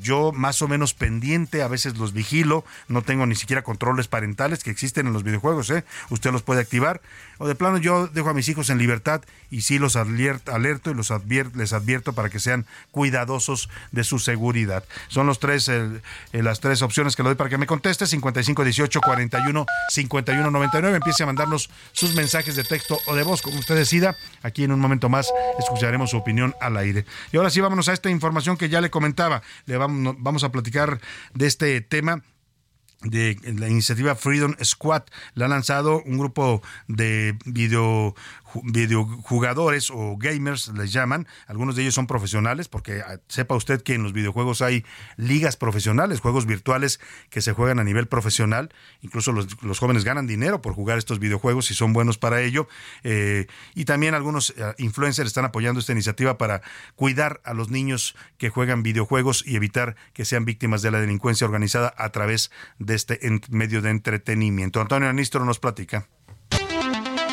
Yo 0.00 0.30
más 0.30 0.62
o 0.62 0.68
menos 0.68 0.94
pendiente, 0.94 1.62
a 1.62 1.68
veces 1.68 1.96
los 1.96 2.12
vigilo, 2.12 2.64
no 2.86 3.02
tengo 3.02 3.26
ni 3.26 3.34
siquiera 3.34 3.62
controles 3.62 4.06
parentales 4.06 4.62
que 4.62 4.70
existen 4.70 5.08
en 5.08 5.12
los 5.12 5.24
videojuegos, 5.24 5.68
¿eh? 5.70 5.84
usted 6.10 6.30
los 6.30 6.42
puede 6.42 6.60
activar. 6.60 7.00
O 7.38 7.48
de 7.48 7.56
plano 7.56 7.78
yo 7.78 8.06
dejo 8.06 8.30
a 8.30 8.34
mis 8.34 8.48
hijos 8.48 8.70
en 8.70 8.78
libertad 8.78 9.22
y 9.50 9.62
sí 9.62 9.80
los 9.80 9.96
alerto 9.96 10.90
y 10.90 10.94
los 10.94 11.12
les 11.54 11.72
advierto 11.72 12.12
para 12.12 12.30
que 12.30 12.38
sean 12.38 12.66
cuidadosos 12.92 13.68
de 13.90 14.04
su 14.04 14.20
seguridad. 14.20 14.84
Son 15.08 15.26
los 15.26 15.40
tres, 15.40 15.68
las 16.32 16.60
tres 16.60 16.82
opciones 16.82 17.16
que 17.16 17.24
le 17.24 17.30
doy 17.30 17.36
para 17.36 17.50
que 17.50 17.58
me 17.58 17.66
conteste, 17.66 18.06
55 18.06 18.62
18 18.62 19.00
41 19.00 19.66
51 19.88 20.50
99. 20.50 20.96
Empiece 20.96 21.24
a 21.24 21.26
mandarnos 21.26 21.68
sus 21.92 22.14
mensajes 22.14 22.54
de 22.54 22.62
texto 22.62 22.83
o 23.06 23.14
de 23.14 23.22
voz, 23.22 23.42
como 23.42 23.58
usted 23.58 23.76
decida. 23.76 24.16
Aquí 24.42 24.64
en 24.64 24.72
un 24.72 24.80
momento 24.80 25.08
más 25.08 25.32
escucharemos 25.58 26.10
su 26.10 26.16
opinión 26.16 26.54
al 26.60 26.76
aire. 26.76 27.04
Y 27.32 27.36
ahora 27.36 27.50
sí, 27.50 27.60
vámonos 27.60 27.88
a 27.88 27.92
esta 27.92 28.10
información 28.10 28.56
que 28.56 28.68
ya 28.68 28.80
le 28.80 28.90
comentaba 28.90 29.42
le 29.66 29.76
vamos, 29.76 30.16
vamos 30.18 30.44
a 30.44 30.52
platicar 30.52 31.00
de 31.34 31.46
este 31.46 31.80
tema 31.80 32.22
de 33.02 33.36
la 33.44 33.68
iniciativa 33.68 34.14
Freedom 34.14 34.54
Squad. 34.62 35.02
La 35.34 35.46
ha 35.46 35.48
lanzado 35.48 36.02
un 36.04 36.18
grupo 36.18 36.62
de 36.88 37.36
video 37.44 38.14
videojugadores 38.62 39.90
o 39.90 40.16
gamers 40.16 40.68
les 40.68 40.92
llaman, 40.92 41.26
algunos 41.46 41.76
de 41.76 41.82
ellos 41.82 41.94
son 41.94 42.06
profesionales, 42.06 42.68
porque 42.68 43.00
ah, 43.00 43.18
sepa 43.28 43.54
usted 43.54 43.82
que 43.82 43.94
en 43.94 44.02
los 44.02 44.12
videojuegos 44.12 44.62
hay 44.62 44.84
ligas 45.16 45.56
profesionales, 45.56 46.20
juegos 46.20 46.46
virtuales 46.46 47.00
que 47.30 47.40
se 47.40 47.52
juegan 47.52 47.78
a 47.78 47.84
nivel 47.84 48.06
profesional, 48.06 48.72
incluso 49.00 49.32
los, 49.32 49.78
jóvenes 49.78 50.04
ganan 50.04 50.26
dinero 50.26 50.62
por 50.62 50.74
jugar 50.74 50.98
estos 50.98 51.18
videojuegos 51.18 51.70
y 51.70 51.74
son 51.74 51.92
buenos 51.92 52.18
para 52.18 52.40
ello, 52.40 52.68
eh, 53.02 53.46
y 53.74 53.84
también 53.84 54.14
algunos 54.14 54.54
eh, 54.56 54.74
influencers 54.78 55.28
están 55.28 55.44
apoyando 55.44 55.80
esta 55.80 55.92
iniciativa 55.92 56.38
para 56.38 56.62
cuidar 56.94 57.40
a 57.44 57.54
los 57.54 57.70
niños 57.70 58.14
que 58.38 58.50
juegan 58.50 58.82
videojuegos 58.82 59.44
y 59.46 59.56
evitar 59.56 59.96
que 60.12 60.24
sean 60.24 60.44
víctimas 60.44 60.82
de 60.82 60.90
la 60.90 61.00
delincuencia 61.00 61.46
organizada 61.46 61.94
a 61.96 62.10
través 62.10 62.50
de 62.78 62.94
este 62.94 63.18
medio 63.50 63.82
de 63.82 63.90
entretenimiento. 63.90 64.80
Antonio 64.80 65.08
Anistro 65.08 65.44
nos 65.44 65.58
platica. 65.58 66.06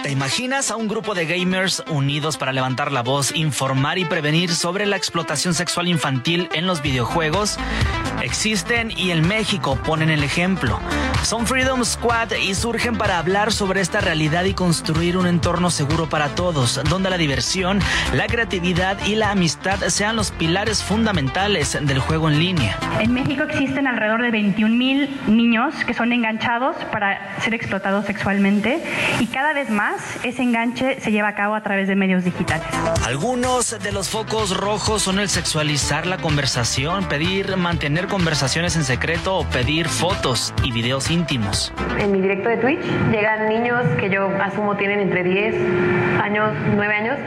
¿Te 0.03 0.09
imaginas 0.09 0.71
a 0.71 0.77
un 0.77 0.87
grupo 0.87 1.13
de 1.13 1.27
gamers 1.27 1.83
unidos 1.87 2.37
para 2.37 2.51
levantar 2.51 2.91
la 2.91 3.03
voz, 3.03 3.35
informar 3.35 3.99
y 3.99 4.05
prevenir 4.05 4.53
sobre 4.55 4.87
la 4.87 4.97
explotación 4.97 5.53
sexual 5.53 5.87
infantil 5.87 6.49
en 6.53 6.65
los 6.65 6.81
videojuegos? 6.81 7.57
Existen 8.23 8.91
y 8.91 9.11
en 9.11 9.27
México 9.27 9.77
ponen 9.85 10.09
el 10.09 10.23
ejemplo. 10.23 10.79
Son 11.23 11.45
Freedom 11.45 11.83
Squad 11.85 12.31
y 12.33 12.55
surgen 12.55 12.97
para 12.97 13.19
hablar 13.19 13.53
sobre 13.53 13.81
esta 13.81 14.01
realidad 14.01 14.43
y 14.45 14.53
construir 14.53 15.17
un 15.17 15.27
entorno 15.27 15.69
seguro 15.69 16.09
para 16.09 16.29
todos, 16.29 16.81
donde 16.89 17.09
la 17.11 17.17
diversión, 17.17 17.79
la 18.13 18.25
creatividad 18.25 18.97
y 19.05 19.15
la 19.15 19.31
amistad 19.31 19.79
sean 19.89 20.15
los 20.15 20.31
pilares 20.31 20.83
fundamentales 20.83 21.77
del 21.79 21.99
juego 21.99 22.29
en 22.29 22.39
línea. 22.39 22.77
En 22.99 23.13
México 23.13 23.43
existen 23.43 23.85
alrededor 23.85 24.23
de 24.23 24.31
21 24.31 24.75
mil 24.75 25.21
niños 25.27 25.75
que 25.85 25.93
son 25.93 26.11
enganchados 26.11 26.75
para 26.91 27.39
ser 27.41 27.53
explotados 27.53 28.05
sexualmente 28.05 28.83
y 29.19 29.27
cada 29.27 29.53
vez 29.53 29.69
más 29.69 29.90
ese 30.23 30.43
enganche 30.43 30.99
se 30.99 31.11
lleva 31.11 31.29
a 31.29 31.35
cabo 31.35 31.55
a 31.55 31.61
través 31.61 31.87
de 31.87 31.95
medios 31.95 32.23
digitales. 32.23 32.67
Algunos 33.05 33.77
de 33.81 33.91
los 33.91 34.09
focos 34.09 34.55
rojos 34.55 35.01
son 35.01 35.19
el 35.19 35.29
sexualizar 35.29 36.05
la 36.05 36.17
conversación, 36.17 37.05
pedir 37.05 37.57
mantener 37.57 38.07
conversaciones 38.07 38.75
en 38.75 38.83
secreto 38.83 39.37
o 39.37 39.45
pedir 39.45 39.87
fotos 39.87 40.53
y 40.63 40.71
videos 40.71 41.11
íntimos. 41.11 41.73
En 41.99 42.11
mi 42.11 42.21
directo 42.21 42.49
de 42.49 42.57
Twitch 42.57 42.81
llegan 43.11 43.49
niños 43.49 43.83
que 43.99 44.09
yo 44.09 44.29
asumo 44.41 44.75
tienen 44.77 44.99
entre 44.99 45.23
10 45.23 45.55
años, 46.21 46.51
9 46.75 46.93
años 46.93 47.17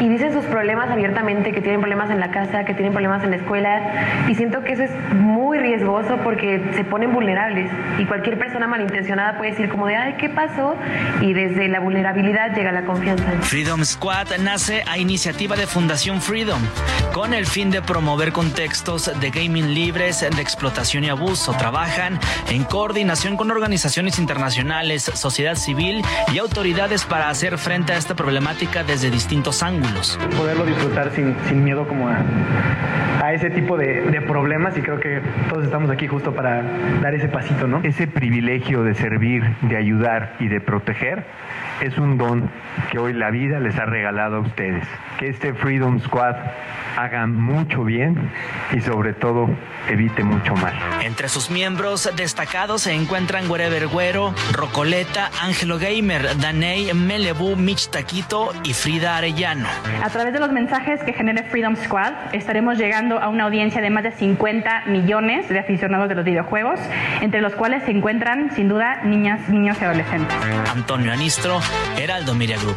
y 0.00 0.08
dicen 0.08 0.32
sus 0.32 0.44
problemas 0.44 0.90
abiertamente, 0.90 1.52
que 1.52 1.60
tienen 1.60 1.80
problemas 1.80 2.10
en 2.10 2.20
la 2.20 2.30
casa, 2.30 2.64
que 2.64 2.74
tienen 2.74 2.92
problemas 2.92 3.24
en 3.24 3.30
la 3.30 3.36
escuela 3.36 4.24
y 4.28 4.34
siento 4.34 4.62
que 4.62 4.72
eso 4.72 4.82
es 4.82 4.90
muy 5.14 5.58
riesgoso 5.58 6.18
porque 6.22 6.62
se 6.72 6.84
ponen 6.84 7.12
vulnerables 7.12 7.70
y 7.98 8.04
cualquier 8.04 8.38
persona 8.38 8.66
malintencionada 8.66 9.38
puede 9.38 9.52
decir 9.52 9.68
como 9.68 9.86
de, 9.86 9.96
ay, 9.96 10.14
¿qué 10.18 10.28
pasó? 10.28 10.76
Y 11.20 11.32
desde 11.32 11.68
la 11.68 11.80
vulnerabilidad 11.80 12.03
habilidad 12.10 12.54
llega 12.54 12.72
la 12.72 12.84
confianza. 12.84 13.24
Freedom 13.42 13.84
Squad 13.84 14.38
nace 14.38 14.82
a 14.86 14.98
iniciativa 14.98 15.56
de 15.56 15.66
Fundación 15.66 16.20
Freedom 16.20 16.60
con 17.12 17.34
el 17.34 17.46
fin 17.46 17.70
de 17.70 17.82
promover 17.82 18.32
contextos 18.32 19.10
de 19.20 19.30
gaming 19.30 19.74
libres 19.74 20.20
de 20.20 20.42
explotación 20.42 21.04
y 21.04 21.10
abuso. 21.10 21.52
Trabajan 21.52 22.18
en 22.48 22.64
coordinación 22.64 23.36
con 23.36 23.50
organizaciones 23.50 24.18
internacionales, 24.18 25.02
sociedad 25.02 25.54
civil 25.54 26.02
y 26.32 26.38
autoridades 26.38 27.04
para 27.04 27.28
hacer 27.28 27.58
frente 27.58 27.92
a 27.92 27.96
esta 27.96 28.14
problemática 28.14 28.84
desde 28.84 29.10
distintos 29.10 29.62
ángulos. 29.62 30.18
Poderlo 30.36 30.64
disfrutar 30.66 31.12
sin, 31.14 31.36
sin 31.48 31.62
miedo 31.62 31.86
como 31.86 32.08
a, 32.08 32.18
a 33.22 33.32
ese 33.32 33.50
tipo 33.50 33.76
de, 33.76 34.02
de 34.02 34.20
problemas 34.22 34.76
y 34.76 34.82
creo 34.82 35.00
que 35.00 35.20
todos 35.48 35.64
estamos 35.64 35.90
aquí 35.90 36.06
justo 36.06 36.34
para 36.34 36.62
dar 37.00 37.14
ese 37.14 37.28
pasito, 37.28 37.66
¿no? 37.66 37.80
Ese 37.82 38.06
privilegio 38.06 38.82
de 38.82 38.94
servir, 38.94 39.44
de 39.62 39.76
ayudar 39.76 40.36
y 40.40 40.48
de 40.48 40.60
proteger 40.60 41.24
es 41.80 41.96
un 41.98 42.18
don 42.18 42.50
que 42.90 42.98
hoy 42.98 43.12
la 43.12 43.30
vida 43.30 43.60
les 43.60 43.78
ha 43.78 43.84
regalado 43.84 44.36
a 44.36 44.40
ustedes. 44.40 44.86
Que 45.18 45.28
este 45.28 45.54
Freedom 45.54 46.00
Squad 46.00 46.36
haga 46.96 47.26
mucho 47.26 47.84
bien 47.84 48.30
y 48.72 48.80
sobre 48.80 49.12
todo 49.12 49.48
evite 49.88 50.22
mucho 50.24 50.54
mal. 50.54 50.72
Entre 51.02 51.28
sus 51.28 51.50
miembros 51.50 52.10
destacados 52.16 52.82
se 52.82 52.92
encuentran 52.92 53.50
Wherever 53.50 53.88
Güero, 53.88 54.34
Rocoleta, 54.52 55.30
Ángelo 55.42 55.78
Gamer, 55.78 56.38
Daney, 56.38 56.92
Melebu, 56.94 57.56
Mitch 57.56 57.90
Taquito 57.90 58.52
y 58.64 58.72
Frida 58.72 59.16
Arellano. 59.16 59.66
A 60.02 60.08
través 60.10 60.32
de 60.32 60.40
los 60.40 60.52
mensajes 60.52 61.02
que 61.02 61.12
genere 61.12 61.42
Freedom 61.44 61.76
Squad, 61.76 62.12
estaremos 62.32 62.78
llegando 62.78 63.18
a 63.20 63.28
una 63.28 63.44
audiencia 63.44 63.80
de 63.80 63.90
más 63.90 64.04
de 64.04 64.12
50 64.12 64.84
millones 64.86 65.48
de 65.48 65.58
aficionados 65.58 66.08
de 66.08 66.14
los 66.14 66.24
videojuegos, 66.24 66.78
entre 67.20 67.40
los 67.40 67.54
cuales 67.54 67.82
se 67.84 67.90
encuentran, 67.90 68.54
sin 68.54 68.68
duda, 68.68 69.02
niñas, 69.04 69.48
niños 69.48 69.76
y 69.80 69.84
adolescentes. 69.84 70.36
Antonio 70.72 71.12
Anistro, 71.12 71.60
Heraldo 71.96 72.34
Media 72.34 72.56
Group. 72.58 72.76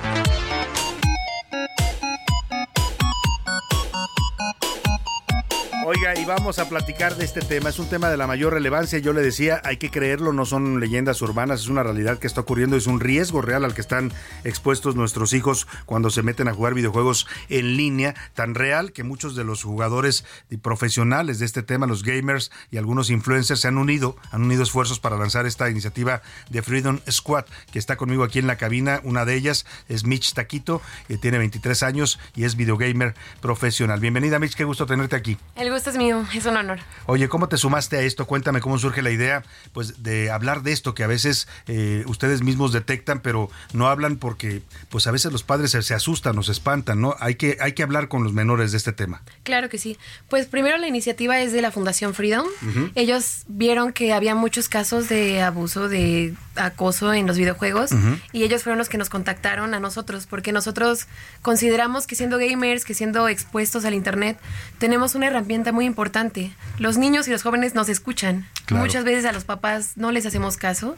Oiga, 5.90 6.20
y 6.20 6.26
vamos 6.26 6.60
a 6.60 6.68
platicar 6.68 7.16
de 7.16 7.24
este 7.24 7.40
tema. 7.40 7.70
Es 7.70 7.80
un 7.80 7.88
tema 7.88 8.10
de 8.10 8.18
la 8.18 8.28
mayor 8.28 8.52
relevancia. 8.52 9.00
Yo 9.00 9.14
le 9.14 9.22
decía, 9.22 9.62
hay 9.64 9.78
que 9.78 9.90
creerlo, 9.90 10.34
no 10.34 10.46
son 10.46 10.82
leyendas 10.82 11.22
urbanas, 11.22 11.62
es 11.62 11.68
una 11.70 11.82
realidad 11.82 12.20
que 12.20 12.28
está 12.28 12.42
ocurriendo, 12.42 12.76
es 12.76 12.88
un 12.88 13.00
riesgo 13.00 13.42
real 13.42 13.64
al 13.64 13.74
que 13.74 13.80
están 13.80 14.12
expuestos 14.44 14.98
nuestros 14.98 15.32
hijos 15.32 15.66
cuando 15.86 16.10
se 16.10 16.24
meten 16.24 16.50
a 16.50 16.54
jugar 16.54 16.74
videojuegos 16.74 17.26
en 17.48 17.78
línea, 17.78 18.16
tan 18.34 18.54
real 18.54 18.92
que 18.92 19.06
muchos 19.06 19.38
de 19.38 19.46
los 19.46 19.64
jugadores 19.64 20.26
y 20.50 20.58
profesionales 20.58 21.40
de 21.40 21.46
este 21.46 21.64
tema, 21.64 21.88
los 21.88 22.04
gamers 22.04 22.52
y 22.70 22.76
algunos 22.76 23.10
influencers 23.10 23.62
se 23.62 23.70
han 23.70 23.78
unido, 23.78 24.18
han 24.32 24.44
unido 24.44 24.64
esfuerzos 24.64 25.00
para 25.00 25.16
lanzar 25.16 25.46
esta 25.46 25.70
iniciativa 25.70 26.22
de 26.50 26.64
Freedom 26.64 27.00
Squad, 27.10 27.46
que 27.72 27.80
está 27.80 27.96
conmigo 27.96 28.26
aquí 28.26 28.40
en 28.40 28.48
la 28.48 28.58
cabina. 28.58 29.00
Una 29.06 29.24
de 29.24 29.36
ellas 29.36 29.66
es 29.88 30.04
Mitch 30.04 30.34
Taquito, 30.34 30.82
que 31.08 31.18
tiene 31.18 31.38
23 31.38 31.82
años 31.84 32.20
y 32.36 32.44
es 32.44 32.58
videogamer 32.58 33.16
profesional. 33.40 34.02
Bienvenida 34.02 34.38
Mitch, 34.38 34.56
qué 34.56 34.66
gusto 34.66 34.86
tenerte 34.86 35.16
aquí. 35.16 35.38
Gusto 35.78 35.92
es 35.92 35.98
mío, 35.98 36.26
es 36.34 36.44
un 36.48 36.58
honor. 36.58 36.80
Oye, 37.06 37.30
¿cómo 37.30 37.48
te 37.50 37.56
sumaste 37.56 37.98
a 37.98 38.02
esto? 38.02 38.26
Cuéntame 38.26 38.62
cómo 38.62 38.80
surge 38.80 39.04
la 39.04 39.12
idea, 39.12 39.44
pues, 39.74 40.02
de 40.02 40.32
hablar 40.32 40.64
de 40.64 40.72
esto 40.72 40.96
que 40.96 41.04
a 41.04 41.08
veces 41.08 41.48
eh, 41.68 42.04
ustedes 42.08 42.42
mismos 42.42 42.74
detectan, 42.74 43.20
pero 43.20 43.52
no 43.74 43.88
hablan 43.88 44.18
porque, 44.18 44.64
pues, 44.90 45.06
a 45.06 45.12
veces 45.12 45.32
los 45.32 45.44
padres 45.44 45.70
se, 45.70 45.84
se 45.84 45.94
asustan 45.94 46.36
o 46.40 46.42
se 46.42 46.52
espantan, 46.52 47.00
¿no? 47.00 47.16
Hay 47.20 47.36
que, 47.36 47.58
hay 47.62 47.74
que 47.74 47.84
hablar 47.84 48.08
con 48.08 48.24
los 48.24 48.34
menores 48.34 48.72
de 48.72 48.78
este 48.78 48.92
tema. 48.92 49.22
Claro 49.44 49.70
que 49.70 49.78
sí. 49.78 50.00
Pues 50.30 50.48
primero 50.48 50.80
la 50.80 50.88
iniciativa 50.88 51.40
es 51.40 51.54
de 51.54 51.62
la 51.62 51.70
Fundación 51.70 52.16
Freedom. 52.16 52.48
Ellos 52.96 53.44
vieron 53.48 53.94
que 53.94 54.14
había 54.14 54.34
muchos 54.34 54.70
casos 54.70 55.10
de 55.10 55.44
abuso, 55.44 55.90
de 55.90 56.34
acoso 56.56 57.14
en 57.14 57.28
los 57.28 57.38
videojuegos 57.38 57.92
y 58.32 58.44
ellos 58.44 58.64
fueron 58.64 58.80
los 58.80 58.90
que 58.90 58.98
nos 58.98 59.10
contactaron 59.10 59.76
a 59.76 59.80
nosotros 59.80 60.26
porque 60.26 60.52
nosotros 60.52 61.08
consideramos 61.44 62.08
que 62.08 62.16
siendo 62.16 62.40
gamers, 62.40 62.84
que 62.84 62.96
siendo 62.96 63.28
expuestos 63.28 63.86
al 63.86 63.94
internet, 63.94 64.40
tenemos 64.80 65.14
una 65.16 65.28
herramienta 65.28 65.67
muy 65.72 65.86
importante. 65.86 66.52
Los 66.78 66.98
niños 66.98 67.28
y 67.28 67.32
los 67.32 67.44
jóvenes 67.44 67.76
nos 67.76 67.90
escuchan. 67.90 68.48
Claro. 68.66 68.84
Muchas 68.84 69.04
veces 69.04 69.26
a 69.26 69.32
los 69.32 69.44
papás 69.44 69.94
no 69.96 70.12
les 70.12 70.26
hacemos 70.26 70.58
caso. 70.58 70.96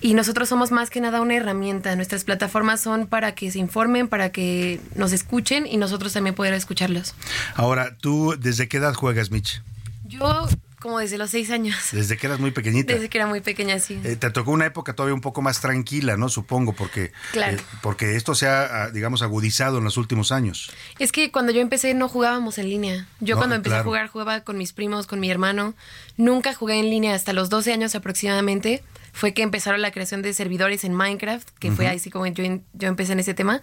Y 0.00 0.12
nosotros 0.12 0.50
somos 0.50 0.70
más 0.70 0.90
que 0.90 1.00
nada 1.00 1.22
una 1.22 1.34
herramienta. 1.34 1.96
Nuestras 1.96 2.24
plataformas 2.24 2.80
son 2.80 3.06
para 3.06 3.34
que 3.34 3.50
se 3.50 3.58
informen, 3.58 4.08
para 4.08 4.30
que 4.30 4.80
nos 4.96 5.12
escuchen 5.12 5.66
y 5.66 5.78
nosotros 5.78 6.12
también 6.12 6.34
poder 6.34 6.52
escucharlos. 6.52 7.14
Ahora, 7.54 7.96
¿tú 7.96 8.36
desde 8.38 8.68
qué 8.68 8.76
edad 8.76 8.92
juegas, 8.92 9.30
Mitch? 9.30 9.62
Yo, 10.04 10.46
como 10.84 10.98
desde 11.00 11.16
los 11.18 11.30
seis 11.30 11.50
años, 11.50 11.74
Desde 11.92 12.16
que 12.18 12.26
eras 12.26 12.38
muy 12.38 12.50
pequeñita. 12.50 12.92
desde 12.92 13.08
que 13.08 13.16
era 13.18 13.26
muy 13.26 13.40
pequeña, 13.40 13.78
sí. 13.80 13.98
Eh, 14.04 14.16
te 14.16 14.30
tocó 14.30 14.50
una 14.50 14.66
época 14.66 14.92
todavía 14.94 15.14
un 15.14 15.22
poco 15.22 15.40
más 15.42 15.60
tranquila, 15.62 16.16
¿no? 16.18 16.28
Supongo, 16.28 16.74
porque, 16.74 17.10
Claro. 17.32 17.56
eh, 17.56 17.60
porque 17.82 18.16
esto 18.16 18.34
se 18.34 18.46
ha, 18.46 18.84
ah, 18.84 18.90
digamos, 18.90 19.22
agudizado 19.22 19.78
en 19.78 19.84
los 19.84 19.96
últimos 19.96 20.30
años. 20.30 20.70
Es 20.98 21.10
que 21.10 21.32
cuando 21.32 21.50
yo 21.52 21.60
empecé 21.62 21.94
no 21.94 22.08
jugábamos 22.08 22.58
en 22.58 22.68
línea. 22.68 23.08
Yo 23.20 23.34
No, 23.34 23.40
cuando 23.40 23.56
empecé 23.56 23.70
claro. 23.76 23.80
a 23.82 23.84
jugar 23.84 24.08
jugaba 24.08 24.40
con 24.42 24.58
mis 24.58 24.72
primos, 24.74 25.06
con 25.06 25.18
mi 25.20 25.30
hermano. 25.30 25.74
Nunca 26.18 26.52
jugué 26.54 26.78
en 26.78 26.90
línea 26.90 27.14
hasta 27.14 27.32
los 27.32 27.48
12 27.48 27.72
años 27.72 27.94
aproximadamente. 27.94 28.84
Fue 29.14 29.32
que 29.32 29.42
empezaron 29.42 29.80
la 29.80 29.90
creación 29.90 30.20
de 30.22 30.34
servidores 30.34 30.84
en 30.84 30.92
Minecraft, 30.92 31.48
que 31.58 31.70
fue 31.72 31.86
Ujú. 31.86 31.94
así 31.96 32.10
como 32.10 32.26
yo, 32.26 32.44
yo 32.74 32.88
empecé 32.88 33.12
en 33.12 33.20
ese 33.20 33.32
tema. 33.32 33.60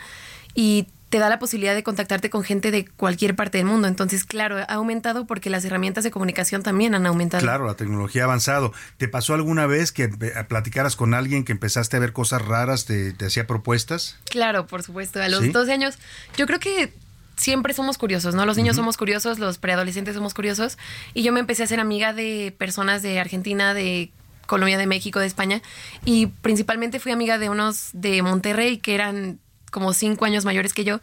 Y 0.55 0.87
te 1.11 1.19
da 1.19 1.27
la 1.27 1.39
posibilidad 1.39 1.75
de 1.75 1.83
contactarte 1.83 2.29
con 2.29 2.41
gente 2.41 2.71
de 2.71 2.85
cualquier 2.85 3.35
parte 3.35 3.57
del 3.57 3.67
mundo. 3.67 3.89
Entonces, 3.89 4.23
claro, 4.23 4.57
ha 4.57 4.63
aumentado 4.63 5.27
porque 5.27 5.49
las 5.49 5.65
herramientas 5.65 6.05
de 6.05 6.09
comunicación 6.09 6.63
también 6.63 6.95
han 6.95 7.05
aumentado. 7.05 7.43
Claro, 7.43 7.67
la 7.67 7.75
tecnología 7.75 8.21
ha 8.21 8.25
avanzado. 8.25 8.71
¿Te 8.95 9.09
pasó 9.09 9.33
alguna 9.33 9.67
vez 9.67 9.91
que 9.91 10.07
platicaras 10.07 10.95
con 10.95 11.13
alguien 11.13 11.43
que 11.43 11.51
empezaste 11.51 11.97
a 11.97 11.99
ver 11.99 12.13
cosas 12.13 12.41
raras, 12.41 12.85
te, 12.85 13.11
te 13.11 13.25
hacía 13.25 13.45
propuestas? 13.45 14.17
Claro, 14.29 14.67
por 14.67 14.83
supuesto. 14.83 15.21
A 15.21 15.27
los 15.27 15.41
¿Sí? 15.41 15.49
12 15.49 15.73
años, 15.73 15.99
yo 16.37 16.47
creo 16.47 16.59
que 16.59 16.93
siempre 17.35 17.73
somos 17.73 17.97
curiosos, 17.97 18.33
¿no? 18.33 18.45
Los 18.45 18.55
niños 18.55 18.77
somos 18.77 18.95
curiosos, 18.95 19.37
los 19.37 19.57
preadolescentes 19.57 20.15
somos 20.15 20.33
curiosos. 20.33 20.77
Y 21.13 21.23
yo 21.23 21.33
me 21.33 21.41
empecé 21.41 21.63
a 21.63 21.67
ser 21.67 21.81
amiga 21.81 22.13
de 22.13 22.55
personas 22.57 23.01
de 23.01 23.19
Argentina, 23.19 23.73
de 23.73 24.11
Colombia, 24.47 24.77
de 24.77 24.87
México, 24.87 25.19
de 25.19 25.27
España. 25.27 25.61
Y 26.05 26.27
principalmente 26.27 27.01
fui 27.01 27.11
amiga 27.11 27.37
de 27.37 27.49
unos 27.49 27.89
de 27.91 28.21
Monterrey 28.21 28.77
que 28.77 28.95
eran 28.95 29.39
como 29.71 29.93
cinco 29.93 30.25
años 30.25 30.45
mayores 30.45 30.73
que 30.73 30.83
yo. 30.83 30.99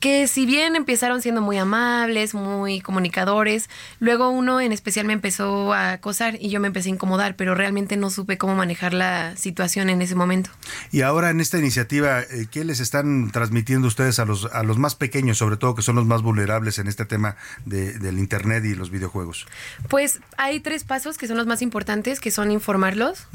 que 0.00 0.26
si 0.26 0.46
bien 0.46 0.74
empezaron 0.74 1.22
siendo 1.22 1.40
muy 1.42 1.58
amables, 1.58 2.34
muy 2.34 2.80
comunicadores, 2.80 3.70
luego 4.00 4.30
uno 4.30 4.60
en 4.60 4.72
especial 4.72 5.06
me 5.06 5.12
empezó 5.12 5.72
a 5.72 5.92
acosar 5.92 6.36
y 6.40 6.48
yo 6.50 6.58
me 6.58 6.66
empecé 6.66 6.88
a 6.88 6.92
incomodar, 6.92 7.36
pero 7.36 7.54
realmente 7.54 7.96
no 7.96 8.10
supe 8.10 8.36
cómo 8.36 8.56
manejar 8.56 8.94
la 8.94 9.36
situación 9.36 9.90
en 9.90 10.02
ese 10.02 10.16
momento. 10.16 10.50
Y 10.90 11.02
ahora 11.02 11.30
en 11.30 11.40
esta 11.40 11.56
iniciativa, 11.56 12.20
eh, 12.20 12.46
¿qué 12.50 12.64
les 12.64 12.80
están 12.80 13.30
transmitiendo 13.30 13.86
ustedes 13.86 14.18
a 14.18 14.24
los, 14.24 14.46
a 14.46 14.64
los 14.64 14.76
más 14.76 14.96
pequeños, 14.96 15.38
sobre 15.38 15.56
todo 15.56 15.76
que 15.76 15.82
son 15.82 15.94
los 15.94 16.04
más 16.04 16.20
vulnerables 16.20 16.80
en 16.80 16.88
este 16.88 17.04
tema 17.04 17.36
de- 17.64 17.96
del 18.00 18.18
Internet 18.18 18.64
y 18.64 18.74
los 18.74 18.90
videojuegos? 18.90 19.46
Pues 19.88 20.18
hay 20.36 20.58
tres 20.58 20.82
pasos 20.82 21.16
que 21.16 21.28
son 21.28 21.36
los 21.36 21.46
más 21.46 21.62
importantes, 21.62 22.18
que 22.18 22.32
son 22.32 22.50
informarlos. 22.50 23.28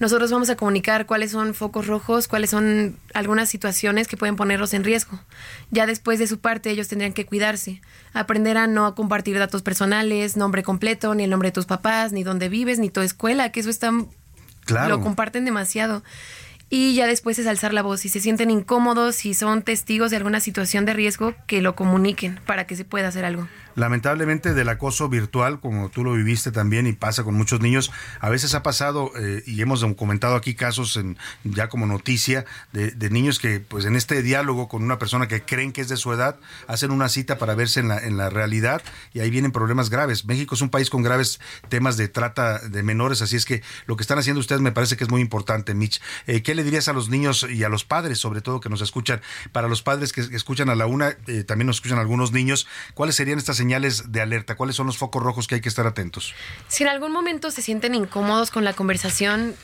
Nosotros 0.00 0.30
vamos 0.30 0.50
a 0.50 0.56
comunicar 0.56 1.06
cuáles 1.06 1.30
son 1.30 1.54
focos 1.54 1.86
rojos, 1.86 2.26
cuáles 2.26 2.50
son 2.50 2.98
algunas 3.14 3.48
situaciones 3.48 4.08
que 4.08 4.16
pueden 4.16 4.36
ponerlos 4.36 4.74
en 4.74 4.82
riesgo. 4.84 5.20
Ya 5.70 5.86
después 5.86 6.18
de 6.18 6.26
su 6.26 6.40
parte, 6.40 6.70
ellos 6.70 6.88
tendrían 6.88 7.12
que 7.12 7.26
cuidarse, 7.26 7.80
aprender 8.12 8.56
a 8.56 8.66
no 8.66 8.94
compartir 8.94 9.38
datos 9.38 9.62
personales, 9.62 10.36
nombre 10.36 10.62
completo, 10.62 11.14
ni 11.14 11.24
el 11.24 11.30
nombre 11.30 11.48
de 11.48 11.52
tus 11.52 11.66
papás, 11.66 12.12
ni 12.12 12.24
dónde 12.24 12.48
vives, 12.48 12.78
ni 12.78 12.90
tu 12.90 13.00
escuela, 13.00 13.52
que 13.52 13.60
eso 13.60 13.70
está 13.70 13.92
Claro. 14.64 14.96
lo 14.96 15.02
comparten 15.02 15.44
demasiado. 15.44 16.02
Y 16.70 16.94
ya 16.94 17.06
después 17.06 17.38
es 17.38 17.46
alzar 17.46 17.72
la 17.72 17.82
voz. 17.82 18.00
Si 18.00 18.08
se 18.08 18.20
sienten 18.20 18.50
incómodos, 18.50 19.16
si 19.16 19.34
son 19.34 19.62
testigos 19.62 20.10
de 20.10 20.16
alguna 20.16 20.40
situación 20.40 20.84
de 20.84 20.94
riesgo, 20.94 21.34
que 21.46 21.62
lo 21.62 21.76
comuniquen 21.76 22.40
para 22.46 22.66
que 22.66 22.76
se 22.76 22.84
pueda 22.84 23.08
hacer 23.08 23.24
algo. 23.24 23.46
Lamentablemente 23.76 24.54
del 24.54 24.68
acoso 24.68 25.08
virtual, 25.08 25.58
como 25.58 25.88
tú 25.88 26.04
lo 26.04 26.12
viviste 26.12 26.52
también 26.52 26.86
y 26.86 26.92
pasa 26.92 27.24
con 27.24 27.34
muchos 27.34 27.60
niños, 27.60 27.90
a 28.20 28.28
veces 28.28 28.54
ha 28.54 28.62
pasado 28.62 29.10
eh, 29.18 29.42
y 29.46 29.60
hemos 29.60 29.84
comentado 29.96 30.36
aquí 30.36 30.54
casos 30.54 30.96
en, 30.96 31.18
ya 31.42 31.68
como 31.68 31.86
noticia 31.86 32.44
de, 32.72 32.94
niños 33.10 33.38
que 33.38 33.60
pues 33.60 33.84
en 33.84 33.96
este 33.96 34.22
diálogo 34.22 34.68
con 34.68 34.82
una 34.82 34.98
persona 34.98 35.28
que 35.28 35.42
creen 35.42 35.72
que 35.72 35.80
es 35.80 35.88
de 35.88 35.96
su 35.96 36.12
edad, 36.12 36.36
hacen 36.68 36.90
una 36.90 37.08
cita 37.08 37.36
para 37.36 37.54
verse 37.54 37.80
en 37.80 37.88
la, 37.88 37.98
en 37.98 38.16
la 38.16 38.30
realidad 38.30 38.80
y 39.12 39.20
ahí 39.20 39.30
vienen 39.30 39.52
problemas 39.52 39.90
graves. 39.90 40.24
México 40.24 40.54
es 40.54 40.60
un 40.60 40.70
país 40.70 40.88
con 40.88 41.02
graves 41.02 41.40
temas 41.68 41.96
de 41.96 42.08
trata 42.08 42.60
de 42.60 42.82
menores, 42.82 43.22
así 43.22 43.36
es 43.36 43.44
que 43.44 43.62
lo 43.86 43.96
que 43.96 44.02
están 44.02 44.18
haciendo 44.18 44.40
ustedes 44.40 44.62
me 44.62 44.72
parece 44.72 44.96
que 44.96 45.04
es 45.04 45.10
muy 45.10 45.20
importante, 45.20 45.74
Mitch. 45.74 46.00
Eh, 46.26 46.42
¿Qué 46.42 46.54
le 46.54 46.63
dirías 46.64 46.88
a 46.88 46.92
los 46.92 47.08
niños 47.08 47.46
y 47.48 47.62
a 47.62 47.68
los 47.68 47.84
padres, 47.84 48.18
sobre 48.18 48.40
todo, 48.40 48.60
que 48.60 48.68
nos 48.68 48.80
escuchan? 48.80 49.20
Para 49.52 49.68
los 49.68 49.82
padres 49.82 50.12
que 50.12 50.20
escuchan 50.20 50.68
a 50.68 50.74
la 50.74 50.86
una, 50.86 51.16
eh, 51.26 51.44
también 51.44 51.66
nos 51.66 51.76
escuchan 51.76 51.98
algunos 51.98 52.32
niños, 52.32 52.66
¿cuáles 52.94 53.16
serían 53.16 53.38
estas 53.38 53.56
señales 53.56 54.10
de 54.10 54.20
alerta? 54.20 54.56
¿Cuáles 54.56 54.76
son 54.76 54.86
los 54.86 54.98
focos 54.98 55.22
rojos 55.22 55.46
que 55.46 55.56
hay 55.56 55.60
que 55.60 55.68
estar 55.68 55.86
atentos? 55.86 56.34
Si 56.68 56.82
en 56.82 56.88
algún 56.88 57.12
momento 57.12 57.50
se 57.50 57.62
sienten 57.62 57.94
incómodos 57.94 58.50
con 58.50 58.64
la 58.64 58.72
conversación, 58.72 59.54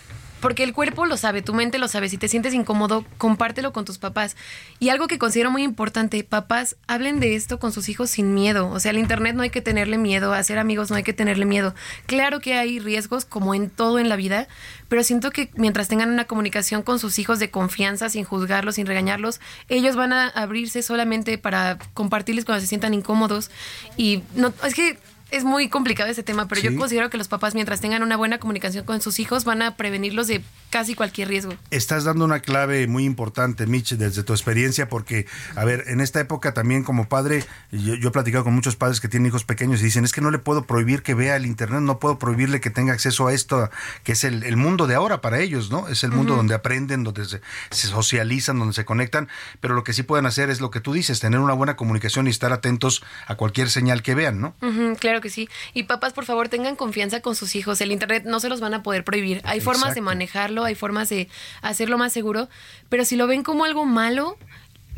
porque 0.40 0.62
el 0.62 0.72
cuerpo 0.72 1.06
lo 1.06 1.16
sabe, 1.16 1.42
tu 1.42 1.54
mente 1.54 1.78
lo 1.78 1.88
sabe, 1.88 2.08
si 2.08 2.18
te 2.18 2.28
sientes 2.28 2.54
incómodo, 2.54 3.04
compártelo 3.18 3.72
con 3.72 3.84
tus 3.84 3.98
papás. 3.98 4.36
Y 4.78 4.88
algo 4.88 5.06
que 5.06 5.18
considero 5.18 5.50
muy 5.50 5.62
importante, 5.62 6.24
papás, 6.24 6.76
hablen 6.86 7.20
de 7.20 7.36
esto 7.36 7.58
con 7.58 7.72
sus 7.72 7.88
hijos 7.88 8.10
sin 8.10 8.34
miedo. 8.34 8.68
O 8.70 8.80
sea, 8.80 8.90
al 8.90 8.98
Internet 8.98 9.36
no 9.36 9.42
hay 9.42 9.50
que 9.50 9.62
tenerle 9.62 9.98
miedo, 9.98 10.32
a 10.32 10.38
hacer 10.38 10.58
amigos 10.58 10.90
no 10.90 10.96
hay 10.96 11.02
que 11.02 11.12
tenerle 11.12 11.44
miedo. 11.44 11.74
Claro 12.06 12.40
que 12.40 12.54
hay 12.54 12.78
riesgos, 12.78 13.24
como 13.24 13.54
en 13.54 13.70
todo 13.70 13.98
en 13.98 14.08
la 14.08 14.16
vida, 14.16 14.48
pero 14.88 15.04
siento 15.04 15.30
que 15.30 15.50
mientras 15.54 15.88
tengan 15.88 16.10
una 16.10 16.24
comunicación 16.24 16.82
con 16.82 16.98
sus 16.98 17.18
hijos 17.18 17.38
de 17.38 17.50
confianza, 17.50 18.08
sin 18.08 18.24
juzgarlos, 18.24 18.76
sin 18.76 18.86
regañarlos, 18.86 19.40
ellos 19.68 19.96
van 19.96 20.12
a 20.12 20.28
abrirse 20.28 20.82
solamente 20.82 21.38
para 21.38 21.78
compartirles 21.94 22.44
cuando 22.44 22.60
se 22.60 22.66
sientan 22.66 22.94
incómodos. 22.94 23.50
Y 23.96 24.22
no, 24.34 24.52
es 24.64 24.74
que 24.74 24.98
es 25.30 25.44
muy 25.44 25.68
complicado 25.68 26.10
ese 26.10 26.22
tema, 26.22 26.48
pero 26.48 26.60
Sí. 26.60 26.68
yo 26.68 26.76
considero 26.76 27.10
que 27.10 27.18
los 27.18 27.28
papás, 27.28 27.54
mientras 27.54 27.80
tengan 27.80 28.02
una 28.02 28.16
buena 28.16 28.38
comunicación 28.38 28.84
con 28.84 29.00
sus 29.00 29.18
hijos, 29.20 29.44
van 29.44 29.62
a 29.62 29.76
prevenirlos 29.76 30.26
de 30.26 30.42
casi 30.70 30.94
cualquier 30.94 31.28
riesgo. 31.28 31.54
Estás 31.70 32.04
dando 32.04 32.24
una 32.24 32.40
clave 32.40 32.86
muy 32.86 33.04
importante, 33.04 33.66
Mitch, 33.66 33.92
desde 33.94 34.22
tu 34.22 34.32
experiencia, 34.32 34.88
porque, 34.88 35.26
a 35.56 35.64
ver, 35.64 35.84
en 35.88 36.00
esta 36.00 36.20
época 36.20 36.54
también 36.54 36.84
como 36.84 37.08
padre, 37.08 37.44
yo, 37.72 37.94
yo 37.94 38.08
he 38.08 38.12
platicado 38.12 38.44
con 38.44 38.54
muchos 38.54 38.76
padres 38.76 39.00
que 39.00 39.08
tienen 39.08 39.26
hijos 39.28 39.44
pequeños 39.44 39.80
y 39.80 39.84
dicen, 39.84 40.04
es 40.04 40.12
que 40.12 40.20
no 40.20 40.30
le 40.30 40.38
puedo 40.38 40.64
prohibir 40.64 41.02
que 41.02 41.14
vea 41.14 41.36
el 41.36 41.46
Internet, 41.46 41.80
no 41.80 41.98
puedo 41.98 42.18
prohibirle 42.18 42.60
que 42.60 42.70
tenga 42.70 42.92
acceso 42.92 43.26
a 43.26 43.32
esto, 43.32 43.70
que 44.04 44.12
es 44.12 44.24
el, 44.24 44.42
el 44.44 44.56
mundo 44.56 44.86
de 44.86 44.94
ahora 44.94 45.20
para 45.20 45.40
ellos, 45.40 45.70
¿no? 45.70 45.88
Es 45.88 46.04
el 46.04 46.12
mundo 46.12 46.36
donde 46.36 46.54
aprenden, 46.54 47.04
donde 47.04 47.24
se, 47.24 47.40
se 47.70 47.86
socializan, 47.88 48.58
donde 48.58 48.74
se 48.74 48.84
conectan, 48.84 49.28
pero 49.60 49.74
lo 49.74 49.84
que 49.84 49.92
sí 49.92 50.02
pueden 50.02 50.26
hacer 50.26 50.50
es 50.50 50.60
lo 50.60 50.70
que 50.70 50.80
tú 50.80 50.92
dices, 50.92 51.20
tener 51.20 51.40
una 51.40 51.54
buena 51.54 51.76
comunicación 51.76 52.26
y 52.26 52.30
estar 52.30 52.52
atentos 52.52 53.02
a 53.26 53.34
cualquier 53.36 53.70
señal 53.70 54.02
que 54.02 54.14
vean, 54.14 54.40
¿no? 54.40 54.54
Claro 55.00 55.19
que 55.20 55.30
sí. 55.30 55.48
Y 55.74 55.84
papás, 55.84 56.12
por 56.12 56.24
favor, 56.24 56.48
tengan 56.48 56.76
confianza 56.76 57.20
con 57.20 57.34
sus 57.34 57.54
hijos. 57.54 57.80
El 57.80 57.92
Internet 57.92 58.24
no 58.26 58.40
se 58.40 58.48
los 58.48 58.60
van 58.60 58.74
a 58.74 58.82
poder 58.82 59.04
prohibir. 59.04 59.40
Hay 59.44 59.60
formas 59.60 59.94
de 59.94 60.00
manejarlo, 60.00 60.64
hay 60.64 60.74
formas 60.74 61.08
de 61.08 61.28
hacerlo 61.62 61.98
más 61.98 62.12
seguro, 62.12 62.48
pero 62.88 63.04
si 63.04 63.16
lo 63.16 63.26
ven 63.26 63.42
como 63.42 63.64
algo 63.64 63.84
malo, 63.84 64.36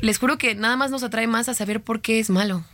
les 0.01 0.19
juro 0.19 0.39
que 0.39 0.55
nada 0.55 0.77
más 0.77 0.91
nos 0.91 1.03
atrae 1.03 1.27
más 1.27 1.49
a 1.49 1.55
saber 1.55 1.83
por 1.83 2.01
qué 2.01 2.19
es 2.19 2.31
malo. 2.31 2.65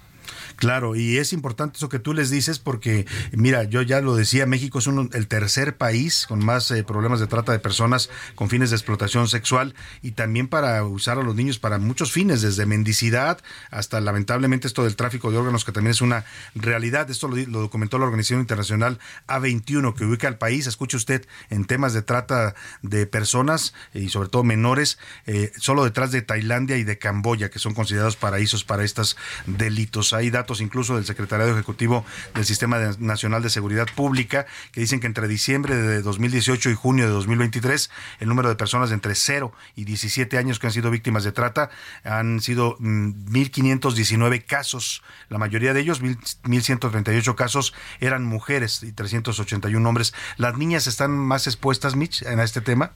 Claro, 0.58 0.96
y 0.96 1.18
es 1.18 1.32
importante 1.32 1.76
eso 1.76 1.88
que 1.88 2.00
tú 2.00 2.14
les 2.14 2.30
dices 2.30 2.58
porque, 2.58 3.06
mira, 3.30 3.62
yo 3.62 3.80
ya 3.80 4.00
lo 4.00 4.16
decía, 4.16 4.44
México 4.44 4.80
es 4.80 4.88
uno, 4.88 5.08
el 5.12 5.28
tercer 5.28 5.76
país 5.76 6.26
con 6.26 6.44
más 6.44 6.68
eh, 6.72 6.82
problemas 6.82 7.20
de 7.20 7.28
trata 7.28 7.52
de 7.52 7.60
personas 7.60 8.10
con 8.34 8.48
fines 8.48 8.70
de 8.70 8.76
explotación 8.76 9.28
sexual 9.28 9.76
y 10.02 10.12
también 10.12 10.48
para 10.48 10.82
usar 10.82 11.16
a 11.16 11.22
los 11.22 11.36
niños 11.36 11.60
para 11.60 11.78
muchos 11.78 12.10
fines, 12.10 12.42
desde 12.42 12.66
mendicidad 12.66 13.38
hasta 13.70 14.00
lamentablemente 14.00 14.66
esto 14.66 14.82
del 14.82 14.96
tráfico 14.96 15.30
de 15.30 15.38
órganos, 15.38 15.64
que 15.64 15.70
también 15.70 15.92
es 15.92 16.00
una 16.00 16.24
realidad. 16.56 17.08
Esto 17.08 17.28
lo, 17.28 17.36
lo 17.36 17.60
documentó 17.60 18.00
la 18.00 18.06
Organización 18.06 18.40
Internacional 18.40 18.98
A21, 19.28 19.94
que 19.94 20.06
ubica 20.06 20.26
al 20.26 20.38
país, 20.38 20.66
escuche 20.66 20.96
usted, 20.96 21.24
en 21.50 21.66
temas 21.66 21.92
de 21.92 22.02
trata 22.02 22.56
de 22.82 23.06
personas 23.06 23.74
y 23.94 24.08
sobre 24.08 24.28
todo 24.28 24.42
menores, 24.42 24.98
eh, 25.26 25.52
solo 25.56 25.84
detrás 25.84 26.10
de 26.10 26.22
Tailandia 26.22 26.78
y 26.78 26.82
de 26.82 26.98
Camboya, 26.98 27.48
que 27.48 27.60
son 27.60 27.74
considerados 27.74 28.16
paraísos 28.16 28.64
para 28.64 28.82
estos 28.82 29.16
delitos. 29.46 30.12
Hay 30.12 30.30
datos 30.30 30.47
incluso 30.60 30.96
del 30.96 31.04
Secretariado 31.04 31.52
Ejecutivo 31.52 32.04
del 32.34 32.44
Sistema 32.44 32.78
Nacional 32.98 33.42
de 33.42 33.50
Seguridad 33.50 33.86
Pública 33.94 34.46
que 34.72 34.80
dicen 34.80 35.00
que 35.00 35.06
entre 35.06 35.28
diciembre 35.28 35.76
de 35.76 36.02
2018 36.02 36.70
y 36.70 36.74
junio 36.74 37.06
de 37.06 37.12
2023 37.12 37.90
el 38.20 38.28
número 38.28 38.48
de 38.48 38.56
personas 38.56 38.88
de 38.88 38.94
entre 38.94 39.14
0 39.14 39.52
y 39.76 39.84
17 39.84 40.38
años 40.38 40.58
que 40.58 40.66
han 40.66 40.72
sido 40.72 40.90
víctimas 40.90 41.24
de 41.24 41.32
trata 41.32 41.70
han 42.04 42.40
sido 42.40 42.78
1.519 42.78 44.40
mm, 44.40 44.46
casos. 44.46 45.02
La 45.28 45.38
mayoría 45.38 45.74
de 45.74 45.80
ellos, 45.80 46.02
1.138 46.02 47.34
casos, 47.34 47.74
eran 48.00 48.24
mujeres 48.24 48.82
y 48.82 48.92
381 48.92 49.88
hombres. 49.88 50.14
¿Las 50.36 50.56
niñas 50.56 50.86
están 50.86 51.12
más 51.12 51.46
expuestas, 51.46 51.96
Mitch, 51.96 52.22
en 52.22 52.40
este 52.40 52.60
tema? 52.60 52.92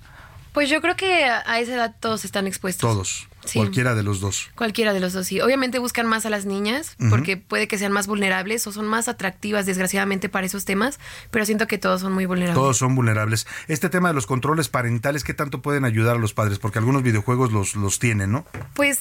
Pues 0.53 0.69
yo 0.69 0.81
creo 0.83 0.97
que 0.97 1.25
a 1.25 1.61
esa 1.61 1.75
edad 1.75 1.95
todos 1.99 2.25
están 2.25 2.47
expuestos. 2.47 2.89
Todos. 2.89 3.29
Cualquiera 3.55 3.95
de 3.95 4.03
los 4.03 4.21
dos. 4.21 4.51
Cualquiera 4.55 4.93
de 4.93 5.01
los 5.01 5.13
dos, 5.13 5.27
sí. 5.27 5.41
Obviamente 5.41 5.79
buscan 5.79 6.07
más 6.07 6.27
a 6.27 6.31
las 6.31 6.47
niñas 6.47 6.97
porque 7.11 7.37
puede 7.37 7.69
que 7.69 7.79
sean 7.79 7.93
más 7.93 8.07
vulnerables 8.07 8.67
o 8.67 8.73
son 8.73 8.87
más 8.87 9.09
atractivas, 9.09 9.67
desgraciadamente, 9.67 10.29
para 10.29 10.47
esos 10.47 10.65
temas, 10.65 11.01
pero 11.31 11.45
siento 11.45 11.67
que 11.67 11.79
todos 11.79 12.01
son 12.01 12.13
muy 12.13 12.27
vulnerables. 12.27 12.61
Todos 12.61 12.77
son 12.79 12.95
vulnerables. 12.95 13.47
Este 13.69 13.89
tema 13.89 14.09
de 14.09 14.15
los 14.15 14.27
controles 14.27 14.69
parentales, 14.69 15.25
¿qué 15.25 15.35
tanto 15.35 15.63
pueden 15.63 15.85
ayudar 15.85 16.17
a 16.17 16.19
los 16.19 16.35
padres? 16.35 16.59
Porque 16.59 16.79
algunos 16.79 17.03
videojuegos 17.03 17.53
los, 17.53 17.75
los 17.75 17.99
tienen, 17.99 18.33
¿no? 18.33 18.47
Pues 18.75 18.99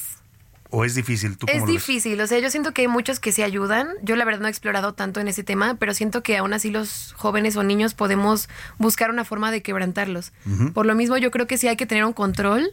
¿O 0.73 0.85
es 0.85 0.95
difícil? 0.95 1.37
¿Tú 1.37 1.47
es 1.49 1.65
difícil, 1.65 2.19
o 2.21 2.27
sea, 2.27 2.39
yo 2.39 2.49
siento 2.49 2.73
que 2.73 2.83
hay 2.83 2.87
muchos 2.87 3.19
que 3.19 3.33
se 3.33 3.43
ayudan. 3.43 3.89
Yo 4.03 4.15
la 4.15 4.23
verdad 4.23 4.39
no 4.39 4.47
he 4.47 4.49
explorado 4.49 4.93
tanto 4.93 5.19
en 5.19 5.27
ese 5.27 5.43
tema, 5.43 5.75
pero 5.75 5.93
siento 5.93 6.23
que 6.23 6.37
aún 6.37 6.53
así 6.53 6.71
los 6.71 7.13
jóvenes 7.17 7.57
o 7.57 7.63
niños 7.63 7.93
podemos 7.93 8.47
buscar 8.77 9.09
una 9.09 9.25
forma 9.25 9.51
de 9.51 9.61
quebrantarlos. 9.61 10.31
Por 10.73 10.85
lo 10.85 10.95
mismo 10.95 11.17
yo 11.17 11.29
creo 11.29 11.45
que 11.45 11.57
sí 11.57 11.67
hay 11.67 11.75
que 11.75 11.85
tener 11.85 12.05
un 12.05 12.13
control 12.13 12.71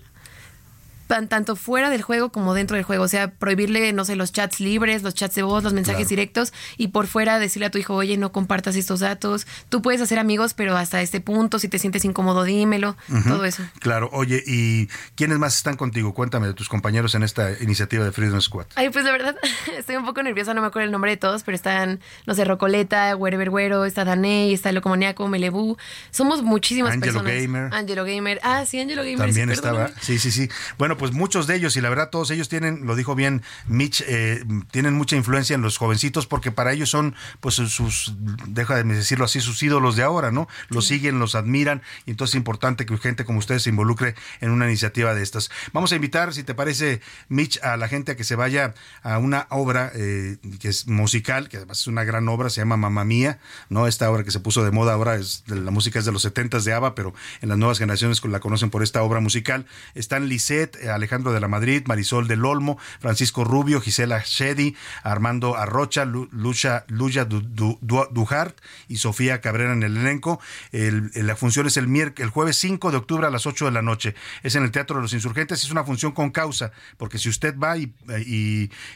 tanto 1.09 1.57
fuera 1.57 1.91
del 1.91 2.03
juego 2.03 2.31
como 2.31 2.55
dentro 2.55 2.77
del 2.77 2.85
juego. 2.85 3.05
O 3.05 3.09
sea, 3.09 3.31
prohibirle, 3.31 3.93
no 3.93 4.05
sé, 4.05 4.17
los 4.17 4.33
chats 4.33 4.61
libres, 4.61 5.03
los 5.03 5.15
chats 5.15 5.35
de 5.35 5.43
voz, 5.43 5.65
los 5.65 5.73
mensajes 5.73 6.09
directos 6.09 6.53
y 6.77 6.89
por 6.89 7.07
fuera 7.07 7.39
decirle 7.39 7.67
a 7.67 7.71
tu 7.71 7.79
hijo, 7.79 7.95
oye, 7.95 8.17
no 8.17 8.31
compartas 8.33 8.77
estos 8.77 9.01
datos. 9.01 9.47
Tú 9.69 9.83
puedes 9.83 10.01
hacer 10.01 10.19
amigos, 10.19 10.55
pero 10.55 10.77
hasta 10.77 11.01
este 11.03 11.21
punto, 11.21 11.59
si 11.59 11.69
te 11.69 11.79
sientes 11.79 12.05
incómodo, 12.05 12.45
dímelo. 12.45 12.97
Todo 13.27 13.45
eso. 13.45 13.63
Claro. 13.81 14.11
Oye, 14.13 14.43
¿y 14.47 14.89
quiénes 15.15 15.39
más 15.39 15.57
están 15.57 15.77
contigo? 15.77 16.15
Cuéntame 16.15 16.47
de 16.47 16.55
tus 16.55 16.69
compañeros 16.69 17.15
en 17.15 17.23
esta 17.23 17.53
iniciativa 17.61 18.05
de 18.05 18.13
Freedom 18.13 18.41
Squad. 18.41 18.67
Ay, 18.75 18.91
pues 18.91 19.05
la 19.05 19.13
verdad, 19.13 19.37
estoy 19.79 19.97
un 19.97 20.05
poco 20.05 20.23
nerviosa, 20.23 20.55
no 20.55 20.61
me 20.61 20.67
acuerdo 20.67 20.87
el 20.87 20.93
nombre 20.93 21.11
de 21.11 21.17
todos, 21.17 21.43
pero 21.43 21.55
están, 21.55 22.01
no 22.27 22.35
sé, 22.35 22.45
Rocoleta, 22.45 23.13
Güero, 23.15 23.85
está 23.85 24.05
Daney, 24.05 24.53
está 24.53 24.73
Locomoniaco, 24.73 25.27
Melebu. 25.29 25.77
Somos 26.11 26.43
muchísimas 26.43 26.93
Angelo 26.93 27.23
personas. 27.23 27.43
Gamer. 27.43 27.75
Angelo 27.75 28.05
Gamer. 28.05 28.41
Ah, 28.43 28.65
sí, 28.67 28.81
Angelo 28.81 29.03
Gamer. 29.03 29.19
También 29.19 29.51
estaba. 29.51 29.91
Sí, 30.01 30.19
sí, 30.19 30.31
sí. 30.31 30.49
Bueno, 30.77 30.98
pues 30.99 31.13
muchos 31.13 31.47
de 31.47 31.57
ellos, 31.57 31.77
y 31.77 31.81
la 31.81 31.89
verdad 31.89 32.11
todos 32.11 32.31
ellos 32.31 32.49
tienen, 32.49 32.87
lo 32.87 32.97
dijo 32.97 33.15
bien 33.15 33.43
Mitch, 33.67 34.03
eh, 34.07 34.45
tienen 34.71 34.95
mucha 34.95 35.17
influencia 35.17 35.55
en 35.55 35.63
los 35.63 35.79
jovencitos 35.79 36.27
porque 36.27 36.53
para 36.53 36.73
ellos 36.73 36.91
son, 36.91 37.15
pues 37.41 37.55
sus, 37.55 38.15
deja 38.47 38.77
de 38.77 38.85
decirlo 38.85 39.25
así, 39.25 39.41
sus 39.41 39.63
ídolos 39.63 39.97
de 39.97 40.03
ahora, 40.03 40.31
¿no? 40.31 40.49
Los 40.69 40.87
siguen, 40.87 41.19
los 41.19 41.35
admiran, 41.35 41.83
y 42.07 42.11
entonces 42.11 42.35
es 42.35 42.39
importante 42.39 42.85
que 42.85 42.99
gente 42.99 43.25
como 43.25 43.39
ustedes 43.39 43.63
se 43.63 43.71
involucre 43.71 44.15
en 44.41 44.51
una 44.51 44.67
iniciativa 44.67 45.15
de 45.15 45.23
estas. 45.23 45.51
Vamos 45.73 45.93
a 45.93 45.97
invitar, 45.97 46.35
si 46.35 46.43
te 46.43 46.55
parece, 46.55 47.01
Mitch, 47.29 47.63
a 47.63 47.77
la 47.77 47.89
gente 47.89 48.13
a 48.13 48.17
que 48.17 48.25
se 48.25 48.35
vaya 48.35 48.75
a 49.03 49.19
una 49.19 49.47
obra 49.51 49.93
eh, 49.95 50.39
que 50.61 50.69
es 50.69 50.87
musical, 50.87 51.49
que 51.49 51.59
además 51.59 51.81
es 51.81 51.87
una 51.87 52.05
gran 52.05 52.29
obra, 52.29 52.51
se 52.51 52.61
llama 52.61 52.77
Mamá 52.77 53.05
Mía, 53.05 53.39
¿no? 53.69 53.87
Esta 53.87 54.11
obra 54.11 54.25
que 54.25 54.31
se 54.31 54.41
puso 54.41 54.65
de 54.65 54.71
moda 54.71 54.93
ahora, 54.93 55.17
es 55.17 55.45
la 55.47 55.71
música 55.71 55.99
es 55.99 56.05
de 56.05 56.13
los 56.13 56.23
70 56.23 56.61
de 56.61 56.73
ABBA, 56.73 56.95
pero 56.95 57.15
en 57.41 57.49
las 57.49 57.59
nuevas 57.59 57.79
generaciones 57.79 58.25
la 58.25 58.41
conocen 58.41 58.71
por 58.71 58.83
esta 58.83 59.03
obra 59.03 59.21
musical. 59.21 59.67
Están 59.95 60.29
Lisette, 60.29 60.77
Alejandro 60.91 61.33
de 61.33 61.41
la 61.41 61.49
Madrid, 61.49 61.83
Marisol 61.87 62.29
del 62.29 62.45
Olmo, 62.45 62.79
Francisco 63.01 63.45
Rubio, 63.45 63.81
Gisela 63.81 64.23
Shedi, 64.25 64.77
Armando 65.03 65.57
Arrocha, 65.57 66.05
Lucha, 66.05 66.85
Luya 66.89 67.25
Dujart 67.25 68.59
y 68.89 68.97
Sofía 68.97 69.41
Cabrera 69.41 69.73
en 69.73 69.83
el 69.83 69.97
elenco. 69.97 70.41
la 70.73 71.37
función 71.37 71.67
es 71.67 71.77
el, 71.77 72.13
el 72.17 72.31
jueves 72.31 72.57
5 72.57 72.91
de 72.91 72.97
octubre 72.97 73.27
a 73.27 73.31
las 73.31 73.47
8 73.47 73.67
de 73.67 73.71
la 73.71 73.83
noche. 73.83 74.15
Es 74.43 74.55
en 74.55 74.65
el 74.65 74.71
Teatro 74.71 74.97
de 74.97 75.03
los 75.03 75.13
Insurgentes. 75.13 75.65
Es 75.65 75.71
una 75.71 75.85
función 75.85 76.13
con 76.13 76.31
causa, 76.31 76.73
porque 76.97 77.19
si 77.19 77.29
usted 77.29 77.57
va 77.59 77.77
y, 77.77 77.93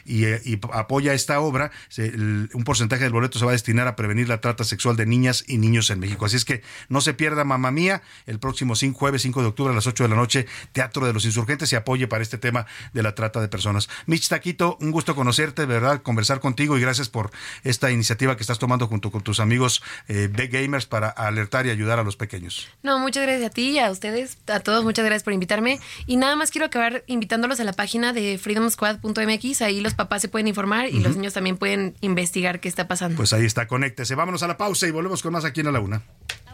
y, 0.05 0.59
apoya 0.71 1.13
esta 1.13 1.39
obra, 1.39 1.71
un 1.97 2.63
porcentaje 2.65 3.03
del 3.03 3.13
boleto 3.13 3.39
se 3.39 3.45
va 3.45 3.51
a 3.51 3.53
destinar 3.53 3.87
a 3.87 3.95
prevenir 3.95 4.29
la 4.29 4.41
trata 4.41 4.63
sexual 4.63 4.95
de 4.95 5.05
niñas 5.05 5.43
y 5.47 5.57
niños 5.57 5.89
en 5.89 5.99
México. 5.99 6.25
Así 6.25 6.35
es 6.35 6.45
que 6.45 6.61
no 6.89 7.01
se 7.01 7.13
pierda, 7.13 7.43
mamá 7.43 7.71
mía, 7.71 8.01
el 8.25 8.39
próximo 8.39 8.75
jueves 8.93 9.21
5 9.21 9.41
de 9.41 9.47
octubre 9.47 9.71
a 9.71 9.75
las 9.75 9.87
8 9.87 10.03
de 10.03 10.09
la 10.09 10.15
noche, 10.15 10.45
Teatro 10.71 11.05
de 11.05 11.13
los 11.13 11.25
Insurgentes 11.25 11.71
y 11.71 11.75
apoye 11.83 12.07
para 12.07 12.23
este 12.23 12.37
tema 12.37 12.65
de 12.93 13.03
la 13.03 13.13
trata 13.13 13.41
de 13.41 13.47
personas. 13.47 13.89
Mitch 14.05 14.29
Taquito, 14.29 14.77
un 14.81 14.91
gusto 14.91 15.15
conocerte, 15.15 15.65
¿verdad? 15.65 16.01
Conversar 16.01 16.39
contigo 16.39 16.77
y 16.77 16.81
gracias 16.81 17.09
por 17.09 17.31
esta 17.63 17.91
iniciativa 17.91 18.35
que 18.35 18.43
estás 18.43 18.57
tomando 18.57 18.87
junto 18.87 19.11
con 19.11 19.21
tus 19.21 19.39
amigos 19.39 19.83
eh, 20.07 20.29
Gamers 20.33 20.85
para 20.85 21.09
alertar 21.09 21.65
y 21.65 21.69
ayudar 21.69 21.99
a 21.99 22.03
los 22.03 22.15
pequeños. 22.15 22.67
No, 22.81 22.99
muchas 22.99 23.23
gracias 23.23 23.49
a 23.49 23.53
ti 23.53 23.71
y 23.71 23.79
a 23.79 23.91
ustedes, 23.91 24.37
a 24.47 24.59
todos, 24.59 24.83
muchas 24.83 25.05
gracias 25.05 25.23
por 25.23 25.33
invitarme. 25.33 25.79
Y 26.05 26.17
nada 26.17 26.35
más 26.35 26.51
quiero 26.51 26.65
acabar 26.65 27.03
invitándolos 27.07 27.59
a 27.59 27.63
la 27.63 27.73
página 27.73 28.13
de 28.13 28.37
freedomsquad.mx, 28.37 29.61
ahí 29.61 29.81
los 29.81 29.93
papás 29.93 30.21
se 30.21 30.27
pueden 30.27 30.47
informar 30.47 30.87
y 30.87 30.99
los 30.99 31.15
niños 31.15 31.33
también 31.33 31.57
pueden 31.57 31.95
investigar 32.01 32.59
qué 32.59 32.69
está 32.69 32.87
pasando. 32.87 33.17
Pues 33.17 33.33
ahí 33.33 33.45
está, 33.45 33.67
conéctese. 33.67 34.15
Vámonos 34.15 34.43
a 34.43 34.47
la 34.47 34.57
pausa 34.57 34.87
y 34.87 34.91
volvemos 34.91 35.21
con 35.21 35.33
más 35.33 35.45
aquí 35.45 35.61
en 35.61 35.71
la 35.71 35.79
una. 35.79 36.01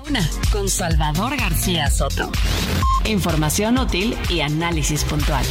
Una 0.08 0.30
con 0.52 0.70
Salvador 0.70 1.36
García 1.36 1.90
Soto. 1.90 2.32
Información 3.04 3.78
útil 3.78 4.18
y 4.30 4.40
análisis 4.40 5.04
puntual. 5.04 5.44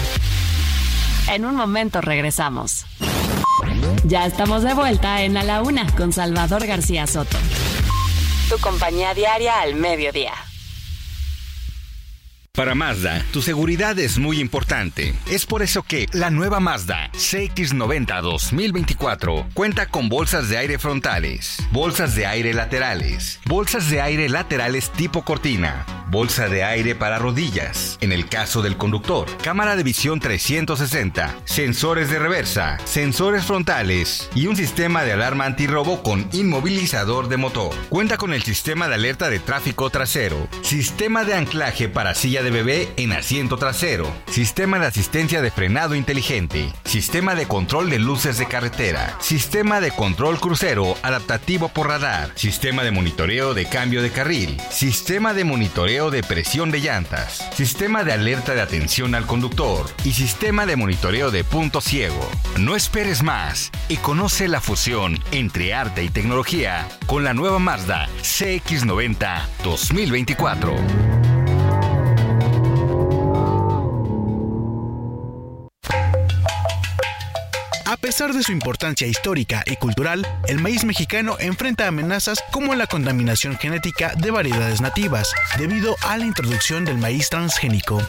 En 1.31 1.45
un 1.45 1.55
momento 1.55 2.01
regresamos. 2.01 2.87
Ya 4.05 4.25
estamos 4.25 4.63
de 4.63 4.73
vuelta 4.73 5.23
en 5.23 5.35
la 5.35 5.63
Una 5.63 5.95
con 5.95 6.13
Salvador 6.13 6.67
García 6.67 7.07
Soto. 7.07 7.37
Tu 8.49 8.59
compañía 8.59 9.13
diaria 9.13 9.61
al 9.61 9.75
mediodía. 9.75 10.33
Para 12.53 12.75
Mazda, 12.75 13.25
tu 13.33 13.41
seguridad 13.41 13.97
es 14.01 14.19
muy 14.19 14.41
importante. 14.41 15.15
Es 15.31 15.47
por 15.47 15.63
eso 15.63 15.85
que 15.85 16.07
la 16.13 16.31
nueva 16.31 16.59
Mazda 16.59 17.09
CX90 17.13 18.21
2024 18.21 19.49
cuenta 19.55 19.87
con 19.87 20.09
bolsas 20.09 20.49
de 20.49 20.59
aire 20.59 20.79
frontales, 20.79 21.59
bolsas 21.71 22.17
de 22.17 22.27
aire 22.27 22.53
laterales, 22.55 23.39
bolsas 23.47 23.89
de 23.91 24.01
aire 24.01 24.29
laterales 24.29 24.91
tipo 24.91 25.25
cortina, 25.25 25.87
bolsa 26.11 26.49
de 26.49 26.65
aire 26.65 26.97
para 26.97 27.19
rodillas, 27.19 27.97
en 28.01 28.11
el 28.11 28.29
caso 28.29 28.61
del 28.61 28.77
conductor, 28.77 29.29
cámara 29.43 29.77
de 29.77 29.85
visión 29.85 30.19
360, 30.19 31.37
sensores 31.45 32.11
de 32.11 32.19
reversa, 32.19 32.79
sensores 32.85 33.45
frontales 33.45 34.29
y 34.35 34.49
un 34.49 34.57
sistema 34.57 35.05
de 35.05 35.13
alarma 35.13 35.45
antirrobo 35.45 36.03
con 36.03 36.29
inmovilizador 36.33 37.29
de 37.29 37.37
motor. 37.37 37.73
Cuenta 37.89 38.17
con 38.17 38.35
el 38.35 38.43
sistema 38.43 38.89
de 38.89 38.95
alerta 38.95 39.31
de 39.31 39.39
tráfico 39.39 39.91
trasero, 39.91 40.49
sistema 40.63 41.25
de 41.25 41.35
anclaje 41.35 41.89
para 41.89 42.15
de 42.43 42.51
bebé 42.51 42.89
en 42.97 43.13
asiento 43.13 43.57
trasero, 43.57 44.11
sistema 44.31 44.79
de 44.79 44.87
asistencia 44.87 45.43
de 45.43 45.51
frenado 45.51 45.95
inteligente, 45.95 46.73
sistema 46.85 47.35
de 47.35 47.47
control 47.47 47.91
de 47.91 47.99
luces 47.99 48.39
de 48.39 48.47
carretera, 48.47 49.17
sistema 49.21 49.81
de 49.81 49.91
control 49.91 50.41
crucero 50.41 50.97
adaptativo 51.03 51.69
por 51.69 51.89
radar, 51.89 52.31
sistema 52.35 52.83
de 52.83 52.91
monitoreo 52.91 53.55
de 53.55 53.67
cambio 53.67 54.03
de 54.03 54.11
carril, 54.11 54.57
sistema 54.71 55.35
de 55.35 55.45
monitoreo 55.45 56.11
de 56.11 56.23
presión 56.23 56.71
de 56.71 56.81
llantas, 56.81 57.49
sistema 57.55 58.05
de 58.05 58.13
alerta 58.13 58.55
de 58.55 58.63
atención 58.63 59.15
al 59.15 59.27
conductor. 59.27 59.87
Y 60.05 60.13
sistema 60.13 60.67
de 60.67 60.77
monitoreo 60.77 61.31
de 61.31 61.45
punto 61.45 61.81
ciego. 61.81 62.29
No 62.59 62.77
esperes 62.77 63.23
más 63.23 63.71
y 63.89 63.97
conoce 63.97 64.49
la 64.49 64.61
fusión 64.61 65.19
entre 65.33 65.75
arte 65.75 66.03
y 66.05 66.09
tecnología 66.09 66.89
con 67.07 67.25
la 67.25 67.35
nueva 67.35 67.59
Mazda 67.59 68.09
CX90 68.23 69.43
2024. 69.65 71.38
Pesar 78.19 78.35
de 78.35 78.43
su 78.43 78.51
importancia 78.51 79.07
histórica 79.07 79.63
y 79.65 79.77
cultural, 79.77 80.27
el 80.49 80.59
maíz 80.59 80.83
mexicano 80.83 81.37
enfrenta 81.39 81.87
amenazas 81.87 82.43
como 82.51 82.75
la 82.75 82.89
contaminación 82.89 83.57
genética 83.57 84.13
de 84.17 84.33
variedades 84.33 84.81
nativas, 84.81 85.33
debido 85.57 85.95
a 86.03 86.19
la 86.19 86.27
introducción 86.27 86.85
del 86.85 86.99
maíz 86.99 87.31
transgénico. 87.31 88.03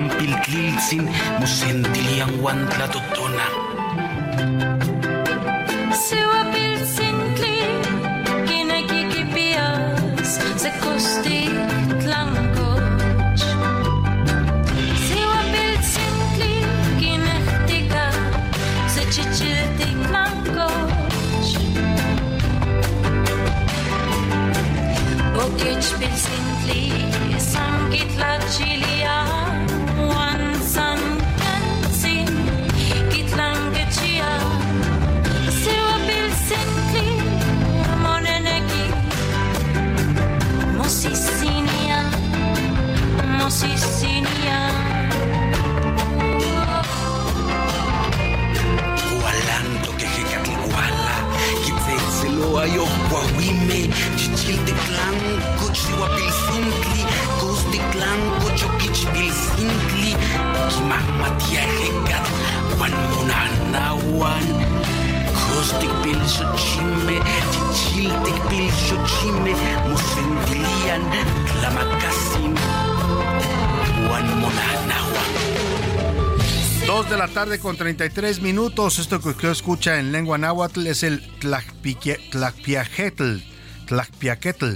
ang 0.00 0.08
pilkilsin 0.16 1.04
mo 1.36 1.44
sentili 1.44 2.24
ang 2.24 2.32
wan 2.40 2.56
tlatutuna. 2.72 3.46
Siwa 5.92 6.40
pilsintli, 6.48 7.60
kinakikipiyas 8.48 10.40
sa 10.56 10.72
kosti 10.80 11.52
tlangko. 12.00 12.80
Siwa 15.04 15.40
pilsintli, 15.52 16.54
kinaktika 16.96 18.08
sa 18.88 19.04
chichiltik 19.12 20.00
langko. 20.08 20.72
Okic 25.36 25.84
pilsintli, 26.00 26.88
sangkit 27.36 28.08
la 28.16 28.40
chili. 28.48 28.89
Dos 76.86 77.08
de 77.08 77.16
la 77.16 77.28
tarde 77.28 77.58
con 77.58 77.76
33 77.76 78.42
minutos. 78.42 78.98
Esto 78.98 79.20
que 79.20 79.30
usted 79.30 79.50
escucha 79.50 79.98
en 79.98 80.12
lengua 80.12 80.38
náhuatl 80.38 80.86
es 80.86 81.02
el 81.02 81.22
Tlacpiajetl, 81.38 83.38
Tlacpiaquetl, 83.86 84.74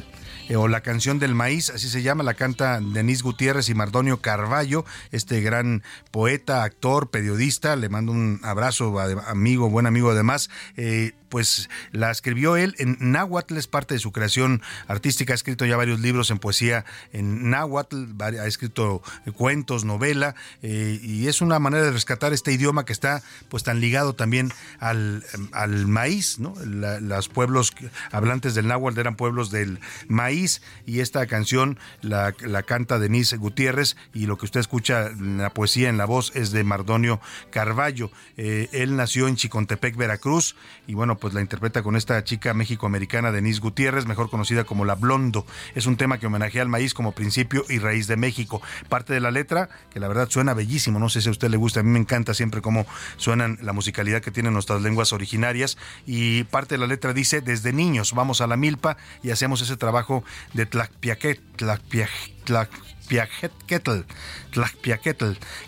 eh, 0.48 0.56
o 0.56 0.68
la 0.68 0.80
canción 0.80 1.18
del 1.18 1.34
maíz, 1.34 1.70
así 1.70 1.88
se 1.88 2.02
llama, 2.02 2.22
la 2.22 2.34
canta 2.34 2.80
Denise 2.80 3.22
Gutiérrez 3.22 3.68
y 3.68 3.74
Mardonio 3.74 4.20
Carballo, 4.20 4.84
este 5.10 5.40
gran 5.40 5.82
poeta, 6.10 6.62
actor, 6.64 7.10
periodista. 7.10 7.76
Le 7.76 7.88
mando 7.88 8.12
un 8.12 8.40
abrazo, 8.42 8.98
amigo, 8.98 9.70
buen 9.70 9.86
amigo 9.86 10.10
además. 10.10 10.50
Eh, 10.76 11.12
pues 11.34 11.68
la 11.90 12.12
escribió 12.12 12.56
él 12.56 12.76
en 12.78 12.96
náhuatl, 13.00 13.56
es 13.56 13.66
parte 13.66 13.94
de 13.94 13.98
su 13.98 14.12
creación 14.12 14.62
artística, 14.86 15.32
ha 15.32 15.34
escrito 15.34 15.66
ya 15.66 15.76
varios 15.76 15.98
libros 15.98 16.30
en 16.30 16.38
poesía 16.38 16.84
en 17.12 17.50
náhuatl, 17.50 18.04
ha 18.22 18.46
escrito 18.46 19.02
cuentos, 19.34 19.84
novela, 19.84 20.36
eh, 20.62 21.00
y 21.02 21.26
es 21.26 21.40
una 21.40 21.58
manera 21.58 21.82
de 21.86 21.90
rescatar 21.90 22.32
este 22.32 22.52
idioma 22.52 22.84
que 22.84 22.92
está 22.92 23.20
pues 23.48 23.64
tan 23.64 23.80
ligado 23.80 24.14
también 24.14 24.52
al, 24.78 25.24
al 25.50 25.88
maíz, 25.88 26.38
¿no? 26.38 26.54
Los 26.64 27.28
pueblos 27.28 27.74
hablantes 28.12 28.54
del 28.54 28.68
náhuatl 28.68 29.00
eran 29.00 29.16
pueblos 29.16 29.50
del 29.50 29.80
maíz, 30.06 30.62
y 30.86 31.00
esta 31.00 31.26
canción 31.26 31.80
la, 32.00 32.32
la 32.42 32.62
canta 32.62 33.00
Denise 33.00 33.38
Gutiérrez, 33.38 33.96
y 34.12 34.26
lo 34.26 34.38
que 34.38 34.44
usted 34.44 34.60
escucha 34.60 35.08
en 35.08 35.38
la 35.38 35.50
poesía 35.50 35.88
en 35.88 35.98
la 35.98 36.04
voz 36.04 36.30
es 36.36 36.52
de 36.52 36.62
Mardonio 36.62 37.20
Carballo. 37.50 38.12
Eh, 38.36 38.68
él 38.70 38.94
nació 38.94 39.26
en 39.26 39.34
Chicontepec, 39.34 39.96
Veracruz, 39.96 40.54
y 40.86 40.94
bueno, 40.94 41.18
pues 41.24 41.32
la 41.32 41.40
interpreta 41.40 41.82
con 41.82 41.96
esta 41.96 42.22
chica 42.22 42.52
méxico-americana 42.52 43.32
Denise 43.32 43.58
Gutiérrez, 43.58 44.04
mejor 44.04 44.28
conocida 44.28 44.64
como 44.64 44.84
La 44.84 44.94
Blondo. 44.94 45.46
Es 45.74 45.86
un 45.86 45.96
tema 45.96 46.18
que 46.18 46.26
homenajea 46.26 46.60
al 46.60 46.68
maíz 46.68 46.92
como 46.92 47.12
principio 47.12 47.64
y 47.70 47.78
raíz 47.78 48.08
de 48.08 48.18
México. 48.18 48.60
Parte 48.90 49.14
de 49.14 49.20
la 49.20 49.30
letra, 49.30 49.70
que 49.90 50.00
la 50.00 50.08
verdad 50.08 50.28
suena 50.28 50.52
bellísimo, 50.52 50.98
no 50.98 51.08
sé 51.08 51.22
si 51.22 51.28
a 51.28 51.30
usted 51.30 51.48
le 51.48 51.56
gusta, 51.56 51.80
a 51.80 51.82
mí 51.82 51.88
me 51.88 51.98
encanta 51.98 52.34
siempre 52.34 52.60
cómo 52.60 52.84
suenan 53.16 53.56
la 53.62 53.72
musicalidad 53.72 54.20
que 54.20 54.32
tienen 54.32 54.52
nuestras 54.52 54.82
lenguas 54.82 55.14
originarias, 55.14 55.78
y 56.04 56.44
parte 56.44 56.74
de 56.74 56.80
la 56.80 56.86
letra 56.86 57.14
dice, 57.14 57.40
desde 57.40 57.72
niños 57.72 58.12
vamos 58.12 58.42
a 58.42 58.46
la 58.46 58.58
milpa 58.58 58.98
y 59.22 59.30
hacemos 59.30 59.62
ese 59.62 59.78
trabajo 59.78 60.24
de 60.52 60.66
tlacpiaquet, 60.66 61.40
tlacpiaj, 61.56 62.10
tlacpiaquetl, 62.44 64.00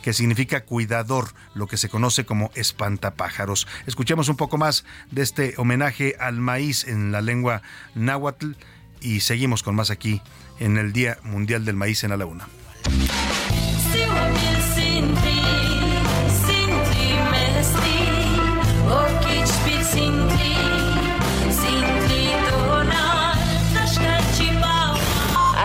que 0.02 0.12
significa 0.12 0.64
cuidador, 0.64 1.32
lo 1.54 1.66
que 1.66 1.76
se 1.76 1.88
conoce 1.88 2.24
como 2.24 2.50
espantapájaros. 2.54 3.66
Escuchemos 3.86 4.28
un 4.28 4.36
poco 4.36 4.58
más 4.58 4.84
de 5.10 5.22
este 5.22 5.54
homenaje 5.56 6.16
al 6.20 6.40
maíz 6.40 6.84
en 6.84 7.12
la 7.12 7.20
lengua 7.20 7.62
náhuatl 7.94 8.52
y 9.00 9.20
seguimos 9.20 9.62
con 9.62 9.74
más 9.74 9.90
aquí 9.90 10.22
en 10.58 10.78
el 10.78 10.92
Día 10.92 11.18
Mundial 11.22 11.64
del 11.64 11.76
Maíz 11.76 12.04
en 12.04 12.18
la 12.18 12.26
una. 12.26 12.48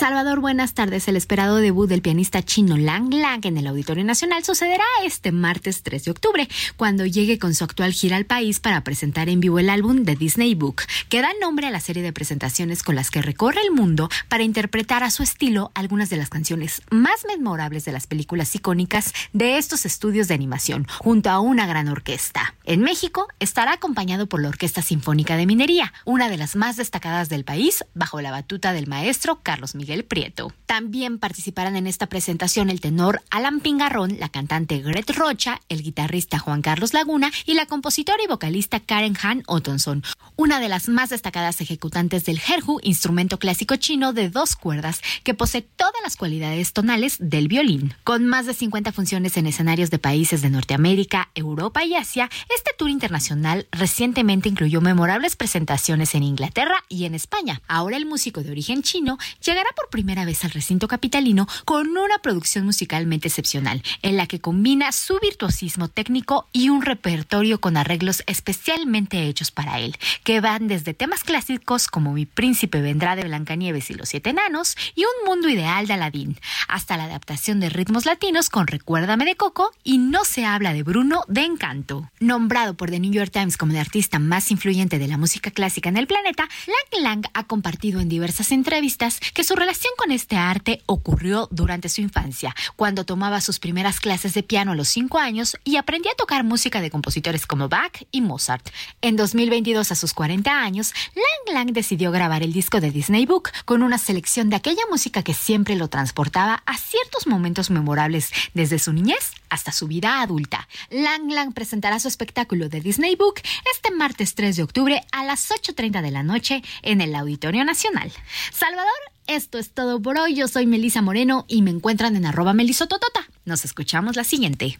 Salvador, 0.00 0.40
buenas 0.40 0.72
tardes. 0.72 1.08
El 1.08 1.16
esperado 1.16 1.56
debut 1.56 1.86
del 1.86 2.00
pianista 2.00 2.42
chino 2.42 2.78
Lang 2.78 3.12
Lang 3.12 3.44
en 3.44 3.58
el 3.58 3.66
Auditorio 3.66 4.02
Nacional 4.02 4.42
sucederá 4.42 4.82
este 5.04 5.30
martes 5.30 5.82
3 5.82 6.02
de 6.02 6.10
octubre, 6.10 6.48
cuando 6.78 7.04
llegue 7.04 7.38
con 7.38 7.54
su 7.54 7.64
actual 7.64 7.92
gira 7.92 8.16
al 8.16 8.24
país 8.24 8.60
para 8.60 8.82
presentar 8.82 9.28
en 9.28 9.40
vivo 9.40 9.58
el 9.58 9.68
álbum 9.68 10.04
de 10.04 10.16
Disney 10.16 10.54
Book, 10.54 10.84
que 11.10 11.20
da 11.20 11.28
nombre 11.38 11.66
a 11.66 11.70
la 11.70 11.80
serie 11.80 12.02
de 12.02 12.14
presentaciones 12.14 12.82
con 12.82 12.94
las 12.94 13.10
que 13.10 13.20
recorre 13.20 13.60
el 13.60 13.72
mundo 13.72 14.08
para 14.28 14.42
interpretar 14.42 15.02
a 15.02 15.10
su 15.10 15.22
estilo 15.22 15.70
algunas 15.74 16.08
de 16.08 16.16
las 16.16 16.30
canciones 16.30 16.80
más 16.90 17.26
memorables 17.28 17.84
de 17.84 17.92
las 17.92 18.06
películas 18.06 18.54
icónicas 18.54 19.12
de 19.34 19.58
estos 19.58 19.84
estudios 19.84 20.28
de 20.28 20.34
animación, 20.34 20.86
junto 20.98 21.28
a 21.28 21.40
una 21.40 21.66
gran 21.66 21.88
orquesta. 21.88 22.54
En 22.64 22.80
México 22.80 23.28
estará 23.38 23.74
acompañado 23.74 24.28
por 24.28 24.40
la 24.40 24.48
Orquesta 24.48 24.80
Sinfónica 24.80 25.36
de 25.36 25.44
Minería, 25.44 25.92
una 26.06 26.30
de 26.30 26.38
las 26.38 26.56
más 26.56 26.78
destacadas 26.78 27.28
del 27.28 27.44
país, 27.44 27.84
bajo 27.92 28.22
la 28.22 28.30
batuta 28.30 28.72
del 28.72 28.86
maestro 28.86 29.40
Carlos 29.42 29.74
Miguel 29.74 29.89
Prieto. 30.04 30.52
También 30.66 31.18
participarán 31.18 31.76
en 31.76 31.86
esta 31.86 32.06
presentación 32.06 32.70
el 32.70 32.80
tenor 32.80 33.22
Alan 33.30 33.60
Pingarrón, 33.60 34.18
la 34.18 34.28
cantante 34.28 34.78
Gret 34.78 35.10
Rocha, 35.10 35.60
el 35.68 35.82
guitarrista 35.82 36.38
Juan 36.38 36.62
Carlos 36.62 36.94
Laguna 36.94 37.30
y 37.44 37.54
la 37.54 37.66
compositora 37.66 38.22
y 38.22 38.28
vocalista 38.28 38.80
Karen 38.80 39.16
Han 39.22 39.42
Ottonson, 39.46 40.04
una 40.36 40.60
de 40.60 40.68
las 40.68 40.88
más 40.88 41.10
destacadas 41.10 41.60
ejecutantes 41.60 42.24
del 42.24 42.38
jerhu, 42.38 42.80
instrumento 42.82 43.38
clásico 43.38 43.76
chino 43.76 44.12
de 44.12 44.30
dos 44.30 44.56
cuerdas 44.56 45.02
que 45.24 45.34
posee 45.34 45.62
todas 45.62 46.00
las 46.02 46.16
cualidades 46.16 46.72
tonales 46.72 47.16
del 47.18 47.48
violín. 47.48 47.94
Con 48.04 48.26
más 48.26 48.46
de 48.46 48.54
50 48.54 48.92
funciones 48.92 49.36
en 49.36 49.46
escenarios 49.46 49.90
de 49.90 49.98
países 49.98 50.40
de 50.40 50.50
Norteamérica, 50.50 51.30
Europa 51.34 51.84
y 51.84 51.94
Asia, 51.94 52.30
este 52.54 52.72
tour 52.78 52.90
internacional 52.90 53.66
recientemente 53.72 54.48
incluyó 54.48 54.80
memorables 54.80 55.36
presentaciones 55.36 56.14
en 56.14 56.22
Inglaterra 56.22 56.84
y 56.88 57.04
en 57.04 57.14
España. 57.14 57.60
Ahora 57.66 57.96
el 57.96 58.06
músico 58.06 58.42
de 58.42 58.50
origen 58.50 58.82
chino 58.82 59.18
llegará 59.44 59.70
por 59.80 59.90
primera 59.90 60.24
vez 60.24 60.44
al 60.44 60.50
recinto 60.50 60.88
capitalino 60.88 61.48
con 61.64 61.88
una 61.96 62.18
producción 62.18 62.66
musicalmente 62.66 63.28
excepcional, 63.28 63.82
en 64.02 64.16
la 64.16 64.26
que 64.26 64.40
combina 64.40 64.92
su 64.92 65.18
virtuosismo 65.20 65.88
técnico 65.88 66.48
y 66.52 66.68
un 66.68 66.82
repertorio 66.82 67.60
con 67.60 67.76
arreglos 67.76 68.22
especialmente 68.26 69.26
hechos 69.26 69.50
para 69.50 69.78
él, 69.78 69.96
que 70.22 70.40
van 70.40 70.68
desde 70.68 70.94
temas 70.94 71.24
clásicos 71.24 71.86
como 71.86 72.12
Mi 72.12 72.26
príncipe 72.26 72.82
vendrá 72.82 73.16
de 73.16 73.24
Blancanieves 73.24 73.90
y 73.90 73.94
los 73.94 74.08
siete 74.08 74.30
enanos 74.30 74.76
y 74.94 75.04
Un 75.04 75.26
mundo 75.26 75.48
ideal 75.48 75.86
de 75.86 75.94
Aladín, 75.94 76.38
hasta 76.68 76.96
la 76.96 77.04
adaptación 77.04 77.60
de 77.60 77.70
ritmos 77.70 78.04
latinos 78.04 78.50
con 78.50 78.66
Recuérdame 78.66 79.24
de 79.24 79.36
Coco 79.36 79.72
y 79.82 79.98
No 79.98 80.24
se 80.24 80.44
habla 80.44 80.72
de 80.72 80.82
Bruno 80.82 81.24
de 81.28 81.42
Encanto. 81.42 82.10
Nombrado 82.20 82.74
por 82.74 82.90
The 82.90 83.00
New 83.00 83.12
York 83.12 83.30
Times 83.32 83.56
como 83.56 83.72
el 83.72 83.78
artista 83.78 84.18
más 84.18 84.50
influyente 84.50 84.98
de 84.98 85.08
la 85.08 85.16
música 85.16 85.50
clásica 85.50 85.88
en 85.88 85.96
el 85.96 86.06
planeta, 86.06 86.48
Lang 86.66 87.02
Lang 87.02 87.24
ha 87.32 87.44
compartido 87.44 88.00
en 88.00 88.08
diversas 88.08 88.52
entrevistas 88.52 89.20
que 89.32 89.44
su 89.44 89.54
relación 89.60 89.92
con 89.98 90.10
este 90.10 90.36
arte 90.36 90.82
ocurrió 90.86 91.46
durante 91.50 91.90
su 91.90 92.00
infancia, 92.00 92.56
cuando 92.76 93.04
tomaba 93.04 93.42
sus 93.42 93.58
primeras 93.58 94.00
clases 94.00 94.32
de 94.32 94.42
piano 94.42 94.72
a 94.72 94.74
los 94.74 94.88
5 94.88 95.18
años 95.18 95.54
y 95.64 95.76
aprendía 95.76 96.12
a 96.12 96.14
tocar 96.14 96.44
música 96.44 96.80
de 96.80 96.90
compositores 96.90 97.46
como 97.46 97.68
Bach 97.68 98.04
y 98.10 98.22
Mozart. 98.22 98.66
En 99.02 99.16
2022, 99.16 99.92
a 99.92 99.94
sus 99.94 100.14
40 100.14 100.50
años, 100.50 100.94
Lang 101.14 101.54
Lang 101.54 101.72
decidió 101.74 102.10
grabar 102.10 102.42
el 102.42 102.54
disco 102.54 102.80
de 102.80 102.90
Disney 102.90 103.26
Book 103.26 103.50
con 103.66 103.82
una 103.82 103.98
selección 103.98 104.48
de 104.48 104.56
aquella 104.56 104.82
música 104.90 105.22
que 105.22 105.34
siempre 105.34 105.76
lo 105.76 105.88
transportaba 105.88 106.62
a 106.64 106.78
ciertos 106.78 107.26
momentos 107.26 107.68
memorables 107.68 108.32
desde 108.54 108.78
su 108.78 108.94
niñez 108.94 109.32
hasta 109.50 109.72
su 109.72 109.88
vida 109.88 110.22
adulta. 110.22 110.68
Lang 110.88 111.30
Lang 111.30 111.52
presentará 111.52 111.98
su 111.98 112.08
espectáculo 112.08 112.70
de 112.70 112.80
Disney 112.80 113.14
Book 113.14 113.42
este 113.70 113.90
martes 113.90 114.34
3 114.34 114.56
de 114.56 114.62
octubre 114.62 115.04
a 115.12 115.22
las 115.24 115.50
8.30 115.50 116.00
de 116.00 116.10
la 116.10 116.22
noche 116.22 116.62
en 116.80 117.02
el 117.02 117.14
Auditorio 117.14 117.62
Nacional. 117.64 118.10
Salvador, 118.52 118.90
esto 119.30 119.58
es 119.58 119.70
todo 119.70 120.00
por 120.02 120.18
hoy. 120.18 120.34
Yo 120.34 120.48
soy 120.48 120.66
Melisa 120.66 121.02
Moreno 121.02 121.44
y 121.48 121.62
me 121.62 121.70
encuentran 121.70 122.16
en 122.16 122.26
arroba 122.26 122.52
melisototota. 122.52 123.20
Nos 123.44 123.64
escuchamos 123.64 124.16
la 124.16 124.24
siguiente. 124.24 124.78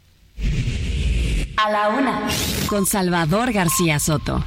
A 1.56 1.70
la 1.70 1.88
una. 1.88 2.22
Con 2.68 2.86
Salvador 2.86 3.52
García 3.52 3.98
Soto. 3.98 4.44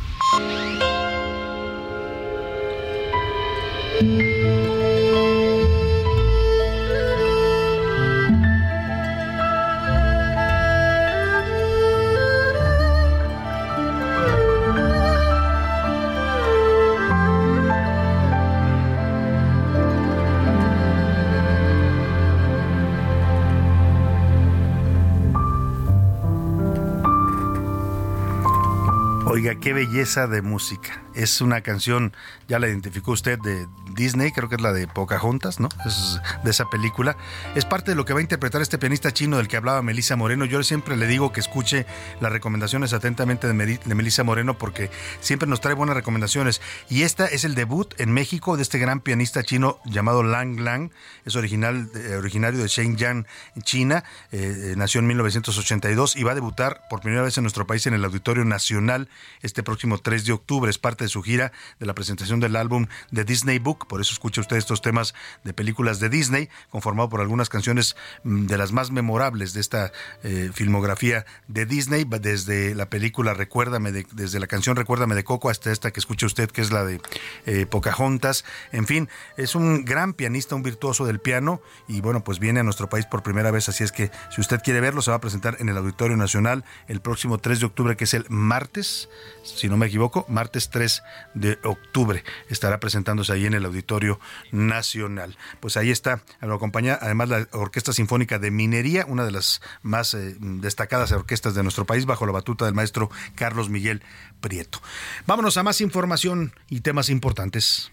Oiga, 29.43 29.59
qué 29.59 29.73
belleza 29.73 30.25
de 30.25 30.41
música. 30.41 31.02
Es 31.15 31.41
una 31.41 31.61
canción, 31.61 32.13
ya 32.47 32.59
la 32.59 32.67
identificó 32.67 33.11
usted, 33.11 33.39
de 33.39 33.67
Disney, 33.93 34.31
creo 34.31 34.49
que 34.49 34.55
es 34.55 34.61
la 34.61 34.73
de 34.73 34.87
Pocahontas, 34.87 35.59
¿no? 35.59 35.69
Es 35.85 36.19
de 36.43 36.51
esa 36.51 36.69
película. 36.69 37.15
Es 37.55 37.65
parte 37.65 37.91
de 37.91 37.95
lo 37.95 38.05
que 38.05 38.13
va 38.13 38.19
a 38.19 38.21
interpretar 38.21 38.61
este 38.61 38.77
pianista 38.77 39.11
chino 39.11 39.37
del 39.37 39.47
que 39.47 39.57
hablaba 39.57 39.81
Melissa 39.81 40.15
Moreno. 40.15 40.45
Yo 40.45 40.63
siempre 40.63 40.97
le 40.97 41.07
digo 41.07 41.31
que 41.31 41.39
escuche 41.39 41.85
las 42.19 42.31
recomendaciones 42.31 42.93
atentamente 42.93 43.47
de, 43.47 43.53
Melissa 43.53 44.23
Moreno 44.23 44.57
porque 44.57 44.89
siempre 45.21 45.47
nos 45.47 45.61
trae 45.61 45.73
buenas 45.73 45.95
recomendaciones. 45.95 46.61
Y 46.89 47.03
esta 47.03 47.25
es 47.25 47.43
el 47.43 47.55
debut 47.55 47.93
en 47.99 48.11
México 48.11 48.55
de 48.55 48.63
este 48.63 48.79
gran 48.79 48.99
pianista 48.99 49.43
chino 49.43 49.79
llamado 49.85 50.23
Lang 50.23 50.59
Lang. 50.59 50.91
Es 51.25 51.35
original, 51.35 51.89
eh, 51.95 52.15
originario 52.15 52.61
de 52.61 52.67
Shenyang, 52.67 53.27
China. 53.63 54.03
Eh, 54.31 54.71
eh, 54.71 54.73
nació 54.77 54.99
en 54.99 55.07
1982 55.07 56.15
y 56.15 56.23
va 56.23 56.31
a 56.31 56.35
debutar 56.35 56.81
por 56.89 57.01
primera 57.01 57.21
vez 57.21 57.37
en 57.37 57.43
nuestro 57.43 57.67
país 57.67 57.85
en 57.87 57.93
el 57.93 58.03
Auditorio 58.03 58.45
Nacional 58.45 59.09
este 59.41 59.63
próximo 59.63 59.97
3 59.97 60.25
de 60.25 60.33
octubre. 60.33 60.69
Es 60.69 60.77
parte 60.77 61.02
de 61.03 61.09
su 61.09 61.21
gira 61.21 61.51
de 61.79 61.85
la 61.85 61.93
presentación 61.93 62.39
del 62.39 62.55
álbum 62.55 62.87
de 63.11 63.23
Disney 63.23 63.59
Book. 63.59 63.87
Por 63.87 64.01
eso 64.01 64.13
escucha 64.13 64.41
usted 64.41 64.57
estos 64.57 64.81
temas 64.81 65.13
de 65.43 65.53
películas 65.53 65.99
de 65.99 66.09
Disney, 66.09 66.49
conformado 66.69 67.09
por 67.09 67.21
algunas 67.21 67.49
canciones 67.49 67.95
mm, 68.23 68.45
de 68.47 68.57
las 68.57 68.71
más 68.71 68.91
memorables 68.91 69.53
de 69.53 69.61
esta 69.61 69.91
eh, 70.23 70.49
filmografía 70.53 71.25
de 71.47 71.65
Disney, 71.65 72.05
desde 72.21 72.75
la 72.75 72.89
película 72.89 73.33
Recuérdame, 73.33 73.91
de- 73.91 74.07
desde 74.11 74.39
la 74.39 74.47
canción 74.47 74.75
Recuérdame 74.75 75.15
de 75.15 75.23
Coco 75.23 75.49
hasta 75.49 75.71
esta 75.71 75.91
que 75.91 75.99
escucha 75.99 76.25
usted, 76.25 76.49
que 76.49 76.61
es 76.61 76.71
la 76.71 76.83
de 76.85 77.01
eh, 77.45 77.65
Pocahontas. 77.65 78.45
En 78.71 78.87
fin, 78.87 79.09
es 79.37 79.55
un 79.55 79.85
gran 79.85 80.13
pianista, 80.13 80.55
un 80.55 80.63
virtuoso 80.63 81.05
del 81.05 81.19
piano 81.19 81.61
y 81.87 82.01
bueno, 82.01 82.23
pues 82.23 82.39
viene 82.39 82.61
a 82.61 82.63
nuestro 82.63 82.89
país 82.89 83.05
por 83.05 83.23
primera 83.23 83.51
vez, 83.51 83.69
así 83.69 83.83
es 83.83 83.91
que 83.91 84.11
si 84.33 84.41
usted 84.41 84.61
quiere 84.63 84.79
verlo, 84.81 85.01
se 85.01 85.11
va 85.11 85.17
a 85.17 85.21
presentar 85.21 85.57
en 85.59 85.69
el 85.69 85.77
Auditorio 85.77 86.15
Nacional 86.17 86.63
el 86.87 87.01
próximo 87.01 87.37
3 87.37 87.59
de 87.59 87.65
octubre, 87.65 87.97
que 87.97 88.05
es 88.05 88.13
el 88.13 88.25
martes, 88.29 89.09
si 89.43 89.69
no 89.69 89.77
me 89.77 89.87
equivoco, 89.87 90.25
martes 90.27 90.69
3 90.69 91.03
de 91.33 91.59
octubre. 91.63 92.23
Estará 92.49 92.79
presentándose 92.79 93.33
ahí 93.33 93.45
en 93.45 93.53
el 93.53 93.65
Auditorio 93.65 94.19
Nacional. 94.51 95.37
Pues 95.59 95.77
ahí 95.77 95.91
está, 95.91 96.23
lo 96.41 96.55
acompaña 96.55 96.97
además 97.01 97.29
la 97.29 97.47
Orquesta 97.51 97.93
Sinfónica 97.93 98.39
de 98.39 98.51
Minería, 98.51 99.05
una 99.07 99.25
de 99.25 99.31
las 99.31 99.61
más 99.81 100.13
eh, 100.13 100.35
destacadas 100.39 101.11
orquestas 101.11 101.55
de 101.55 101.63
nuestro 101.63 101.85
país, 101.85 102.05
bajo 102.05 102.25
la 102.25 102.31
batuta 102.31 102.65
del 102.65 102.73
maestro 102.73 103.09
Carlos 103.35 103.69
Miguel 103.69 104.01
Prieto. 104.41 104.79
Vámonos 105.25 105.57
a 105.57 105.63
más 105.63 105.81
información 105.81 106.53
y 106.69 106.81
temas 106.81 107.09
importantes. 107.09 107.91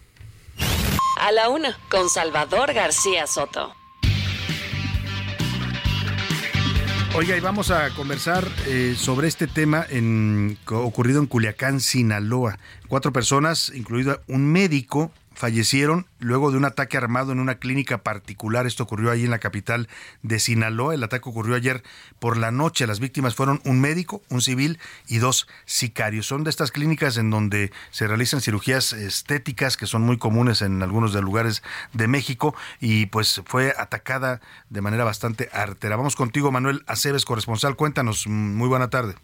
A 1.21 1.33
la 1.33 1.49
una. 1.49 1.79
Con 1.91 2.09
Salvador 2.09 2.73
García 2.73 3.27
Soto. 3.27 3.75
Oiga, 7.17 7.37
y 7.37 7.41
vamos 7.41 7.73
a 7.73 7.91
conversar 7.91 8.47
eh, 8.69 8.95
sobre 8.97 9.27
este 9.27 9.49
tema 9.49 9.85
en, 9.91 10.57
ocurrido 10.69 11.19
en 11.19 11.27
Culiacán, 11.27 11.81
Sinaloa. 11.81 12.59
Cuatro 12.87 13.13
personas, 13.13 13.73
incluido 13.75 14.23
un 14.29 14.47
médico, 14.47 15.11
fallecieron 15.41 16.07
luego 16.19 16.51
de 16.51 16.59
un 16.59 16.67
ataque 16.67 16.99
armado 16.99 17.33
en 17.33 17.41
una 17.41 17.55
clínica 17.55 18.03
particular. 18.03 18.67
Esto 18.67 18.83
ocurrió 18.83 19.11
ahí 19.11 19.25
en 19.25 19.31
la 19.31 19.39
capital 19.39 19.89
de 20.23 20.39
Sinaloa. 20.39 20.95
El 20.95 21.03
ataque 21.03 21.31
ocurrió 21.31 21.55
ayer 21.55 21.83
por 22.19 22.37
la 22.37 22.51
noche. 22.51 22.87
Las 22.87 23.01
víctimas 23.01 23.35
fueron 23.35 23.63
un 23.65 23.81
médico, 23.81 24.23
un 24.29 24.43
civil 24.43 24.79
y 25.09 25.17
dos 25.17 25.49
sicarios. 25.65 26.27
Son 26.27 26.45
de 26.45 26.51
estas 26.51 26.71
clínicas 26.71 27.17
en 27.17 27.31
donde 27.31 27.73
se 27.91 28.07
realizan 28.07 28.43
cirugías 28.43 28.93
estéticas 28.93 29.79
que 29.79 29.87
son 29.87 30.03
muy 30.03 30.19
comunes 30.19 30.61
en 30.61 30.83
algunos 30.83 31.15
de 31.15 31.23
lugares 31.23 31.63
de 31.95 32.07
México 32.07 32.55
y 32.79 33.07
pues 33.07 33.41
fue 33.47 33.73
atacada 33.79 34.43
de 34.69 34.83
manera 34.83 35.05
bastante 35.05 35.49
artera. 35.55 35.97
Vamos 35.97 36.17
contigo, 36.17 36.53
Manuel 36.53 36.85
Aceves, 36.87 37.25
corresponsal. 37.25 37.77
Cuéntanos. 37.77 38.27
Muy 38.27 38.69
buena 38.69 38.91
tarde. 38.91 39.15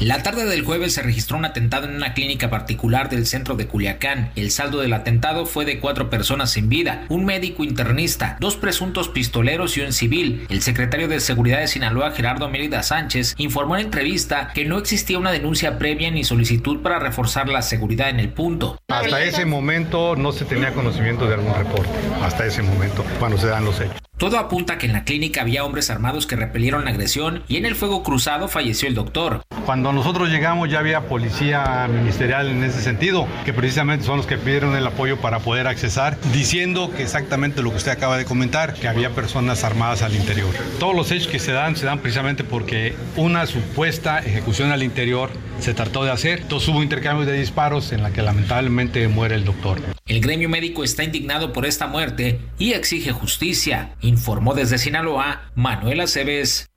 La 0.00 0.24
tarde 0.24 0.44
del 0.44 0.64
jueves 0.64 0.94
se 0.94 1.02
registró 1.02 1.38
un 1.38 1.44
atentado 1.44 1.86
en 1.86 1.94
una 1.94 2.14
clínica 2.14 2.50
particular 2.50 3.08
del 3.08 3.26
centro 3.26 3.54
de 3.54 3.68
Culiacán. 3.68 4.32
El 4.34 4.50
saldo 4.50 4.80
del 4.80 4.92
atentado 4.92 5.46
fue 5.46 5.64
de 5.64 5.78
cuatro 5.78 6.10
personas 6.10 6.50
sin 6.50 6.68
vida, 6.68 7.04
un 7.08 7.24
médico 7.24 7.62
internista, 7.62 8.36
dos 8.40 8.56
presuntos 8.56 9.08
pistoleros 9.08 9.76
y 9.76 9.82
un 9.82 9.92
civil. 9.92 10.46
El 10.50 10.62
secretario 10.62 11.06
de 11.06 11.20
Seguridad 11.20 11.60
de 11.60 11.68
Sinaloa, 11.68 12.10
Gerardo 12.10 12.50
Mérida 12.50 12.82
Sánchez, 12.82 13.34
informó 13.38 13.76
en 13.76 13.86
entrevista 13.86 14.50
que 14.52 14.64
no 14.64 14.78
existía 14.78 15.18
una 15.18 15.30
denuncia 15.30 15.78
previa 15.78 16.10
ni 16.10 16.24
solicitud 16.24 16.82
para 16.82 16.98
reforzar 16.98 17.48
la 17.48 17.62
seguridad 17.62 18.10
en 18.10 18.18
el 18.18 18.30
punto. 18.30 18.80
Hasta 18.88 19.22
ese 19.22 19.46
momento 19.46 20.16
no 20.16 20.32
se 20.32 20.44
tenía 20.44 20.72
conocimiento 20.72 21.28
de 21.28 21.34
algún 21.34 21.54
reporte, 21.54 21.90
hasta 22.20 22.44
ese 22.44 22.62
momento, 22.62 23.04
cuando 23.20 23.38
se 23.38 23.46
dan 23.46 23.64
los 23.64 23.80
hechos. 23.80 24.04
Todo 24.24 24.38
apunta 24.38 24.72
a 24.72 24.78
que 24.78 24.86
en 24.86 24.94
la 24.94 25.04
clínica 25.04 25.42
había 25.42 25.66
hombres 25.66 25.90
armados 25.90 26.26
que 26.26 26.34
repelieron 26.34 26.86
la 26.86 26.92
agresión 26.92 27.42
y 27.46 27.58
en 27.58 27.66
el 27.66 27.74
fuego 27.74 28.02
cruzado 28.02 28.48
falleció 28.48 28.88
el 28.88 28.94
doctor. 28.94 29.42
Cuando 29.66 29.92
nosotros 29.92 30.30
llegamos 30.30 30.70
ya 30.70 30.78
había 30.78 31.08
policía 31.08 31.86
ministerial 31.92 32.48
en 32.48 32.64
ese 32.64 32.80
sentido, 32.80 33.28
que 33.44 33.52
precisamente 33.52 34.06
son 34.06 34.16
los 34.16 34.26
que 34.26 34.38
pidieron 34.38 34.74
el 34.76 34.86
apoyo 34.86 35.18
para 35.18 35.40
poder 35.40 35.66
accesar, 35.66 36.16
diciendo 36.32 36.90
que 36.96 37.02
exactamente 37.02 37.60
lo 37.60 37.68
que 37.68 37.76
usted 37.76 37.90
acaba 37.92 38.16
de 38.16 38.24
comentar, 38.24 38.72
que 38.72 38.88
había 38.88 39.10
personas 39.10 39.62
armadas 39.62 40.00
al 40.00 40.16
interior. 40.16 40.54
Todos 40.80 40.96
los 40.96 41.10
hechos 41.10 41.28
que 41.28 41.38
se 41.38 41.52
dan 41.52 41.76
se 41.76 41.84
dan 41.84 41.98
precisamente 41.98 42.44
porque 42.44 42.96
una 43.16 43.44
supuesta 43.44 44.20
ejecución 44.20 44.72
al 44.72 44.82
interior 44.82 45.28
se 45.60 45.74
trató 45.74 46.02
de 46.02 46.12
hacer. 46.12 46.40
Entonces 46.40 46.70
hubo 46.70 46.82
intercambio 46.82 47.26
de 47.26 47.38
disparos 47.38 47.92
en 47.92 48.02
la 48.02 48.10
que 48.10 48.22
lamentablemente 48.22 49.06
muere 49.06 49.34
el 49.34 49.44
doctor. 49.44 49.82
El 50.06 50.20
gremio 50.20 50.50
médico 50.50 50.84
está 50.84 51.02
indignado 51.02 51.54
por 51.54 51.64
esta 51.64 51.86
muerte 51.86 52.38
y 52.58 52.74
exige 52.74 53.10
justicia, 53.12 53.96
informó 54.02 54.52
desde 54.52 54.76
Sinaloa 54.76 55.50
Manuel 55.54 56.00
Aceves. 56.00 56.68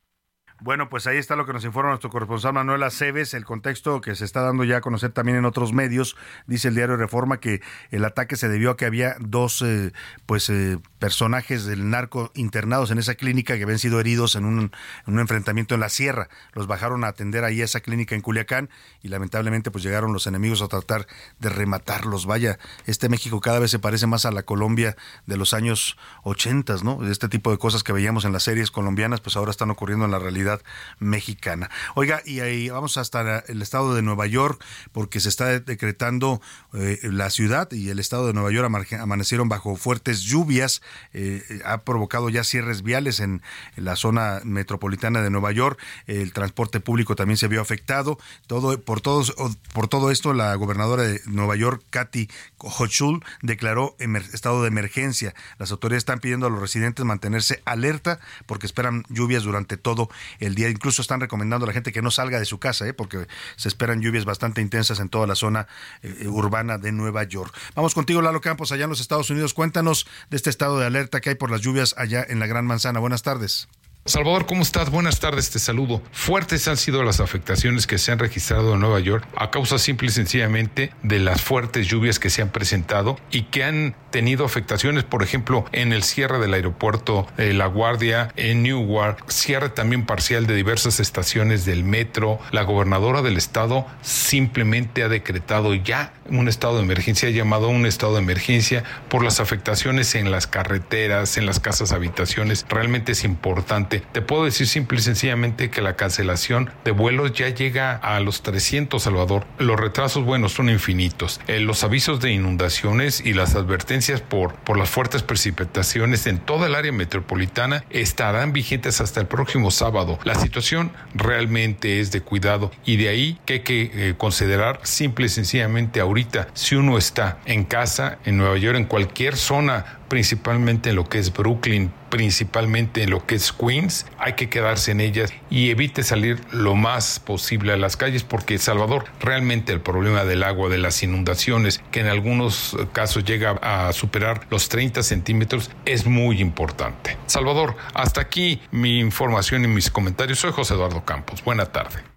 Bueno, 0.62 0.88
pues 0.88 1.08
ahí 1.08 1.18
está 1.18 1.36
lo 1.36 1.46
que 1.46 1.52
nos 1.52 1.66
informa 1.66 1.90
nuestro 1.90 2.10
corresponsal 2.10 2.54
Manuel 2.54 2.84
Aceves, 2.84 3.34
el 3.34 3.44
contexto 3.44 4.00
que 4.00 4.16
se 4.16 4.24
está 4.24 4.42
dando 4.42 4.64
ya 4.64 4.78
a 4.78 4.82
conocer 4.82 5.12
también 5.12 5.38
en 5.38 5.44
otros 5.44 5.74
medios. 5.74 6.16
Dice 6.48 6.70
el 6.70 6.76
diario 6.76 6.96
Reforma 6.96 7.42
que 7.42 7.62
el 7.92 8.06
ataque 8.06 8.38
se 8.38 8.48
debió 8.48 8.72
a 8.72 8.78
que 8.78 8.86
había 8.86 9.18
dos 9.20 9.62
eh, 9.62 9.92
pues 10.26 10.50
eh, 10.50 10.80
personajes 11.00 11.66
del 11.66 11.90
narco 11.90 12.32
internados 12.36 12.92
en 12.92 12.98
esa 12.98 13.16
clínica 13.16 13.56
que 13.58 13.64
habían 13.64 13.80
sido 13.80 14.00
heridos 14.00 14.36
en 14.36 14.46
un, 14.46 14.60
en 15.06 15.14
un 15.14 15.20
enfrentamiento 15.20 15.76
en 15.76 15.82
la 15.82 15.90
sierra. 15.90 16.30
Los 16.54 16.68
bajaron 16.68 17.04
a 17.04 17.08
atender 17.08 17.44
ahí 17.44 17.62
a 17.62 17.66
esa 17.66 17.80
clínica 17.80 18.16
en 18.16 18.22
Culiacán 18.22 18.70
y 19.02 19.10
lamentablemente 19.10 19.72
pues 19.72 19.84
llegaron 19.84 20.14
los 20.14 20.28
enemigos 20.28 20.62
a 20.62 20.68
tratar 20.68 21.08
de 21.40 21.50
rematarlos. 21.50 22.26
Vaya, 22.26 22.60
este 22.86 23.10
México 23.10 23.42
cada 23.42 23.60
vez 23.60 23.72
se 23.72 23.80
parece 23.80 24.08
más 24.08 24.26
a 24.26 24.32
la 24.32 24.44
Colombia 24.44 24.96
de 25.26 25.38
los 25.38 25.54
años 25.54 25.98
80, 26.24 26.78
¿no? 26.84 27.08
Este 27.10 27.30
tipo 27.30 27.52
de 27.52 27.58
cosas 27.58 27.84
que 27.84 27.94
veíamos 27.94 28.26
en 28.26 28.34
las 28.34 28.44
series 28.44 28.72
colombianas 28.72 29.22
pues 29.22 29.36
ahora 29.36 29.52
están 29.52 29.70
ocurriendo 29.70 30.06
en 30.06 30.12
la 30.12 30.20
realidad 30.20 30.62
mexicana. 31.00 31.70
Oiga, 31.96 32.22
y 32.26 32.40
ahí 32.40 32.70
vamos 32.70 32.98
hasta 32.98 33.40
el 33.48 33.62
estado 33.62 33.96
de 33.96 34.02
Nueva 34.02 34.28
York 34.28 34.64
porque 34.92 35.20
se 35.20 35.30
está 35.30 35.60
decretando 35.60 36.42
eh, 36.74 37.00
la 37.04 37.30
ciudad 37.30 37.72
y 37.72 37.90
el 37.90 38.00
estado 38.00 38.28
de 38.28 38.34
Nueva 38.34 38.52
York 38.52 38.70
amanecieron 39.00 39.50
bajo 39.50 39.76
fuertes 39.76 40.22
lluvias 40.22 40.82
eh, 41.14 41.44
ha 41.66 41.80
provocado 41.80 42.30
ya 42.30 42.44
cierres 42.44 42.84
viales 42.84 43.20
en, 43.20 43.42
la 43.76 43.96
zona 43.96 44.42
metropolitana 44.44 45.22
de 45.22 45.30
Nueva 45.30 45.52
York. 45.52 45.80
El 46.08 46.34
transporte 46.34 46.80
público 46.80 47.16
también 47.16 47.38
se 47.38 47.48
vio 47.48 47.62
afectado. 47.62 48.18
Todo 48.48 48.80
por 48.82 49.02
todos 49.02 49.34
por 49.74 49.88
todo 49.88 50.12
esto 50.12 50.34
la 50.34 50.56
gobernadora 50.56 51.04
de 51.04 51.22
Nueva 51.26 51.56
York, 51.56 51.84
Kathy 51.90 52.30
Hochul, 52.58 53.24
declaró 53.42 53.96
estado 54.34 54.62
de 54.62 54.68
emergencia. 54.68 55.34
Las 55.58 55.72
autoridades 55.72 56.02
están 56.02 56.20
pidiendo 56.20 56.48
a 56.48 56.50
los 56.50 56.60
residentes 56.60 57.06
mantenerse 57.06 57.62
alerta 57.66 58.20
porque 58.46 58.66
esperan 58.66 59.04
lluvias 59.10 59.44
durante 59.44 59.78
todo 59.78 60.10
el 60.40 60.56
día. 60.56 60.70
Incluso 60.70 61.02
están 61.02 61.20
recomendando 61.20 61.66
a 61.66 61.68
la 61.68 61.74
gente 61.74 61.92
que 61.92 62.02
no 62.02 62.12
salga 62.12 62.40
de 62.40 62.46
su 62.46 62.60
casa, 62.60 62.88
¿eh? 62.88 62.94
porque 62.94 63.28
se 63.56 63.68
esperan 63.68 64.02
lluvias 64.02 64.26
bastante 64.26 64.62
intensas 64.62 65.00
en 65.00 65.10
toda 65.10 65.28
la 65.28 65.36
zona 65.36 65.68
eh, 66.02 66.28
urbana 66.28 66.78
de 66.78 66.92
Nueva 66.92 67.24
York. 67.24 67.56
Vamos 67.76 67.94
contigo, 67.94 68.22
Lalo 68.22 68.42
Campos, 68.42 68.72
allá 68.72 68.86
en 68.86 68.90
los 68.90 69.02
Estados 69.02 69.30
Unidos. 69.30 69.54
Cuéntanos 69.54 70.08
de 70.30 70.38
este 70.38 70.50
estado 70.50 70.77
de 70.80 70.86
alerta 70.86 71.22
que 71.22 71.30
hay 71.30 71.36
por 71.36 71.52
las 71.52 71.62
lluvias 71.62 71.96
allá 71.98 72.26
en 72.28 72.40
la 72.40 72.48
Gran 72.48 72.66
Manzana. 72.66 73.00
Buenas 73.00 73.24
tardes. 73.24 73.68
Salvador, 74.08 74.46
¿cómo 74.46 74.62
estás? 74.62 74.90
Buenas 74.90 75.20
tardes, 75.20 75.50
te 75.50 75.60
saludo. 75.60 76.02
Fuertes 76.14 76.70
han 76.70 76.78
sido 76.78 77.04
las 77.04 77.20
afectaciones 77.20 77.88
que 77.88 77.98
se 77.98 78.14
han 78.14 78.20
registrado 78.20 78.74
en 78.74 78.80
Nueva 78.80 79.02
York 79.02 79.28
a 79.36 79.52
causa 79.52 79.78
simple 79.78 80.08
y 80.08 80.12
sencillamente 80.12 80.94
de 81.04 81.20
las 81.20 81.42
fuertes 81.42 81.88
lluvias 81.88 82.18
que 82.18 82.30
se 82.30 82.42
han 82.42 82.48
presentado 82.48 83.20
y 83.32 83.44
que 83.44 83.66
han 83.66 83.98
tenido 84.10 84.46
afectaciones, 84.46 85.04
por 85.04 85.24
ejemplo, 85.24 85.66
en 85.74 85.92
el 85.92 86.04
cierre 86.04 86.40
del 86.40 86.54
aeropuerto 86.54 87.28
de 87.36 87.54
La 87.54 87.66
Guardia, 87.66 88.32
en 88.38 88.64
Newark, 88.64 89.30
cierre 89.30 89.68
también 89.68 90.06
parcial 90.06 90.48
de 90.48 90.56
diversas 90.56 91.02
estaciones 91.02 91.66
del 91.66 91.84
metro. 91.84 92.40
La 92.52 92.64
gobernadora 92.64 93.22
del 93.22 93.36
estado 93.36 93.86
simplemente 94.02 95.04
ha 95.04 95.10
decretado 95.10 95.74
ya 95.74 96.14
un 96.30 96.48
estado 96.48 96.78
de 96.78 96.84
emergencia, 96.84 97.28
ha 97.28 97.32
llamado 97.32 97.68
un 97.68 97.86
estado 97.86 98.14
de 98.14 98.22
emergencia 98.22 98.84
por 99.10 99.24
las 99.24 99.42
afectaciones 99.42 100.16
en 100.16 100.32
las 100.32 100.48
carreteras, 100.48 101.38
en 101.38 101.46
las 101.46 101.60
casas 101.60 101.92
habitaciones. 101.92 102.66
Realmente 102.70 103.12
es 103.12 103.26
importante. 103.26 103.97
Te 104.12 104.22
puedo 104.22 104.46
decir 104.46 104.68
simple 104.68 105.00
y 105.00 105.02
sencillamente 105.02 105.70
que 105.70 105.82
la 105.82 105.96
cancelación 105.96 106.72
de 106.84 106.92
vuelos 106.92 107.34
ya 107.34 107.50
llega 107.50 107.96
a 107.96 108.20
los 108.20 108.42
300, 108.42 109.02
Salvador. 109.02 109.46
Los 109.58 109.80
retrasos, 109.80 110.24
bueno, 110.24 110.50
son 110.50 110.70
infinitos. 110.70 111.40
Eh, 111.48 111.60
los 111.60 111.84
avisos 111.84 112.20
de 112.20 112.32
inundaciones 112.32 113.22
y 113.26 113.34
las 113.34 113.56
advertencias 113.56 114.22
por, 114.22 114.56
por 114.56 114.78
las 114.78 114.90
fuertes 114.90 115.24
precipitaciones 115.24 116.28
en 116.28 116.40
toda 116.40 116.68
el 116.68 116.76
área 116.76 116.92
metropolitana 116.92 117.84
estarán 117.90 118.54
vigentes 118.54 119.02
hasta 119.02 119.20
el 119.20 119.28
próximo 119.28 119.72
sábado. 119.72 120.20
La 120.24 120.36
situación 120.36 120.92
realmente 121.14 122.00
es 122.00 122.12
de 122.12 122.22
cuidado 122.22 122.72
y 122.86 122.98
de 122.98 123.10
ahí 123.10 123.40
que 123.46 123.54
hay 123.54 123.60
que 123.62 123.92
eh, 123.94 124.14
considerar 124.18 124.80
simple 124.84 125.28
y 125.28 125.30
sencillamente 125.30 126.00
ahorita, 126.00 126.48
si 126.54 126.76
uno 126.76 126.98
está 126.98 127.40
en 127.46 127.64
casa, 127.64 128.18
en 128.26 128.38
Nueva 128.38 128.58
York, 128.58 128.78
en 128.78 128.86
cualquier 128.86 129.36
zona 129.36 129.97
principalmente 130.08 130.90
en 130.90 130.96
lo 130.96 131.06
que 131.06 131.20
es 131.20 131.34
Brooklyn, 131.34 131.92
principalmente 132.10 133.04
en 133.04 133.10
lo 133.10 133.26
que 133.26 133.36
es 133.36 133.52
Queens, 133.52 134.06
hay 134.18 134.34
que 134.34 134.50
quedarse 134.50 134.92
en 134.92 135.02
ellas 135.02 135.34
y 135.50 135.70
evite 135.70 136.04
salir 136.04 136.40
lo 136.52 136.76
más 136.76 137.20
posible 137.20 137.74
a 137.74 137.78
las 137.78 137.98
calles 137.98 138.24
porque 138.24 138.58
Salvador, 138.58 139.06
realmente 139.20 139.74
el 139.74 139.82
problema 139.82 140.24
del 140.24 140.44
agua, 140.44 140.70
de 140.70 140.78
las 140.78 141.04
inundaciones, 141.04 141.82
que 141.92 142.00
en 142.00 142.08
algunos 142.08 142.78
casos 142.94 143.26
llega 143.26 143.52
a 143.62 143.92
superar 143.94 144.48
los 144.50 144.70
30 144.70 145.04
centímetros, 145.04 145.70
es 145.86 146.06
muy 146.06 146.42
importante. 146.42 147.18
Salvador, 147.26 147.76
hasta 147.94 148.22
aquí 148.22 148.62
mi 148.72 149.00
información 149.00 149.64
y 149.64 149.68
mis 149.68 149.90
comentarios. 149.90 150.40
Soy 150.40 150.52
José 150.52 150.74
Eduardo 150.74 151.04
Campos. 151.04 151.44
Buena 151.44 151.66
tarde. 151.66 152.17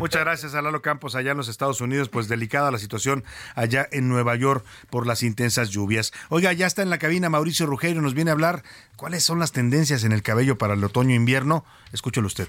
Muchas 0.00 0.22
gracias 0.22 0.54
a 0.54 0.62
Lalo 0.62 0.82
Campos 0.82 1.14
allá 1.14 1.32
en 1.32 1.36
los 1.36 1.48
Estados 1.48 1.80
Unidos, 1.80 2.08
pues 2.08 2.28
delicada 2.28 2.70
la 2.70 2.78
situación 2.78 3.24
allá 3.54 3.88
en 3.90 4.08
Nueva 4.08 4.36
York 4.36 4.64
por 4.90 5.06
las 5.06 5.22
intensas 5.22 5.70
lluvias. 5.70 6.12
Oiga, 6.28 6.52
ya 6.52 6.66
está 6.66 6.82
en 6.82 6.90
la 6.90 6.98
cabina 6.98 7.28
Mauricio 7.28 7.66
Rugeiro, 7.66 8.00
nos 8.00 8.14
viene 8.14 8.30
a 8.30 8.34
hablar 8.34 8.62
cuáles 8.96 9.24
son 9.24 9.38
las 9.38 9.52
tendencias 9.52 10.04
en 10.04 10.12
el 10.12 10.22
cabello 10.22 10.58
para 10.58 10.74
el 10.74 10.84
otoño-invierno. 10.84 11.64
Escúchelo 11.92 12.26
usted. 12.26 12.48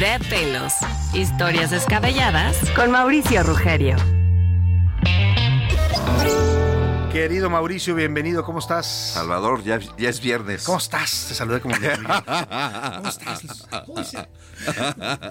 De 0.00 0.18
pelos. 0.28 0.72
Historias 1.12 1.70
descabelladas 1.70 2.56
con 2.74 2.90
Mauricio 2.90 3.44
Rugerio. 3.44 3.96
Querido 7.14 7.48
Mauricio, 7.48 7.94
bienvenido, 7.94 8.42
¿cómo 8.44 8.58
estás? 8.58 9.12
Salvador, 9.14 9.62
ya, 9.62 9.78
ya 9.96 10.08
es 10.08 10.20
viernes. 10.20 10.64
¿Cómo 10.64 10.78
estás? 10.78 11.26
Te 11.28 11.34
saludé 11.36 11.60
como... 11.60 11.76
¿Cómo 11.76 13.08
estás? 13.08 13.68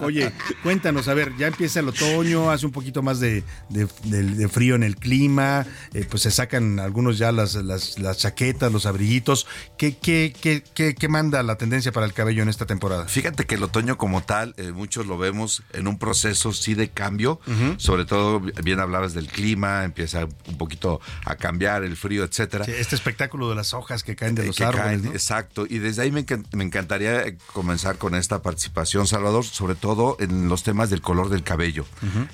Oye, 0.02 0.32
cuéntanos, 0.64 1.10
a 1.10 1.14
ver, 1.14 1.36
ya 1.38 1.48
empieza 1.48 1.82
el 1.82 1.90
otoño, 1.90 2.52
hace 2.52 2.66
un 2.66 2.72
poquito 2.72 3.02
más 3.02 3.20
de, 3.20 3.44
de- 3.68 3.90
de- 4.06 4.24
de 4.24 4.48
frío 4.48 4.76
en 4.76 4.84
el 4.84 4.96
clima, 4.96 5.66
eh, 5.94 6.08
pues 6.10 6.24
se 6.24 6.32
sacan 6.32 6.80
algunos 6.80 7.18
ya 7.18 7.34
las, 7.34 7.56
las, 7.56 8.00
las 8.00 8.18
chaquetas, 8.18 8.72
los 8.72 8.86
abriguitos. 8.86 9.46
¿Qué, 9.78 9.98
qué, 9.98 10.34
qué, 10.42 10.64
qué, 10.74 10.96
qué 10.96 11.08
manda 11.10 11.44
la 11.44 11.58
tendencia 11.58 11.92
para 11.92 12.06
el 12.06 12.14
cabello 12.14 12.44
en 12.44 12.48
esta 12.50 12.66
temporada? 12.66 13.08
Fíjate 13.10 13.46
que 13.46 13.56
el 13.56 13.64
otoño 13.64 13.98
como 13.98 14.24
tal, 14.24 14.54
eh, 14.56 14.72
muchos 14.72 15.06
lo 15.06 15.18
vemos 15.18 15.64
en 15.74 15.90
un 15.90 16.00
proceso 16.00 16.54
sí 16.54 16.76
de 16.76 16.92
cambio, 16.92 17.42
sobre 17.76 18.06
todo, 18.06 18.40
bien 18.40 18.80
hablabas 18.80 19.14
del 19.14 19.28
clima, 19.28 19.84
empieza 19.84 20.24
un 20.48 20.58
poquito 20.58 21.02
a 21.26 21.36
cambiar 21.36 21.73
el 21.82 21.98
frío, 21.98 22.24
etcétera. 22.24 22.66
Sí, 22.66 22.74
este 22.78 22.94
espectáculo 22.96 23.50
de 23.50 23.56
las 23.56 23.74
hojas 23.74 24.04
que 24.04 24.16
caen 24.16 24.36
de 24.36 24.44
Eh, 24.44 24.48
los 24.48 24.58
que 24.58 24.66
árboles. 24.66 24.86
caen, 24.86 25.04
¿no? 25.06 25.12
Exacto, 25.14 25.66
y 25.68 25.80
desde 25.80 26.04
ahí 26.04 26.12
me, 26.12 26.24
me 26.52 26.64
encantaría 26.64 27.24
eh, 27.26 27.38
comenzar 27.54 27.98
con 27.98 28.14
esta 28.14 28.44
participación, 28.44 29.08
Salvador, 29.08 29.46
sobre 29.46 29.74
todo 29.74 30.18
en 30.20 30.50
los 30.50 30.62
temas 30.64 30.92
del 30.92 31.02
color 31.02 31.30
del 31.30 31.42
cabello. 31.44 31.86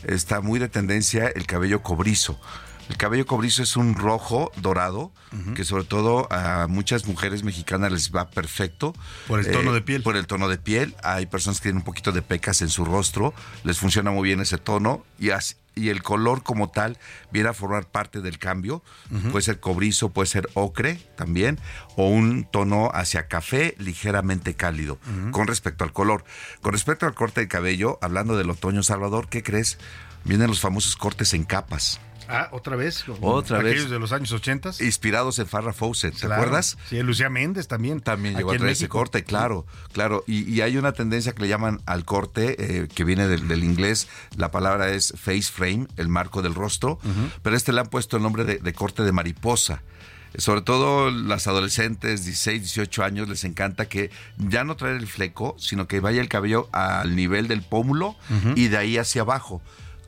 Está 0.04 0.42
muy 0.42 0.60
de 0.60 0.68
tendencia 0.68 1.28
el 1.28 1.46
cabello 1.46 1.82
cobrizo. 1.84 2.38
El 2.90 2.98
cabello 2.98 3.26
cobrizo 3.28 3.62
es 3.64 3.78
un 3.78 3.94
rojo 3.96 4.52
dorado 4.58 5.12
que 5.54 5.64
sobre 5.64 5.84
todo 5.84 6.28
a 6.34 6.66
muchas 6.68 7.06
mujeres 7.06 7.44
mexicanas 7.44 7.92
les 7.92 8.12
va 8.12 8.32
perfecto. 8.32 8.94
Eh, 8.98 9.28
Por 9.28 9.40
el 9.40 9.52
tono 9.52 9.74
de 9.74 9.82
piel. 9.82 10.02
Por 10.02 10.18
el 10.18 10.26
tono 10.26 10.48
de 10.50 10.58
piel. 10.58 10.96
Hay 11.04 11.28
personas 11.28 11.60
que 11.60 11.64
tienen 11.64 11.78
un 11.78 11.84
poquito 11.86 12.12
de 12.12 12.24
pecas 12.24 12.64
en 12.64 12.70
su 12.70 12.84
rostro, 12.86 13.34
les 13.64 13.78
funciona 13.78 14.10
muy 14.10 14.28
bien 14.28 14.40
ese 14.40 14.58
tono 14.58 15.06
y 15.20 15.30
así- 15.30 15.56
y 15.76 15.90
el 15.90 16.02
color 16.04 16.42
como 16.44 16.72
tal 16.72 16.98
viene 17.32 17.48
a 17.50 17.54
formar 17.54 17.86
parte 17.86 18.20
del 18.22 18.38
cambio. 18.40 18.84
Puede 19.32 19.44
ser 19.44 19.60
cobrizo, 19.60 20.10
puede 20.10 20.26
ser 20.28 20.50
ocre 20.56 20.96
también, 21.16 21.58
o 21.96 22.08
un 22.10 22.44
tono 22.52 22.90
hacia 22.94 23.28
café 23.28 23.76
ligeramente 23.78 24.56
cálido 24.56 24.98
con 25.32 25.46
respecto 25.48 25.84
al 25.86 25.94
color. 25.94 26.26
Con 26.62 26.74
respecto 26.74 27.06
al 27.06 27.14
corte 27.14 27.42
de 27.42 27.48
cabello, 27.48 27.98
hablando 28.02 28.36
del 28.36 28.50
otoño 28.50 28.82
Salvador, 28.84 29.30
¿qué 29.30 29.42
crees? 29.44 29.78
Vienen 30.26 30.48
los 30.48 30.60
famosos 30.60 30.98
cortes 30.98 31.34
en 31.34 31.46
capas. 31.46 32.02
Ah, 32.30 32.50
otra 32.52 32.76
vez. 32.76 33.04
Otra 33.22 33.60
Aquellos 33.60 33.84
vez. 33.84 33.90
de 33.92 34.00
los 34.00 34.12
años 34.12 34.32
80. 34.32 34.72
Inspirados 34.82 35.40
en 35.40 35.48
Farrah 35.48 35.74
Fawcett, 35.74 36.14
¿te 36.14 36.20
Claro. 36.28 36.36
acuerdas? 36.36 36.78
Sí, 36.90 37.02
Lucía 37.02 37.30
Méndez 37.30 37.68
también. 37.68 38.02
También 38.02 38.36
llegó 38.38 38.52
a 38.52 38.58
traer 38.58 38.72
ese 38.74 38.88
corte, 38.88 39.24
claro, 39.24 39.66
claro. 39.94 40.24
Y, 40.28 40.50
y 40.50 40.62
hay 40.62 40.78
una 40.78 40.92
tendencia 40.92 41.34
que 41.34 41.42
le 41.42 41.48
llaman 41.48 41.82
al 41.86 42.06
corte, 42.06 42.56
eh, 42.84 42.88
que 42.88 43.04
viene 43.04 43.28
del, 43.28 43.48
del 43.48 43.64
inglés, 43.64 44.08
la 44.38 44.52
palabra 44.52 44.90
es 44.90 45.14
face 45.18 45.44
frame, 45.52 45.88
el 45.98 46.08
marco 46.08 46.42
del 46.42 46.54
rostro, 46.56 47.00
pero 47.42 47.56
este 47.56 47.74
le 47.74 47.82
han 47.82 47.88
puesto 47.88 48.18
el 48.18 48.24
nombre 48.24 48.44
de, 48.44 48.58
de 48.58 48.74
corte 48.74 49.04
de 49.04 49.12
mariposa. 49.12 49.82
Sobre 50.38 50.62
todo 50.62 51.10
las 51.10 51.48
adolescentes, 51.48 52.24
16, 52.24 52.62
18 52.62 53.04
años, 53.04 53.28
les 53.28 53.44
encanta 53.46 53.88
que 53.90 54.12
ya 54.38 54.64
no 54.64 54.76
traer 54.76 54.98
el 54.98 55.08
fleco, 55.08 55.56
sino 55.58 55.88
que 55.88 56.00
vaya 56.02 56.22
el 56.22 56.30
cabello 56.30 56.70
al 56.72 57.16
nivel 57.16 57.48
del 57.48 57.64
pómulo 57.64 58.16
y 58.56 58.68
de 58.68 58.78
ahí 58.78 58.98
hacia 59.00 59.24
abajo. 59.24 59.60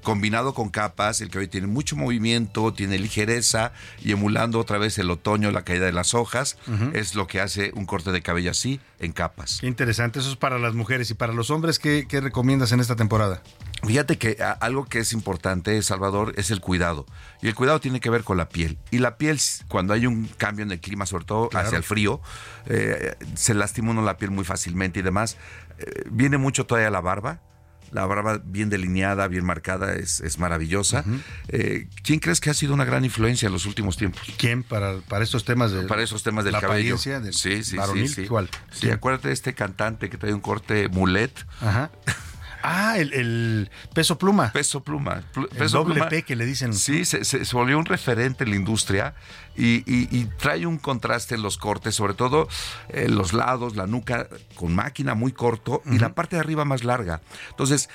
Combinado 0.03 0.53
con 0.53 0.69
capas, 0.69 1.21
el 1.21 1.29
cabello 1.29 1.49
tiene 1.49 1.67
mucho 1.67 1.95
movimiento, 1.95 2.73
tiene 2.73 2.97
ligereza 2.99 3.71
y 4.03 4.11
emulando 4.11 4.59
otra 4.59 4.77
vez 4.77 4.97
el 4.97 5.09
otoño, 5.11 5.51
la 5.51 5.63
caída 5.63 5.85
de 5.85 5.91
las 5.91 6.13
hojas, 6.13 6.57
es 6.93 7.15
lo 7.15 7.27
que 7.27 7.39
hace 7.41 7.71
un 7.75 7.85
corte 7.85 8.11
de 8.11 8.21
cabello 8.21 8.51
así, 8.51 8.79
en 8.99 9.11
capas. 9.11 9.59
Qué 9.61 9.67
interesante. 9.67 10.19
Eso 10.19 10.29
es 10.29 10.35
para 10.35 10.59
las 10.59 10.73
mujeres. 10.73 11.09
¿Y 11.11 11.13
para 11.13 11.33
los 11.33 11.49
hombres 11.49 11.79
qué, 11.79 12.05
qué 12.07 12.21
recomiendas 12.21 12.71
en 12.71 12.79
esta 12.79 12.95
temporada? 12.95 13.41
Fíjate 13.83 14.17
que 14.17 14.37
algo 14.59 14.85
que 14.85 14.99
es 14.99 15.11
importante, 15.13 15.81
Salvador, 15.81 16.33
es 16.37 16.51
el 16.51 16.61
cuidado. 16.61 17.05
Y 17.41 17.47
el 17.47 17.55
cuidado 17.55 17.79
tiene 17.79 17.99
que 17.99 18.09
ver 18.11 18.23
con 18.23 18.37
la 18.37 18.47
piel. 18.49 18.77
Y 18.91 18.99
la 18.99 19.17
piel, 19.17 19.39
cuando 19.67 19.93
hay 19.93 20.05
un 20.05 20.27
cambio 20.37 20.63
en 20.63 20.71
el 20.71 20.79
clima, 20.79 21.05
sobre 21.07 21.25
todo 21.25 21.49
Claro. 21.49 21.65
hacia 21.67 21.77
el 21.77 21.83
frío, 21.83 22.21
eh, 22.67 23.15
se 23.35 23.53
lastima 23.55 23.91
uno 23.91 24.01
la 24.03 24.17
piel 24.17 24.29
muy 24.31 24.45
fácilmente 24.45 24.99
y 24.99 25.03
demás. 25.03 25.37
Eh, 25.79 26.03
viene 26.11 26.37
mucho 26.37 26.65
todavía 26.67 26.91
la 26.91 27.01
barba. 27.01 27.41
La 27.91 28.05
barba 28.05 28.41
bien 28.43 28.69
delineada, 28.69 29.27
bien 29.27 29.45
marcada, 29.45 29.93
es, 29.95 30.21
es 30.21 30.39
maravillosa. 30.39 31.03
Eh, 31.49 31.87
¿Quién 32.03 32.19
crees 32.19 32.39
que 32.39 32.49
ha 32.49 32.53
sido 32.53 32.73
una 32.73 32.85
gran 32.85 33.03
influencia 33.05 33.47
en 33.47 33.53
los 33.53 33.65
últimos 33.65 33.97
tiempos? 33.97 34.21
¿Quién 34.37 34.63
para, 34.63 34.99
para 35.01 35.23
estos 35.23 35.43
temas 35.45 35.71
de 35.71 35.83
Para 35.83 36.01
esos 36.03 36.23
temas 36.23 36.45
del 36.45 36.53
la 36.53 36.61
cabello. 36.61 36.97
del 36.97 37.33
sí, 37.33 37.63
sí, 37.63 37.75
varonil? 37.77 38.07
sí, 38.07 38.23
sí. 38.23 38.27
¿Cuál? 38.27 38.49
Sí, 38.71 38.89
acuérdate 38.89 39.27
de 39.27 39.33
este 39.33 39.53
cantante 39.53 40.09
que 40.09 40.17
trae 40.17 40.33
un 40.33 40.41
corte 40.41 40.87
mulet. 40.89 41.31
Ajá. 41.59 41.91
Ah, 42.63 42.97
el, 42.97 43.13
el 43.13 43.71
peso 43.93 44.17
pluma. 44.17 44.51
Peso 44.51 44.83
pluma. 44.83 45.23
Pl- 45.33 45.47
El 45.51 45.57
peso 45.57 45.79
doble 45.79 45.95
pluma. 45.95 46.09
P 46.09 46.23
que 46.23 46.35
le 46.35 46.45
dicen. 46.45 46.73
Sí, 46.73 47.05
se, 47.05 47.23
se- 47.25 47.45
se 47.45 47.55
volvió 47.55 47.77
un 47.77 47.85
referente 47.85 48.43
en 48.43 48.51
la 48.51 48.55
industria 48.55 49.13
y, 49.55 49.77
y- 49.91 50.07
y 50.11 50.25
trae 50.37 50.65
un 50.65 50.77
contraste 50.77 51.35
en 51.35 51.41
los 51.41 51.57
cortes, 51.57 51.95
sobre 51.95 52.13
todo 52.13 52.47
en 52.89 53.15
los 53.15 53.33
lados, 53.33 53.75
la 53.75 53.87
nuca 53.87 54.27
con 54.55 54.73
máquina 54.75 55.13
muy 55.15 55.31
corto 55.31 55.81
y 55.85 55.99
la 55.99 56.13
parte 56.13 56.35
de 56.35 56.39
arriba 56.41 56.63
más 56.65 56.83
larga. 56.83 57.21
Entonces, 57.49 57.89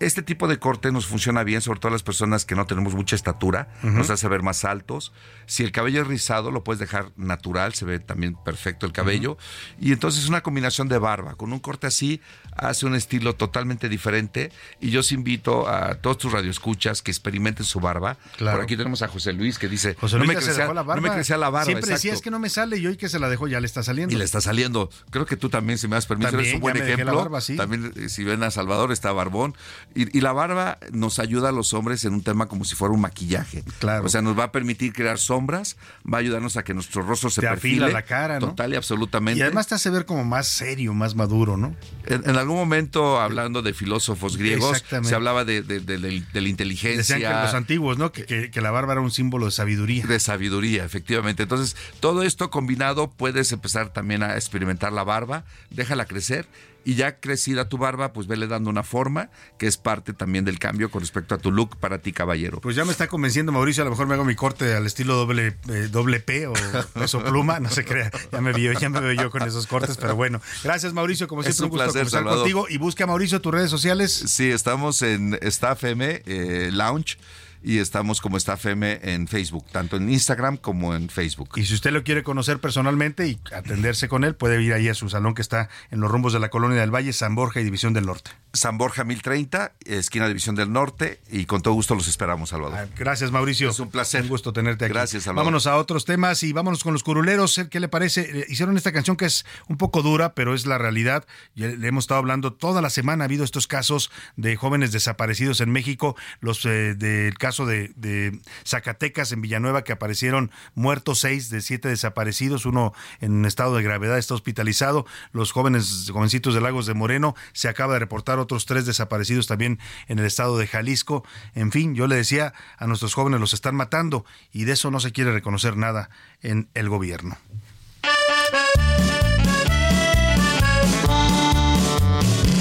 Este 0.00 0.22
tipo 0.22 0.48
de 0.48 0.58
corte 0.58 0.90
nos 0.92 1.06
funciona 1.06 1.44
bien, 1.44 1.60
sobre 1.60 1.78
todo 1.78 1.92
las 1.92 2.02
personas 2.02 2.44
que 2.46 2.54
no 2.54 2.66
tenemos 2.66 2.94
mucha 2.94 3.14
estatura, 3.14 3.68
Ujú. 3.82 3.92
nos 3.92 4.10
hace 4.10 4.26
ver 4.28 4.42
más 4.42 4.64
altos. 4.64 5.12
Si 5.46 5.62
el 5.62 5.72
cabello 5.72 6.00
es 6.02 6.08
rizado, 6.08 6.50
lo 6.50 6.64
puedes 6.64 6.80
dejar 6.80 7.12
natural, 7.16 7.74
se 7.74 7.84
ve 7.84 7.98
también 8.00 8.34
perfecto 8.44 8.86
el 8.86 8.92
cabello. 8.92 9.36
Y 9.78 9.92
entonces 9.92 10.26
una 10.28 10.40
combinación 10.42 10.88
de 10.88 10.98
barba, 10.98 11.34
con 11.34 11.52
un 11.52 11.58
corte 11.60 11.86
así, 11.86 12.20
hace 12.56 12.86
un 12.86 12.94
estilo 12.94 13.34
totalmente 13.36 13.88
diferente. 13.90 14.50
Y 14.80 14.90
yo 14.90 15.00
os 15.00 15.12
invito 15.12 15.68
a 15.68 15.96
todos 15.96 16.16
tus 16.18 16.32
radioescuchas 16.32 17.02
que 17.02 17.10
experimenten 17.10 17.66
su 17.66 17.78
barba. 17.80 18.16
Claro. 18.38 18.56
Por 18.56 18.64
aquí 18.64 18.76
tenemos 18.76 19.02
a 19.02 19.08
José 19.08 19.32
Luis 19.34 19.58
que 19.58 19.68
dice, 19.68 19.96
José 20.00 20.16
no, 20.16 20.24
Luis 20.24 20.28
me 20.28 20.34
ya 20.34 20.40
se 20.40 20.46
crecía, 20.46 20.66
la 20.68 20.74
no 20.74 20.84
barba. 20.84 21.00
me 21.02 21.10
crecía 21.14 21.36
la 21.36 21.50
barba. 21.50 21.64
Siempre 21.66 21.90
decía, 21.92 22.10
exacto". 22.12 22.14
es 22.14 22.22
que 22.22 22.30
no 22.30 22.38
me 22.38 22.48
sale 22.48 22.78
y 22.78 22.86
hoy 22.86 22.96
que 22.96 23.08
se 23.10 23.18
la 23.18 23.28
dejó 23.28 23.48
ya 23.48 23.60
le 23.60 23.66
está 23.66 23.82
saliendo. 23.82 24.14
Y 24.14 24.18
le 24.18 24.24
está 24.24 24.40
saliendo. 24.40 24.88
Creo 25.10 25.26
que 25.26 25.36
tú 25.36 25.50
también, 25.50 25.78
si 25.78 25.88
me 25.88 25.96
das 25.96 26.06
permiso, 26.06 26.30
También, 26.30 26.46
eres 26.46 26.54
un 26.54 26.60
buen 26.62 26.74
me 26.78 26.84
ejemplo. 26.90 27.14
barba, 27.16 27.40
sí. 27.42 27.56
También, 27.56 27.92
eh, 27.96 28.08
si 28.08 28.24
ven 28.24 28.42
a 28.42 28.50
Salvador, 28.50 28.92
está 28.92 29.12
barbón. 29.12 29.54
Y, 29.94 30.16
y 30.16 30.20
la 30.20 30.32
barba 30.32 30.78
nos 30.92 31.18
ayuda 31.18 31.48
a 31.48 31.52
los 31.52 31.74
hombres 31.74 32.04
en 32.04 32.14
un 32.14 32.22
tema 32.22 32.46
como 32.46 32.64
si 32.64 32.76
fuera 32.76 32.94
un 32.94 33.00
maquillaje. 33.00 33.64
Claro. 33.80 34.04
O 34.06 34.08
sea, 34.08 34.22
nos 34.22 34.38
va 34.38 34.44
a 34.44 34.52
permitir 34.52 34.92
crear 34.92 35.18
sombras, 35.18 35.76
va 36.06 36.18
a 36.18 36.20
ayudarnos 36.20 36.56
a 36.56 36.62
que 36.62 36.74
nuestro 36.74 37.02
rostro 37.02 37.28
se 37.28 37.40
Te 37.40 37.48
afila 37.48 37.88
la 37.88 38.02
cara, 38.02 38.38
¿no? 38.38 38.48
Total 38.50 38.72
y 38.72 38.76
absolutamente. 38.76 39.38
Y 39.40 39.42
además 39.42 39.66
te 39.66 39.74
hace 39.74 39.90
ver 39.90 40.06
como 40.06 40.24
más 40.24 40.46
serio, 40.46 40.94
más 40.94 41.16
maduro, 41.16 41.56
¿no? 41.56 41.74
En, 42.06 42.22
en 42.28 42.36
algún 42.36 42.56
momento, 42.56 43.20
hablando 43.20 43.62
de 43.62 43.74
filósofos 43.74 44.36
griegos, 44.36 44.84
se 45.02 45.14
hablaba 45.14 45.44
de, 45.44 45.62
de- 45.62 45.80
de- 45.80 45.98
de- 45.98 46.22
de 46.32 46.40
la 46.40 46.48
inteligencia. 46.48 47.16
Decían 47.16 47.20
que 47.38 47.44
los 47.46 47.54
antiguos, 47.54 47.98
¿no? 47.98 48.12
Que, 48.12 48.24
que- 48.26 48.50
que 48.52 48.60
la 48.60 48.70
barba 48.70 48.92
era 48.92 49.00
un 49.00 49.10
símbolo 49.10 49.46
de 49.46 49.52
sabiduría. 49.52 50.06
De 50.06 50.20
sabiduría, 50.20 50.84
efectivamente. 50.84 51.42
Entonces, 51.42 51.76
todo 51.98 52.22
esto 52.22 52.48
combinado, 52.50 53.10
puedes 53.10 53.50
empezar 53.50 53.92
también 53.92 54.22
a 54.22 54.36
experimentar 54.36 54.92
la 54.92 55.02
barba, 55.02 55.44
déjala 55.70 56.04
crecer 56.04 56.46
y 56.84 56.94
ya 56.94 57.20
crecida 57.20 57.68
tu 57.68 57.78
barba, 57.78 58.12
pues 58.12 58.26
vele 58.26 58.46
dando 58.46 58.70
una 58.70 58.82
forma 58.82 59.30
que 59.58 59.66
es 59.66 59.76
parte 59.76 60.12
también 60.12 60.44
del 60.44 60.58
cambio 60.58 60.90
con 60.90 61.00
respecto 61.00 61.34
a 61.34 61.38
tu 61.38 61.50
look 61.50 61.76
para 61.78 61.98
ti, 61.98 62.12
caballero. 62.12 62.60
Pues 62.60 62.76
ya 62.76 62.84
me 62.84 62.92
está 62.92 63.06
convenciendo 63.08 63.52
Mauricio, 63.52 63.82
a 63.82 63.84
lo 63.84 63.90
mejor 63.90 64.06
me 64.06 64.14
hago 64.14 64.24
mi 64.24 64.34
corte 64.34 64.74
al 64.74 64.86
estilo 64.86 65.14
doble, 65.14 65.56
eh, 65.68 65.88
doble 65.90 66.20
P 66.20 66.46
o 66.46 66.52
peso 66.94 67.22
pluma, 67.22 67.60
no 67.60 67.68
se 67.70 67.84
crea, 67.84 68.10
ya 68.32 68.40
me 68.40 68.52
vio, 68.52 68.72
ya 68.72 68.88
me 68.88 69.00
veo 69.00 69.12
yo 69.12 69.30
con 69.30 69.42
esos 69.42 69.66
cortes, 69.66 69.96
pero 69.96 70.16
bueno. 70.16 70.40
Gracias 70.64 70.92
Mauricio, 70.92 71.28
como 71.28 71.42
Es 71.42 71.56
siempre 71.56 71.64
un, 71.66 71.72
un 71.72 71.78
gusto 71.78 71.84
placer, 71.84 72.00
conversar 72.02 72.18
Salvador. 72.20 72.40
contigo 72.40 72.66
y 72.68 72.78
busca 72.78 73.04
a 73.04 73.06
Mauricio 73.06 73.40
tus 73.40 73.52
redes 73.52 73.70
sociales. 73.70 74.12
Sí, 74.12 74.50
estamos 74.50 75.02
en 75.02 75.38
Staff 75.42 75.84
M 75.84 76.22
eh, 76.26 76.70
Lounge 76.72 77.16
y 77.62 77.78
estamos 77.78 78.20
como 78.20 78.36
Staff 78.36 78.66
M 78.66 79.00
en 79.02 79.28
Facebook, 79.28 79.66
tanto 79.70 79.96
en 79.96 80.10
Instagram 80.10 80.56
como 80.56 80.94
en 80.94 81.08
Facebook. 81.08 81.50
Y 81.56 81.64
si 81.64 81.74
usted 81.74 81.90
lo 81.92 82.04
quiere 82.04 82.22
conocer 82.22 82.58
personalmente 82.58 83.26
y 83.28 83.40
atenderse 83.54 84.08
con 84.08 84.24
él, 84.24 84.34
puede 84.34 84.62
ir 84.62 84.72
ahí 84.72 84.88
a 84.88 84.94
su 84.94 85.08
salón 85.08 85.34
que 85.34 85.42
está 85.42 85.68
en 85.90 86.00
los 86.00 86.10
rumbos 86.10 86.32
de 86.32 86.40
la 86.40 86.48
Colonia 86.48 86.80
del 86.80 86.94
Valle, 86.94 87.12
San 87.12 87.34
Borja 87.34 87.60
y 87.60 87.64
División 87.64 87.92
del 87.92 88.06
Norte. 88.06 88.30
San 88.52 88.78
Borja 88.78 89.04
1030, 89.04 89.72
esquina 89.84 90.26
División 90.26 90.56
del 90.56 90.72
Norte, 90.72 91.20
y 91.30 91.44
con 91.44 91.62
todo 91.62 91.74
gusto 91.74 91.94
los 91.94 92.08
esperamos, 92.08 92.50
Salvador. 92.50 92.88
Gracias, 92.96 93.30
Mauricio. 93.30 93.70
Es 93.70 93.78
un 93.78 93.90
placer. 93.90 94.22
Un 94.22 94.28
gusto 94.28 94.52
tenerte 94.52 94.86
aquí. 94.86 94.94
Gracias, 94.94 95.24
Salvador. 95.24 95.44
Vámonos 95.46 95.66
a 95.66 95.76
otros 95.76 96.04
temas 96.04 96.42
y 96.42 96.52
vámonos 96.52 96.82
con 96.82 96.92
los 96.92 97.02
curuleros. 97.04 97.60
¿Qué 97.70 97.78
le 97.80 97.88
parece? 97.88 98.40
Eh, 98.40 98.46
Hicieron 98.48 98.76
esta 98.76 98.92
canción 98.92 99.16
que 99.16 99.26
es 99.26 99.44
un 99.68 99.76
poco 99.76 100.02
dura, 100.02 100.34
pero 100.34 100.54
es 100.54 100.66
la 100.66 100.78
realidad. 100.78 101.24
Ya 101.54 101.68
Le 101.68 101.88
hemos 101.88 102.04
estado 102.04 102.18
hablando 102.18 102.52
toda 102.52 102.82
la 102.82 102.90
semana. 102.90 103.24
Ha 103.24 103.26
habido 103.26 103.44
estos 103.44 103.66
casos 103.66 104.10
de 104.36 104.56
jóvenes 104.56 104.92
desaparecidos 104.92 105.60
en 105.60 105.70
México. 105.70 106.16
Los 106.40 106.64
eh, 106.64 106.94
del 106.94 107.38
caso 107.38 107.49
de, 107.58 107.92
de 107.96 108.40
Zacatecas 108.64 109.32
en 109.32 109.42
Villanueva 109.42 109.82
que 109.82 109.92
aparecieron 109.92 110.50
muertos 110.74 111.20
seis 111.20 111.50
de 111.50 111.60
siete 111.60 111.88
desaparecidos. 111.88 112.64
Uno 112.64 112.92
en 113.20 113.44
estado 113.44 113.76
de 113.76 113.82
gravedad 113.82 114.18
está 114.18 114.34
hospitalizado. 114.34 115.04
Los 115.32 115.52
jóvenes, 115.52 116.08
jovencitos 116.12 116.54
de 116.54 116.60
Lagos 116.60 116.86
de 116.86 116.94
Moreno, 116.94 117.34
se 117.52 117.68
acaba 117.68 117.94
de 117.94 117.98
reportar 117.98 118.38
otros 118.38 118.66
tres 118.66 118.86
desaparecidos 118.86 119.46
también 119.46 119.78
en 120.06 120.18
el 120.18 120.24
estado 120.24 120.56
de 120.58 120.66
Jalisco. 120.66 121.24
En 121.54 121.72
fin, 121.72 121.94
yo 121.94 122.06
le 122.06 122.16
decía 122.16 122.54
a 122.78 122.86
nuestros 122.86 123.14
jóvenes 123.14 123.40
los 123.40 123.52
están 123.52 123.74
matando 123.74 124.24
y 124.52 124.64
de 124.64 124.72
eso 124.72 124.90
no 124.90 125.00
se 125.00 125.12
quiere 125.12 125.32
reconocer 125.32 125.76
nada 125.76 126.10
en 126.40 126.68
el 126.74 126.88
gobierno. 126.88 127.36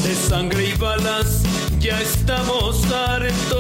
de 0.04 0.16
sangre 0.16 0.70
y 0.70 0.74
balas 0.74 1.44
ya 1.80 2.02
estamos 2.02 2.84
hartos 2.92 3.59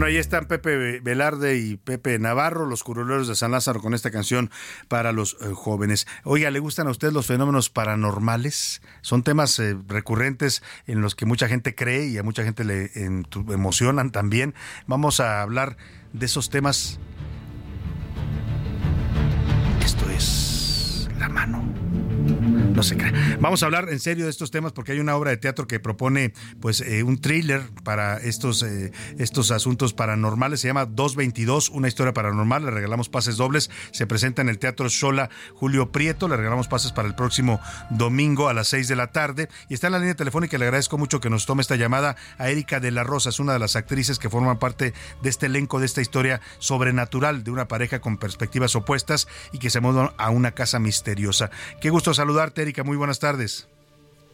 Bueno, 0.00 0.12
ahí 0.12 0.16
están 0.16 0.46
Pepe 0.46 0.98
Velarde 1.00 1.58
y 1.58 1.76
Pepe 1.76 2.18
Navarro, 2.18 2.64
los 2.64 2.82
curuleros 2.82 3.28
de 3.28 3.34
San 3.34 3.50
Lázaro, 3.50 3.82
con 3.82 3.92
esta 3.92 4.10
canción 4.10 4.50
para 4.88 5.12
los 5.12 5.36
eh, 5.42 5.50
jóvenes. 5.52 6.06
Oiga, 6.24 6.50
¿le 6.50 6.58
gustan 6.58 6.86
a 6.86 6.90
usted 6.90 7.12
los 7.12 7.26
fenómenos 7.26 7.68
paranormales? 7.68 8.80
Son 9.02 9.22
temas 9.22 9.58
eh, 9.58 9.76
recurrentes 9.88 10.62
en 10.86 11.02
los 11.02 11.14
que 11.14 11.26
mucha 11.26 11.48
gente 11.48 11.74
cree 11.74 12.06
y 12.06 12.16
a 12.16 12.22
mucha 12.22 12.44
gente 12.44 12.64
le 12.64 12.90
emocionan 12.94 14.10
también. 14.10 14.54
Vamos 14.86 15.20
a 15.20 15.42
hablar 15.42 15.76
de 16.14 16.24
esos 16.24 16.48
temas. 16.48 16.98
Esto 19.84 20.08
es 20.08 21.10
la 21.18 21.28
mano. 21.28 21.62
Vamos 23.40 23.62
a 23.62 23.66
hablar 23.66 23.88
en 23.90 24.00
serio 24.00 24.24
de 24.24 24.30
estos 24.30 24.50
temas 24.50 24.72
porque 24.72 24.92
hay 24.92 25.00
una 25.00 25.14
obra 25.14 25.30
de 25.30 25.36
teatro 25.36 25.66
que 25.66 25.80
propone 25.80 26.32
pues 26.60 26.80
eh, 26.80 27.02
un 27.02 27.20
thriller 27.20 27.62
para 27.84 28.16
estos, 28.16 28.62
eh, 28.62 28.90
estos 29.18 29.50
asuntos 29.50 29.92
paranormales. 29.92 30.60
Se 30.60 30.68
llama 30.68 30.86
222, 30.86 31.68
una 31.70 31.88
historia 31.88 32.14
paranormal. 32.14 32.64
Le 32.64 32.70
regalamos 32.70 33.10
pases 33.10 33.36
dobles. 33.36 33.70
Se 33.92 34.06
presenta 34.06 34.40
en 34.40 34.48
el 34.48 34.58
Teatro 34.58 34.88
Sola 34.88 35.28
Julio 35.54 35.92
Prieto. 35.92 36.26
Le 36.26 36.38
regalamos 36.38 36.68
pases 36.68 36.92
para 36.92 37.06
el 37.06 37.14
próximo 37.14 37.60
domingo 37.90 38.48
a 38.48 38.54
las 38.54 38.68
6 38.68 38.88
de 38.88 38.96
la 38.96 39.08
tarde. 39.08 39.48
Y 39.68 39.74
está 39.74 39.88
en 39.88 39.92
la 39.92 39.98
línea 39.98 40.14
telefónica. 40.14 40.56
Le 40.56 40.64
agradezco 40.64 40.96
mucho 40.96 41.20
que 41.20 41.28
nos 41.28 41.44
tome 41.44 41.60
esta 41.60 41.76
llamada 41.76 42.16
a 42.38 42.48
Erika 42.48 42.80
de 42.80 42.92
la 42.92 43.04
Rosa. 43.04 43.28
Es 43.28 43.40
una 43.40 43.52
de 43.52 43.58
las 43.58 43.76
actrices 43.76 44.18
que 44.18 44.30
forman 44.30 44.58
parte 44.58 44.94
de 45.22 45.28
este 45.28 45.46
elenco, 45.46 45.80
de 45.80 45.86
esta 45.86 46.00
historia 46.00 46.40
sobrenatural 46.60 47.44
de 47.44 47.50
una 47.50 47.68
pareja 47.68 48.00
con 48.00 48.16
perspectivas 48.16 48.74
opuestas 48.74 49.28
y 49.52 49.58
que 49.58 49.68
se 49.68 49.80
mudan 49.80 50.12
a 50.16 50.30
una 50.30 50.52
casa 50.52 50.78
misteriosa. 50.78 51.50
Qué 51.82 51.90
gusto 51.90 52.14
saludarte, 52.14 52.62
Erika. 52.62 52.69
Muy 52.84 52.96
buenas 52.96 53.18
tardes. 53.18 53.68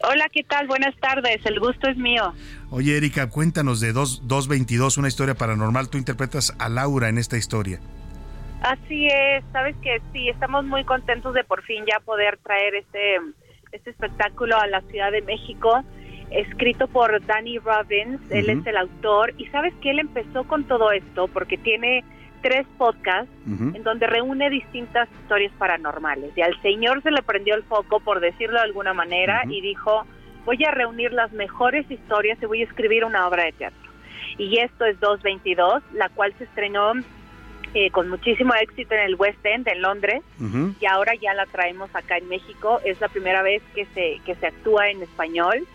Hola, 0.03 0.27
¿qué 0.31 0.45
tal? 0.45 0.67
Buenas 0.67 0.95
tardes, 0.97 1.45
el 1.47 1.59
gusto 1.59 1.89
es 1.89 1.97
mío. 1.97 2.35
Oye, 2.71 2.97
Erika, 2.97 3.31
cuéntanos 3.31 3.81
de 3.81 3.93
2, 3.93 4.29
222, 4.29 4.99
una 4.99 5.09
historia 5.09 5.35
paranormal. 5.35 5.89
Tú 5.89 5.97
interpretas 5.97 6.55
a 6.59 6.69
Laura 6.69 7.09
en 7.09 7.19
esta 7.19 7.39
historia. 7.39 7.81
Así 8.61 9.07
es, 9.07 9.45
sabes 9.53 9.75
que 9.83 10.01
sí, 10.13 10.29
estamos 10.29 10.65
muy 10.65 10.85
contentos 10.85 11.35
de 11.35 11.45
por 11.45 11.63
fin 11.63 11.85
ya 11.87 12.01
poder 12.01 12.39
traer 12.39 12.75
este, 12.75 13.17
este 13.73 13.91
espectáculo 13.91 14.57
a 14.59 14.67
la 14.67 14.81
Ciudad 14.83 15.13
de 15.13 15.23
México, 15.23 15.83
escrito 16.31 16.89
por 16.89 17.25
Danny 17.27 17.59
Robbins, 17.59 18.21
él 18.31 18.51
es 18.51 18.67
el 18.67 18.77
autor, 18.77 19.35
y 19.39 19.47
sabes 19.47 19.73
que 19.83 19.91
él 19.91 19.99
empezó 19.99 20.45
con 20.45 20.65
todo 20.65 20.91
esto 20.93 21.29
porque 21.29 21.59
tiene 21.59 22.05
tres 22.47 22.65
podcasts 22.79 23.29
en 23.49 23.83
donde 23.83 24.07
reúne 24.07 24.49
distintas 24.51 25.09
historias 25.21 25.53
paranormales, 25.59 26.31
y 26.37 26.43
al 26.43 26.61
señor 26.63 27.03
se 27.03 27.11
le 27.11 27.21
prendió 27.23 27.57
el 27.57 27.65
foco, 27.65 27.99
por 27.99 28.21
decirlo 28.21 28.59
de 28.59 28.65
alguna 28.67 28.95
manera, 28.95 29.43
y 29.49 29.61
dijo, 29.61 30.07
voy 30.45 30.65
a 30.65 30.71
reunir 30.71 31.13
las 31.13 31.33
mejores 31.33 31.91
historias 31.91 32.39
y 32.41 32.47
voy 32.47 32.61
a 32.61 32.65
escribir 32.65 33.05
una 33.05 33.27
obra 33.27 33.47
de 33.47 33.53
teatro. 33.53 33.91
Y 34.39 34.61
esto 34.61 34.85
es 34.85 35.01
222, 35.01 35.83
la 35.95 36.09
cual 36.11 36.33
se 36.39 36.45
estrenó 36.45 36.93
eh, 37.75 37.91
con 37.91 38.09
muchísimo 38.09 38.55
éxito 38.55 38.95
en 38.95 39.01
el 39.01 39.17
West 39.17 39.45
End, 39.45 39.67
en 39.67 39.83
Londres, 39.83 40.23
y 40.81 40.87
ahora 40.87 41.15
ya 41.21 41.35
la 41.35 41.47
traemos 41.47 41.93
acá 41.95 42.17
en 42.17 42.29
México. 42.29 42.81
Es 42.85 43.01
la 43.01 43.09
primera 43.09 43.43
vez 43.43 43.61
que 43.75 43.87
se, 43.87 44.21
que 44.25 44.37
se 44.37 44.47
actúa 44.47 44.89
en 44.89 45.03
español. 45.03 45.67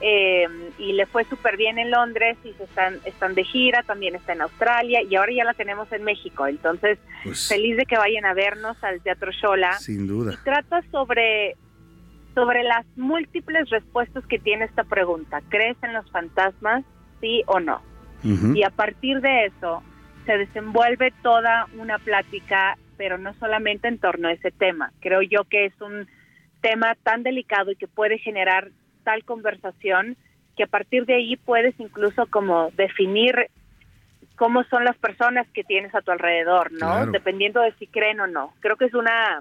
Eh, 0.00 0.46
y 0.78 0.92
le 0.92 1.06
fue 1.06 1.24
súper 1.24 1.56
bien 1.56 1.78
en 1.78 1.90
Londres 1.90 2.36
y 2.44 2.52
se 2.52 2.64
están, 2.64 2.98
están 3.04 3.34
de 3.34 3.44
gira, 3.44 3.82
también 3.82 4.14
está 4.14 4.32
en 4.32 4.42
Australia 4.42 5.02
y 5.02 5.16
ahora 5.16 5.32
ya 5.32 5.44
la 5.44 5.54
tenemos 5.54 5.90
en 5.92 6.04
México. 6.04 6.46
Entonces, 6.46 6.98
Pues- 7.24 7.48
feliz 7.48 7.76
de 7.76 7.84
que 7.84 7.96
vayan 7.98 8.24
a 8.24 8.34
vernos 8.34 8.82
al 8.84 9.00
Teatro 9.00 9.32
Shola. 9.32 9.72
Sin 9.74 10.06
duda. 10.06 10.38
Trata 10.44 10.82
sobre, 10.90 11.56
sobre 12.34 12.62
las 12.62 12.86
múltiples 12.96 13.68
respuestas 13.70 14.24
que 14.26 14.38
tiene 14.38 14.66
esta 14.66 14.84
pregunta. 14.84 15.40
¿Crees 15.48 15.76
en 15.82 15.92
los 15.92 16.08
fantasmas? 16.10 16.84
Sí 17.20 17.42
o 17.46 17.58
no. 17.60 17.82
Y 18.22 18.62
a 18.64 18.70
partir 18.70 19.20
de 19.20 19.46
eso 19.46 19.82
se 20.26 20.36
desenvuelve 20.38 21.12
toda 21.22 21.66
una 21.78 21.98
plática, 21.98 22.76
pero 22.96 23.16
no 23.16 23.32
solamente 23.34 23.86
en 23.88 23.98
torno 23.98 24.28
a 24.28 24.32
ese 24.32 24.50
tema. 24.50 24.92
Creo 25.00 25.22
yo 25.22 25.44
que 25.44 25.66
es 25.66 25.80
un 25.80 26.06
tema 26.60 26.96
tan 27.02 27.22
delicado 27.22 27.70
y 27.70 27.76
que 27.76 27.86
puede 27.86 28.18
generar 28.18 28.70
tal 29.08 29.24
conversación 29.24 30.18
que 30.54 30.64
a 30.64 30.66
partir 30.66 31.06
de 31.06 31.14
ahí 31.14 31.36
puedes 31.36 31.74
incluso 31.80 32.26
como 32.26 32.70
definir 32.72 33.48
cómo 34.36 34.64
son 34.64 34.84
las 34.84 34.98
personas 34.98 35.48
que 35.54 35.64
tienes 35.64 35.94
a 35.94 36.02
tu 36.02 36.10
alrededor, 36.10 36.70
¿no? 36.72 36.78
Claro. 36.78 37.10
Dependiendo 37.10 37.62
de 37.62 37.72
si 37.78 37.86
creen 37.86 38.20
o 38.20 38.26
no. 38.26 38.52
Creo 38.60 38.76
que 38.76 38.84
es 38.84 38.92
una 38.92 39.40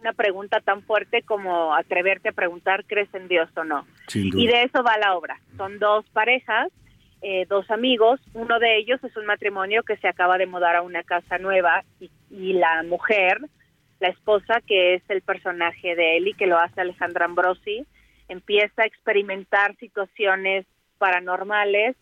una 0.00 0.12
pregunta 0.12 0.60
tan 0.60 0.82
fuerte 0.82 1.22
como 1.22 1.74
atreverte 1.74 2.28
a 2.28 2.32
preguntar 2.32 2.84
crees 2.86 3.12
en 3.14 3.26
Dios 3.26 3.50
o 3.56 3.64
no. 3.64 3.84
Y 4.14 4.46
de 4.46 4.62
eso 4.62 4.84
va 4.84 4.96
la 4.96 5.16
obra. 5.16 5.40
Son 5.56 5.80
dos 5.80 6.08
parejas, 6.10 6.68
eh, 7.20 7.44
dos 7.48 7.68
amigos. 7.68 8.20
Uno 8.32 8.60
de 8.60 8.76
ellos 8.76 9.02
es 9.02 9.16
un 9.16 9.26
matrimonio 9.26 9.82
que 9.82 9.96
se 9.96 10.06
acaba 10.06 10.38
de 10.38 10.46
mudar 10.46 10.76
a 10.76 10.82
una 10.82 11.02
casa 11.02 11.38
nueva 11.38 11.82
y, 11.98 12.12
y 12.30 12.52
la 12.52 12.84
mujer, 12.84 13.40
la 13.98 14.06
esposa, 14.10 14.60
que 14.64 14.94
es 14.94 15.02
el 15.08 15.22
personaje 15.22 15.96
de 15.96 16.18
y 16.18 16.34
que 16.34 16.46
lo 16.46 16.58
hace 16.58 16.80
Alejandra 16.80 17.24
Ambrosi, 17.24 17.84
empieza 18.28 18.82
a 18.82 18.86
experimentar 18.86 19.76
situaciones 19.78 20.66
paranormales, 20.98 21.96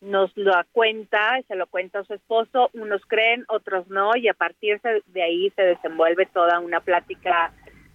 nos 0.00 0.30
lo 0.36 0.52
cuenta, 0.72 1.40
se 1.48 1.56
lo 1.56 1.66
cuenta 1.66 2.00
a 2.00 2.04
su 2.04 2.14
esposo, 2.14 2.70
unos 2.74 3.02
creen, 3.06 3.44
otros 3.48 3.88
no, 3.88 4.14
y 4.16 4.28
a 4.28 4.34
partir 4.34 4.80
de- 5.06 5.22
ahí 5.22 5.50
se 5.56 5.62
desenvuelve 5.62 6.26
toda 6.26 6.60
una 6.60 6.80
plática 6.80 7.52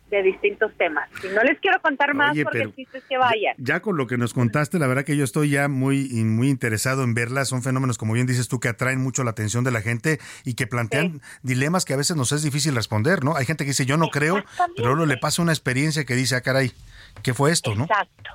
de 0.09 0.23
distintos 0.23 0.73
temas. 0.77 1.09
Y 1.23 1.33
no 1.33 1.41
les 1.41 1.57
quiero 1.61 1.79
contar 1.81 2.13
más 2.13 2.31
Oye, 2.33 2.43
porque 2.43 2.57
pero 2.59 2.69
el 2.71 2.75
chiste 2.75 2.97
es 2.97 3.03
que 3.05 3.17
vayan. 3.17 3.55
Ya 3.57 3.81
con 3.81 3.95
lo 3.95 4.07
que 4.07 4.17
nos 4.17 4.33
contaste, 4.33 4.77
la 4.77 4.87
verdad 4.87 5.05
que 5.05 5.15
yo 5.15 5.23
estoy 5.23 5.51
ya 5.51 5.69
muy, 5.69 6.09
muy 6.25 6.49
interesado 6.49 7.03
en 7.05 7.13
verlas. 7.13 7.47
Son 7.47 7.63
fenómenos, 7.63 7.97
como 7.97 8.11
bien 8.13 8.27
dices 8.27 8.49
tú, 8.49 8.59
que 8.59 8.67
atraen 8.67 8.99
mucho 8.99 9.23
la 9.23 9.31
atención 9.31 9.63
de 9.63 9.71
la 9.71 9.79
gente 9.79 10.19
y 10.43 10.55
que 10.55 10.67
plantean 10.67 11.21
dilemas 11.43 11.85
que 11.85 11.93
a 11.93 11.97
veces 11.97 12.17
nos 12.17 12.33
es 12.33 12.43
difícil 12.43 12.75
responder, 12.75 13.23
¿no? 13.23 13.37
Hay 13.37 13.45
gente 13.45 13.63
que 13.63 13.69
dice, 13.69 13.85
yo 13.85 13.95
no 13.95 14.09
creo, 14.09 14.43
pero 14.75 14.95
luego 14.95 15.05
le 15.05 15.15
pasa 15.17 15.41
una 15.41 15.53
experiencia 15.53 16.03
que 16.03 16.15
dice, 16.15 16.35
ah, 16.35 16.41
caray, 16.41 16.73
¿qué 17.23 17.33
fue 17.33 17.51
esto, 17.51 17.75
no? 17.75 17.83
Exacto. 17.85 18.31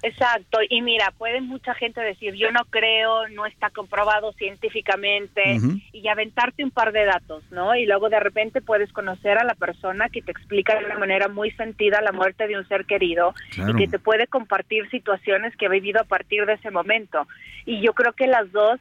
Exacto, 0.00 0.60
y 0.68 0.80
mira, 0.80 1.12
puede 1.18 1.40
mucha 1.40 1.74
gente 1.74 2.00
decir, 2.00 2.34
yo 2.34 2.52
no 2.52 2.64
creo, 2.70 3.28
no 3.30 3.46
está 3.46 3.70
comprobado 3.70 4.32
científicamente, 4.32 5.58
y 5.92 6.06
aventarte 6.06 6.62
un 6.62 6.70
par 6.70 6.92
de 6.92 7.04
datos, 7.04 7.42
¿no? 7.50 7.74
Y 7.74 7.84
luego 7.84 8.08
de 8.08 8.20
repente 8.20 8.60
puedes 8.60 8.92
conocer 8.92 9.38
a 9.38 9.44
la 9.44 9.54
persona 9.54 10.08
que 10.08 10.22
te 10.22 10.30
explica 10.30 10.78
de 10.78 10.84
una 10.84 10.98
manera 10.98 11.26
muy 11.26 11.50
sentida 11.52 12.00
la 12.00 12.12
muerte 12.12 12.46
de 12.46 12.56
un 12.56 12.68
ser 12.68 12.84
querido 12.84 13.34
Claro. 13.50 13.72
y 13.72 13.74
que 13.74 13.88
te 13.88 13.98
puede 13.98 14.28
compartir 14.28 14.88
situaciones 14.90 15.56
que 15.56 15.66
ha 15.66 15.70
vivido 15.70 16.00
a 16.00 16.04
partir 16.04 16.46
de 16.46 16.52
ese 16.52 16.70
momento. 16.70 17.26
Y 17.66 17.80
yo 17.80 17.92
creo 17.92 18.12
que 18.12 18.28
las 18.28 18.52
dos 18.52 18.78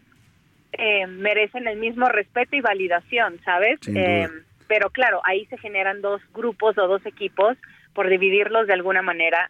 eh, 0.73 1.07
merecen 1.07 1.67
el 1.67 1.77
mismo 1.77 2.07
respeto 2.09 2.55
y 2.55 2.61
validación, 2.61 3.39
¿sabes? 3.43 3.79
Eh, 3.87 4.29
pero 4.67 4.91
claro, 4.91 5.21
ahí 5.23 5.45
se 5.47 5.57
generan 5.57 6.01
dos 6.01 6.21
grupos 6.33 6.77
o 6.77 6.87
dos 6.87 7.03
equipos, 7.05 7.57
por 7.97 8.09
dividirlos 8.09 8.67
de 8.67 8.73
alguna 8.73 9.01
manera, 9.01 9.49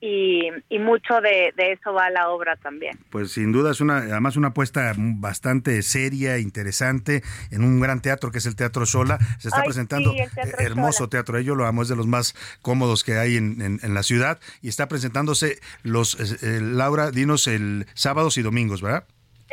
y, 0.00 0.48
y 0.68 0.78
mucho 0.80 1.20
de, 1.22 1.54
de 1.56 1.72
eso 1.72 1.92
va 1.94 2.10
la 2.10 2.28
obra 2.28 2.56
también. 2.56 2.98
Pues 3.10 3.30
sin 3.30 3.52
duda 3.52 3.70
es 3.70 3.80
una, 3.80 3.98
además 3.98 4.36
una 4.36 4.48
apuesta 4.48 4.92
bastante 4.98 5.80
seria, 5.82 6.38
interesante, 6.38 7.22
en 7.52 7.62
un 7.62 7.80
gran 7.80 8.02
teatro 8.02 8.32
que 8.32 8.38
es 8.38 8.46
el 8.46 8.56
Teatro 8.56 8.84
Sola. 8.84 9.18
Se 9.38 9.46
está 9.48 9.60
Ay, 9.60 9.66
presentando 9.68 10.10
sí, 10.10 10.18
el 10.18 10.30
Teatro 10.30 10.58
hermoso 10.58 11.08
teatro, 11.08 11.38
eh, 11.38 11.44
yo 11.44 11.54
lo 11.54 11.64
amo, 11.66 11.82
es 11.82 11.88
de 11.88 11.94
los 11.96 12.08
más 12.08 12.34
cómodos 12.60 13.04
que 13.04 13.14
hay 13.16 13.36
en, 13.36 13.62
en- 13.62 13.78
en 13.82 13.94
la 13.94 14.02
ciudad 14.02 14.40
y 14.60 14.68
está 14.68 14.88
presentándose 14.88 15.60
los, 15.84 16.18
eh, 16.20 16.36
eh, 16.42 16.60
Laura, 16.60 17.12
dinos 17.12 17.46
el 17.46 17.86
sábados 17.94 18.36
y 18.36 18.42
domingos, 18.42 18.82
¿verdad? 18.82 19.04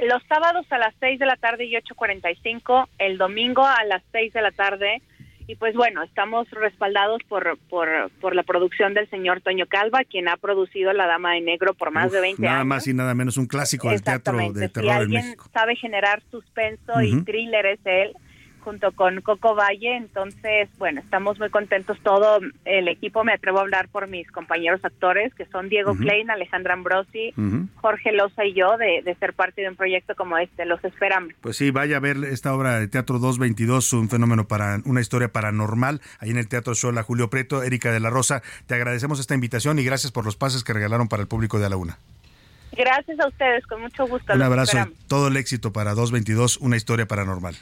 Los 0.03 0.23
sábados 0.27 0.65
a 0.71 0.79
las 0.79 0.95
6 0.99 1.19
de 1.19 1.27
la 1.27 1.35
tarde 1.35 1.65
y 1.65 1.73
8.45, 1.75 2.87
el 2.97 3.17
domingo 3.19 3.63
a 3.65 3.83
las 3.85 4.01
6 4.11 4.33
de 4.33 4.41
la 4.41 4.51
tarde. 4.51 5.01
Y 5.51 5.55
pues 5.57 5.75
bueno, 5.75 6.01
estamos 6.01 6.49
respaldados 6.51 7.21
por, 7.27 7.57
por, 7.69 7.89
por 8.21 8.35
la 8.35 8.43
producción 8.43 8.93
del 8.93 9.09
señor 9.09 9.41
Toño 9.41 9.65
Calva, 9.67 10.05
quien 10.05 10.29
ha 10.29 10.37
producido 10.37 10.93
La 10.93 11.07
Dama 11.07 11.33
de 11.33 11.41
Negro 11.41 11.73
por 11.73 11.91
más 11.91 12.05
Uf, 12.07 12.13
de 12.13 12.21
20 12.21 12.41
nada 12.41 12.55
años. 12.59 12.67
más 12.67 12.87
y 12.87 12.93
nada 12.93 13.13
menos, 13.13 13.35
un 13.35 13.47
clásico 13.47 13.89
del 13.89 14.01
teatro 14.01 14.37
de 14.37 14.67
Si 14.67 14.73
terror 14.73 14.91
en 14.91 14.97
alguien 14.97 15.25
México. 15.25 15.49
sabe 15.51 15.75
generar 15.75 16.23
suspenso 16.31 17.01
y 17.01 17.15
Ujú. 17.15 17.25
thriller 17.25 17.65
es 17.65 17.79
él, 17.83 18.13
junto 18.63 18.91
con 18.93 19.21
Coco 19.21 19.55
Valle. 19.55 19.95
Entonces, 19.97 20.69
bueno, 20.77 21.01
estamos 21.01 21.39
muy 21.39 21.49
contentos 21.49 21.97
todo 22.03 22.39
el 22.65 22.87
equipo. 22.87 23.23
Me 23.23 23.33
atrevo 23.33 23.59
a 23.59 23.61
hablar 23.61 23.87
por 23.89 24.07
mis 24.07 24.29
compañeros 24.31 24.79
actores, 24.83 25.33
que 25.35 25.45
son 25.47 25.69
Diego 25.69 25.91
Ujú. 25.91 26.01
Klein, 26.01 26.29
Alejandra 26.31 26.73
Ambrosi. 26.73 27.33
Jorge 27.75 28.11
Loza 28.11 28.45
y 28.45 28.53
yo, 28.53 28.77
de, 28.77 29.01
de 29.03 29.15
ser 29.15 29.33
parte 29.33 29.61
de 29.61 29.69
un 29.69 29.75
proyecto 29.75 30.15
como 30.15 30.37
este. 30.37 30.65
Los 30.65 30.83
esperamos. 30.83 31.33
Pues 31.41 31.57
sí, 31.57 31.71
vaya 31.71 31.97
a 31.97 31.99
ver 31.99 32.17
esta 32.23 32.53
obra 32.55 32.79
de 32.79 32.87
Teatro 32.87 33.19
222, 33.19 33.93
un 33.93 34.09
fenómeno 34.09 34.47
para 34.47 34.79
una 34.85 35.01
historia 35.01 35.31
paranormal, 35.31 36.01
ahí 36.19 36.29
en 36.29 36.37
el 36.37 36.47
Teatro 36.47 36.75
Sola. 36.75 37.03
Julio 37.03 37.29
Preto, 37.29 37.63
Erika 37.63 37.91
de 37.91 37.99
la 37.99 38.09
Rosa, 38.09 38.41
te 38.67 38.75
agradecemos 38.75 39.19
esta 39.19 39.33
invitación 39.35 39.79
y 39.79 39.83
gracias 39.83 40.11
por 40.11 40.23
los 40.25 40.35
pases 40.35 40.63
que 40.63 40.73
regalaron 40.73 41.07
para 41.07 41.21
el 41.21 41.27
público 41.27 41.59
de 41.59 41.65
A 41.65 41.69
la 41.69 41.77
Una. 41.77 41.97
Gracias 42.77 43.19
a 43.19 43.27
ustedes, 43.27 43.65
con 43.67 43.81
mucho 43.81 44.07
gusto. 44.07 44.33
Un 44.33 44.41
abrazo 44.41 44.77
y 44.77 44.79
esperamos. 44.79 45.07
todo 45.07 45.27
el 45.27 45.35
éxito 45.35 45.73
para 45.73 45.91
222, 45.93 46.57
una 46.57 46.77
historia 46.77 47.05
paranormal. 47.05 47.55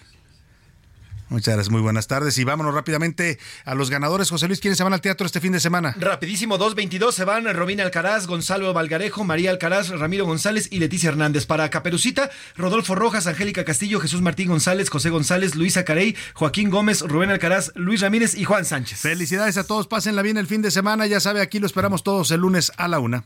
Muchas 1.29 1.53
gracias, 1.53 1.71
muy 1.71 1.81
buenas 1.81 2.07
tardes. 2.07 2.37
Y 2.37 2.43
vámonos 2.43 2.73
rápidamente 2.73 3.39
a 3.63 3.75
los 3.75 3.89
ganadores. 3.89 4.29
José 4.29 4.47
Luis, 4.47 4.59
¿quiénes 4.59 4.77
se 4.77 4.83
van 4.83 4.93
al 4.93 5.01
teatro 5.01 5.25
este 5.25 5.39
fin 5.39 5.51
de 5.51 5.59
semana? 5.59 5.95
Rapidísimo, 5.99 6.57
2.22 6.57 7.11
se 7.11 7.23
van 7.23 7.45
Romina 7.53 7.83
Alcaraz, 7.83 8.25
Gonzalo 8.25 8.73
Valgarejo, 8.73 9.23
María 9.23 9.51
Alcaraz, 9.51 9.89
Ramiro 9.89 10.25
González 10.25 10.67
y 10.71 10.79
Leticia 10.79 11.09
Hernández. 11.09 11.45
Para 11.45 11.69
Caperucita, 11.69 12.29
Rodolfo 12.55 12.95
Rojas, 12.95 13.27
Angélica 13.27 13.63
Castillo, 13.63 13.99
Jesús 13.99 14.21
Martín 14.21 14.49
González, 14.49 14.89
José 14.89 15.09
González, 15.09 15.55
Luisa 15.55 15.85
Carey, 15.85 16.15
Joaquín 16.33 16.69
Gómez, 16.69 17.01
Rubén 17.01 17.29
Alcaraz, 17.29 17.71
Luis 17.75 18.01
Ramírez 18.01 18.35
y 18.35 18.43
Juan 18.43 18.65
Sánchez. 18.65 18.99
Felicidades 18.99 19.57
a 19.57 19.65
todos, 19.65 19.87
pásenla 19.87 20.21
bien 20.23 20.37
el 20.37 20.47
fin 20.47 20.61
de 20.61 20.71
semana. 20.71 21.05
Ya 21.05 21.19
sabe, 21.19 21.41
aquí 21.41 21.59
lo 21.59 21.67
esperamos 21.67 22.03
todos 22.03 22.31
el 22.31 22.41
lunes 22.41 22.71
a 22.77 22.87
la 22.87 22.99
una. 22.99 23.25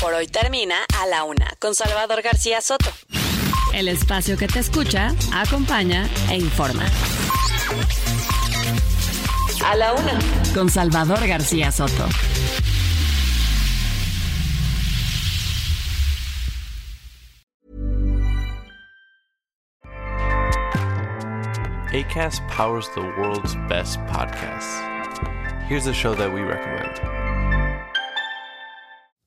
Por 0.00 0.14
hoy 0.14 0.26
termina 0.26 0.74
A 1.00 1.06
la 1.06 1.22
Una 1.22 1.54
con 1.60 1.76
Salvador 1.76 2.22
García 2.22 2.60
Soto. 2.60 2.92
El 3.72 3.88
espacio 3.88 4.36
que 4.36 4.46
te 4.46 4.58
escucha, 4.58 5.14
acompaña 5.32 6.08
e 6.30 6.36
informa. 6.36 6.84
A 9.64 9.76
la 9.76 9.94
Una 9.94 10.18
con 10.54 10.68
Salvador 10.68 11.26
García 11.26 11.72
Soto. 11.72 12.06
ACAST 21.92 22.46
powers 22.48 22.88
the 22.94 23.02
world's 23.18 23.54
best 23.68 23.98
podcasts. 24.06 24.80
Here's 25.66 25.86
a 25.86 25.92
show 25.92 26.14
that 26.14 26.32
we 26.32 26.40
recommend. 26.40 27.11